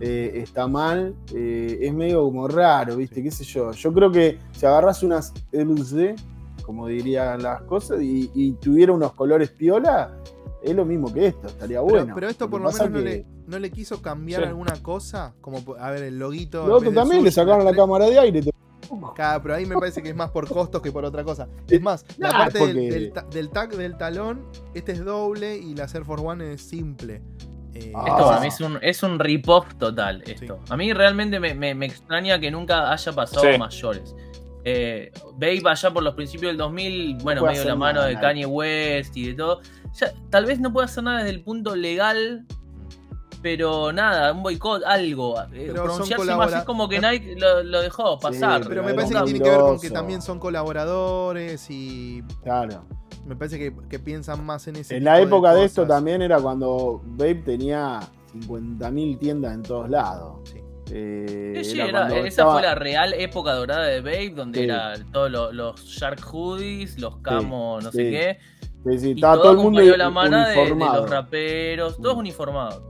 eh, 0.00 0.32
está 0.36 0.66
mal. 0.66 1.14
eh, 1.34 1.78
es 1.82 1.92
medio 1.94 2.22
como 2.24 2.48
raro, 2.48 2.96
¿viste? 2.96 3.22
¿Qué 3.22 3.30
sé 3.30 3.44
yo? 3.44 3.72
Yo 3.72 3.92
creo 3.92 4.10
que 4.10 4.38
si 4.52 4.66
agarras 4.66 5.02
unas 5.02 5.32
LG, 5.52 6.14
como 6.64 6.86
dirían 6.86 7.42
las 7.42 7.62
cosas, 7.62 8.00
y, 8.00 8.30
y 8.34 8.52
tuviera 8.52 8.92
unos 8.92 9.12
colores 9.14 9.50
piola, 9.50 10.16
es 10.62 10.74
lo 10.74 10.84
mismo 10.84 11.12
que 11.12 11.26
esto, 11.26 11.48
estaría 11.48 11.80
Pero, 11.80 11.84
bueno. 11.98 12.14
pero 12.14 12.28
esto 12.28 12.48
por 12.48 12.60
lo 12.60 12.70
menos 12.70 12.90
no 12.90 12.98
que 12.98 13.04
le, 13.04 13.26
no 13.48 13.58
le 13.58 13.70
quiso 13.70 14.00
cambiar 14.00 14.42
Sí. 14.42 14.48
alguna 14.48 14.80
cosa. 14.82 15.34
Como, 15.40 15.58
a 15.78 15.90
ver, 15.90 16.04
el 16.04 16.18
loguito. 16.18 16.66
Lo 16.66 16.76
otro 16.76 16.92
también 16.92 17.24
le 17.24 17.32
sacaron 17.32 17.64
la 17.64 17.74
cámara 17.74 18.06
de 18.06 18.18
aire. 18.18 18.42
te- 18.42 18.52
Claro, 19.14 19.42
pero 19.42 19.54
ahí 19.54 19.64
me 19.64 19.74
parece 19.74 20.02
que 20.02 20.10
es 20.10 20.14
más 20.14 20.30
por 20.30 20.46
costos 20.46 20.82
que 20.82 20.92
por 20.92 21.02
otra 21.04 21.24
cosa. 21.24 21.48
Es 21.66 21.80
más, 21.80 22.04
la 22.18 22.30
Nah, 22.30 22.38
parte 22.38 22.58
del, 22.58 22.66
porque- 22.68 22.90
del 22.90 23.12
ta- 23.12 23.22
del 23.30 23.48
tag 23.50 23.74
del 23.76 23.96
talón, 23.96 24.42
este 24.74 24.92
es 24.92 25.02
doble 25.04 25.56
y 25.56 25.74
la 25.74 25.84
Air 25.84 26.04
Force 26.04 26.24
One 26.24 26.52
es 26.52 26.60
simple. 26.62 27.22
Eh, 27.88 27.92
Ah. 27.94 28.04
Esto 28.08 28.24
para 28.26 28.40
mí 28.40 28.46
es 28.48 28.60
un, 28.60 28.78
es 28.82 29.02
un 29.02 29.18
rip-off 29.18 29.74
total. 29.78 30.22
Esto. 30.26 30.58
Sí. 30.64 30.72
A 30.72 30.76
mí 30.76 30.92
realmente 30.92 31.38
me, 31.40 31.54
me- 31.54 31.74
me 31.74 31.86
extraña 31.86 32.38
que 32.38 32.50
nunca 32.50 32.90
haya 32.92 33.12
pasado 33.12 33.42
Sí. 33.50 33.58
mayores. 33.58 34.14
Eh, 34.64 35.10
Babe 35.34 35.60
allá 35.66 35.90
por 35.92 36.02
los 36.04 36.14
principios 36.14 36.50
del 36.50 36.56
2000, 36.58 37.16
bueno, 37.22 37.42
medio 37.42 37.60
de 37.62 37.66
la 37.68 37.74
mano 37.76 37.98
nada, 38.00 38.06
de. 38.08 38.20
Kanye 38.20 38.46
West 38.46 39.16
y 39.16 39.26
de 39.28 39.34
todo. 39.34 39.60
Ya, 40.00 40.12
tal 40.30 40.46
vez 40.46 40.60
no 40.60 40.72
pueda 40.72 40.84
hacer 40.86 41.02
nada 41.02 41.18
desde 41.18 41.30
el 41.30 41.42
punto 41.42 41.74
legal, 41.74 42.46
pero 43.42 43.92
nada, 43.92 44.32
un 44.32 44.42
boicot, 44.44 44.84
algo. 44.84 45.36
Eh, 45.40 45.46
Pero 45.52 45.74
son 45.78 45.84
pronunciarse 46.06 46.36
más 46.36 46.52
es 46.54 46.62
como 46.62 46.88
que 46.88 47.00
Nike 47.00 47.34
lo, 47.36 47.62
lo 47.64 47.80
dejó 47.82 48.18
pasar. 48.20 48.62
pero 48.68 48.84
me 48.84 48.94
parece 48.94 49.14
que 49.14 49.22
tiene 49.24 49.40
que 49.40 49.50
ver 49.50 49.58
con 49.60 49.80
que 49.80 49.90
también 49.90 50.22
son 50.22 50.38
colaboradores 50.38 51.66
y 51.68 52.22
Claro. 52.44 52.86
Me 53.26 53.36
parece 53.36 53.58
que, 53.58 53.72
que 53.88 53.98
piensan 53.98 54.44
más 54.44 54.66
en 54.68 54.76
ese 54.76 54.96
En 54.96 55.04
la 55.04 55.20
época 55.20 55.54
de, 55.54 55.64
esto 55.64 55.82
cosas. 55.82 55.96
también 55.96 56.22
era 56.22 56.40
cuando 56.40 57.00
Vape 57.04 57.34
tenía 57.44 58.00
50.000 58.34 59.18
tiendas 59.18 59.54
en 59.54 59.62
todos 59.62 59.88
lados. 59.90 60.40
Sí. 60.50 60.58
Eh, 60.94 61.62
Sí, 61.64 61.80
era 61.80 62.08
esa 62.08 62.26
estaba- 62.26 62.52
fue 62.54 62.62
la 62.62 62.74
real 62.74 63.14
época 63.14 63.54
dorada 63.54 63.84
de 63.86 64.00
Babe, 64.00 64.30
donde 64.34 64.58
Sí. 64.58 64.64
era 64.64 64.94
todos 65.12 65.30
lo- 65.30 65.52
los 65.52 65.80
Shark 65.84 66.20
Hoodies, 66.32 66.98
los 66.98 67.16
Camo, 67.18 67.78
no 67.80 67.90
sé 67.92 68.10
qué. 68.10 68.38
Sí, 68.84 68.98
sí, 68.98 69.08
Y 69.10 69.12
estaba 69.12 69.34
todo, 69.34 69.42
todo 69.44 69.52
el 69.52 69.58
mundo 69.58 69.96
la 69.96 70.10
mano 70.10 70.38
de, 70.44 70.50
de 70.52 70.58
uniformado. 70.58 71.00
los 71.02 71.10
raperos, 71.10 71.96
todos 71.98 72.16
uniformados. 72.16 72.82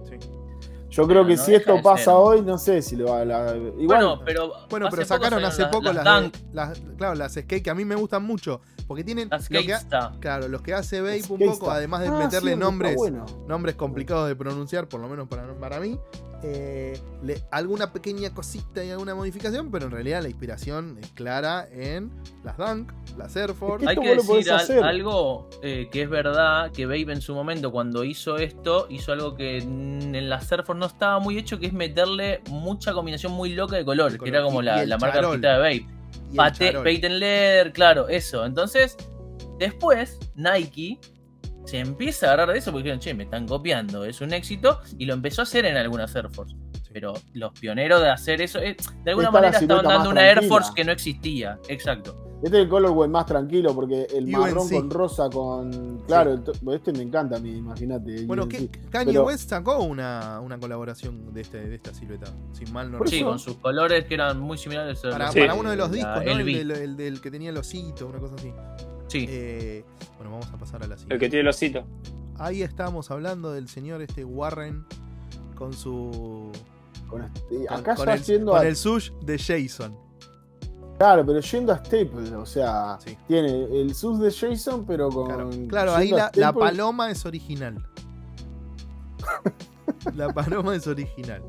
Yo 0.93 1.09
creo 1.09 1.27
que 1.27 1.37
no 1.37 1.43
si 1.43 1.55
esto 1.55 1.81
pasa 1.83 2.05
ser. 2.05 2.15
hoy, 2.15 2.43
no 2.43 2.59
sé 2.59 2.83
si 2.83 2.97
le 2.97 3.05
va 3.05 3.21
a 3.21 3.25
la. 3.25 3.57
Igual, 3.57 3.87
Bueno, 3.87 4.21
pero. 4.25 4.53
Bueno, 4.71 4.89
pero 4.91 5.05
sacaron 5.05 5.45
hace 5.45 5.65
poco 5.67 5.93
las, 5.93 6.05
las, 6.53 6.79
claro, 6.99 7.15
las 7.15 7.33
skate 7.33 7.63
que 7.63 7.71
a 7.71 7.75
mí 7.75 7.85
me 7.85 7.95
gustan 7.95 8.23
mucho. 8.23 8.61
Porque 8.87 9.03
tienen. 9.03 9.29
las 9.31 9.51
lo 9.51 9.61
que 9.63 9.73
ha- 9.73 9.79
Gangsta. 9.79 10.13
claro, 10.21 10.49
los 10.49 10.61
que 10.63 10.75
hace 10.75 11.01
Vape 11.01 11.23
un 11.31 11.39
poco, 11.41 11.71
además 11.71 12.03
de 12.03 12.09
Ah, 12.09 12.19
meterle 12.19 12.53
sí, 12.53 12.59
nombres, 12.59 12.95
bueno. 12.97 13.25
nombres 13.49 13.75
complicados 13.75 14.29
de 14.29 14.37
pronunciar, 14.37 14.87
por 14.89 15.01
lo 15.01 15.09
menos 15.09 15.29
para, 15.29 15.53
para 15.55 15.81
mí. 15.81 15.99
Eh, 16.43 16.99
le- 17.23 17.43
alguna 17.51 17.93
pequeña 17.93 18.35
cosita 18.35 18.83
y 18.85 18.91
alguna 18.91 19.15
modificación, 19.15 19.71
pero 19.71 19.87
en 19.87 19.93
realidad 19.93 20.23
la 20.23 20.29
inspiración 20.29 20.99
es 21.01 21.09
clara 21.11 21.69
en 21.73 22.11
las 22.45 22.57
Dunk, 22.57 22.93
las 23.17 23.35
Air 23.37 23.55
Force. 23.55 23.85
Es 23.85 23.91
Hay 23.91 23.97
que 23.97 24.17
decir 24.17 24.53
al- 24.53 24.85
algo 24.85 25.49
eh, 25.63 25.89
que 25.93 26.03
es 26.03 26.11
verdad, 26.11 26.71
que 26.73 26.87
Babe 26.87 27.13
en 27.13 27.21
su 27.21 27.35
momento 27.35 27.71
cuando 27.71 28.03
hizo 28.05 28.37
esto, 28.37 28.87
hizo 28.91 29.13
algo 29.13 29.35
que 29.37 29.59
en 29.59 30.29
la 30.29 30.41
Surfer 30.41 30.75
no 30.77 30.87
estaba 30.87 31.19
muy 31.21 31.39
hecho, 31.39 31.59
que 31.59 31.67
es 31.67 31.73
meterle 31.73 32.41
mucha 32.51 32.93
combinación 32.93 33.33
muy 33.33 33.55
loca 33.55 33.77
de 33.77 33.85
colores, 33.85 34.15
De 34.15 34.19
que 34.19 34.29
era 34.31 34.39
color. 34.41 34.51
como 34.51 34.63
Y- 34.63 34.65
la, 34.67 34.85
la 34.87 34.99
marca 34.99 35.19
artista 35.21 35.53
de 35.55 35.59
Babe. 35.59 35.87
Pate, 36.35 36.73
patent 36.73 37.15
leather, 37.15 37.73
claro, 37.73 38.09
eso. 38.09 38.45
Entonces, 38.47 38.97
después 39.59 40.19
Nike 40.35 40.99
se 41.65 41.79
empieza 41.79 42.27
a 42.27 42.33
agarrar 42.35 42.53
de 42.53 42.59
eso 42.59 42.71
porque 42.73 42.85
dijeron, 42.85 43.01
che, 43.01 43.15
me 43.15 43.25
están 43.25 43.47
copiando, 43.47 44.05
es 44.05 44.21
un 44.21 44.33
éxito, 44.33 44.81
y 44.99 45.07
lo 45.07 45.15
empezó 45.15 45.43
a 45.43 45.45
hacer 45.45 45.65
en 45.67 45.77
algunas 45.77 46.15
Air 46.15 46.29
Force. 46.31 46.55
Pero 46.93 47.15
los 47.35 47.53
pioneros 47.59 48.01
de 48.03 48.11
hacer 48.11 48.43
eso, 48.43 48.59
eh, 48.59 48.77
de 49.05 49.11
alguna 49.11 49.29
Esta 49.29 49.41
manera 49.41 49.59
estaban 49.59 49.85
dando 49.85 50.11
una 50.11 50.29
Air. 50.29 50.45
Force 50.45 50.73
que 50.75 50.85
no 50.85 50.93
existía. 50.93 51.59
Exacto. 51.69 52.19
Este 52.43 52.57
es 52.59 52.65
el 52.65 52.69
colorway 52.69 53.09
más 53.09 53.25
tranquilo 53.25 53.73
porque 53.73 54.05
el 54.13 54.25
UNC. 54.25 54.37
marrón 54.37 54.69
con 54.69 54.91
rosa 54.91 55.31
con. 55.31 56.01
Claro, 56.09 56.33
el 56.33 56.43
to- 56.43 56.53
este 56.75 56.93
me 56.93 57.03
encanta 57.03 57.37
a 57.37 57.39
mí, 57.39 57.51
imagínate. 57.57 58.17
el 58.17 58.27
Bueno, 58.27 58.49
que 58.49 58.69
Kanye 58.91 59.13
Pero- 59.13 59.27
West 59.27 59.49
sacó 59.49 59.79
una, 59.79 60.41
una 60.41 60.59
colaboración 60.59 61.33
de, 61.33 61.41
este, 61.41 61.59
de 61.69 61.77
esta 61.77 61.95
silueta, 61.95 62.27
sin 62.53 62.73
mal 62.73 62.91
no 62.91 62.99
Sí, 63.07 63.23
con 63.23 63.39
sus 63.39 63.57
colores 63.59 64.07
que 64.07 64.15
eran 64.15 64.41
muy 64.41 64.59
similares. 64.59 65.03
a 65.05 65.11
Para, 65.11 65.27
los 65.27 65.35
Sí. 65.35 65.41
para 65.41 65.55
uno 65.55 65.71
de 65.71 65.77
los 65.77 65.89
la 65.91 65.95
discos, 65.95 66.25
¿no? 66.25 66.31
El, 66.33 66.71
el 66.73 66.97
del 66.97 67.21
que 67.21 67.31
tenía 67.31 67.51
el 67.51 67.57
osito, 67.57 68.09
una 68.09 68.19
cosa 68.19 68.35
así. 68.35 68.53
Sí. 69.13 69.27
Eh, 69.29 69.85
bueno, 70.17 70.31
vamos 70.33 70.49
a 70.53 70.57
pasar 70.59 70.83
a 70.83 70.87
la 70.87 70.95
El 70.95 71.01
siguiente. 71.01 71.25
que 71.25 71.31
tiene 71.31 71.41
el 71.43 71.49
osito. 71.49 71.85
Ahí 72.39 72.63
estábamos 72.63 73.11
hablando 73.11 73.53
del 73.53 73.69
señor 73.69 74.01
este 74.03 74.25
Warren 74.25 74.85
con 75.55 75.73
su. 75.73 76.51
con 77.09 77.23
este- 77.23 77.67
Con, 77.67 77.79
acá 77.79 77.95
con 77.95 78.07
ya 78.07 78.15
el, 78.15 78.23
yendo 78.23 78.53
con 78.53 78.61
a. 78.61 78.67
el 78.67 78.75
sush 78.77 79.11
de 79.23 79.39
Jason. 79.39 79.97
Claro, 80.99 81.27
pero 81.27 81.41
yendo 81.41 81.73
a 81.73 81.79
Staples, 81.79 82.31
o 82.33 82.47
sea, 82.47 82.99
Sí. 83.05 83.17
tiene 83.27 83.65
el 83.81 83.95
sus 83.95 84.19
de 84.21 84.31
Jason, 84.33 84.85
pero 84.87 85.09
con. 85.11 85.27
Claro, 85.27 85.51
claro, 85.69 85.95
ahí 85.95 86.11
la, 86.11 86.31
la 86.37 86.53
paloma 86.53 87.11
es 87.11 87.27
original. 87.27 87.85
la 90.15 90.33
paloma 90.33 90.75
es 90.75 90.87
original. 90.87 91.43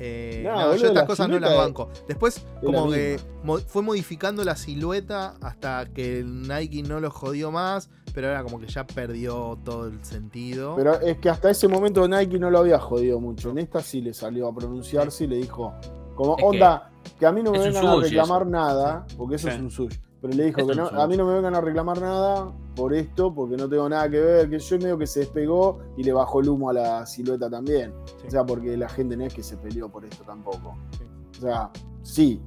Eh, 0.00 0.42
No, 0.44 0.50
no, 0.52 0.56
boludo, 0.58 0.76
yo 0.76 0.86
estas 0.86 0.94
la 1.02 1.06
cosas 1.06 1.28
no 1.28 1.38
las 1.40 1.56
banco. 1.56 1.88
Después, 2.06 2.44
como 2.64 2.90
que 2.90 3.18
mo- 3.42 3.58
fue 3.58 3.82
modificando 3.82 4.44
la 4.44 4.54
silueta 4.56 5.34
hasta 5.40 5.86
que 5.92 6.22
Nike 6.24 6.82
no 6.82 7.00
lo 7.00 7.10
jodió 7.10 7.50
más, 7.50 7.90
pero 8.14 8.28
era 8.28 8.42
como 8.42 8.60
que 8.60 8.66
ya 8.66 8.86
perdió 8.86 9.58
todo 9.64 9.86
el 9.86 10.04
sentido. 10.04 10.74
Pero 10.76 11.00
es 11.00 11.18
que 11.18 11.28
hasta 11.30 11.50
ese 11.50 11.66
momento 11.68 12.06
Nike 12.06 12.38
no 12.38 12.50
lo 12.50 12.58
había 12.58 12.78
jodido 12.78 13.18
mucho. 13.20 13.50
En 13.50 13.58
esta 13.58 13.82
sí 13.82 14.00
le 14.00 14.14
salió 14.14 14.48
a 14.48 14.54
pronunciarse 14.54 15.24
y 15.24 15.26
le 15.26 15.36
dijo, 15.36 15.74
como 16.14 16.36
Es 16.38 16.44
onda, 16.44 16.90
que, 17.18 17.26
a 17.26 17.32
mí 17.32 17.42
no 17.42 17.50
me 17.52 17.58
vengan 17.58 17.86
a 17.86 17.96
reclamar 17.96 18.42
eso. 18.42 18.50
nada, 18.50 19.06
porque 19.16 19.36
eso 19.36 19.48
Sí. 19.48 19.54
es 19.54 19.60
un 19.60 19.70
sushi. 19.70 19.98
Pero 20.20 20.34
le 20.34 20.44
dijo 20.46 20.60
Es 20.60 20.66
que 20.66 20.74
no, 20.74 20.86
a 20.88 21.06
mí 21.06 21.16
no 21.16 21.26
me 21.26 21.34
vengan 21.34 21.54
a 21.54 21.60
reclamar 21.60 22.00
nada 22.00 22.52
por 22.74 22.92
esto, 22.94 23.32
porque 23.32 23.56
no 23.56 23.68
tengo 23.68 23.88
nada 23.88 24.08
que 24.10 24.20
ver, 24.20 24.50
que 24.50 24.58
yo 24.58 24.78
medio 24.78 24.98
que 24.98 25.06
se 25.06 25.20
despegó 25.20 25.80
y 25.96 26.02
le 26.02 26.12
bajó 26.12 26.40
el 26.40 26.48
humo 26.48 26.70
a 26.70 26.72
la 26.72 27.06
silueta 27.06 27.48
también. 27.48 27.92
Sí. 28.04 28.26
O 28.26 28.30
sea, 28.30 28.44
porque 28.44 28.76
la 28.76 28.88
gente 28.88 29.16
no 29.16 29.24
es 29.24 29.34
que 29.34 29.42
se 29.42 29.56
peleó 29.56 29.88
por 29.88 30.04
esto 30.04 30.24
tampoco. 30.24 30.76
Sí. 30.98 31.04
O 31.38 31.40
sea, 31.40 31.70
sí, 32.02 32.40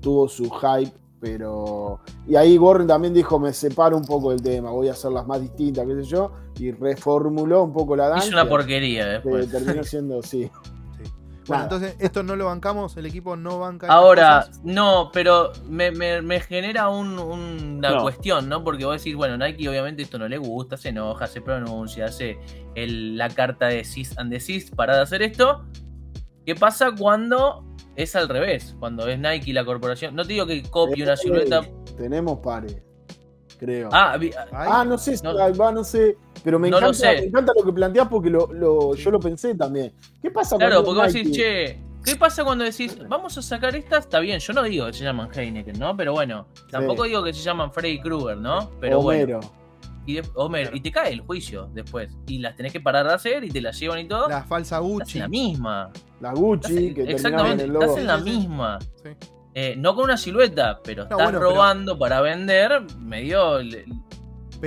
tuvo 0.00 0.28
su 0.28 0.50
hype, 0.50 0.92
pero. 1.20 2.00
Y 2.26 2.36
ahí 2.36 2.58
Warren 2.58 2.86
también 2.86 3.14
dijo: 3.14 3.38
Me 3.38 3.52
separo 3.52 3.96
un 3.96 4.04
poco 4.04 4.30
del 4.30 4.42
tema, 4.42 4.70
voy 4.70 4.88
a 4.88 4.92
hacerlas 4.92 5.26
más 5.26 5.40
distintas, 5.40 5.86
qué 5.86 5.94
sé 5.94 6.04
yo, 6.04 6.30
y 6.58 6.70
reformuló 6.72 7.64
un 7.64 7.72
poco 7.72 7.96
la 7.96 8.08
danza. 8.08 8.26
Hizo 8.26 8.36
una 8.36 8.48
porquería 8.48 9.06
después. 9.06 9.50
terminó 9.50 9.82
siendo, 9.82 10.22
sí. 10.22 10.50
Bueno, 11.46 11.64
Nada. 11.64 11.76
entonces 11.76 11.96
esto 11.98 12.22
no 12.22 12.36
lo 12.36 12.46
bancamos, 12.46 12.96
el 12.96 13.04
equipo 13.06 13.36
no 13.36 13.58
banca. 13.58 13.86
Ahora, 13.88 14.48
no, 14.62 15.10
pero 15.12 15.52
me, 15.68 15.90
me- 15.90 16.22
me 16.22 16.40
genera 16.40 16.88
un- 16.88 17.18
una 17.18 17.90
No. 17.90 18.02
cuestión, 18.02 18.48
¿no? 18.48 18.64
Porque 18.64 18.84
vos 18.86 18.96
decís, 18.96 19.14
bueno, 19.14 19.36
Nike 19.36 19.68
obviamente 19.68 20.02
esto 20.02 20.18
no 20.18 20.26
le 20.26 20.38
gusta, 20.38 20.76
se 20.78 20.88
enoja, 20.88 21.26
se 21.26 21.42
pronuncia, 21.42 22.06
hace 22.06 22.38
el- 22.74 23.18
la 23.18 23.28
carta 23.28 23.66
de 23.66 23.84
cease 23.84 24.14
and 24.16 24.30
desist 24.32 24.74
para 24.74 24.96
de 24.96 25.02
hacer 25.02 25.20
esto. 25.22 25.64
¿Qué 26.46 26.54
pasa 26.54 26.92
cuando 26.98 27.64
es 27.96 28.16
al 28.16 28.28
revés? 28.28 28.74
Cuando 28.78 29.06
es 29.08 29.18
Nike 29.18 29.52
la 29.52 29.64
corporación. 29.64 30.14
No 30.14 30.22
te 30.24 30.32
digo 30.32 30.46
que 30.46 30.62
copie 30.62 31.02
una 31.04 31.16
silueta. 31.16 31.60
Tenemos 31.96 32.38
pares, 32.40 32.82
creo. 33.58 33.88
Ah, 33.92 34.18
Ah, 34.52 34.84
no 34.86 34.96
sé, 34.98 35.16
no- 35.22 35.38
ahí 35.42 35.52
va, 35.52 35.70
no 35.72 35.84
sé. 35.84 36.16
Pero 36.44 36.58
me, 36.58 36.68
No 36.70 36.78
lo 36.78 36.88
encanta, 36.88 36.98
sé. 37.14 37.20
me 37.22 37.26
encanta 37.28 37.52
lo 37.58 37.64
que 37.64 37.72
planteás 37.72 38.06
porque 38.08 38.28
lo, 38.30 38.46
lo- 38.52 38.94
yo 38.94 39.10
lo 39.10 39.18
pensé 39.18 39.54
también. 39.54 39.92
¿Qué 40.22 40.30
pasa 40.30 40.56
claro, 40.56 40.84
cuando 40.84 41.00
porque 41.00 41.06
vos 41.06 41.12
decís, 41.14 41.36
che, 41.36 41.80
¿qué 42.04 42.16
pasa 42.16 42.44
cuando 42.44 42.64
decís, 42.64 42.98
vamos 43.08 43.36
a 43.38 43.42
sacar 43.42 43.74
estas? 43.74 44.00
Está 44.04 44.20
bien, 44.20 44.38
yo 44.40 44.52
no 44.52 44.62
digo 44.62 44.86
que 44.86 44.92
se 44.92 45.04
llaman 45.04 45.30
Heineken, 45.34 45.78
¿no? 45.78 45.96
Pero 45.96 46.12
bueno, 46.12 46.46
tampoco 46.70 47.04
digo 47.04 47.24
que 47.24 47.32
se 47.32 47.40
llaman 47.42 47.72
Freddy 47.72 47.98
Krueger, 48.00 48.36
¿no? 48.36 48.70
Pero 48.80 49.00
bueno. 49.00 49.38
Homero. 49.38 49.54
Y, 50.06 50.16
de- 50.16 50.28
Homer, 50.34 50.70
y 50.74 50.80
te 50.82 50.92
cae 50.92 51.14
el 51.14 51.22
juicio 51.22 51.70
después. 51.72 52.14
Y 52.26 52.38
las 52.40 52.54
tenés 52.56 52.72
que 52.74 52.80
parar 52.82 53.06
de 53.08 53.14
hacer 53.14 53.42
y 53.42 53.48
te 53.48 53.62
las 53.62 53.80
llevan 53.80 54.00
y 54.00 54.04
todo. 54.06 54.28
la 54.28 54.42
falsa 54.42 54.76
Estás 54.76 54.86
Gucci. 54.90 55.16
en 55.16 55.22
la 55.22 55.28
misma. 55.28 55.90
La 56.20 56.28
Estás 56.28 56.40
Gucci, 56.40 56.76
en- 56.88 56.94
que 56.94 57.04
terminaba 57.04 57.08
en 57.08 57.10
exactamente, 57.14 57.64
el 57.64 57.70
estás 57.72 57.86
logo. 57.88 57.98
en 58.00 58.06
la 58.06 58.16
misma. 58.18 58.78
Sí. 59.02 59.08
Eh, 59.54 59.76
no 59.78 59.94
con 59.94 60.04
una 60.04 60.16
silueta, 60.18 60.80
pero 60.84 61.04
estás 61.04 61.16
bueno, 61.16 61.38
pero- 61.38 61.50
robando 61.52 61.98
para 61.98 62.20
vender 62.20 62.82
medio. 62.98 63.60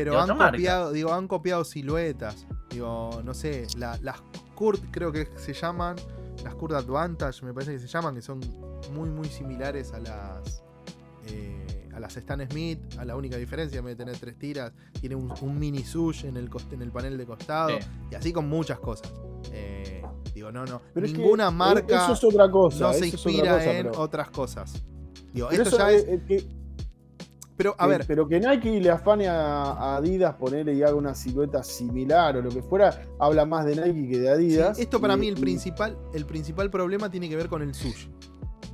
Pero 0.06 0.19
han 0.19 0.28
marca. 0.38 0.52
copiado, 0.52 0.91
digo, 0.91 1.14
han 1.14 1.28
copiado 1.28 1.64
siluetas. 1.64 2.45
Digo, 2.69 3.22
no 3.24 3.34
sé, 3.34 3.68
la- 3.78 3.98
las 4.02 4.22
Kurt 4.56 4.82
creo 4.91 5.11
que 5.11 5.28
se 5.38 5.53
llaman, 5.53 5.95
las 6.44 6.53
Kurt 6.56 6.74
Advantage 6.74 7.44
me 7.45 7.53
parece 7.53 7.74
que 7.74 7.80
se 7.80 7.88
llaman, 7.88 8.15
que 8.15 8.22
son 8.22 8.40
muy 8.94 9.10
muy 9.10 9.28
similares 9.28 9.94
a 9.94 9.99
las 9.99 10.64
eh, 11.30 11.90
a 11.94 11.99
las 11.99 12.15
Stan 12.15 12.40
Smith, 12.49 12.80
a 12.99 13.06
la 13.06 13.15
única 13.15 13.38
diferencia, 13.38 13.80
en 13.80 13.86
vez 13.86 13.98
de 13.98 14.06
tener 14.06 14.19
tres 14.19 14.38
tiras, 14.38 14.72
tiene 15.02 15.15
un, 15.15 15.34
un 15.41 15.60
mini 15.60 15.84
sush 15.84 16.26
en 16.26 16.38
el, 16.38 16.49
en 16.72 16.82
el 16.84 16.91
panel 16.91 17.18
de 17.18 17.26
costado, 17.26 17.69
Sí. 17.69 17.88
y 18.11 18.15
así 18.15 18.32
con 18.32 18.48
muchas 18.48 18.80
cosas. 18.80 19.11
Eh, 19.52 20.03
digo, 20.34 20.52
no, 20.52 20.64
no, 20.65 20.80
Pero 20.94 21.06
es 21.07 21.11
que, 21.11 21.18
ninguna 21.18 21.49
marca 21.52 22.03
Eso 22.03 22.14
es 22.14 22.24
otra 22.24 22.49
cosa. 22.52 22.80
no 22.80 22.91
eso 22.91 22.99
se 22.99 23.07
es 23.07 23.14
otra 23.15 23.32
inspira 23.32 23.57
cosa, 23.57 23.72
en 23.78 23.86
pero- 23.88 23.99
otras 24.02 24.30
cosas. 24.30 24.84
Digo, 25.34 25.48
pero 25.49 25.64
esto 25.64 25.76
eso, 25.76 25.86
ya 25.86 25.91
es... 25.91 26.03
eh, 26.07 26.22
que- 26.28 26.57
Pero, 27.58 27.76
a 27.78 27.84
que- 27.86 27.90
ver, 27.90 28.06
Pero 28.08 28.28
que 28.28 28.40
Nike 28.40 28.80
le 28.80 28.92
afane 28.92 29.28
a 29.28 29.96
Adidas 29.98 30.36
ponerle 30.36 30.74
y 30.76 30.84
haga 30.84 30.96
una 30.96 31.16
silueta 31.16 31.64
similar 31.64 32.38
o 32.38 32.42
lo 32.42 32.50
que 32.50 32.62
fuera, 32.62 33.04
habla 33.20 33.46
más 33.46 33.66
de 33.66 33.76
Nike 33.76 34.10
que 34.12 34.20
de 34.20 34.30
Adidas. 34.30 34.78
Sí, 34.78 34.84
esto 34.84 35.02
para 35.02 35.16
y- 35.16 35.18
mí 35.18 35.28
el 35.28 35.38
y- 35.38 35.42
principal, 35.42 35.98
el 36.14 36.26
principal 36.26 36.70
problema 36.70 37.10
tiene 37.10 37.28
que 37.28 37.36
ver 37.36 37.50
con 37.50 37.62
el 37.64 37.74
sush. 37.74 38.08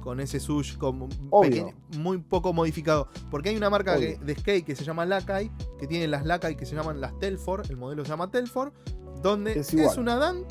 Con 0.01 0.19
ese 0.19 0.41
sush 0.41 0.75
como 0.77 1.07
Obvio. 1.29 1.49
pequeño- 1.49 1.73
muy 1.97 2.17
poco 2.17 2.51
modificado. 2.51 3.07
Porque 3.31 3.49
hay 3.49 3.55
una 3.55 3.69
marca 3.69 3.97
que- 3.97 4.17
de 4.17 4.35
skate 4.35 4.65
que 4.65 4.75
se 4.75 4.83
llama 4.83 5.05
Lakai, 5.05 5.49
que 5.79 5.87
tiene 5.87 6.09
las 6.09 6.25
Lakai 6.25 6.57
que 6.57 6.65
se 6.65 6.75
llaman 6.75 6.99
las 6.99 7.17
Telford, 7.19 7.71
el 7.71 7.77
modelo 7.77 8.03
se 8.03 8.09
llama 8.09 8.29
Telford, 8.29 8.73
donde 9.21 9.57
Es 9.59 9.73
una 9.97 10.17
Dunk. 10.17 10.45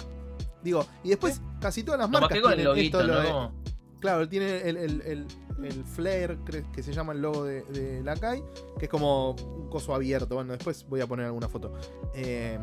Digo, 0.65 0.87
y 1.05 1.11
después 1.11 1.43
casi 1.61 1.83
todas 1.83 2.01
las 2.01 2.09
marcas 2.09 2.31
que 2.31 2.41
con 2.41 2.53
el 2.53 2.57
tienen 2.59 2.75
loguito, 2.75 3.01
esto, 3.01 3.13
lo 3.13 3.21
de- 3.21 3.29
¿no? 3.29 3.53
Claro, 4.01 4.29
tiene 4.29 4.69
el, 4.69 4.77
el, 4.79 5.01
el, 5.03 5.27
el 5.63 5.85
flare 5.85 6.39
que 6.73 6.83
se 6.83 6.93
llama 6.93 7.13
el 7.13 7.23
logo 7.23 7.45
de, 7.45 7.63
de 7.65 8.03
Lakai, 8.03 8.43
que 8.79 8.87
es 8.87 8.91
como 8.91 9.33
un 9.33 9.69
coso 9.69 9.95
abierto. 9.95 10.35
Bueno, 10.35 10.53
después 10.53 10.87
voy 10.89 11.01
a 11.01 11.07
poner 11.07 11.27
alguna 11.27 11.49
foto. 11.49 11.73
Eh, 12.15 12.59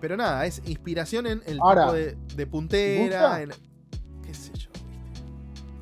pero 0.00 0.16
nada, 0.16 0.46
es 0.46 0.62
inspiración 0.66 1.26
en 1.26 1.42
el 1.46 1.58
Ahora, 1.60 1.82
tipo 1.82 1.94
de, 1.94 2.16
de 2.36 2.46
puntera. 2.46 3.02
¿gusta? 3.20 3.42
En, 3.42 3.50
¿Qué 4.22 4.34
sé 4.34 4.52
yo? 4.54 4.70
¿viste? 4.72 5.20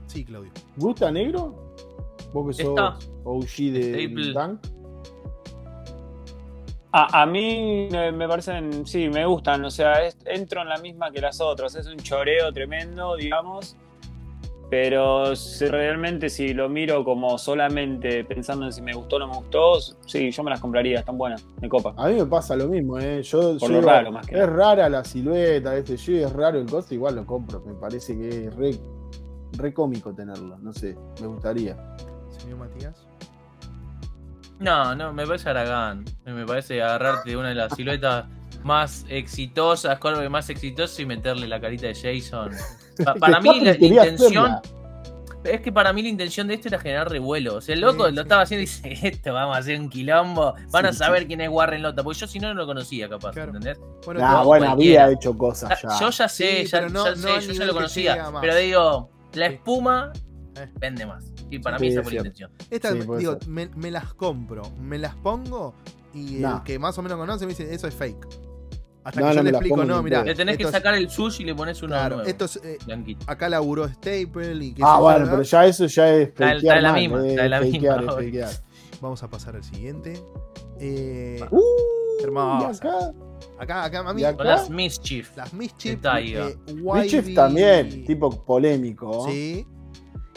Sí, 0.06 0.24
Claudio. 0.24 0.50
¿Gusta 0.76 1.10
negro? 1.10 1.74
Vos 2.32 2.48
que 2.56 2.62
sos 2.62 2.70
Esta. 2.70 2.98
OG 3.24 3.56
de. 3.72 4.32
Dunk. 4.34 4.60
A, 6.90 7.22
a 7.22 7.26
mí 7.26 7.88
me, 7.92 8.10
me 8.12 8.26
parecen, 8.26 8.86
sí, 8.86 9.08
me 9.10 9.26
gustan, 9.26 9.62
o 9.64 9.70
sea, 9.70 10.04
es- 10.06 10.16
entro 10.24 10.62
en 10.62 10.70
la 10.70 10.78
misma 10.78 11.10
que 11.10 11.20
las 11.20 11.38
otras, 11.40 11.74
es 11.74 11.86
un 11.86 11.98
choreo 11.98 12.50
tremendo, 12.50 13.14
digamos, 13.14 13.76
pero 14.70 15.34
si 15.34 15.66
realmente 15.66 16.28
si 16.28 16.52
lo 16.52 16.68
miro 16.68 17.02
como 17.04 17.38
solamente 17.38 18.24
pensando 18.24 18.66
en 18.66 18.72
si 18.72 18.82
me 18.82 18.92
gustó 18.92 19.16
o 19.16 19.18
no 19.20 19.28
me 19.28 19.36
gustó, 19.36 19.80
sí, 20.06 20.30
yo 20.30 20.42
me 20.42 20.50
las 20.50 20.60
compraría, 20.60 20.98
están 20.98 21.16
buenas, 21.16 21.46
me 21.60 21.68
copa. 21.68 21.94
A 21.96 22.08
mí 22.08 22.14
me 22.16 22.26
pasa 22.26 22.54
lo 22.56 22.68
mismo, 22.68 22.98
¿eh? 22.98 23.22
Yo, 23.22 23.56
Por 23.58 23.60
yo 23.60 23.68
lo 23.68 23.74
digo, 23.78 23.90
raro, 23.90 24.12
más 24.12 24.26
que 24.26 24.34
Es 24.34 24.40
nada. 24.46 24.52
rara 24.52 24.88
la 24.88 25.04
silueta, 25.04 25.74
este, 25.76 25.96
yo 25.96 26.26
es 26.26 26.32
raro 26.32 26.58
el 26.58 26.66
costo, 26.66 26.94
igual 26.94 27.16
lo 27.16 27.24
compro. 27.26 27.62
Me 27.66 27.74
parece 27.74 28.16
que 28.16 28.46
es 28.46 28.56
re, 28.56 28.78
re 29.56 29.72
cómico 29.72 30.14
tenerlo, 30.14 30.58
no 30.58 30.72
sé, 30.72 30.96
me 31.20 31.26
gustaría. 31.28 31.76
Señor 32.30 32.58
Matías. 32.58 33.06
No, 34.60 34.94
no, 34.94 35.12
me 35.12 35.24
parece 35.26 35.48
Aragán. 35.50 36.04
Me 36.24 36.44
parece 36.44 36.82
agarrarte 36.82 37.36
una 37.36 37.50
de 37.50 37.54
las 37.54 37.74
siluetas 37.74 38.26
más 38.64 39.04
exitosas, 39.08 39.98
callback 39.98 40.28
más 40.30 40.50
exitoso 40.50 41.00
y 41.02 41.06
meterle 41.06 41.46
la 41.48 41.60
carita 41.60 41.86
de 41.86 41.94
Jason. 41.94 42.50
Pa- 43.04 43.14
para 43.14 43.40
mí 43.40 43.60
la, 43.60 43.72
intención. 43.74 44.46
hacerla. 44.46 44.62
Es 45.44 45.60
que 45.60 45.70
para 45.70 45.92
mí 45.92 46.02
la 46.02 46.08
intención 46.08 46.48
de 46.48 46.54
esto 46.54 46.66
era 46.68 46.80
generar 46.80 47.08
revuelo. 47.08 47.54
O 47.56 47.60
sea, 47.60 47.74
el 47.74 47.80
loco 47.80 48.06
Sí, 48.06 48.10
lo 48.12 48.16
sí. 48.16 48.22
estaba 48.22 48.42
haciendo 48.42 48.62
y 48.62 48.66
dice, 48.66 48.98
esto 49.08 49.32
vamos 49.32 49.56
a 49.56 49.60
hacer 49.60 49.78
un 49.80 49.88
quilombo. 49.88 50.54
Van 50.70 50.86
a 50.86 50.92
Sí, 50.92 50.98
saber 50.98 51.26
quién 51.28 51.40
es 51.40 51.48
Warren 51.48 51.80
Lota. 51.82 52.02
Porque 52.02 52.18
yo 52.18 52.26
si 52.26 52.40
no, 52.40 52.48
no 52.48 52.54
lo 52.54 52.66
conocía, 52.66 53.08
capaz. 53.08 53.30
Claro. 53.32 53.52
¿Entendés? 53.54 53.78
Bueno, 54.04 54.20
Nah, 54.20 54.32
no, 54.32 54.44
bueno, 54.44 54.66
cualquiera. 54.66 55.04
había 55.04 55.14
hecho 55.16 55.38
cosas 55.38 55.70
Ah, 55.72 55.78
ya. 55.80 56.00
Yo 56.00 56.10
ya 56.10 56.28
sé, 56.28 56.64
Sí, 56.64 56.66
ya, 56.66 56.80
no- 56.88 57.04
ya 57.04 57.10
no 57.12 57.40
sé, 57.40 57.46
yo 57.46 57.52
ya 57.52 57.64
lo 57.66 57.72
conocía. 57.74 58.32
Pero 58.40 58.56
digo, 58.56 59.10
la 59.34 59.46
espuma 59.46 60.12
Eh. 60.56 60.68
vende 60.80 61.06
más. 61.06 61.32
Y 61.50 61.60
para 61.60 61.78
Sí, 61.78 61.84
mí 61.84 61.90
esa 61.92 62.00
es 62.00 62.04
fue 62.04 62.12
la 62.14 62.18
intención. 62.18 62.50
Esta, 62.68 62.92
digo, 62.92 63.38
me, 63.46 63.68
me 63.76 63.90
las 63.92 64.12
compro, 64.14 64.62
me 64.80 64.98
las 64.98 65.14
pongo 65.14 65.72
y 66.12 66.38
No. 66.40 66.56
el 66.56 66.62
que 66.64 66.78
más 66.80 66.98
o 66.98 67.02
menos 67.02 67.16
conoce 67.16 67.46
me 67.46 67.50
dice, 67.54 67.72
eso 67.72 67.86
es 67.86 67.94
fake. 67.94 68.26
Hasta 69.04 69.20
No, 69.20 69.28
que 69.28 69.34
no 69.34 69.40
yo 69.40 69.42
le 69.44 69.50
explico, 69.50 69.76
pongo 69.76 69.88
no, 69.88 70.02
mira. 70.02 70.22
Le 70.24 70.34
tenés 70.34 70.58
que 70.58 70.64
sacar 70.66 70.94
el 70.94 71.08
sushi 71.08 71.42
y 71.42 71.46
le 71.46 71.54
pones 71.54 71.80
uno 71.82 71.94
Claro, 71.94 72.16
nuevo. 72.16 72.28
esto 72.30 72.44
es, 72.44 72.56
eh, 72.62 72.78
acá 73.26 73.48
laburó 73.48 73.88
Staple 73.88 74.54
y 74.64 74.74
que 74.74 74.82
Ah, 74.84 74.98
bueno, 75.00 75.26
pero 75.30 75.42
ya 75.42 75.64
eso 75.66 75.86
ya 75.86 76.08
es 76.14 76.28
Está- 76.28 76.44
fakear 76.54 76.56
está 76.58 76.80
la 76.80 76.92
mal, 76.92 77.00
misma, 77.00 77.18
es 77.24 77.30
está 77.30 77.48
la 77.48 77.60
misma, 77.60 77.78
fakear, 77.94 78.04
fakear. 78.14 78.50
Vamos 79.00 79.22
a 79.22 79.30
pasar 79.30 79.56
al 79.56 79.64
siguiente. 79.64 80.20
Eh, 80.80 81.40
Uh, 81.50 81.60
Hermosa. 82.22 82.70
y 82.72 82.76
acá, 82.88 83.12
acá, 83.58 83.84
acá, 83.84 84.10
a 84.10 84.14
mí, 84.14 84.20
y 84.22 84.24
acá- 84.24 84.44
las 84.44 84.68
Mischief. 84.70 85.36
las 85.36 85.52
Mischief, 85.54 85.94
de 85.96 86.00
Taiga. 86.02 86.48
eh, 86.48 86.56
Mischief 86.74 87.34
también, 87.34 88.04
tipo 88.04 88.28
polémico. 88.44 89.26
Sí. 89.28 89.66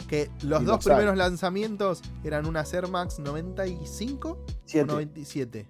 Que 0.08 0.30
los 0.42 0.62
Y 0.62 0.64
dos 0.66 0.84
primeros 0.84 1.16
lanzamientos 1.16 2.02
eran 2.22 2.46
unas 2.46 2.72
Air 2.74 2.86
Max 2.88 3.18
95 3.18 4.30
o 4.30 4.46
7, 4.66 4.86
97. 4.86 5.66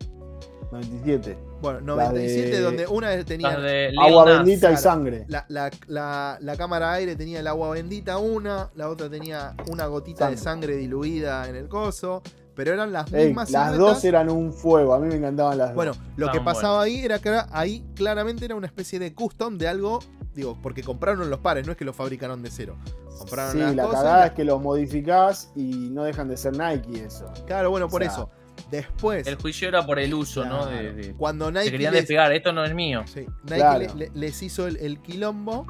97. 0.72 1.38
Bueno, 1.60 1.78
La 1.80 2.04
97 2.06 2.50
de- 2.50 2.60
donde 2.60 2.86
una 2.86 3.24
tenía 3.24 3.56
de 3.58 3.94
Agua 4.00 4.24
Nas. 4.24 4.38
bendita 4.38 4.72
y 4.72 4.76
sangre. 4.76 5.24
la, 5.28 5.44
la, 5.48 5.70
la, 5.86 6.38
la 6.40 6.56
cámara 6.56 6.92
aire 6.94 7.14
tenía 7.14 7.40
el 7.40 7.46
agua 7.46 7.70
bendita 7.70 8.18
una, 8.18 8.70
la 8.74 8.88
otra 8.88 9.08
tenía 9.08 9.54
una 9.70 9.86
gotita 9.86 10.28
de 10.30 10.36
Sangre. 10.36 10.76
diluida 10.76 11.48
en 11.48 11.56
el 11.56 11.68
coso, 11.68 12.22
pero 12.54 12.72
eran 12.72 12.92
las 12.92 13.12
Ey, 13.12 13.26
mismas 13.28 13.50
las 13.50 13.72
siluetas. 13.72 13.94
dos 13.96 14.04
eran 14.04 14.30
un 14.30 14.52
fuego, 14.52 14.94
a 14.94 14.98
mí 14.98 15.08
me 15.08 15.16
encantaban 15.16 15.58
las 15.58 15.68
dos. 15.68 15.76
Bueno, 15.76 15.92
lo 16.16 16.30
que 16.32 16.40
pasaba 16.40 16.82
ahí 16.82 17.04
era 17.04 17.18
que 17.18 17.28
era- 17.28 17.46
ahí 17.52 17.84
claramente 17.94 18.44
era 18.46 18.54
una 18.54 18.66
especie 18.66 18.98
de 18.98 19.14
custom 19.14 19.58
de 19.58 19.68
algo, 19.68 20.00
digo, 20.34 20.58
porque 20.62 20.82
compraron 20.82 21.28
los 21.30 21.38
pares, 21.40 21.66
no 21.66 21.72
es 21.72 21.78
que 21.78 21.84
los 21.84 21.94
fabricaron 21.94 22.42
de 22.42 22.50
cero. 22.50 22.76
Compraron 23.18 23.52
sí, 23.52 23.58
las 23.58 23.76
la 23.76 23.84
cosas. 23.84 24.00
cagada 24.02 24.24
y- 24.24 24.28
es 24.28 24.34
que 24.34 24.44
los 24.44 24.60
modificás 24.60 25.50
y 25.54 25.90
no 25.90 26.02
dejan 26.04 26.28
de 26.28 26.36
ser 26.36 26.56
Nike 26.58 27.04
eso. 27.04 27.30
Claro, 27.46 27.70
bueno, 27.70 27.88
por 27.88 28.02
o 28.02 28.04
sea, 28.04 28.12
eso. 28.12 28.30
Después, 28.72 29.26
El 29.28 29.36
juicio 29.36 29.68
era 29.68 29.86
por 29.86 29.98
el 30.00 30.12
uso, 30.14 30.44
¿no? 30.44 30.66
De, 30.66 31.14
cuando 31.16 31.46
se 31.46 31.52
Nike, 31.52 31.70
querían 31.70 31.92
les, 31.92 32.02
despegar, 32.02 32.32
esto 32.32 32.52
no 32.52 32.64
es 32.64 32.74
mío. 32.74 33.04
sí, 33.06 33.20
Nike 33.44 33.54
Claro. 33.56 33.78
le- 33.78 33.94
le- 33.94 34.10
les 34.14 34.42
hizo 34.42 34.66
el, 34.66 34.76
el 34.78 34.98
quilombo, 35.00 35.66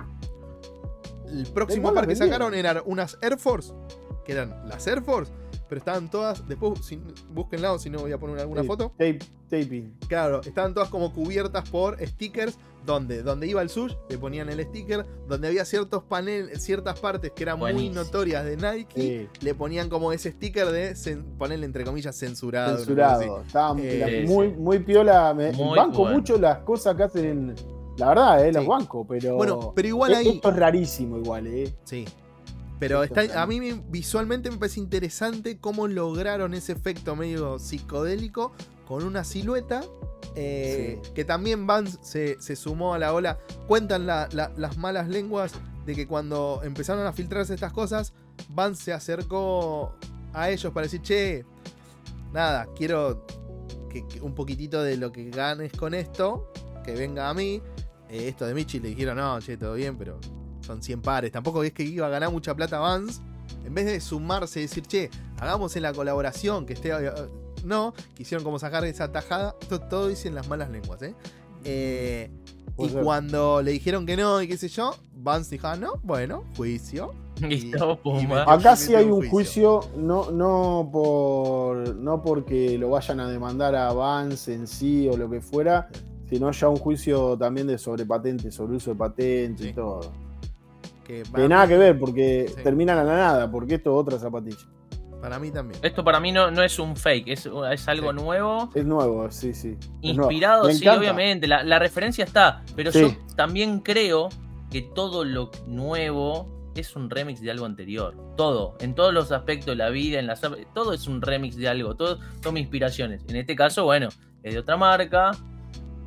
el 1.28 1.46
próximo 1.48 1.92
par 1.92 2.06
que 2.06 2.16
sacaron 2.16 2.54
eran 2.54 2.80
unas 2.84 3.18
Air 3.22 3.38
Force, 3.38 3.72
que 4.24 4.32
eran 4.32 4.68
las 4.68 4.86
Air 4.86 5.02
Force, 5.02 5.32
pero 5.68 5.78
estaban 5.78 6.10
todas, 6.10 6.46
después 6.46 6.84
si, 6.84 7.00
búsquenla 7.30 7.72
o 7.72 7.78
si 7.78 7.90
no 7.90 7.98
voy 7.98 8.12
a 8.12 8.18
poner 8.18 8.38
alguna 8.38 8.62
foto. 8.64 8.92
tape- 8.98 9.18
taping. 9.50 9.94
Claro, 10.08 10.40
estaban 10.42 10.72
todas 10.74 10.88
como 10.88 11.12
cubiertas 11.12 11.68
por 11.70 11.98
stickers 12.06 12.56
donde, 12.84 13.22
donde 13.22 13.46
iba 13.46 13.62
el 13.62 13.68
sush, 13.68 13.94
le 14.08 14.18
ponían 14.18 14.48
el 14.48 14.62
sticker, 14.64 15.06
donde 15.28 15.48
había 15.48 15.64
ciertos 15.64 16.02
paneles, 16.02 16.62
ciertas 16.62 16.98
partes 16.98 17.32
que 17.32 17.42
eran 17.44 17.58
muy 17.58 17.88
notorias 17.90 18.44
de 18.44 18.56
Nike, 18.56 18.88
Sí, 18.94 19.28
le 19.44 19.54
ponían 19.54 19.88
como 19.88 20.12
ese 20.12 20.32
sticker 20.32 20.66
de 20.70 20.94
ponerle 21.38 21.66
entre 21.66 21.84
comillas 21.84 22.16
censurado. 22.16 22.76
censurado. 22.78 23.44
Eh, 23.78 24.24
sí, 24.26 24.32
muy, 24.32 24.48
sí. 24.50 24.54
muy 24.56 24.78
piola. 24.80 25.32
Me, 25.34 25.52
Muy 25.52 25.78
banco 25.78 25.98
bueno. 26.00 26.16
mucho 26.16 26.38
las 26.38 26.58
cosas 26.60 26.94
que 26.96 27.02
hacen 27.04 27.24
en. 27.26 27.54
La 27.98 28.08
verdad, 28.08 28.46
eh, 28.46 28.52
los 28.52 28.62
Sí. 28.62 28.68
bancos, 28.68 29.06
pero. 29.08 29.36
Bueno, 29.36 29.72
pero 29.76 29.88
igual 29.88 30.12
e- 30.12 30.16
ahí. 30.16 30.28
Esto 30.28 30.48
es 30.50 30.56
rarísimo, 30.56 31.18
igual, 31.18 31.46
eh. 31.46 31.72
Sí. 31.84 32.04
Pero 32.88 33.02
está, 33.04 33.40
a 33.42 33.46
mí 33.46 33.60
me- 33.60 33.80
visualmente 33.90 34.50
me 34.50 34.56
parece 34.58 34.80
interesante 34.80 35.58
cómo 35.58 35.86
lograron 35.86 36.52
ese 36.54 36.72
efecto 36.72 37.14
medio 37.14 37.58
psicodélico 37.60 38.52
con 38.86 39.04
una 39.04 39.22
silueta. 39.24 39.82
eh, 40.34 40.98
Sí. 41.04 41.10
Que 41.14 41.24
también 41.24 41.66
Vance 41.66 41.98
se, 42.02 42.40
se 42.40 42.56
sumó 42.56 42.94
a 42.94 42.98
la 42.98 43.12
ola. 43.12 43.38
Cuentan 43.68 44.06
la- 44.06 44.28
la- 44.32 44.50
las 44.56 44.78
malas 44.78 45.08
lenguas 45.08 45.52
de 45.84 45.94
que 45.94 46.06
cuando 46.06 46.60
empezaron 46.64 47.06
a 47.06 47.12
filtrarse 47.12 47.52
estas 47.54 47.72
cosas, 47.72 48.14
Vance 48.48 48.82
se 48.84 48.92
acercó 48.94 49.94
a 50.32 50.48
ellos 50.50 50.72
para 50.72 50.84
decir, 50.86 51.02
che, 51.02 51.44
nada, 52.32 52.66
quiero 52.74 53.26
que, 53.90 54.06
que 54.08 54.20
un 54.22 54.34
poquitito 54.34 54.82
de 54.82 54.96
lo 54.96 55.12
que 55.12 55.28
ganes 55.30 55.72
con 55.72 55.92
esto, 55.92 56.50
que 56.84 56.94
venga 56.94 57.28
a 57.28 57.34
mí. 57.34 57.60
Eh, 58.08 58.28
esto 58.28 58.46
de 58.46 58.54
Michi 58.54 58.80
le 58.80 58.88
dijeron, 58.88 59.18
no, 59.18 59.38
che, 59.40 59.56
todo 59.58 59.74
bien, 59.74 59.98
pero 59.98 60.18
son 60.62 60.82
100 60.82 61.02
pares. 61.02 61.30
Tampoco 61.32 61.62
es 61.64 61.72
que 61.72 61.82
iba 61.82 62.06
a 62.06 62.10
ganar 62.10 62.30
mucha 62.32 62.54
plata 62.54 62.78
Vance. 62.78 63.20
En 63.64 63.74
vez 63.74 63.86
de 63.86 64.00
sumarse 64.00 64.60
y 64.60 64.62
decir, 64.62 64.84
che, 64.86 65.10
hagamos 65.38 65.76
en 65.76 65.82
la 65.82 65.92
colaboración, 65.92 66.66
que 66.66 66.72
esté. 66.72 66.90
eh, 66.90 67.10
No, 67.64 67.94
quisieron 68.14 68.42
como 68.44 68.58
sacar 68.58 68.84
esa 68.84 69.12
tajada. 69.12 69.54
Esto 69.60 69.78
todo 69.80 70.08
dicen 70.08 70.34
las 70.34 70.48
malas 70.48 70.70
lenguas, 70.70 71.00
¿eh? 71.02 71.14
Eh, 71.64 72.30
y 72.78 72.88
ser. 72.88 73.02
cuando 73.04 73.62
le 73.62 73.70
dijeron 73.72 74.04
que 74.06 74.16
no 74.16 74.40
y 74.42 74.48
qué 74.48 74.56
sé 74.56 74.68
yo, 74.68 74.96
Vance 75.14 75.50
dijo, 75.52 75.68
ah, 75.68 75.76
no, 75.76 75.94
bueno, 76.02 76.44
juicio. 76.56 77.12
Y 77.42 78.26
me- 78.26 78.40
Acá 78.46 78.76
sí 78.76 78.94
hay 78.94 79.06
un 79.10 79.28
juicio, 79.28 79.80
no, 79.96 80.30
no 80.30 80.88
por 80.92 81.94
no 81.96 82.22
porque 82.22 82.76
lo 82.78 82.90
vayan 82.90 83.20
a 83.20 83.28
demandar 83.28 83.74
a 83.74 83.92
Vance 83.92 84.52
en 84.54 84.66
sí 84.66 85.08
o 85.08 85.16
lo 85.16 85.28
que 85.30 85.40
fuera, 85.40 85.88
sino 86.28 86.50
ya 86.50 86.68
un 86.68 86.76
juicio 86.76 87.36
también 87.36 87.66
de 87.66 87.78
sobrepatente, 87.78 88.50
sobre 88.50 88.76
uso 88.76 88.90
de 88.92 88.96
patente 88.96 89.62
Sí. 89.64 89.68
y 89.70 89.72
todo. 89.72 90.12
Que 91.04 91.22
nada 91.48 91.66
que 91.68 91.76
ver, 91.76 91.98
porque 91.98 92.46
Sí. 92.54 92.62
terminan 92.62 92.98
a 92.98 93.04
la 93.04 93.16
nada, 93.16 93.50
porque 93.50 93.74
esto 93.76 93.90
es 93.90 94.00
otra 94.06 94.18
zapatilla. 94.18 94.56
Para 95.20 95.38
mí 95.38 95.50
también. 95.52 95.78
Esto 95.84 96.02
para 96.02 96.18
mí 96.18 96.32
no, 96.32 96.50
no 96.50 96.62
es 96.64 96.78
un 96.80 96.96
fake, 96.96 97.28
es, 97.28 97.48
es 97.72 97.88
algo 97.88 98.10
Sí. 98.10 98.16
nuevo. 98.16 98.70
Es 98.74 98.84
nuevo, 98.84 99.30
sí, 99.30 99.54
sí. 99.54 99.76
Inspirado, 100.00 100.64
sí, 100.70 100.82
encanta. 100.82 100.98
obviamente. 100.98 101.46
La, 101.46 101.62
la 101.62 101.78
referencia 101.78 102.24
está. 102.24 102.62
Pero 102.74 102.90
Sí. 102.90 103.00
yo 103.02 103.34
también 103.36 103.80
creo 103.80 104.30
que 104.70 104.82
todo 104.82 105.24
lo 105.24 105.50
nuevo 105.66 106.72
es 106.74 106.96
un 106.96 107.08
remix 107.10 107.40
de 107.40 107.50
algo 107.50 107.66
anterior. 107.66 108.16
Todo. 108.36 108.76
En 108.80 108.94
todos 108.94 109.12
los 109.14 109.30
aspectos 109.30 109.66
de 109.66 109.76
la 109.76 109.90
vida, 109.90 110.18
en 110.18 110.26
las 110.26 110.40
todo 110.74 110.92
es 110.92 111.06
un 111.06 111.20
remix 111.22 111.56
de 111.56 111.68
algo. 111.68 111.94
Todo 111.94 112.18
son 112.42 112.56
inspiraciones. 112.56 113.22
En 113.28 113.36
este 113.36 113.54
caso, 113.54 113.84
bueno, 113.84 114.08
es 114.42 114.54
de 114.54 114.58
otra 114.58 114.76
marca. 114.76 115.32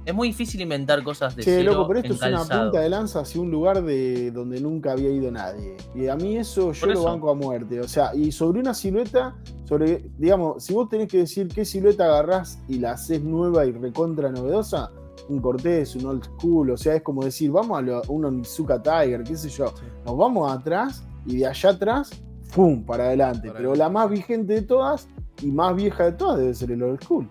Es 0.06 0.14
muy 0.14 0.28
difícil 0.28 0.62
inventar 0.62 1.04
cosas 1.04 1.36
de 1.36 1.42
Che, 1.44 1.58
cero 1.58 1.72
loco, 1.74 1.88
pero 1.88 2.00
esto 2.02 2.14
es 2.14 2.22
una 2.22 2.38
punta 2.62 2.80
de 2.80 2.90
lanza 2.90 3.22
hacia 3.22 3.42
un 3.42 3.50
lugar 3.50 3.84
de 3.84 4.30
donde 4.30 4.62
nunca 4.62 4.92
había 4.92 5.10
ido 5.10 5.32
nadie. 5.32 5.76
Y 5.96 6.08
a 6.08 6.16
mí 6.16 6.38
eso 6.38 6.72
yo 6.74 6.80
Por 6.82 6.90
lo 6.90 6.94
eso. 6.94 7.04
banco 7.06 7.32
a 7.32 7.34
muerte. 7.34 7.80
O 7.80 7.88
sea, 7.88 8.14
y 8.16 8.32
sobre 8.32 8.60
una 8.60 8.76
silueta, 8.76 9.36
sobre, 9.64 10.06
digamos, 10.20 10.64
si 10.64 10.74
vos 10.76 10.88
tenés 10.90 11.08
que 11.08 11.18
decir 11.18 11.48
qué 11.48 11.66
silueta 11.66 12.06
agarrás 12.06 12.60
y 12.68 12.78
la 12.78 12.92
haces 12.92 13.24
nueva 13.24 13.66
y 13.66 13.72
recontra 13.72 14.30
novedosa, 14.32 14.92
un 15.28 15.42
Cortés, 15.42 15.96
un 15.96 16.06
old 16.06 16.24
school, 16.24 16.70
o 16.70 16.78
sea, 16.78 16.96
es 16.98 17.02
como 17.02 17.24
decir, 17.24 17.50
vamos 17.50 17.80
a 17.80 17.82
lo- 17.82 18.02
un 18.10 18.26
Onizuka 18.26 18.80
Tiger, 18.84 19.24
qué 19.24 19.36
sé 19.36 19.50
yo. 19.50 19.74
Nos 20.06 20.16
vamos 20.16 20.52
atrás 20.52 21.04
y 21.26 21.38
de 21.38 21.48
allá 21.48 21.72
atrás, 21.72 22.12
¡pum! 22.54 22.86
para 22.86 23.06
adelante. 23.06 23.48
Para 23.48 23.58
Pero 23.58 23.74
la 23.74 23.90
más 23.90 24.08
vigente 24.12 24.54
de 24.54 24.62
todas 24.62 25.08
y 25.42 25.48
más 25.48 25.76
vieja 25.76 26.04
de 26.06 26.12
todas 26.12 26.38
debe 26.38 26.54
ser 26.54 26.70
el 26.74 26.84
old 26.84 27.02
school. 27.04 27.28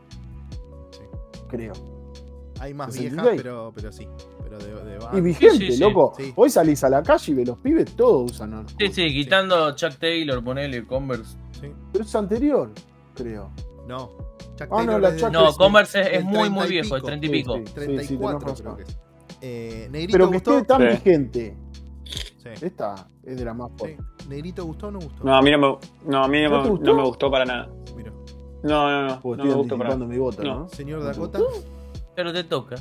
Sí. 0.90 1.02
Creo. 1.48 1.72
Hay 2.60 2.72
más 2.74 2.94
66. 2.94 3.22
viejas, 3.22 3.42
pero, 3.42 3.72
pero 3.74 3.92
sí. 3.92 4.08
Pero 4.42 4.58
de, 4.58 4.98
de 5.12 5.18
Y 5.18 5.20
vigente, 5.20 5.56
sí, 5.66 5.72
sí. 5.72 5.80
loco. 5.80 6.12
Sí. 6.16 6.32
Hoy 6.36 6.50
salís 6.50 6.82
a 6.84 6.88
la 6.88 7.02
calle 7.02 7.32
y 7.32 7.34
ves 7.34 7.48
los 7.48 7.58
pibes, 7.58 7.96
todos 7.96 8.30
usan 8.32 8.64
Sí, 8.78 8.88
sí, 8.92 9.06
quitando 9.08 9.74
Chuck 9.74 9.96
Taylor, 9.98 10.42
ponele 10.42 10.86
Converse. 10.86 11.36
Sí. 11.60 11.68
Pero 11.92 12.04
es 12.04 12.14
anterior, 12.14 12.70
creo. 13.14 13.50
No. 13.88 14.08
Chuck 14.56 14.62
Ah, 14.62 14.66
no, 14.70 14.76
Taylor 14.76 15.00
la 15.00 15.08
es 15.08 15.14
del- 15.14 15.22
Chuck 15.24 15.32
No, 15.32 15.50
Sí, 15.50 15.58
Converse 15.58 16.00
es, 16.00 16.06
es 16.18 16.24
muy, 16.24 16.32
30 16.34 16.50
muy 16.60 16.68
viejo, 16.68 16.94
pico. 16.94 17.06
30 17.06 17.26
y 17.26 17.28
pico. 17.30 17.56
sí. 17.56 17.64
34 17.74 18.38
tenés 18.38 18.60
creo 18.62 18.76
que 18.76 18.82
es. 18.82 18.98
Eh, 19.40 19.88
Negrito 19.90 20.12
Pero 20.12 20.30
que 20.30 20.34
gustó. 20.36 20.56
esté 20.58 20.66
tan 20.68 20.80
Sí. 20.82 20.86
vigente. 20.88 21.56
Sí, 22.04 22.48
Esta 22.66 23.08
es 23.24 23.36
de 23.38 23.44
la 23.44 23.52
más 23.54 23.70
sí. 23.72 23.76
fuerte. 23.78 24.02
Negrito 24.28 24.64
gustó 24.64 24.88
o 24.88 24.90
no 24.92 24.98
gustó. 25.00 25.24
No, 25.24 25.36
a 25.36 25.42
mí 25.42 25.50
no 25.50 25.58
me, 25.58 25.78
no, 26.10 26.24
a 26.24 26.28
mí 26.28 26.42
no, 26.42 26.50
¿No 26.50 26.62
me, 26.62 26.68
gustó? 26.70 26.84
no 26.86 26.94
me 26.94 27.02
gustó 27.02 27.30
para 27.30 27.44
nada. 27.44 27.68
Mira. 27.96 28.12
No, 28.62 28.90
no, 28.90 29.06
no. 29.08 29.20
Porque 29.20 29.38
No 29.38 29.44
me 29.44 29.50
estoy 29.50 29.62
gustó 29.62 29.78
para 29.78 29.90
nada. 29.90 30.06
mi 30.06 30.18
voto, 30.18 30.42
No. 30.42 30.58
¿no? 30.60 30.68
Señor 30.68 31.00
¿No 31.00 31.04
Dakota. 31.06 31.38
Pero 32.14 32.32
te 32.32 32.44
toca. 32.44 32.76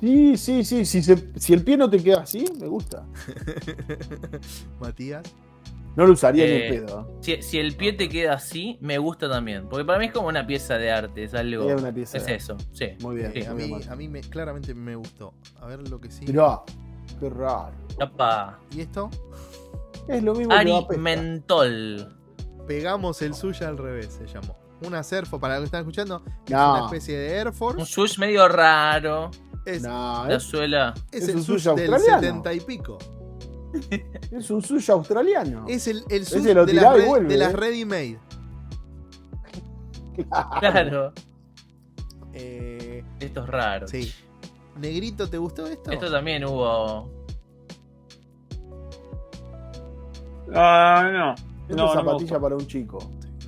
Sí, 0.00 0.36
sí, 0.36 0.64
sí. 0.64 0.84
Si, 0.84 1.02
se- 1.02 1.38
si 1.38 1.52
el 1.52 1.62
pie 1.62 1.76
no 1.76 1.88
te 1.90 2.02
queda 2.02 2.22
así, 2.22 2.44
me 2.58 2.66
gusta. 2.66 3.04
Matías. 4.80 5.22
No 5.96 6.06
lo 6.06 6.12
usaría 6.12 6.44
ni 6.44 6.50
Eh, 6.52 6.68
en 6.68 6.84
pedo. 6.86 7.18
Si, 7.20 7.42
si 7.42 7.58
el 7.58 7.74
pie 7.76 7.92
te 7.92 8.08
queda 8.08 8.34
así, 8.34 8.78
me 8.80 8.98
gusta 8.98 9.28
también. 9.28 9.68
Porque 9.68 9.84
para 9.84 9.98
mí 9.98 10.06
es 10.06 10.12
como 10.12 10.28
una 10.28 10.46
pieza 10.46 10.78
de 10.78 10.90
arte, 10.90 11.24
es 11.24 11.34
algo. 11.34 11.68
Es 11.68 11.80
una 11.80 11.92
pieza 11.92 12.16
Es 12.18 12.26
de 12.26 12.34
eso, 12.36 12.56
sí. 12.72 12.90
Muy 13.02 13.16
bien. 13.16 13.46
A 13.48 13.54
mí, 13.54 13.72
a 13.88 13.96
mí 13.96 14.08
me, 14.08 14.20
claramente 14.20 14.72
me 14.72 14.94
gustó. 14.94 15.34
A 15.60 15.66
ver 15.66 15.86
lo 15.88 16.00
que 16.00 16.10
sí. 16.10 16.24
Mirá, 16.26 16.60
qué 17.18 17.28
raro. 17.28 17.72
Apa. 18.00 18.60
¿Y 18.74 18.82
esto? 18.82 19.10
Es 20.08 20.22
lo 20.22 20.34
mismo 20.34 20.50
que 20.54 20.60
Ari. 20.60 20.72
Mentol. 20.98 22.16
Pegamos 22.68 23.20
el 23.22 23.34
suyo 23.34 23.66
al 23.66 23.76
revés, 23.76 24.16
se 24.16 24.26
llamó. 24.26 24.56
Una 24.82 25.02
Serfo, 25.02 25.38
para 25.38 25.54
los 25.54 25.62
que 25.62 25.66
están 25.66 25.80
escuchando, 25.80 26.22
es 26.46 26.50
No. 26.52 26.72
una 26.74 26.84
especie 26.86 27.18
de 27.18 27.36
Air 27.36 27.48
Un 27.48 27.54
Force. 27.54 27.84
swoosh 27.86 28.18
medio 28.18 28.48
raro. 28.48 29.30
Es, 29.66 29.82
No, 29.82 30.24
La 30.26 30.36
es, 30.36 30.42
suela. 30.42 30.94
es 31.12 31.22
es 31.24 31.28
el 31.28 31.36
un 31.36 31.42
sush 31.44 31.64
del 31.74 31.92
australiano. 31.92 32.20
70 32.20 32.54
y 32.54 32.60
pico. 32.60 32.98
es 34.32 34.50
un 34.50 34.62
sushi 34.62 34.90
australiano. 34.90 35.64
Es 35.68 35.86
el, 35.86 36.02
el 36.08 36.24
sush 36.26 36.42
de, 36.42 36.54
las 36.54 37.06
vuelve, 37.06 37.36
de 37.36 37.44
eh. 37.44 37.48
ready 37.52 37.84
made. 37.84 38.18
Claro. 40.60 41.12
Eh, 42.32 43.02
Esto 43.20 43.40
es 43.42 43.46
raro. 43.48 43.88
sí. 43.88 44.12
Negrito, 44.76 45.28
¿te 45.28 45.36
gustó 45.36 45.66
esto? 45.66 45.90
Esto 45.90 46.10
también 46.10 46.44
hubo. 46.44 47.10
Ah, 50.54 51.08
no. 51.12 51.34
Esta 51.68 51.74
No, 51.76 51.86
me 51.88 51.92
zapatilla 52.00 52.40
para 52.40 52.56
un 52.56 52.66
chico. 52.66 52.98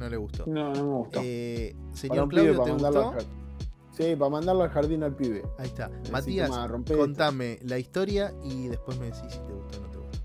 No 0.02 0.08
le 0.08 0.16
gustó. 0.16 0.44
No, 0.46 0.72
no 0.72 0.82
me 0.84 0.94
gustó. 0.98 1.20
Eh, 1.22 1.76
señor 1.92 2.28
pibe, 2.28 2.42
Claudio, 2.42 2.56
para 2.62 2.76
¿te 2.76 2.82
gustó? 2.84 3.10
jardín. 3.12 3.28
Sí, 3.92 4.16
para 4.16 4.30
mandarlo 4.30 4.62
al 4.64 4.70
jardín 4.70 5.02
al 5.04 5.14
pibe. 5.14 5.42
Ahí 5.58 5.66
está. 5.66 5.88
Decir, 5.88 6.12
Matías, 6.12 6.48
"Toma, 6.48 6.66
rompe 6.66 6.92
esto". 6.94 7.02
contame 7.04 7.58
la 7.62 7.78
historia 7.78 8.32
y 8.42 8.66
después 8.68 8.98
me 8.98 9.06
decís 9.06 9.20
si 9.28 9.38
te 9.38 9.52
gustó 9.52 9.78
o 9.78 9.82
no 9.82 9.90
te 9.90 9.98
gustó. 9.98 10.18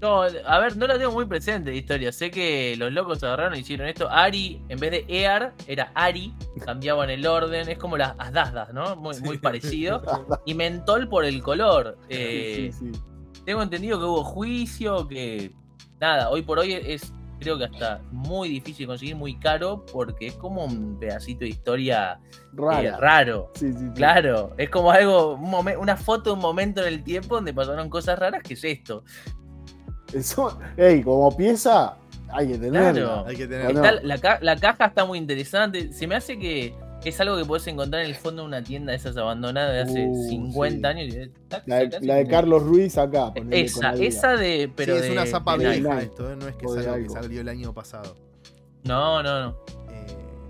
No, 0.00 0.22
a 0.22 0.58
ver, 0.60 0.76
no 0.76 0.86
la 0.86 0.98
tengo 0.98 1.12
muy 1.12 1.24
presente 1.24 1.70
la 1.70 1.76
historia. 1.76 2.12
Sé 2.12 2.30
que 2.30 2.76
los 2.76 2.92
locos 2.92 3.22
agarraron 3.24 3.56
y 3.56 3.60
hicieron 3.60 3.88
esto. 3.88 4.08
Ari, 4.10 4.62
en 4.68 4.78
vez 4.78 4.90
de 4.90 5.04
Ear, 5.08 5.54
era 5.66 5.90
Ari. 5.94 6.34
Cambiaban 6.64 7.08
el 7.10 7.26
orden. 7.26 7.68
Es 7.68 7.78
como 7.78 7.96
las 7.96 8.14
Asdasdas, 8.18 8.72
¿no? 8.74 8.94
Muy, 8.96 9.18
muy 9.20 9.38
parecido. 9.38 10.02
Y 10.44 10.52
mentol 10.54 11.08
por 11.08 11.24
el 11.24 11.42
color. 11.42 11.96
Eh, 12.08 12.70
Sí, 12.78 12.90
sí. 12.92 13.00
Tengo 13.46 13.62
entendido 13.62 13.98
que 13.98 14.04
hubo 14.04 14.22
juicio, 14.24 15.08
que 15.08 15.52
nada, 16.00 16.28
hoy 16.30 16.42
por 16.42 16.58
hoy 16.58 16.72
es 16.74 17.12
creo 17.44 17.58
que 17.58 17.64
hasta 17.66 18.00
muy 18.10 18.48
difícil 18.48 18.86
conseguir, 18.86 19.14
muy 19.16 19.38
caro, 19.38 19.84
porque 19.92 20.26
es 20.28 20.34
como 20.34 20.64
un 20.64 20.98
pedacito 20.98 21.40
de 21.40 21.50
historia 21.50 22.18
eh, 22.24 22.36
Rara. 22.54 22.96
raro. 22.98 23.52
Sí, 23.54 23.72
sí, 23.72 23.78
sí. 23.78 23.84
Claro, 23.94 24.52
es 24.58 24.70
como 24.70 24.90
algo, 24.90 25.34
un 25.34 25.50
momen- 25.50 25.78
una 25.78 25.96
foto 25.96 26.30
de 26.30 26.34
un 26.36 26.40
momento 26.42 26.80
en 26.82 26.88
el 26.88 27.04
tiempo 27.04 27.34
donde 27.36 27.52
pasaron 27.54 27.88
cosas 27.90 28.18
raras, 28.18 28.42
que 28.42 28.54
es 28.54 28.64
esto. 28.64 29.04
Eso, 30.12 30.58
ey, 30.76 31.02
como 31.02 31.36
pieza, 31.36 31.96
hay 32.30 32.48
que 32.48 32.58
tenerla. 32.58 32.92
Claro. 32.92 33.24
Hay 33.26 33.36
que 33.36 33.44
¿O 33.44 33.48
tener. 33.48 33.74
no? 33.74 33.84
Está- 33.84 34.38
la, 34.40 34.54
la 34.54 34.56
caja 34.60 34.86
está 34.86 35.04
muy 35.04 35.18
interesante. 35.18 35.92
Se 35.92 36.06
me 36.06 36.14
hace 36.14 36.38
que 36.38 36.74
es 37.10 37.20
algo 37.20 37.36
que 37.36 37.44
puedes 37.44 37.66
encontrar 37.66 38.02
en 38.02 38.08
el 38.10 38.14
fondo 38.14 38.42
de 38.42 38.48
una 38.48 38.62
tienda 38.62 38.92
de 38.92 38.96
esas 38.98 39.16
abandonadas 39.16 39.72
de 39.72 39.80
hace 39.92 40.06
Uh, 40.08 40.28
50 40.28 40.92
sí. 40.92 40.98
años. 40.98 41.28
La 41.66 41.76
de, 41.78 42.00
la 42.00 42.24
Carlos 42.26 42.62
Ruiz 42.62 42.96
acá. 42.98 43.32
Esa, 43.50 43.94
esa 43.94 44.36
de. 44.36 44.70
Pero 44.74 44.94
sí, 44.94 45.00
es 45.00 45.06
de- 45.06 45.12
una 45.12 45.26
zapa 45.26 45.56
vieja 45.56 46.00
esto, 46.00 46.32
¿eh? 46.32 46.36
no 46.36 46.48
es 46.48 46.56
que 46.56 46.66
es 46.66 46.86
algo 46.86 46.96
que 47.08 47.10
salió 47.10 47.40
el 47.40 47.48
año 47.48 47.72
pasado. 47.74 48.14
No, 48.84 49.22
no, 49.22 49.40
no. 49.40 49.56
Eh, 49.90 50.06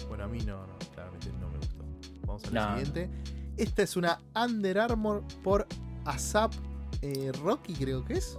bueno, 0.08 0.24
a 0.24 0.28
mí 0.28 0.38
no, 0.40 0.66
no, 0.66 0.78
claramente 0.94 1.28
no 1.40 1.48
me 1.48 1.58
gustó. 1.58 1.84
Vamos 2.26 2.44
a 2.44 2.50
la 2.50 2.60
No. 2.70 2.76
siguiente. 2.78 3.10
Esta 3.56 3.82
es 3.82 3.96
una 3.96 4.18
Under 4.34 4.78
Armour 4.78 5.22
por 5.42 5.66
ASAP 6.04 6.52
eh, 7.02 7.30
Rocky, 7.42 7.74
creo 7.74 8.04
que 8.04 8.14
es. 8.14 8.38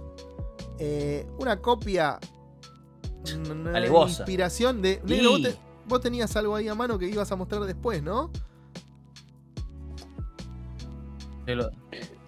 Eh, 0.78 1.26
una 1.38 1.56
copia. 1.60 2.18
mm, 3.24 3.68
Alevosa. 3.74 4.22
Inspiración 4.22 4.82
de. 4.82 5.00
Y- 5.06 5.56
vos, 5.86 5.88
te- 5.88 5.88
vos 5.88 6.00
tenías 6.00 6.34
algo 6.36 6.54
ahí 6.56 6.68
a 6.68 6.74
mano 6.74 6.98
que 6.98 7.06
ibas 7.08 7.30
a 7.32 7.36
mostrar 7.36 7.62
después, 7.62 8.02
¿no? 8.02 8.30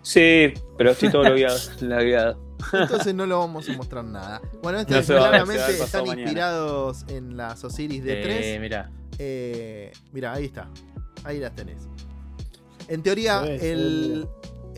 Sí, 0.03 0.53
pero 0.77 0.91
estoy 0.93 1.11
todo 1.11 1.23
lagueado. 1.25 1.59
lagueado. 1.81 2.49
Entonces 2.73 3.15
no 3.15 3.27
lo 3.27 3.39
vamos 3.41 3.69
a 3.69 3.73
mostrar 3.77 4.05
nada. 4.05 4.41
Bueno, 4.63 4.79
este 4.81 4.95
No 4.95 5.21
va 5.21 5.29
claramente 5.31 5.71
están 5.83 6.03
mañana. 6.03 6.23
inspirados 6.23 7.05
en 7.09 7.37
las 7.37 7.63
Osiris 7.65 8.03
de 8.05 8.17
3. 8.23 8.47
Eh, 8.47 8.59
mirá. 8.61 8.91
Eh, 9.19 9.93
mira, 10.13 10.33
ahí 10.33 10.47
está. 10.47 10.69
Ahí 11.25 11.39
las 11.39 11.55
tenés. 11.55 11.89
En 12.89 13.03
teoría, 13.03 13.45
el, 13.45 14.27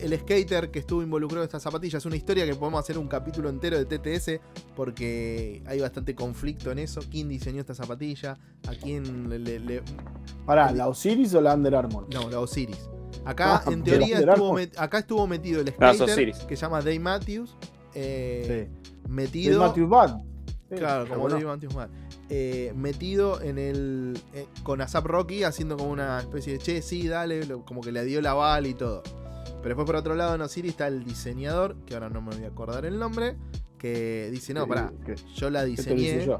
el 0.01 0.17
skater 0.19 0.71
que 0.71 0.79
estuvo 0.79 1.01
involucrado 1.01 1.43
en 1.43 1.47
estas 1.47 1.63
zapatillas 1.63 2.01
es 2.01 2.05
una 2.05 2.15
historia 2.15 2.45
que 2.45 2.55
podemos 2.55 2.79
hacer 2.79 2.97
un 2.97 3.07
capítulo 3.07 3.49
entero 3.49 3.77
de 3.83 3.85
TTS 3.85 4.39
porque 4.75 5.61
hay 5.65 5.79
bastante 5.79 6.15
conflicto 6.15 6.71
en 6.71 6.79
eso. 6.79 7.01
¿Quién 7.09 7.29
diseñó 7.29 7.59
esta 7.61 7.75
zapatilla? 7.75 8.37
¿A 8.67 8.71
quién 8.71 9.29
le.? 9.29 9.39
le- 9.39 9.59
le- 9.59 9.83
Pará, 10.45 10.71
¿la 10.71 10.87
Osiris 10.87 11.33
o 11.35 11.41
la 11.41 11.53
Under 11.55 11.75
Armour? 11.75 12.07
No, 12.13 12.29
la 12.29 12.39
Osiris. 12.39 12.89
Acá, 13.25 13.57
Ah, 13.65 13.71
en 13.71 13.83
teoría, 13.83 14.19
estuvo, 14.19 14.57
met- 14.57 14.73
acá 14.77 14.99
estuvo 14.99 15.27
metido 15.27 15.61
el 15.61 15.67
skater 15.69 16.31
que 16.47 16.55
se 16.55 16.61
llama 16.61 16.79
Dave 16.79 16.99
Matthews. 16.99 17.55
eh, 17.93 18.67
Sí. 18.71 18.89
Metido. 19.09 19.59
De 19.61 19.67
Matthew 19.67 19.87
Bad. 19.87 20.17
Sí, 20.69 20.75
Claro, 20.77 21.07
como 21.07 21.21
bueno. 21.21 21.35
Dave 21.35 21.45
Matthews 21.47 21.73
Bad. 21.75 21.89
Eh, 22.29 22.71
metido 22.75 23.41
en 23.41 23.57
el. 23.57 24.17
eh, 24.33 24.47
con 24.63 24.79
ASAP 24.79 25.05
Rocky 25.05 25.43
haciendo 25.43 25.75
como 25.75 25.91
una 25.91 26.19
especie 26.21 26.53
de 26.53 26.59
che, 26.59 26.81
sí, 26.81 27.07
dale, 27.09 27.45
lo- 27.45 27.65
como 27.65 27.81
que 27.81 27.91
le 27.91 28.05
dio 28.05 28.21
la 28.21 28.33
bala 28.33 28.67
y 28.69 28.73
todo. 28.73 29.03
Pero 29.61 29.69
después 29.69 29.85
por 29.85 29.95
otro 29.95 30.15
lado 30.15 30.35
en 30.35 30.41
Osiris 30.41 30.71
está 30.71 30.87
el 30.87 31.03
diseñador, 31.03 31.75
que 31.85 31.93
ahora 31.93 32.09
no 32.09 32.21
me 32.21 32.35
voy 32.35 32.43
a 32.45 32.47
acordar 32.47 32.85
el 32.85 32.97
nombre, 32.97 33.35
que 33.77 34.29
dice, 34.31 34.53
no, 34.53 34.67
pará, 34.67 34.91
yo 35.35 35.49
la 35.49 35.61
te 35.61 35.67
diseñé, 35.67 36.25
yo. 36.25 36.37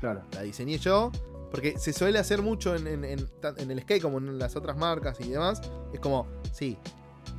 Claro. 0.00 0.22
la 0.32 0.42
diseñé 0.42 0.78
yo, 0.78 1.10
porque 1.50 1.78
se 1.78 1.92
suele 1.92 2.18
hacer 2.18 2.40
mucho 2.42 2.74
en, 2.74 2.86
en- 2.86 3.04
en- 3.04 3.26
tan- 3.40 3.58
en 3.60 3.70
el 3.70 3.80
skate 3.82 4.00
como 4.02 4.18
en 4.18 4.38
las 4.38 4.56
otras 4.56 4.76
marcas 4.76 5.18
y 5.20 5.28
demás. 5.28 5.60
Es 5.92 6.00
como, 6.00 6.26
sí, 6.52 6.78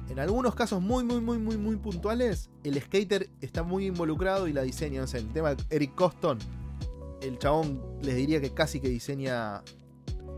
en 0.10 0.20
algunos 0.20 0.54
casos 0.54 0.82
muy, 0.82 1.04
muy, 1.04 1.20
muy, 1.20 1.40
muy, 1.40 1.58
muy 1.58 1.76
puntuales, 1.78 2.50
el 2.64 2.80
skater 2.80 3.30
está 3.42 3.64
muy 3.64 3.88
involucrado 3.88 4.48
y 4.48 4.54
la 4.54 4.62
diseña. 4.62 5.02
No 5.02 5.08
sé, 5.08 5.18
el 5.18 5.34
tema 5.34 5.56
de 5.56 5.64
Eric 5.72 5.96
Coston, 5.96 6.38
el 7.22 7.40
chabón 7.40 7.82
les 8.04 8.16
diría 8.16 8.40
que 8.40 8.52
casi 8.54 8.80
que 8.80 8.90
diseña 8.90 9.64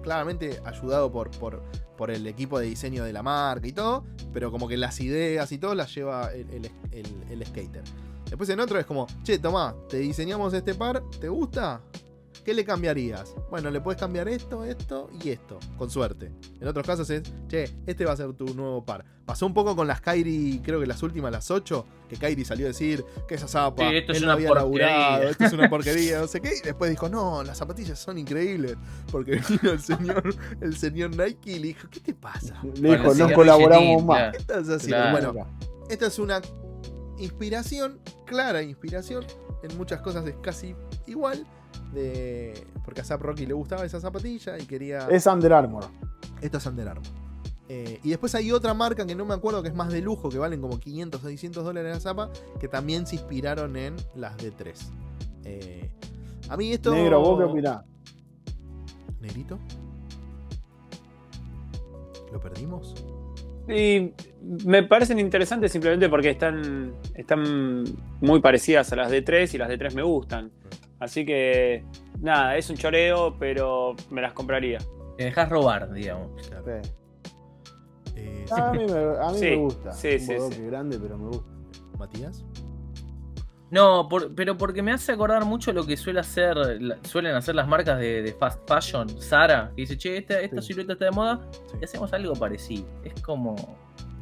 claramente 0.06 0.62
ayudado 0.64 1.12
por, 1.12 1.30
por, 1.32 1.62
por 1.98 2.12
el 2.12 2.26
equipo 2.28 2.60
de 2.60 2.68
diseño 2.68 3.04
de 3.04 3.12
la 3.12 3.22
marca 3.24 3.68
y 3.68 3.74
todo, 3.74 4.06
pero 4.32 4.52
como 4.52 4.68
que 4.70 4.78
las 4.78 5.02
ideas 5.02 5.52
y 5.52 5.58
todo 5.58 5.76
las 5.76 5.94
lleva 5.94 6.32
el, 6.32 6.50
el- 6.52 6.72
el- 6.92 7.24
el 7.30 7.46
skater. 7.46 7.84
Después 8.30 8.48
en 8.50 8.60
otro 8.60 8.80
es 8.80 8.86
como, 8.86 9.08
che, 9.24 9.38
tomá, 9.40 9.76
te 9.90 9.98
diseñamos 9.98 10.54
este 10.54 10.74
par, 10.76 11.04
¿te 11.20 11.28
gusta? 11.28 11.82
¿Qué 12.46 12.54
le 12.54 12.64
cambiarías? 12.64 13.34
Bueno, 13.50 13.72
le 13.72 13.82
puedes 13.82 14.00
cambiar 14.00 14.28
esto, 14.30 14.64
esto 14.64 15.10
y 15.24 15.32
esto, 15.32 15.58
con 15.78 15.90
suerte. 15.90 16.32
En 16.62 16.68
otros 16.68 16.86
casos 16.86 17.10
es, 17.10 17.24
che, 17.48 17.64
este 17.88 18.06
va 18.06 18.12
a 18.14 18.16
ser 18.18 18.32
tu 18.34 18.46
nuevo 18.54 18.86
par. 18.86 19.04
Pasó 19.26 19.48
un 19.48 19.56
poco 19.56 19.76
con 19.76 19.88
las 19.88 20.00
Kairi, 20.00 20.62
creo 20.64 20.80
que 20.80 20.86
las 20.86 21.02
últimas, 21.02 21.32
las 21.32 21.50
8, 21.50 21.86
que 22.08 22.18
Kairi 22.18 22.46
salió 22.46 22.68
a 22.68 22.70
decir 22.70 23.04
que 23.28 23.34
esa 23.34 23.48
zapa, 23.48 23.90
Sí, 23.90 23.96
esto 23.98 24.12
es 24.12 24.20
él 24.20 24.26
una 24.26 24.34
no 24.34 24.38
había 24.38 24.50
porquería. 24.50 24.86
laburado, 24.88 25.30
esto 25.30 25.44
es 25.46 25.54
una 25.54 25.70
porquería, 25.72 26.20
no 26.20 26.28
sé 26.28 26.40
qué. 26.42 26.50
Y 26.58 26.62
después 26.66 26.92
dijo, 26.92 27.10
no, 27.10 27.44
las 27.44 27.58
zapatillas 27.58 27.98
son 27.98 28.20
increíbles. 28.20 28.78
Porque 29.12 29.42
vino 29.50 29.72
el 29.72 29.80
señor, 29.80 30.36
el 30.62 30.78
señor 30.78 31.16
Nike 31.18 31.54
y 31.54 31.60
le 31.60 31.68
dijo, 31.70 31.88
¿qué 31.90 32.00
te 32.00 32.14
pasa? 32.14 32.62
Le 32.76 32.90
Bueno, 32.90 33.12
dijo, 33.14 33.28
no 33.28 33.34
colaboramos 33.34 34.06
más. 34.06 34.18
claro. 34.18 34.32
¿Qué 34.34 34.38
estás 34.38 34.70
haciendo? 34.70 34.98
Claro. 35.18 35.34
Bueno, 35.34 35.58
esta 35.90 36.06
es 36.06 36.20
una 36.20 36.40
inspiración, 37.18 38.00
clara 38.26 38.62
inspiración. 38.62 39.26
En 39.66 39.78
muchas 39.78 40.02
cosas 40.02 40.26
es 40.28 40.36
casi 40.42 40.76
igual. 41.08 41.46
De, 41.94 42.68
porque 42.84 43.02
a 43.02 43.04
Zap 43.04 43.22
Rocky 43.22 43.46
le 43.46 43.54
gustaba 43.54 43.86
esa 43.86 44.00
zapatilla 44.00 44.58
y 44.58 44.66
quería. 44.66 45.08
Es 45.10 45.26
Under 45.26 45.54
Armour. 45.54 45.86
Esto 46.42 46.58
es 46.58 46.66
Under 46.66 46.88
Armour. 46.88 47.08
Eh, 47.68 48.00
y 48.04 48.10
después 48.10 48.36
hay 48.36 48.52
otra 48.52 48.76
marca 48.76 49.06
que 49.08 49.16
no 49.16 49.26
me 49.26 49.34
acuerdo 49.34 49.64
que 49.64 49.70
es 49.70 49.76
más 49.76 49.92
de 49.92 50.02
lujo, 50.02 50.30
que 50.30 50.38
valen 50.38 50.62
como 50.62 50.80
500 50.80 51.24
o 51.24 51.28
600 51.28 51.64
dólares 51.64 51.96
la 51.96 52.00
zapa, 52.00 52.30
que 52.60 52.68
también 52.68 53.08
se 53.08 53.16
inspiraron 53.16 53.76
en 53.76 53.96
las 54.14 54.38
D3. 54.38 54.76
Eh, 55.46 55.90
a 56.50 56.58
mí 56.58 56.72
esto. 56.72 56.94
Negro, 56.94 57.20
¿vos 57.22 57.40
qué 57.40 57.46
opinás? 57.46 57.84
¿Negrito? 59.20 59.58
¿Lo 62.32 62.40
perdimos? 62.40 62.94
Y 63.68 64.14
me 64.66 64.84
parecen 64.84 65.18
interesantes 65.20 65.72
simplemente 65.72 66.08
porque 66.10 66.30
están, 66.30 66.94
están 67.16 67.84
muy 68.22 68.40
parecidas 68.42 68.92
a 68.94 68.96
las 68.96 69.10
de 69.12 69.22
3 69.22 69.54
y 69.54 69.58
las 69.58 69.70
de 69.70 69.78
3 69.78 69.96
me 69.96 70.04
gustan. 70.04 70.52
Así 71.00 71.26
que, 71.26 71.84
nada, 72.22 72.56
es 72.58 72.70
un 72.70 72.78
choreo, 72.78 73.36
pero 73.40 73.96
me 74.12 74.22
las 74.22 74.34
compraría. 74.34 74.78
Te 75.18 75.26
dejas 75.26 75.50
robar, 75.50 75.92
digamos. 75.92 76.48
Claro. 76.48 76.82
Sí. 76.84 76.92
Eh, 78.18 78.46
A 78.52 78.72
mí, 78.72 78.86
me, 78.86 78.94
a 78.94 79.32
mí 79.32 79.38
Sí, 79.40 79.46
me 79.52 79.56
gusta. 79.58 79.92
sí, 79.92 80.16
un 80.40 80.52
sí. 80.52 80.62
grande, 80.64 80.98
pero 81.00 81.18
me 81.18 81.28
gusta. 81.28 81.46
Matías. 81.98 82.46
No, 83.72 84.08
por- 84.08 84.34
pero 84.36 84.58
porque 84.58 84.82
me 84.84 84.92
hace 84.92 85.12
acordar 85.12 85.44
mucho 85.46 85.74
lo 85.74 85.86
que 85.86 85.98
suele 85.98 86.20
hacer, 86.20 86.56
la- 86.82 86.98
suelen 87.04 87.36
hacer 87.36 87.56
las 87.56 87.68
marcas 87.68 88.00
de, 88.00 88.22
de 88.22 88.32
fast 88.34 88.60
fashion, 88.70 89.10
Sara, 89.22 89.72
que 89.76 89.82
dice, 89.82 89.98
che, 89.98 90.18
esta, 90.18 90.40
esta 90.40 90.62
Sí. 90.62 90.68
silueta 90.68 90.94
está 90.94 91.06
de 91.06 91.12
moda, 91.12 91.42
Sí. 91.52 91.78
y 91.82 91.84
hacemos 91.84 92.14
algo 92.14 92.34
parecido. 92.36 92.86
Es 93.04 93.20
como. 93.22 93.56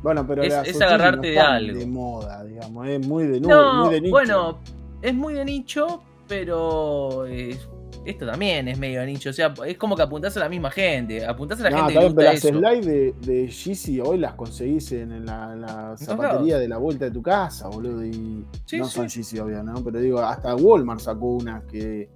Bueno, 0.02 0.26
pero 0.28 0.44
Es- 0.44 0.54
es 0.68 0.82
agarrarte 0.82 1.28
no 1.28 1.34
de 1.34 1.40
algo. 1.40 1.80
de 1.80 1.86
moda, 1.86 2.44
digamos. 2.46 2.88
Es 2.88 3.06
muy 3.08 3.26
de, 3.28 3.40
nu- 3.42 3.50
No, 3.50 3.86
muy 3.86 3.94
de 3.96 4.02
nicho. 4.02 4.12
bueno, 4.12 4.60
es 5.02 5.14
muy 5.14 5.34
de 5.34 5.46
nicho, 5.46 6.04
pero 6.28 7.26
eh, 7.28 7.58
esto 8.06 8.26
también 8.26 8.68
es 8.68 8.78
medio 8.78 9.06
nicho. 9.06 9.30
O 9.30 9.34
sea, 9.34 9.54
es 9.66 9.78
como 9.78 9.96
que 9.96 10.02
apuntás 10.04 10.36
a 10.38 10.42
la 10.42 10.50
misma 10.50 10.72
gente. 10.72 11.26
Apuntás 11.26 11.60
a 11.62 11.64
la 11.64 11.70
No, 11.72 11.78
gente 11.88 11.94
está 11.94 12.02
que 12.02 12.10
le 12.10 12.16
pero 12.16 12.32
gusta 12.32 12.34
las 12.34 12.46
eso. 12.46 12.82
slide 12.82 13.14
de, 13.22 13.34
de 13.34 13.48
Yeezy 13.48 14.00
hoy 14.02 14.18
las 14.18 14.34
conseguís 14.34 14.92
en, 14.92 15.26
la, 15.26 15.54
en 15.54 15.62
la 15.62 15.96
zapatería 15.98 16.58
de 16.58 16.68
la 16.68 16.78
vuelta 16.78 17.06
de 17.06 17.12
tu 17.12 17.22
casa, 17.22 17.68
boludo. 17.68 18.06
Y 18.06 18.46
Sí, 18.66 18.78
no 18.78 18.86
sí. 18.86 18.96
son 18.96 19.08
Yeezy, 19.08 19.40
obvio, 19.40 19.64
¿no? 19.64 19.84
Pero 19.84 20.00
digo, 20.00 20.20
hasta 20.20 20.56
Walmart 20.56 21.00
sacó 21.00 21.36
unas 21.36 21.64
que. 21.66 22.10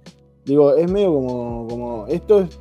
Digo, 0.44 0.74
es 0.76 0.90
medio 0.90 1.12
como. 1.12 1.66
como 1.68 2.06
esto 2.08 2.40
es. 2.40 2.58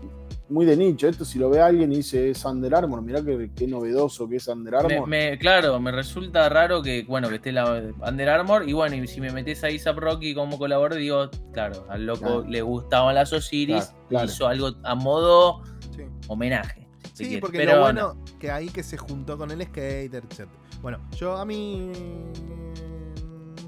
Muy 0.50 0.66
de 0.66 0.78
nicho. 0.78 1.08
Esto 1.08 1.26
si 1.26 1.38
lo 1.40 1.50
ve 1.50 1.60
alguien 1.62 1.92
y 1.92 1.98
dice 1.98 2.30
es 2.30 2.44
Under 2.46 2.74
Armour, 2.76 3.02
mirá 3.02 3.24
qué, 3.24 3.52
qué 3.56 3.68
novedoso 3.68 4.28
que 4.30 4.38
es 4.38 4.48
Under 4.48 4.74
Me- 4.74 4.80
Armour. 4.96 5.08
me- 5.10 5.38
claro, 5.38 5.80
me 5.80 5.92
resulta 5.92 6.48
raro 6.50 6.82
que, 6.82 7.04
bueno, 7.08 7.30
que 7.30 7.36
esté 7.36 7.52
la 7.52 7.92
Under 8.08 8.30
Armour. 8.30 8.68
Y 8.68 8.74
bueno, 8.74 8.96
y 8.96 9.08
si 9.08 9.20
me 9.22 9.32
metes 9.32 9.64
a 9.64 9.70
Isaac 9.70 9.98
Rocky 9.98 10.34
como 10.34 10.58
colaborador, 10.58 11.00
digo, 11.02 11.30
claro, 11.54 11.86
al 11.90 12.06
loco 12.06 12.20
Claro. 12.20 12.44
le 12.48 12.62
gustaban 12.62 13.16
las 13.16 13.34
Osiris, 13.34 13.86
Claro, 13.86 14.08
claro. 14.10 14.26
hizo 14.26 14.48
algo 14.48 14.72
a 14.84 14.96
modo 14.96 15.62
Sí. 15.96 16.04
homenaje. 16.28 16.88
si 17.14 17.24
Sí, 17.24 17.30
quieres. 17.30 17.42
porque 17.42 17.58
Pero 17.58 17.76
lo 17.78 17.82
bueno, 17.82 18.14
bueno 18.16 18.26
que 18.40 18.52
ahí 18.52 18.70
que 18.70 18.84
se 18.84 18.96
juntó 18.98 19.38
con 19.40 19.50
el 19.50 19.64
skater, 19.64 20.24
etc. 20.30 20.48
Bueno, 20.84 21.00
yo 21.18 21.36
a 21.36 21.46
mí. 21.46 21.92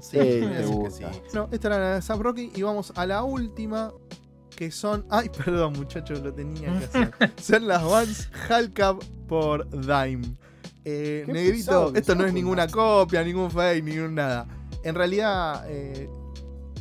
Sí, 0.00 0.16
voy 0.18 0.22
a 0.22 0.30
te 0.30 0.36
decir 0.48 0.60
que 0.60 0.64
gusta. 0.76 1.12
sí. 1.12 1.20
No, 1.34 1.48
esta 1.50 1.68
era 1.68 1.78
la 1.78 1.94
de 1.96 2.02
Zap 2.02 2.20
Rocky 2.20 2.52
y 2.54 2.62
vamos 2.62 2.92
a 2.96 3.06
la 3.06 3.22
última. 3.24 3.92
Que 4.60 4.70
son. 4.70 5.06
Ay, 5.08 5.30
perdón, 5.30 5.72
muchachos, 5.72 6.20
lo 6.20 6.34
tenía 6.34 6.68
que 6.78 6.84
hacer. 6.84 7.10
son 7.40 7.66
las 7.66 7.82
Vans 7.82 8.28
Halcap 8.46 9.02
por 9.26 9.66
Dime. 9.70 10.36
Eh, 10.84 11.24
negrito, 11.26 11.52
pesado 11.86 11.92
esto 11.94 12.14
no 12.14 12.26
es 12.26 12.34
ninguna 12.34 12.68
copia, 12.68 13.24
ningún 13.24 13.50
fake, 13.50 13.82
ningún 13.82 14.14
nada. 14.14 14.46
En 14.84 14.94
realidad, 14.94 15.64
eh, 15.66 16.10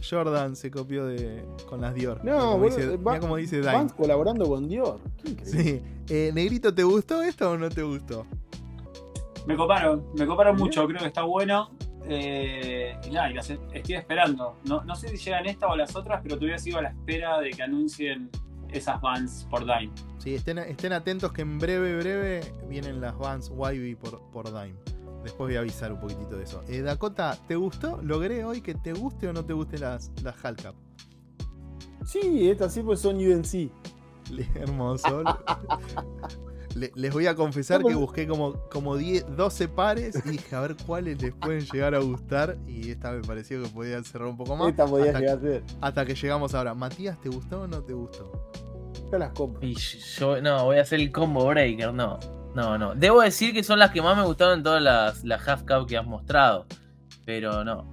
Jordan 0.09 0.57
se 0.57 0.69
copió 0.69 1.05
de 1.05 1.45
con 1.69 1.79
las 1.79 1.95
Dior. 1.95 2.19
No, 2.25 2.51
como 2.51 2.65
dice, 2.65 2.83
eh, 2.83 2.97
va- 2.97 3.17
como 3.17 3.37
dice 3.37 3.61
Dime. 3.61 3.71
Vans 3.71 3.93
colaborando 3.93 4.45
con 4.49 4.67
Dior. 4.67 4.99
Sí. 5.45 5.81
Eh, 6.09 6.31
Negrito, 6.33 6.73
¿te 6.75 6.83
gustó 6.83 7.21
esto 7.23 7.51
o 7.51 7.57
no 7.57 7.69
te 7.69 7.81
gustó? 7.83 8.25
Me 9.47 9.55
coparon, 9.55 10.03
me 10.17 10.27
coparon 10.27 10.57
mucho, 10.57 10.85
creo 10.85 10.99
que 10.99 11.07
está 11.07 11.23
bueno. 11.23 11.69
Eh, 12.05 12.97
y 13.05 13.09
nada, 13.11 13.29
y 13.29 13.33
las 13.33 13.49
estoy 13.49 13.95
esperando. 13.95 14.57
No, 14.65 14.83
no 14.83 14.95
sé 14.95 15.09
si 15.09 15.17
llegan 15.17 15.45
esta 15.45 15.67
o 15.67 15.75
las 15.75 15.95
otras, 15.95 16.21
pero 16.23 16.35
todavía 16.35 16.57
sigo 16.57 16.79
a 16.79 16.83
la 16.83 16.89
espera 16.89 17.39
de 17.39 17.51
que 17.51 17.63
anuncien 17.63 18.29
esas 18.71 19.01
bands 19.01 19.47
por 19.49 19.61
Dime. 19.61 19.91
Sí, 20.19 20.35
estén, 20.35 20.59
estén 20.59 20.93
atentos 20.93 21.31
que 21.31 21.41
en 21.41 21.59
breve, 21.59 21.97
breve 21.97 22.41
vienen 22.67 23.01
las 23.01 23.17
Vans 23.17 23.49
YB 23.49 23.97
por, 23.97 24.21
por 24.31 24.47
Dime. 24.47 24.77
Después 25.23 25.49
voy 25.49 25.55
a 25.57 25.59
avisar 25.59 25.91
un 25.91 25.99
poquitito 25.99 26.37
de 26.37 26.43
eso. 26.43 26.63
Eh, 26.67 26.81
Dakota, 26.81 27.37
¿te 27.47 27.55
gustó? 27.55 27.99
¿Logré 28.01 28.45
hoy 28.45 28.61
que 28.61 28.73
te 28.73 28.93
guste 28.93 29.27
o 29.27 29.33
no 29.33 29.43
te 29.43 29.53
guste 29.53 29.77
las, 29.77 30.11
las 30.23 30.35
Halcap? 30.43 30.75
Sí, 32.05 32.49
estas 32.49 32.73
sí 32.73 32.81
pues 32.81 33.01
son 33.01 33.17
UNC. 33.17 33.69
Hermoso. 34.55 35.23
Le- 36.75 36.91
les 36.95 37.11
voy 37.13 37.25
a 37.27 37.35
confesar 37.35 37.83
que 37.83 37.95
busqué 37.95 38.27
como, 38.27 38.53
como 38.69 38.95
10, 38.95 39.35
12 39.35 39.67
pares 39.69 40.15
y 40.25 40.29
dije 40.29 40.55
a 40.55 40.61
ver 40.61 40.75
cuáles 40.85 41.21
les 41.21 41.33
pueden 41.33 41.65
llegar 41.65 41.95
a 41.95 41.99
gustar. 41.99 42.57
Y 42.67 42.91
esta 42.91 43.11
me 43.11 43.21
pareció 43.21 43.61
que 43.63 43.69
podía 43.69 44.01
cerrar 44.03 44.27
un 44.29 44.37
poco 44.37 44.55
más. 44.55 44.69
Esta 44.69 44.85
podía 44.85 45.07
hasta, 45.07 45.19
llegar 45.19 45.37
a 45.37 45.41
ser. 45.41 45.63
hasta 45.81 46.05
que 46.05 46.15
llegamos 46.15 46.53
ahora. 46.53 46.73
Matías, 46.75 47.19
¿te 47.21 47.29
gustó 47.29 47.61
o 47.61 47.67
no 47.67 47.81
te 47.81 47.93
gustó? 47.93 48.31
Estas 48.93 49.19
las 49.19 49.31
compro. 49.31 49.65
y 49.65 49.73
yo 49.75 50.39
no, 50.41 50.65
voy 50.65 50.77
a 50.77 50.81
hacer 50.83 50.99
el 50.99 51.11
combo 51.11 51.45
breaker, 51.47 51.93
no. 51.93 52.19
No, 52.53 52.77
no. 52.77 52.93
Debo 52.95 53.21
decir 53.21 53.53
que 53.53 53.63
son 53.63 53.79
las 53.79 53.91
que 53.91 54.01
más 54.01 54.15
me 54.17 54.23
gustaron 54.25 54.59
en 54.59 54.63
todas 54.63 54.81
las, 54.81 55.23
las 55.23 55.47
half 55.47 55.61
cup 55.63 55.87
que 55.87 55.97
has 55.97 56.05
mostrado. 56.05 56.65
Pero 57.25 57.63
no. 57.63 57.89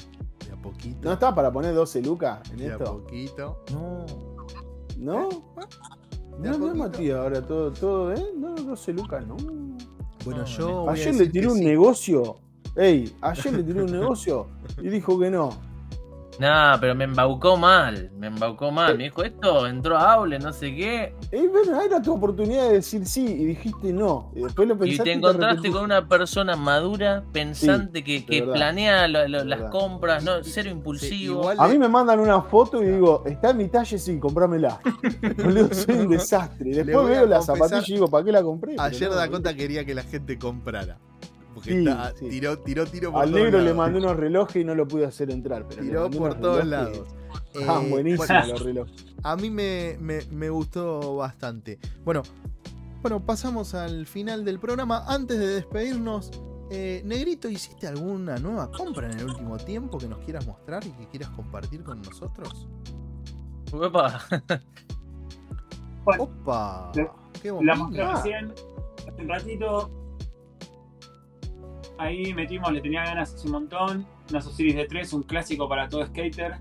De 0.47 0.53
a 0.53 0.57
poquito. 0.57 0.99
¿No 1.03 1.13
está 1.13 1.35
para 1.35 1.51
poner 1.53 1.75
12 1.75 2.03
lucas 2.03 2.41
en 2.51 2.59
de 2.59 2.67
a 2.69 2.73
esto? 2.73 2.85
poquito. 2.85 3.65
No. 3.73 4.07
¿No? 4.99 5.29
No, 6.39 6.59
no. 6.59 6.75
Matías, 6.75 7.19
ahora 7.19 7.43
todo, 7.43 7.71
todo, 7.73 8.13
¿eh? 8.13 8.25
No, 8.37 8.55
12 8.55 8.93
lucas, 8.93 9.27
no. 9.27 9.37
Bueno, 10.25 10.41
No, 10.41 10.45
yo. 10.47 10.81
voy 10.83 10.89
a 10.89 10.93
Ayer 10.93 11.15
le 11.15 11.27
tiré 11.29 11.47
un 11.49 11.59
sí. 11.59 11.65
negocio. 11.65 12.37
Ey, 12.77 13.17
ayer 13.23 13.55
le 13.55 13.63
tiré 13.63 13.83
un 13.85 13.91
negocio 13.91 14.47
y 14.83 14.89
dijo 14.89 15.19
que 15.19 15.31
no. 15.31 15.51
Nah, 16.39 16.77
pero 16.79 16.95
me 16.95 17.05
embaucó 17.05 17.57
mal. 17.57 18.11
Me 18.15 18.27
embaucó 18.27 18.71
mal. 18.71 18.97
Me 18.99 19.05
dijo 19.05 19.23
esto, 19.23 19.67
entró 19.67 19.97
a 19.97 20.13
Aule, 20.15 20.39
no 20.39 20.53
sé 20.53 20.75
qué. 20.75 21.15
Ey, 21.33 21.47
bueno, 21.47 21.81
era 21.81 22.03
tu 22.03 22.13
oportunidad 22.15 22.69
de 22.69 22.75
decir 22.75 23.07
sí 23.07 23.25
y 23.25 23.45
dijiste 23.47 23.93
no. 23.93 24.31
Y 24.35 24.43
después 24.43 24.69
lo 24.69 24.75
Y 24.75 24.79
pensaste 24.79 25.05
te 25.05 25.11
y 25.11 25.13
encontraste 25.15 25.45
arrepentiste. 25.47 25.77
con 25.77 25.85
una 25.85 26.07
persona 26.09 26.55
madura, 26.57 27.25
pensante, 27.33 28.05
que, 28.05 28.23
planea 28.53 29.09
lo- 29.09 29.27
lo- 29.29 29.39
De 29.39 29.45
las 29.47 29.71
compras, 29.71 30.23
no, 30.25 30.33
cero 30.43 30.69
impulsivo. 30.69 31.41
igual- 31.41 31.57
A 31.59 31.69
mí 31.69 31.79
me 31.79 31.89
mandan 31.89 32.21
una 32.21 32.43
foto 32.43 32.83
y 32.83 32.87
digo, 32.87 33.23
está 33.25 33.51
en 33.51 33.57
mi 33.57 33.69
talle, 33.69 33.99
sí, 33.99 34.19
comprámela. 34.19 34.79
Boludo, 35.43 35.73
soy 35.73 35.95
un 35.97 36.09
desastre. 36.11 36.71
Después 36.71 37.09
veo 37.09 37.27
la 37.27 37.41
zapatilla 37.41 37.83
y 37.87 37.93
digo, 37.95 38.09
¿para 38.09 38.25
qué 38.25 38.33
la 38.33 38.43
compré? 38.43 38.77
Ayer 38.79 39.09
no, 39.09 39.15
Dakota 39.17 39.55
quería 39.55 39.85
que 39.87 39.95
la 39.95 40.03
gente 40.03 40.39
comprara. 40.39 40.99
Porque 41.57 41.71
Sí, 41.71 41.79
está- 41.79 42.13
sí. 42.15 42.29
tiró, 42.29 42.59
tiró, 42.59 42.85
tiró 42.87 43.13
por 43.13 43.23
Al 43.23 43.31
todos 43.31 43.43
negro 43.45 43.61
le 43.63 43.73
mandé 43.73 43.99
unos 43.99 44.15
relojes 44.17 44.61
y 44.61 44.65
no 44.67 44.75
lo 44.75 44.87
pude 44.87 45.07
hacer 45.07 45.31
entrar. 45.31 45.67
Pero 45.67 45.83
Tiró 45.83 46.11
por 46.11 46.35
todos 46.39 46.59
relojes. 46.65 46.99
lados. 46.99 47.09
Ah, 47.67 47.81
Eh, 47.83 47.89
buenísimos 47.91 48.27
bueno, 48.29 48.47
los 48.53 48.63
relojes. 48.63 49.07
a 49.23 49.37
mí 49.37 49.49
me, 49.49 49.97
me- 49.99 50.23
me 50.31 50.51
gustó 50.51 51.17
bastante. 51.17 51.79
Bueno, 52.05 52.23
bueno, 53.01 53.25
pasamos 53.25 53.73
al 53.75 54.05
final 54.07 54.45
del 54.45 54.59
programa. 54.59 55.05
Antes 55.07 55.39
de 55.39 55.47
despedirnos, 55.47 56.31
eh, 56.71 57.01
Negrito, 57.07 57.49
¿hiciste 57.49 57.87
alguna 57.87 58.37
nueva 58.37 58.71
compra 58.71 59.11
en 59.11 59.19
el 59.21 59.25
último 59.25 59.57
tiempo 59.57 59.97
que 59.97 60.09
nos 60.09 60.19
quieras 60.19 60.47
mostrar 60.47 60.85
y 60.87 60.91
que 60.91 61.09
quieras 61.09 61.31
compartir 61.31 61.83
con 61.83 62.03
nosotros? 62.03 62.69
Bueno, 63.71 63.87
¡Opa! 66.25 66.93
La- 66.95 67.13
¡Qué 67.43 67.53
la 67.63 67.75
mostré 67.75 68.07
recién, 68.13 68.53
hace 69.09 69.23
un 69.23 69.29
ratito. 69.29 69.91
Ahí 71.99 72.35
metimos, 72.35 72.73
le 72.73 72.81
tenía 72.81 73.05
ganas 73.05 73.35
hace 73.35 73.47
un 73.47 73.53
montón. 73.53 74.07
Una 74.31 74.39
Osiris 74.41 74.75
de 74.77 74.87
3, 74.87 75.13
un 75.15 75.23
clásico 75.23 75.69
para 75.69 75.89
todo 75.89 76.05
skater. 76.07 76.57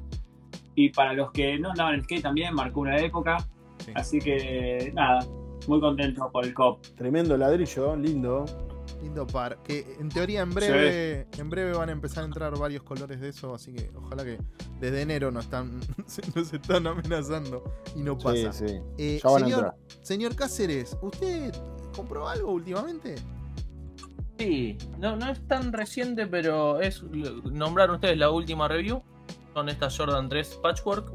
Y 0.75 0.89
para 0.89 1.13
los 1.13 1.31
que 1.31 1.57
no 1.59 1.71
andaban 1.71 1.95
en 1.95 2.03
skate 2.03 2.21
también, 2.23 2.53
marcó 2.53 2.81
una 2.81 2.97
época. 2.97 3.37
Sí. 3.83 3.91
Así 3.95 4.19
que 4.19 4.91
nada, 4.93 5.19
muy 5.67 5.79
contento 5.79 6.29
por 6.31 6.45
el 6.45 6.53
COP. 6.53 6.81
Tremendo 6.95 7.35
ladrillo, 7.37 7.95
lindo. 7.95 8.45
Lindo 9.01 9.27
par. 9.27 9.57
Que 9.63 9.97
en 9.99 10.09
teoría 10.09 10.41
en 10.41 10.53
breve, 10.53 11.27
en 11.37 11.49
breve 11.49 11.73
van 11.73 11.89
a 11.89 11.91
empezar 11.91 12.23
a 12.23 12.27
entrar 12.27 12.57
varios 12.57 12.83
colores 12.83 13.19
de 13.19 13.29
eso, 13.29 13.53
así 13.53 13.73
que 13.73 13.91
ojalá 13.95 14.23
que 14.23 14.37
desde 14.79 15.01
enero 15.01 15.31
no 15.31 15.39
están, 15.41 15.79
nos 16.35 16.53
están 16.53 16.87
amenazando 16.87 17.63
y 17.95 17.99
no 18.01 18.17
pasa. 18.17 18.51
Sí, 18.53 18.67
sí. 18.67 18.79
Eh, 18.97 19.19
Ya 19.23 19.29
van 19.29 19.43
a 19.43 19.45
señor, 19.45 19.59
entrar. 19.59 19.75
señor 20.01 20.35
Cáceres, 20.35 20.97
¿usted 21.01 21.53
compró 21.95 22.27
algo 22.27 22.51
últimamente? 22.51 23.15
Sí, 24.37 24.77
no, 24.99 25.15
no 25.15 25.29
es 25.31 25.47
tan 25.47 25.71
reciente, 25.71 26.27
pero 26.27 26.81
es 26.81 27.03
nombraron 27.51 27.95
ustedes 27.95 28.17
la 28.17 28.29
última 28.31 28.67
review. 28.67 29.01
Son 29.53 29.69
estas 29.69 29.97
Jordan 29.97 30.27
3 30.27 30.59
Patchwork 30.61 31.11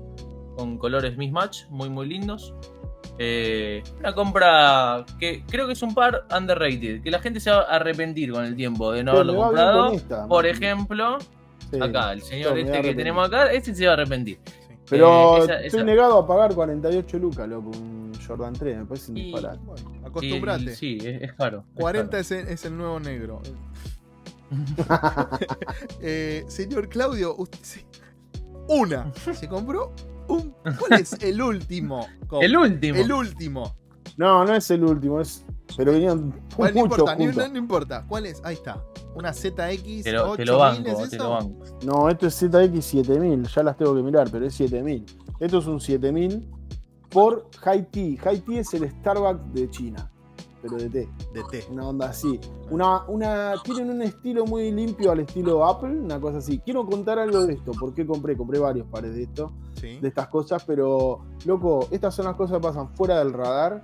con 0.57 0.79
colores 0.79 1.17
mismatch, 1.17 1.67
muy 1.69 1.91
muy 1.91 2.09
lindos. 2.09 2.55
Eh, 3.19 3.83
una 3.99 4.15
compra 4.15 5.05
que 5.19 5.45
creo 5.47 5.67
que 5.67 5.75
es 5.75 5.83
un 5.83 5.95
par 5.95 6.25
underrated, 6.35 7.03
que 7.03 7.11
la 7.11 7.19
gente 7.19 7.39
se 7.41 7.51
va 7.51 7.59
a 7.63 7.77
arrepentir 7.77 8.33
con 8.33 8.45
el 8.47 8.57
tiempo 8.57 8.93
de 8.93 9.05
no 9.05 9.13
Pero 9.13 9.21
haberlo 9.23 9.43
comprado. 9.45 9.93
esta, 9.93 10.27
Por 10.27 10.47
ejemplo, 10.47 11.19
Sí. 11.71 11.79
acá, 11.81 12.13
el 12.15 12.23
señor 12.23 12.59
este 12.59 12.81
que 12.81 12.95
tenemos 12.95 13.27
acá, 13.29 13.53
este 13.53 13.75
se 13.75 13.85
va 13.85 13.91
a 13.93 13.95
arrepentir. 13.95 14.39
Pero 14.89 15.37
Eh, 15.37 15.41
esa- 15.45 15.55
estoy 15.61 15.81
esa- 15.81 15.85
negado 15.85 16.19
a 16.19 16.27
pagar 16.27 16.55
48 16.55 17.19
lucas, 17.19 17.47
loco, 17.47 17.71
un 17.77 18.10
Jordan 18.21 18.53
3, 18.55 18.79
me 18.79 18.85
parece 18.87 19.11
un 19.13 19.17
Y- 19.19 19.23
disparate. 19.33 19.59
Bueno, 19.65 19.93
Y- 19.95 20.07
acostumbrate. 20.07 20.77
sí, 20.77 20.99
es, 21.03 21.33
caro. 21.35 21.65
es 21.75 21.81
40 21.81 22.11
caro. 22.11 22.21
es, 22.21 22.31
el- 22.31 22.49
es 22.49 22.65
el 22.65 22.77
nuevo 22.77 23.01
negro. 23.01 23.41
Eh, 26.01 26.45
señor 26.49 26.89
Claudio, 26.89 27.35
usted 27.37 27.59
se- 27.63 27.87
una. 28.69 29.13
Se 29.15 29.49
compró 29.49 29.93
un. 30.29 30.55
¿Cuál 30.79 31.01
es 31.01 31.13
el 31.23 31.41
último? 31.43 32.07
Com- 32.27 32.43
El 32.43 32.57
último. 32.57 32.99
El 32.99 33.13
último. 33.13 33.75
No, 34.17 34.45
no 34.45 34.55
es 34.55 34.71
el 34.71 34.85
último, 34.85 35.21
es. 35.21 35.45
Pero 35.77 35.93
venían 35.93 36.35
Bueno, 36.57 36.75
no 36.75 36.81
importa, 36.81 37.15
ni- 37.15 37.27
no, 37.27 37.49
no 37.49 37.59
importa. 37.59 38.05
¿Cuál 38.09 38.27
es? 38.27 38.41
Ahí 38.45 38.55
está. 38.55 38.83
Una 39.15 39.33
ZX 39.33 40.03
Te 40.03 40.13
lo, 40.13 40.31
8000 40.33 40.37
te 40.37 40.45
lo 40.45 40.59
banco, 40.59 41.05
¿es 41.05 41.11
te 41.11 41.17
lo 41.19 41.31
banco. 41.31 41.65
No, 41.85 42.09
esto 42.09 42.27
es 42.27 42.35
ZX 42.35 42.85
7000, 42.85 43.47
ya 43.47 43.63
las 43.63 43.77
tengo 43.77 43.95
que 43.95 44.03
mirar, 44.03 44.29
pero 44.31 44.47
es 44.47 44.55
7000. 44.55 45.05
Esto 45.39 45.59
es 45.59 45.67
un 45.67 45.81
7000 45.81 46.49
por 47.11 47.47
High 47.63 47.91
Tea. 47.91 48.17
High 48.23 48.41
Tea 48.41 48.61
es 48.61 48.75
el 48.75 48.89
Starbucks 48.91 49.53
de 49.55 49.71
China, 49.71 50.11
pero 50.63 50.77
de 50.77 50.89
té, 50.91 51.09
De 51.35 51.43
T. 51.51 51.65
una 51.71 51.89
onda 51.89 52.09
así. 52.11 52.39
Una, 52.71 53.05
una, 53.09 53.55
tienen 53.65 53.91
un 53.91 54.03
estilo 54.03 54.45
muy 54.47 54.71
limpio 54.71 55.11
al 55.11 55.21
estilo 55.21 55.65
Apple, 55.67 55.91
una 56.01 56.21
cosa 56.21 56.39
así. 56.39 56.59
Quiero 56.61 56.87
contar 56.87 57.19
algo 57.19 57.45
de 57.47 57.55
esto, 57.55 57.73
¿por 57.73 57.93
qué 57.95 58.07
compré? 58.07 58.37
Compré 58.37 58.59
varios 58.59 58.87
pares 58.89 59.15
de 59.15 59.23
esto, 59.25 59.53
Sí. 59.75 59.99
de 60.01 60.09
estas 60.09 60.29
cosas, 60.29 60.63
pero 60.65 61.21
loco, 61.47 61.89
estas 61.91 62.15
son 62.15 62.27
las 62.27 62.35
cosas 62.37 62.59
que 62.59 62.63
pasan 62.63 62.89
fuera 62.95 63.19
del 63.19 63.33
radar. 63.33 63.83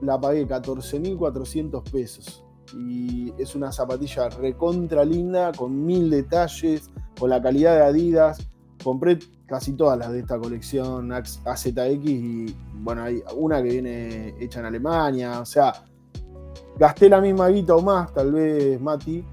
La 0.00 0.18
pagué 0.20 0.46
14.400 0.46 1.82
pesos. 1.90 2.42
Y 2.76 3.32
es 3.38 3.54
una 3.54 3.70
zapatilla 3.70 4.28
recontra 4.28 5.04
linda, 5.04 5.52
con 5.52 5.84
mil 5.86 6.10
detalles, 6.10 6.90
con 7.18 7.30
la 7.30 7.40
calidad 7.40 7.76
de 7.76 7.82
Adidas. 7.84 8.38
Compré 8.82 9.18
casi 9.46 9.72
todas 9.72 9.98
las 9.98 10.12
de 10.12 10.20
esta 10.20 10.38
colección 10.38 11.12
AZX 11.12 12.04
y 12.04 12.54
bueno, 12.74 13.02
hay 13.02 13.22
una 13.36 13.62
que 13.62 13.68
viene 13.68 14.34
hecha 14.40 14.60
en 14.60 14.66
Alemania. 14.66 15.40
O 15.40 15.46
sea, 15.46 15.72
gasté 16.78 17.08
la 17.08 17.20
misma 17.20 17.48
guita 17.48 17.76
o 17.76 17.82
más, 17.82 18.12
tal 18.12 18.32
vez, 18.32 18.80
Mati. 18.80 19.24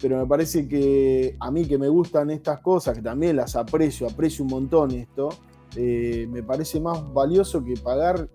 Pero 0.00 0.18
me 0.18 0.26
parece 0.26 0.68
que 0.68 1.36
a 1.40 1.50
mí 1.50 1.66
que 1.66 1.78
me 1.78 1.88
gustan 1.88 2.30
estas 2.30 2.60
cosas, 2.60 2.94
que 2.94 3.02
también 3.02 3.36
las 3.36 3.56
aprecio, 3.56 4.06
aprecio 4.06 4.44
un 4.44 4.50
montón 4.50 4.90
esto, 4.90 5.30
eh, 5.76 6.28
me 6.30 6.42
parece 6.42 6.78
más 6.78 7.12
valioso 7.12 7.64
que 7.64 7.74
pagar 7.76 8.28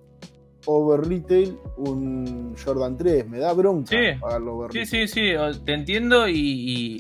over 0.72 1.08
retail 1.08 1.58
un 1.78 2.56
Jordan 2.64 2.98
3. 2.98 3.28
Me 3.28 3.40
da 3.40 3.54
bronca 3.54 3.90
Sí. 3.90 4.20
pagarlo 4.20 4.56
over 4.56 4.72
Sí, 4.72 4.80
retail. 4.80 5.08
sí, 5.08 5.14
sí, 5.56 5.60
te 5.66 5.74
entiendo 5.74 6.28
y, 6.28 6.36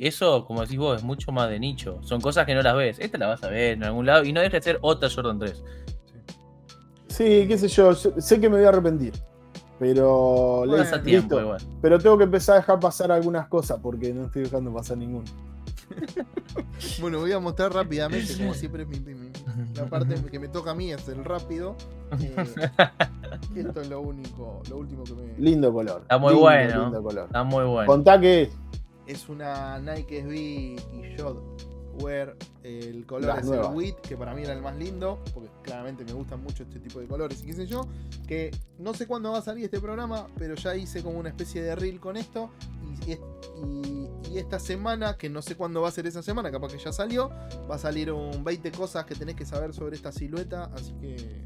y 0.01 0.07
eso, 0.07 0.45
como 0.45 0.61
decís 0.61 0.77
vos, 0.77 0.97
es 0.97 1.03
mucho 1.03 1.31
más 1.31 1.49
de 1.49 1.59
nicho. 1.59 1.99
Son 2.01 2.19
cosas 2.21 2.45
que 2.45 2.55
no 2.55 2.61
las 2.61 2.75
ves. 2.75 2.97
Esta 2.99 3.17
la 3.17 3.27
vas 3.27 3.43
a 3.43 3.49
ver 3.49 3.73
en 3.73 3.83
algún 3.83 4.05
lado 4.05 4.23
y 4.25 4.33
no 4.33 4.41
deja 4.41 4.57
de 4.57 4.63
ser 4.63 4.79
otra 4.81 5.09
Jordan 5.13 5.39
3. 5.39 5.63
Sí, 7.07 7.45
qué 7.47 7.57
sé 7.57 7.67
yo, 7.67 7.93
sé 7.93 8.19
sé 8.21 8.39
que 8.39 8.49
me 8.49 8.57
voy 8.57 8.65
a 8.65 8.69
arrepentir. 8.69 9.13
Pero, 9.77 10.57
Bueno, 10.59 10.75
le- 10.77 10.83
Estás 10.83 10.99
a 10.99 11.03
tiempo 11.03 11.35
listo. 11.35 11.41
igual. 11.41 11.61
pero 11.81 11.99
tengo 11.99 12.17
que 12.17 12.25
empezar 12.25 12.55
a 12.55 12.59
dejar 12.59 12.79
pasar 12.81 13.11
algunas 13.13 13.47
cosas 13.47 13.79
porque 13.81 14.13
no 14.13 14.25
estoy 14.25 14.43
dejando 14.43 14.73
pasar 14.73 14.97
ninguna. 14.97 15.25
Bueno, 17.01 17.19
voy 17.19 17.31
a 17.31 17.39
mostrar 17.39 17.73
rápidamente, 17.73 18.35
como 18.37 18.53
siempre, 18.53 18.85
mi- 18.85 18.99
mi- 18.99 19.13
mi- 19.15 19.31
la 19.75 19.85
parte 19.85 20.15
que 20.29 20.39
me 20.39 20.47
toca 20.47 20.71
a 20.71 20.75
mí 20.75 20.91
es 20.91 21.07
el 21.09 21.23
rápido. 21.25 21.75
eh, 22.21 22.35
esto 23.55 23.81
es 23.81 23.89
lo 23.89 24.01
único, 24.01 24.61
lo 24.69 24.77
último 24.77 25.03
que 25.03 25.13
me. 25.13 25.37
Lindo 25.37 25.71
color. 25.73 26.01
Está 26.03 26.17
muy 26.17 26.29
lindo, 26.33 26.41
bueno. 26.41 26.83
lindo 26.83 27.03
color. 27.03 27.25
Está 27.25 27.43
muy 27.43 27.65
bueno. 27.65 27.87
Contá 27.87 28.19
que 28.19 28.43
es. 28.43 28.49
Es 29.07 29.27
una 29.29 29.79
Nike 29.79 30.21
SB 30.21 30.35
y 30.35 31.15
Shot 31.17 31.41
Wear. 32.01 32.35
El 32.63 33.05
color 33.07 33.27
Las 33.29 33.39
es 33.39 33.45
nuevas. 33.45 33.69
el 33.71 33.75
Wheat, 33.75 33.95
que 34.01 34.15
para 34.15 34.35
mí 34.35 34.43
era 34.43 34.53
el 34.53 34.61
más 34.61 34.75
lindo, 34.77 35.19
porque 35.33 35.49
claramente 35.63 36.05
me 36.05 36.13
gustan 36.13 36.43
mucho 36.43 36.61
este 36.63 36.79
tipo 36.79 36.99
de 36.99 37.07
colores 37.07 37.41
y 37.41 37.47
qué 37.47 37.53
sé 37.53 37.65
yo. 37.65 37.87
Que 38.27 38.51
no 38.77 38.93
sé 38.93 39.07
cuándo 39.07 39.31
va 39.31 39.39
a 39.39 39.41
salir 39.41 39.65
este 39.65 39.79
programa, 39.79 40.27
pero 40.37 40.53
ya 40.55 40.75
hice 40.75 41.01
como 41.01 41.17
una 41.19 41.29
especie 41.29 41.63
de 41.63 41.75
reel 41.75 41.99
con 41.99 42.17
esto. 42.17 42.51
Y, 43.07 43.13
y- 43.13 44.09
y 44.31 44.37
esta 44.37 44.59
semana, 44.59 45.17
que 45.17 45.27
no 45.27 45.41
sé 45.41 45.55
cuándo 45.55 45.81
va 45.81 45.87
a 45.87 45.91
ser 45.91 46.05
esa 46.05 46.21
semana, 46.21 46.51
capaz 46.51 46.71
que 46.71 46.77
ya 46.77 46.91
salió, 46.93 47.29
va 47.69 47.75
a 47.75 47.79
salir 47.79 48.11
un 48.11 48.43
20 48.43 48.71
cosas 48.71 49.05
que 49.05 49.15
tenés 49.15 49.33
que 49.35 49.43
saber 49.45 49.73
sobre 49.73 49.95
esta 49.95 50.11
silueta. 50.11 50.65
Así 50.75 50.93
que. 51.01 51.41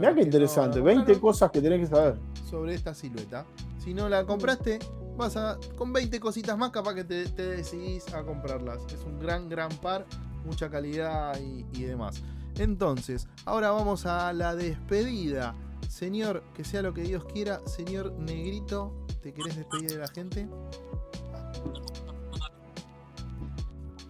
Mirá 0.00 0.14
qué 0.14 0.20
que 0.20 0.26
interesante. 0.26 0.78
no 0.78 0.84
la 0.84 0.92
20 0.92 0.98
compraron, 1.00 1.20
cosas 1.20 1.50
que 1.50 1.60
tenés 1.60 1.80
que 1.80 1.94
saber. 1.94 2.18
sobre 2.48 2.74
esta 2.74 2.94
silueta. 2.94 3.44
Si 3.78 3.94
no 3.94 4.08
la 4.08 4.24
compraste, 4.24 4.78
vas 5.16 5.36
a. 5.36 5.58
Con 5.76 5.92
20 5.92 6.18
cositas 6.20 6.56
más, 6.56 6.70
capaz 6.70 6.94
que 6.94 7.04
te, 7.04 7.26
te 7.26 7.42
decidís 7.42 8.12
a 8.14 8.22
comprarlas. 8.22 8.78
Es 8.92 9.04
un 9.04 9.18
gran, 9.18 9.48
gran 9.48 9.70
par, 9.76 10.06
mucha 10.44 10.70
calidad 10.70 11.38
y, 11.38 11.66
y 11.78 11.82
demás. 11.84 12.22
Entonces, 12.58 13.28
ahora 13.44 13.70
vamos 13.70 14.06
a 14.06 14.32
la 14.32 14.54
despedida. 14.54 15.54
Señor, 15.88 16.42
que 16.54 16.64
sea 16.64 16.82
lo 16.82 16.94
que 16.94 17.02
Dios 17.02 17.24
quiera. 17.26 17.60
Señor 17.66 18.12
Negrito, 18.12 18.94
¿te 19.22 19.32
querés 19.32 19.56
despedir 19.56 19.90
de 19.90 19.98
la 19.98 20.08
gente? 20.08 20.48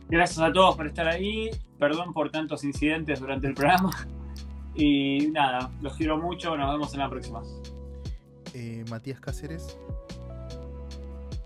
Gracias 0.09 0.41
a 0.41 0.53
todos 0.53 0.77
por 0.77 0.87
estar 0.87 1.07
ahí. 1.09 1.51
Perdón 1.79 2.12
por 2.12 2.31
tantos 2.31 2.65
incidentes 2.65 3.21
durante 3.21 3.47
el 3.47 3.55
programa. 3.55 3.91
Y 4.81 5.28
nada, 5.32 5.70
los 5.82 5.94
quiero 5.97 6.16
mucho. 6.19 6.57
Nos 6.57 6.73
vemos 6.73 6.93
en 6.94 7.01
la 7.01 7.11
próxima. 7.11 7.43
Eh, 8.55 8.85
Matías 8.89 9.20
Cáceres. 9.20 9.78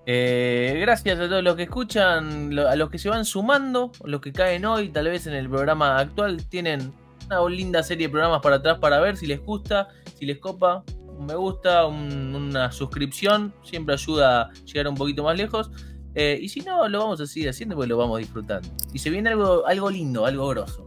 Eh, 0.07 0.79
gracias 0.83 1.19
a 1.19 1.29
todos 1.29 1.43
los 1.43 1.57
que 1.57 1.63
escuchan, 1.65 2.55
lo- 2.55 2.69
a 2.69 2.77
los 2.77 2.91
que 2.91 2.99
se 2.99 3.09
van 3.09 3.25
sumando, 3.25 3.91
los 4.05 4.21
que 4.21 4.33
caen 4.33 4.67
hoy, 4.67 4.91
tal 4.91 5.07
vez 5.07 5.27
en 5.27 5.33
el 5.33 5.49
programa 5.49 5.99
actual, 5.99 6.47
tienen 6.49 6.93
una 7.27 7.49
linda 7.49 7.83
serie 7.83 8.07
de 8.07 8.11
programas 8.13 8.41
para 8.43 8.57
atrás 8.57 8.79
para 8.79 9.01
ver 9.01 9.17
si 9.17 9.27
les 9.27 9.43
gusta, 9.43 9.89
si 10.19 10.27
les 10.27 10.39
copa, 10.39 10.85
un 11.09 11.25
me 11.27 11.35
gusta, 11.35 11.87
un- 11.87 12.35
una 12.35 12.71
suscripción, 12.71 13.55
siempre 13.63 13.95
ayuda 13.95 14.43
a 14.43 14.53
llegar 14.67 14.89
un 14.89 14.95
poquito 14.95 15.25
más 15.25 15.37
lejos. 15.39 15.71
Eh, 16.15 16.39
y 16.41 16.49
si 16.51 16.61
no, 16.61 16.87
lo 16.89 16.99
vamos 16.99 17.21
a 17.23 17.27
seguir 17.27 17.49
haciendo 17.49 17.75
porque 17.75 17.89
lo 17.89 17.97
vamos 17.97 18.19
disfrutando. 18.19 18.69
Y 18.93 18.99
se 18.99 19.09
viene 19.11 19.31
algo, 19.31 19.67
algo 19.67 19.89
lindo, 19.91 20.27
algo 20.27 20.47
grosso. 20.49 20.85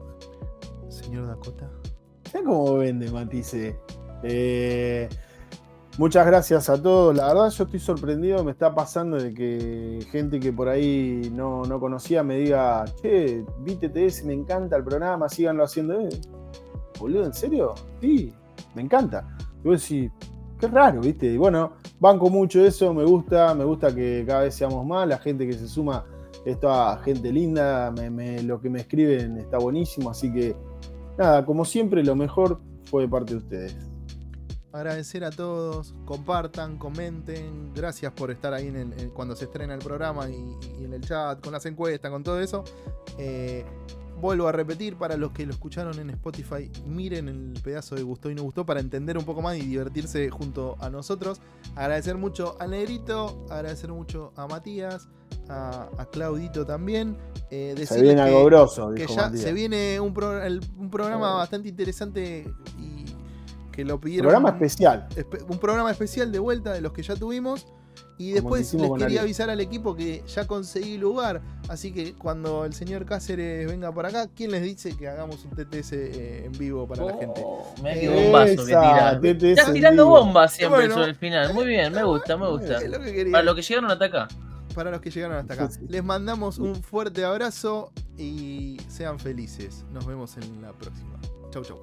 Señor 0.89 1.27
Dakota. 1.27 1.69
Mirá 2.33 2.43
cómo 2.43 2.77
vende 2.77 3.09
Matisse. 3.11 3.77
Eh, 4.23 5.07
muchas 5.97 6.25
gracias 6.25 6.69
a 6.69 6.81
todos. 6.81 7.15
La 7.15 7.27
verdad, 7.27 7.49
yo 7.49 7.63
estoy 7.63 7.79
sorprendido. 7.79 8.43
Me 8.43 8.51
está 8.51 8.73
pasando 8.73 9.17
de 9.17 9.33
que 9.33 10.05
gente 10.11 10.39
que 10.39 10.51
por 10.51 10.67
ahí 10.67 11.31
no, 11.33 11.63
no 11.63 11.79
conocía 11.79 12.23
me 12.23 12.37
diga: 12.37 12.85
Che, 13.01 13.45
vi 13.59 13.75
TTS, 13.75 14.25
me 14.25 14.33
encanta 14.33 14.75
el 14.75 14.83
programa, 14.83 15.29
síganlo 15.29 15.63
haciendo. 15.63 15.99
Eh, 16.01 16.09
¿en 17.01 17.33
serio? 17.33 17.75
Sí, 18.01 18.33
me 18.75 18.81
encanta. 18.81 19.37
Y 19.63 19.67
vos 19.67 19.81
decís: 19.81 20.11
Qué 20.59 20.67
raro, 20.67 21.01
¿viste? 21.01 21.27
Y 21.27 21.37
bueno, 21.37 21.73
banco 21.99 22.29
mucho 22.29 22.63
eso. 22.65 22.93
Me 22.93 23.05
gusta, 23.05 23.53
me 23.53 23.63
gusta 23.63 23.93
que 23.93 24.23
cada 24.27 24.41
vez 24.41 24.55
seamos 24.55 24.85
más. 24.85 25.07
La 25.07 25.17
gente 25.17 25.47
que 25.47 25.53
se 25.53 25.67
suma, 25.67 26.05
esta 26.45 26.97
gente 27.05 27.31
linda. 27.31 27.93
lo 28.43 28.59
que 28.59 28.69
me 28.69 28.79
escriben 28.79 29.37
está 29.37 29.59
buenísimo. 29.59 30.09
Así 30.09 30.33
que 30.33 30.55
nada, 31.18 31.45
como 31.45 31.65
siempre, 31.65 32.03
lo 32.03 32.15
mejor 32.15 32.60
fue 32.85 33.03
de 33.03 33.10
parte 33.10 33.34
de 33.34 33.38
ustedes. 33.39 33.76
agradecer 34.73 35.23
a 35.23 35.31
todos, 35.31 35.95
compartan, 36.06 36.77
comenten, 36.77 37.73
gracias 37.73 38.11
por 38.11 38.30
estar 38.30 38.53
ahí 38.53 38.68
en 38.68 38.76
el- 38.94 39.10
cuando 39.11 39.35
se 39.35 39.45
estrena 39.45 39.73
el 39.73 39.80
programa 39.80 40.30
y, 40.30 40.35
y 40.80 40.85
en 40.85 40.94
el 40.94 41.02
chat, 41.02 41.41
con 41.41 41.52
las 41.53 41.65
encuestas, 41.65 42.11
con 42.11 42.22
todo 42.23 42.39
eso. 42.39 42.64
Eh, 43.18 43.65
vuelvo 44.19 44.48
a 44.48 44.52
repetir, 44.52 44.95
para 44.95 45.15
los 45.18 45.31
que 45.31 45.45
lo 45.45 45.52
escucharon 45.53 45.99
en 45.99 46.10
Spotify, 46.11 46.72
miren 46.85 47.27
el 47.27 47.53
pedazo 47.64 47.95
de 47.95 48.02
gustó 48.03 48.30
y 48.31 48.35
no 48.35 48.44
gustó 48.44 48.65
para 48.65 48.80
entender 48.80 49.18
un 49.18 49.26
poco 49.26 49.41
más 49.41 49.57
y 49.57 49.61
divertirse 49.61 50.30
junto 50.30 50.76
a 50.80 50.89
nosotros. 50.89 51.39
Agradecer 51.76 52.18
mucho 52.18 52.56
a 52.60 52.68
Negrito, 52.68 53.45
agradecer 53.49 53.91
mucho 53.91 54.34
a 54.35 54.48
Matías, 54.48 55.07
a, 55.49 55.89
a 55.98 56.06
Claudito 56.07 56.65
también. 56.65 57.18
Eh, 57.52 57.76
Se 57.88 58.02
viene 58.02 58.15
que- 58.23 58.30
algo 58.30 58.45
grosso, 58.45 58.91
que 58.95 59.06
ya 59.07 59.23
Matías. 59.23 59.41
se 59.41 59.53
viene 59.53 59.99
un, 59.99 60.14
pro- 60.14 60.41
el- 60.44 60.61
un 60.77 60.89
programa 60.89 61.34
bastante 61.35 61.69
interesante 61.69 62.52
y 62.80 63.06
que 63.72 63.85
lo 63.85 63.99
pidieron. 63.99 64.23
Programa 64.31 64.49
especial. 64.49 65.07
espe- 65.15 65.45
un 65.48 65.60
programa 65.60 65.91
especial 65.91 66.31
de 66.31 66.39
vuelta 66.39 66.73
de 66.73 66.81
los 66.81 66.91
que 66.91 67.03
ya 67.03 67.15
tuvimos. 67.15 67.68
Y 68.17 68.31
después 68.31 68.73
les 68.73 68.91
quería 68.97 69.21
avisar 69.21 69.49
al 69.49 69.59
equipo 69.59 69.95
que 69.95 70.23
ya 70.27 70.47
conseguí 70.47 70.97
lugar. 70.97 71.41
Así 71.69 71.91
que 71.91 72.13
cuando 72.15 72.65
el 72.65 72.73
señor 72.73 73.05
Cáceres 73.05 73.67
venga 73.69 73.91
por 73.91 74.05
acá, 74.05 74.27
¿quién 74.35 74.51
les 74.51 74.63
dice 74.63 74.95
que 74.97 75.07
hagamos 75.07 75.45
un 75.45 75.51
TTS 75.51 75.91
eh, 75.93 76.45
en 76.45 76.51
vivo 76.53 76.87
para 76.87 77.05
la 77.05 77.13
gente? 77.17 77.41
Oh, 77.45 77.73
mirá 77.83 77.93
qué 77.93 78.05
Eh, 78.05 78.23
bombazo 78.23 78.65
que 78.65 78.71
esa, 78.71 79.19
tira. 79.19 79.19
TTS 79.21 79.43
Estás 79.59 79.73
tirando 79.73 80.05
vivo. 80.05 80.17
bombas 80.19 80.53
siempre 80.53 80.79
Bueno. 80.79 80.93
sobre 80.95 81.09
el 81.09 81.15
final. 81.15 81.53
Muy 81.53 81.65
bien, 81.67 81.93
me 81.93 82.03
gusta, 82.03 82.37
me 82.37 82.49
gusta. 82.49 82.79
Lo 82.81 82.99
que. 83.01 83.27
Para 83.31 83.43
los 83.43 83.55
que 83.55 83.61
llegaron 83.61 83.91
hasta 83.91 84.05
acá. 84.05 84.27
para 84.73 84.91
los 84.91 85.01
que 85.01 85.09
llegaron 85.11 85.37
hasta 85.37 85.53
acá. 85.55 85.69
Sí, 85.69 85.79
sí. 85.81 85.85
Les 85.89 86.03
mandamos 86.03 86.57
un 86.59 86.75
fuerte 86.75 87.23
abrazo 87.25 87.91
y 88.17 88.77
sean 88.87 89.19
felices. 89.19 89.85
Nos 89.91 90.05
vemos 90.05 90.37
en 90.37 90.61
la 90.61 90.71
próxima. 90.71 91.19
Chau, 91.51 91.63
chau. 91.63 91.81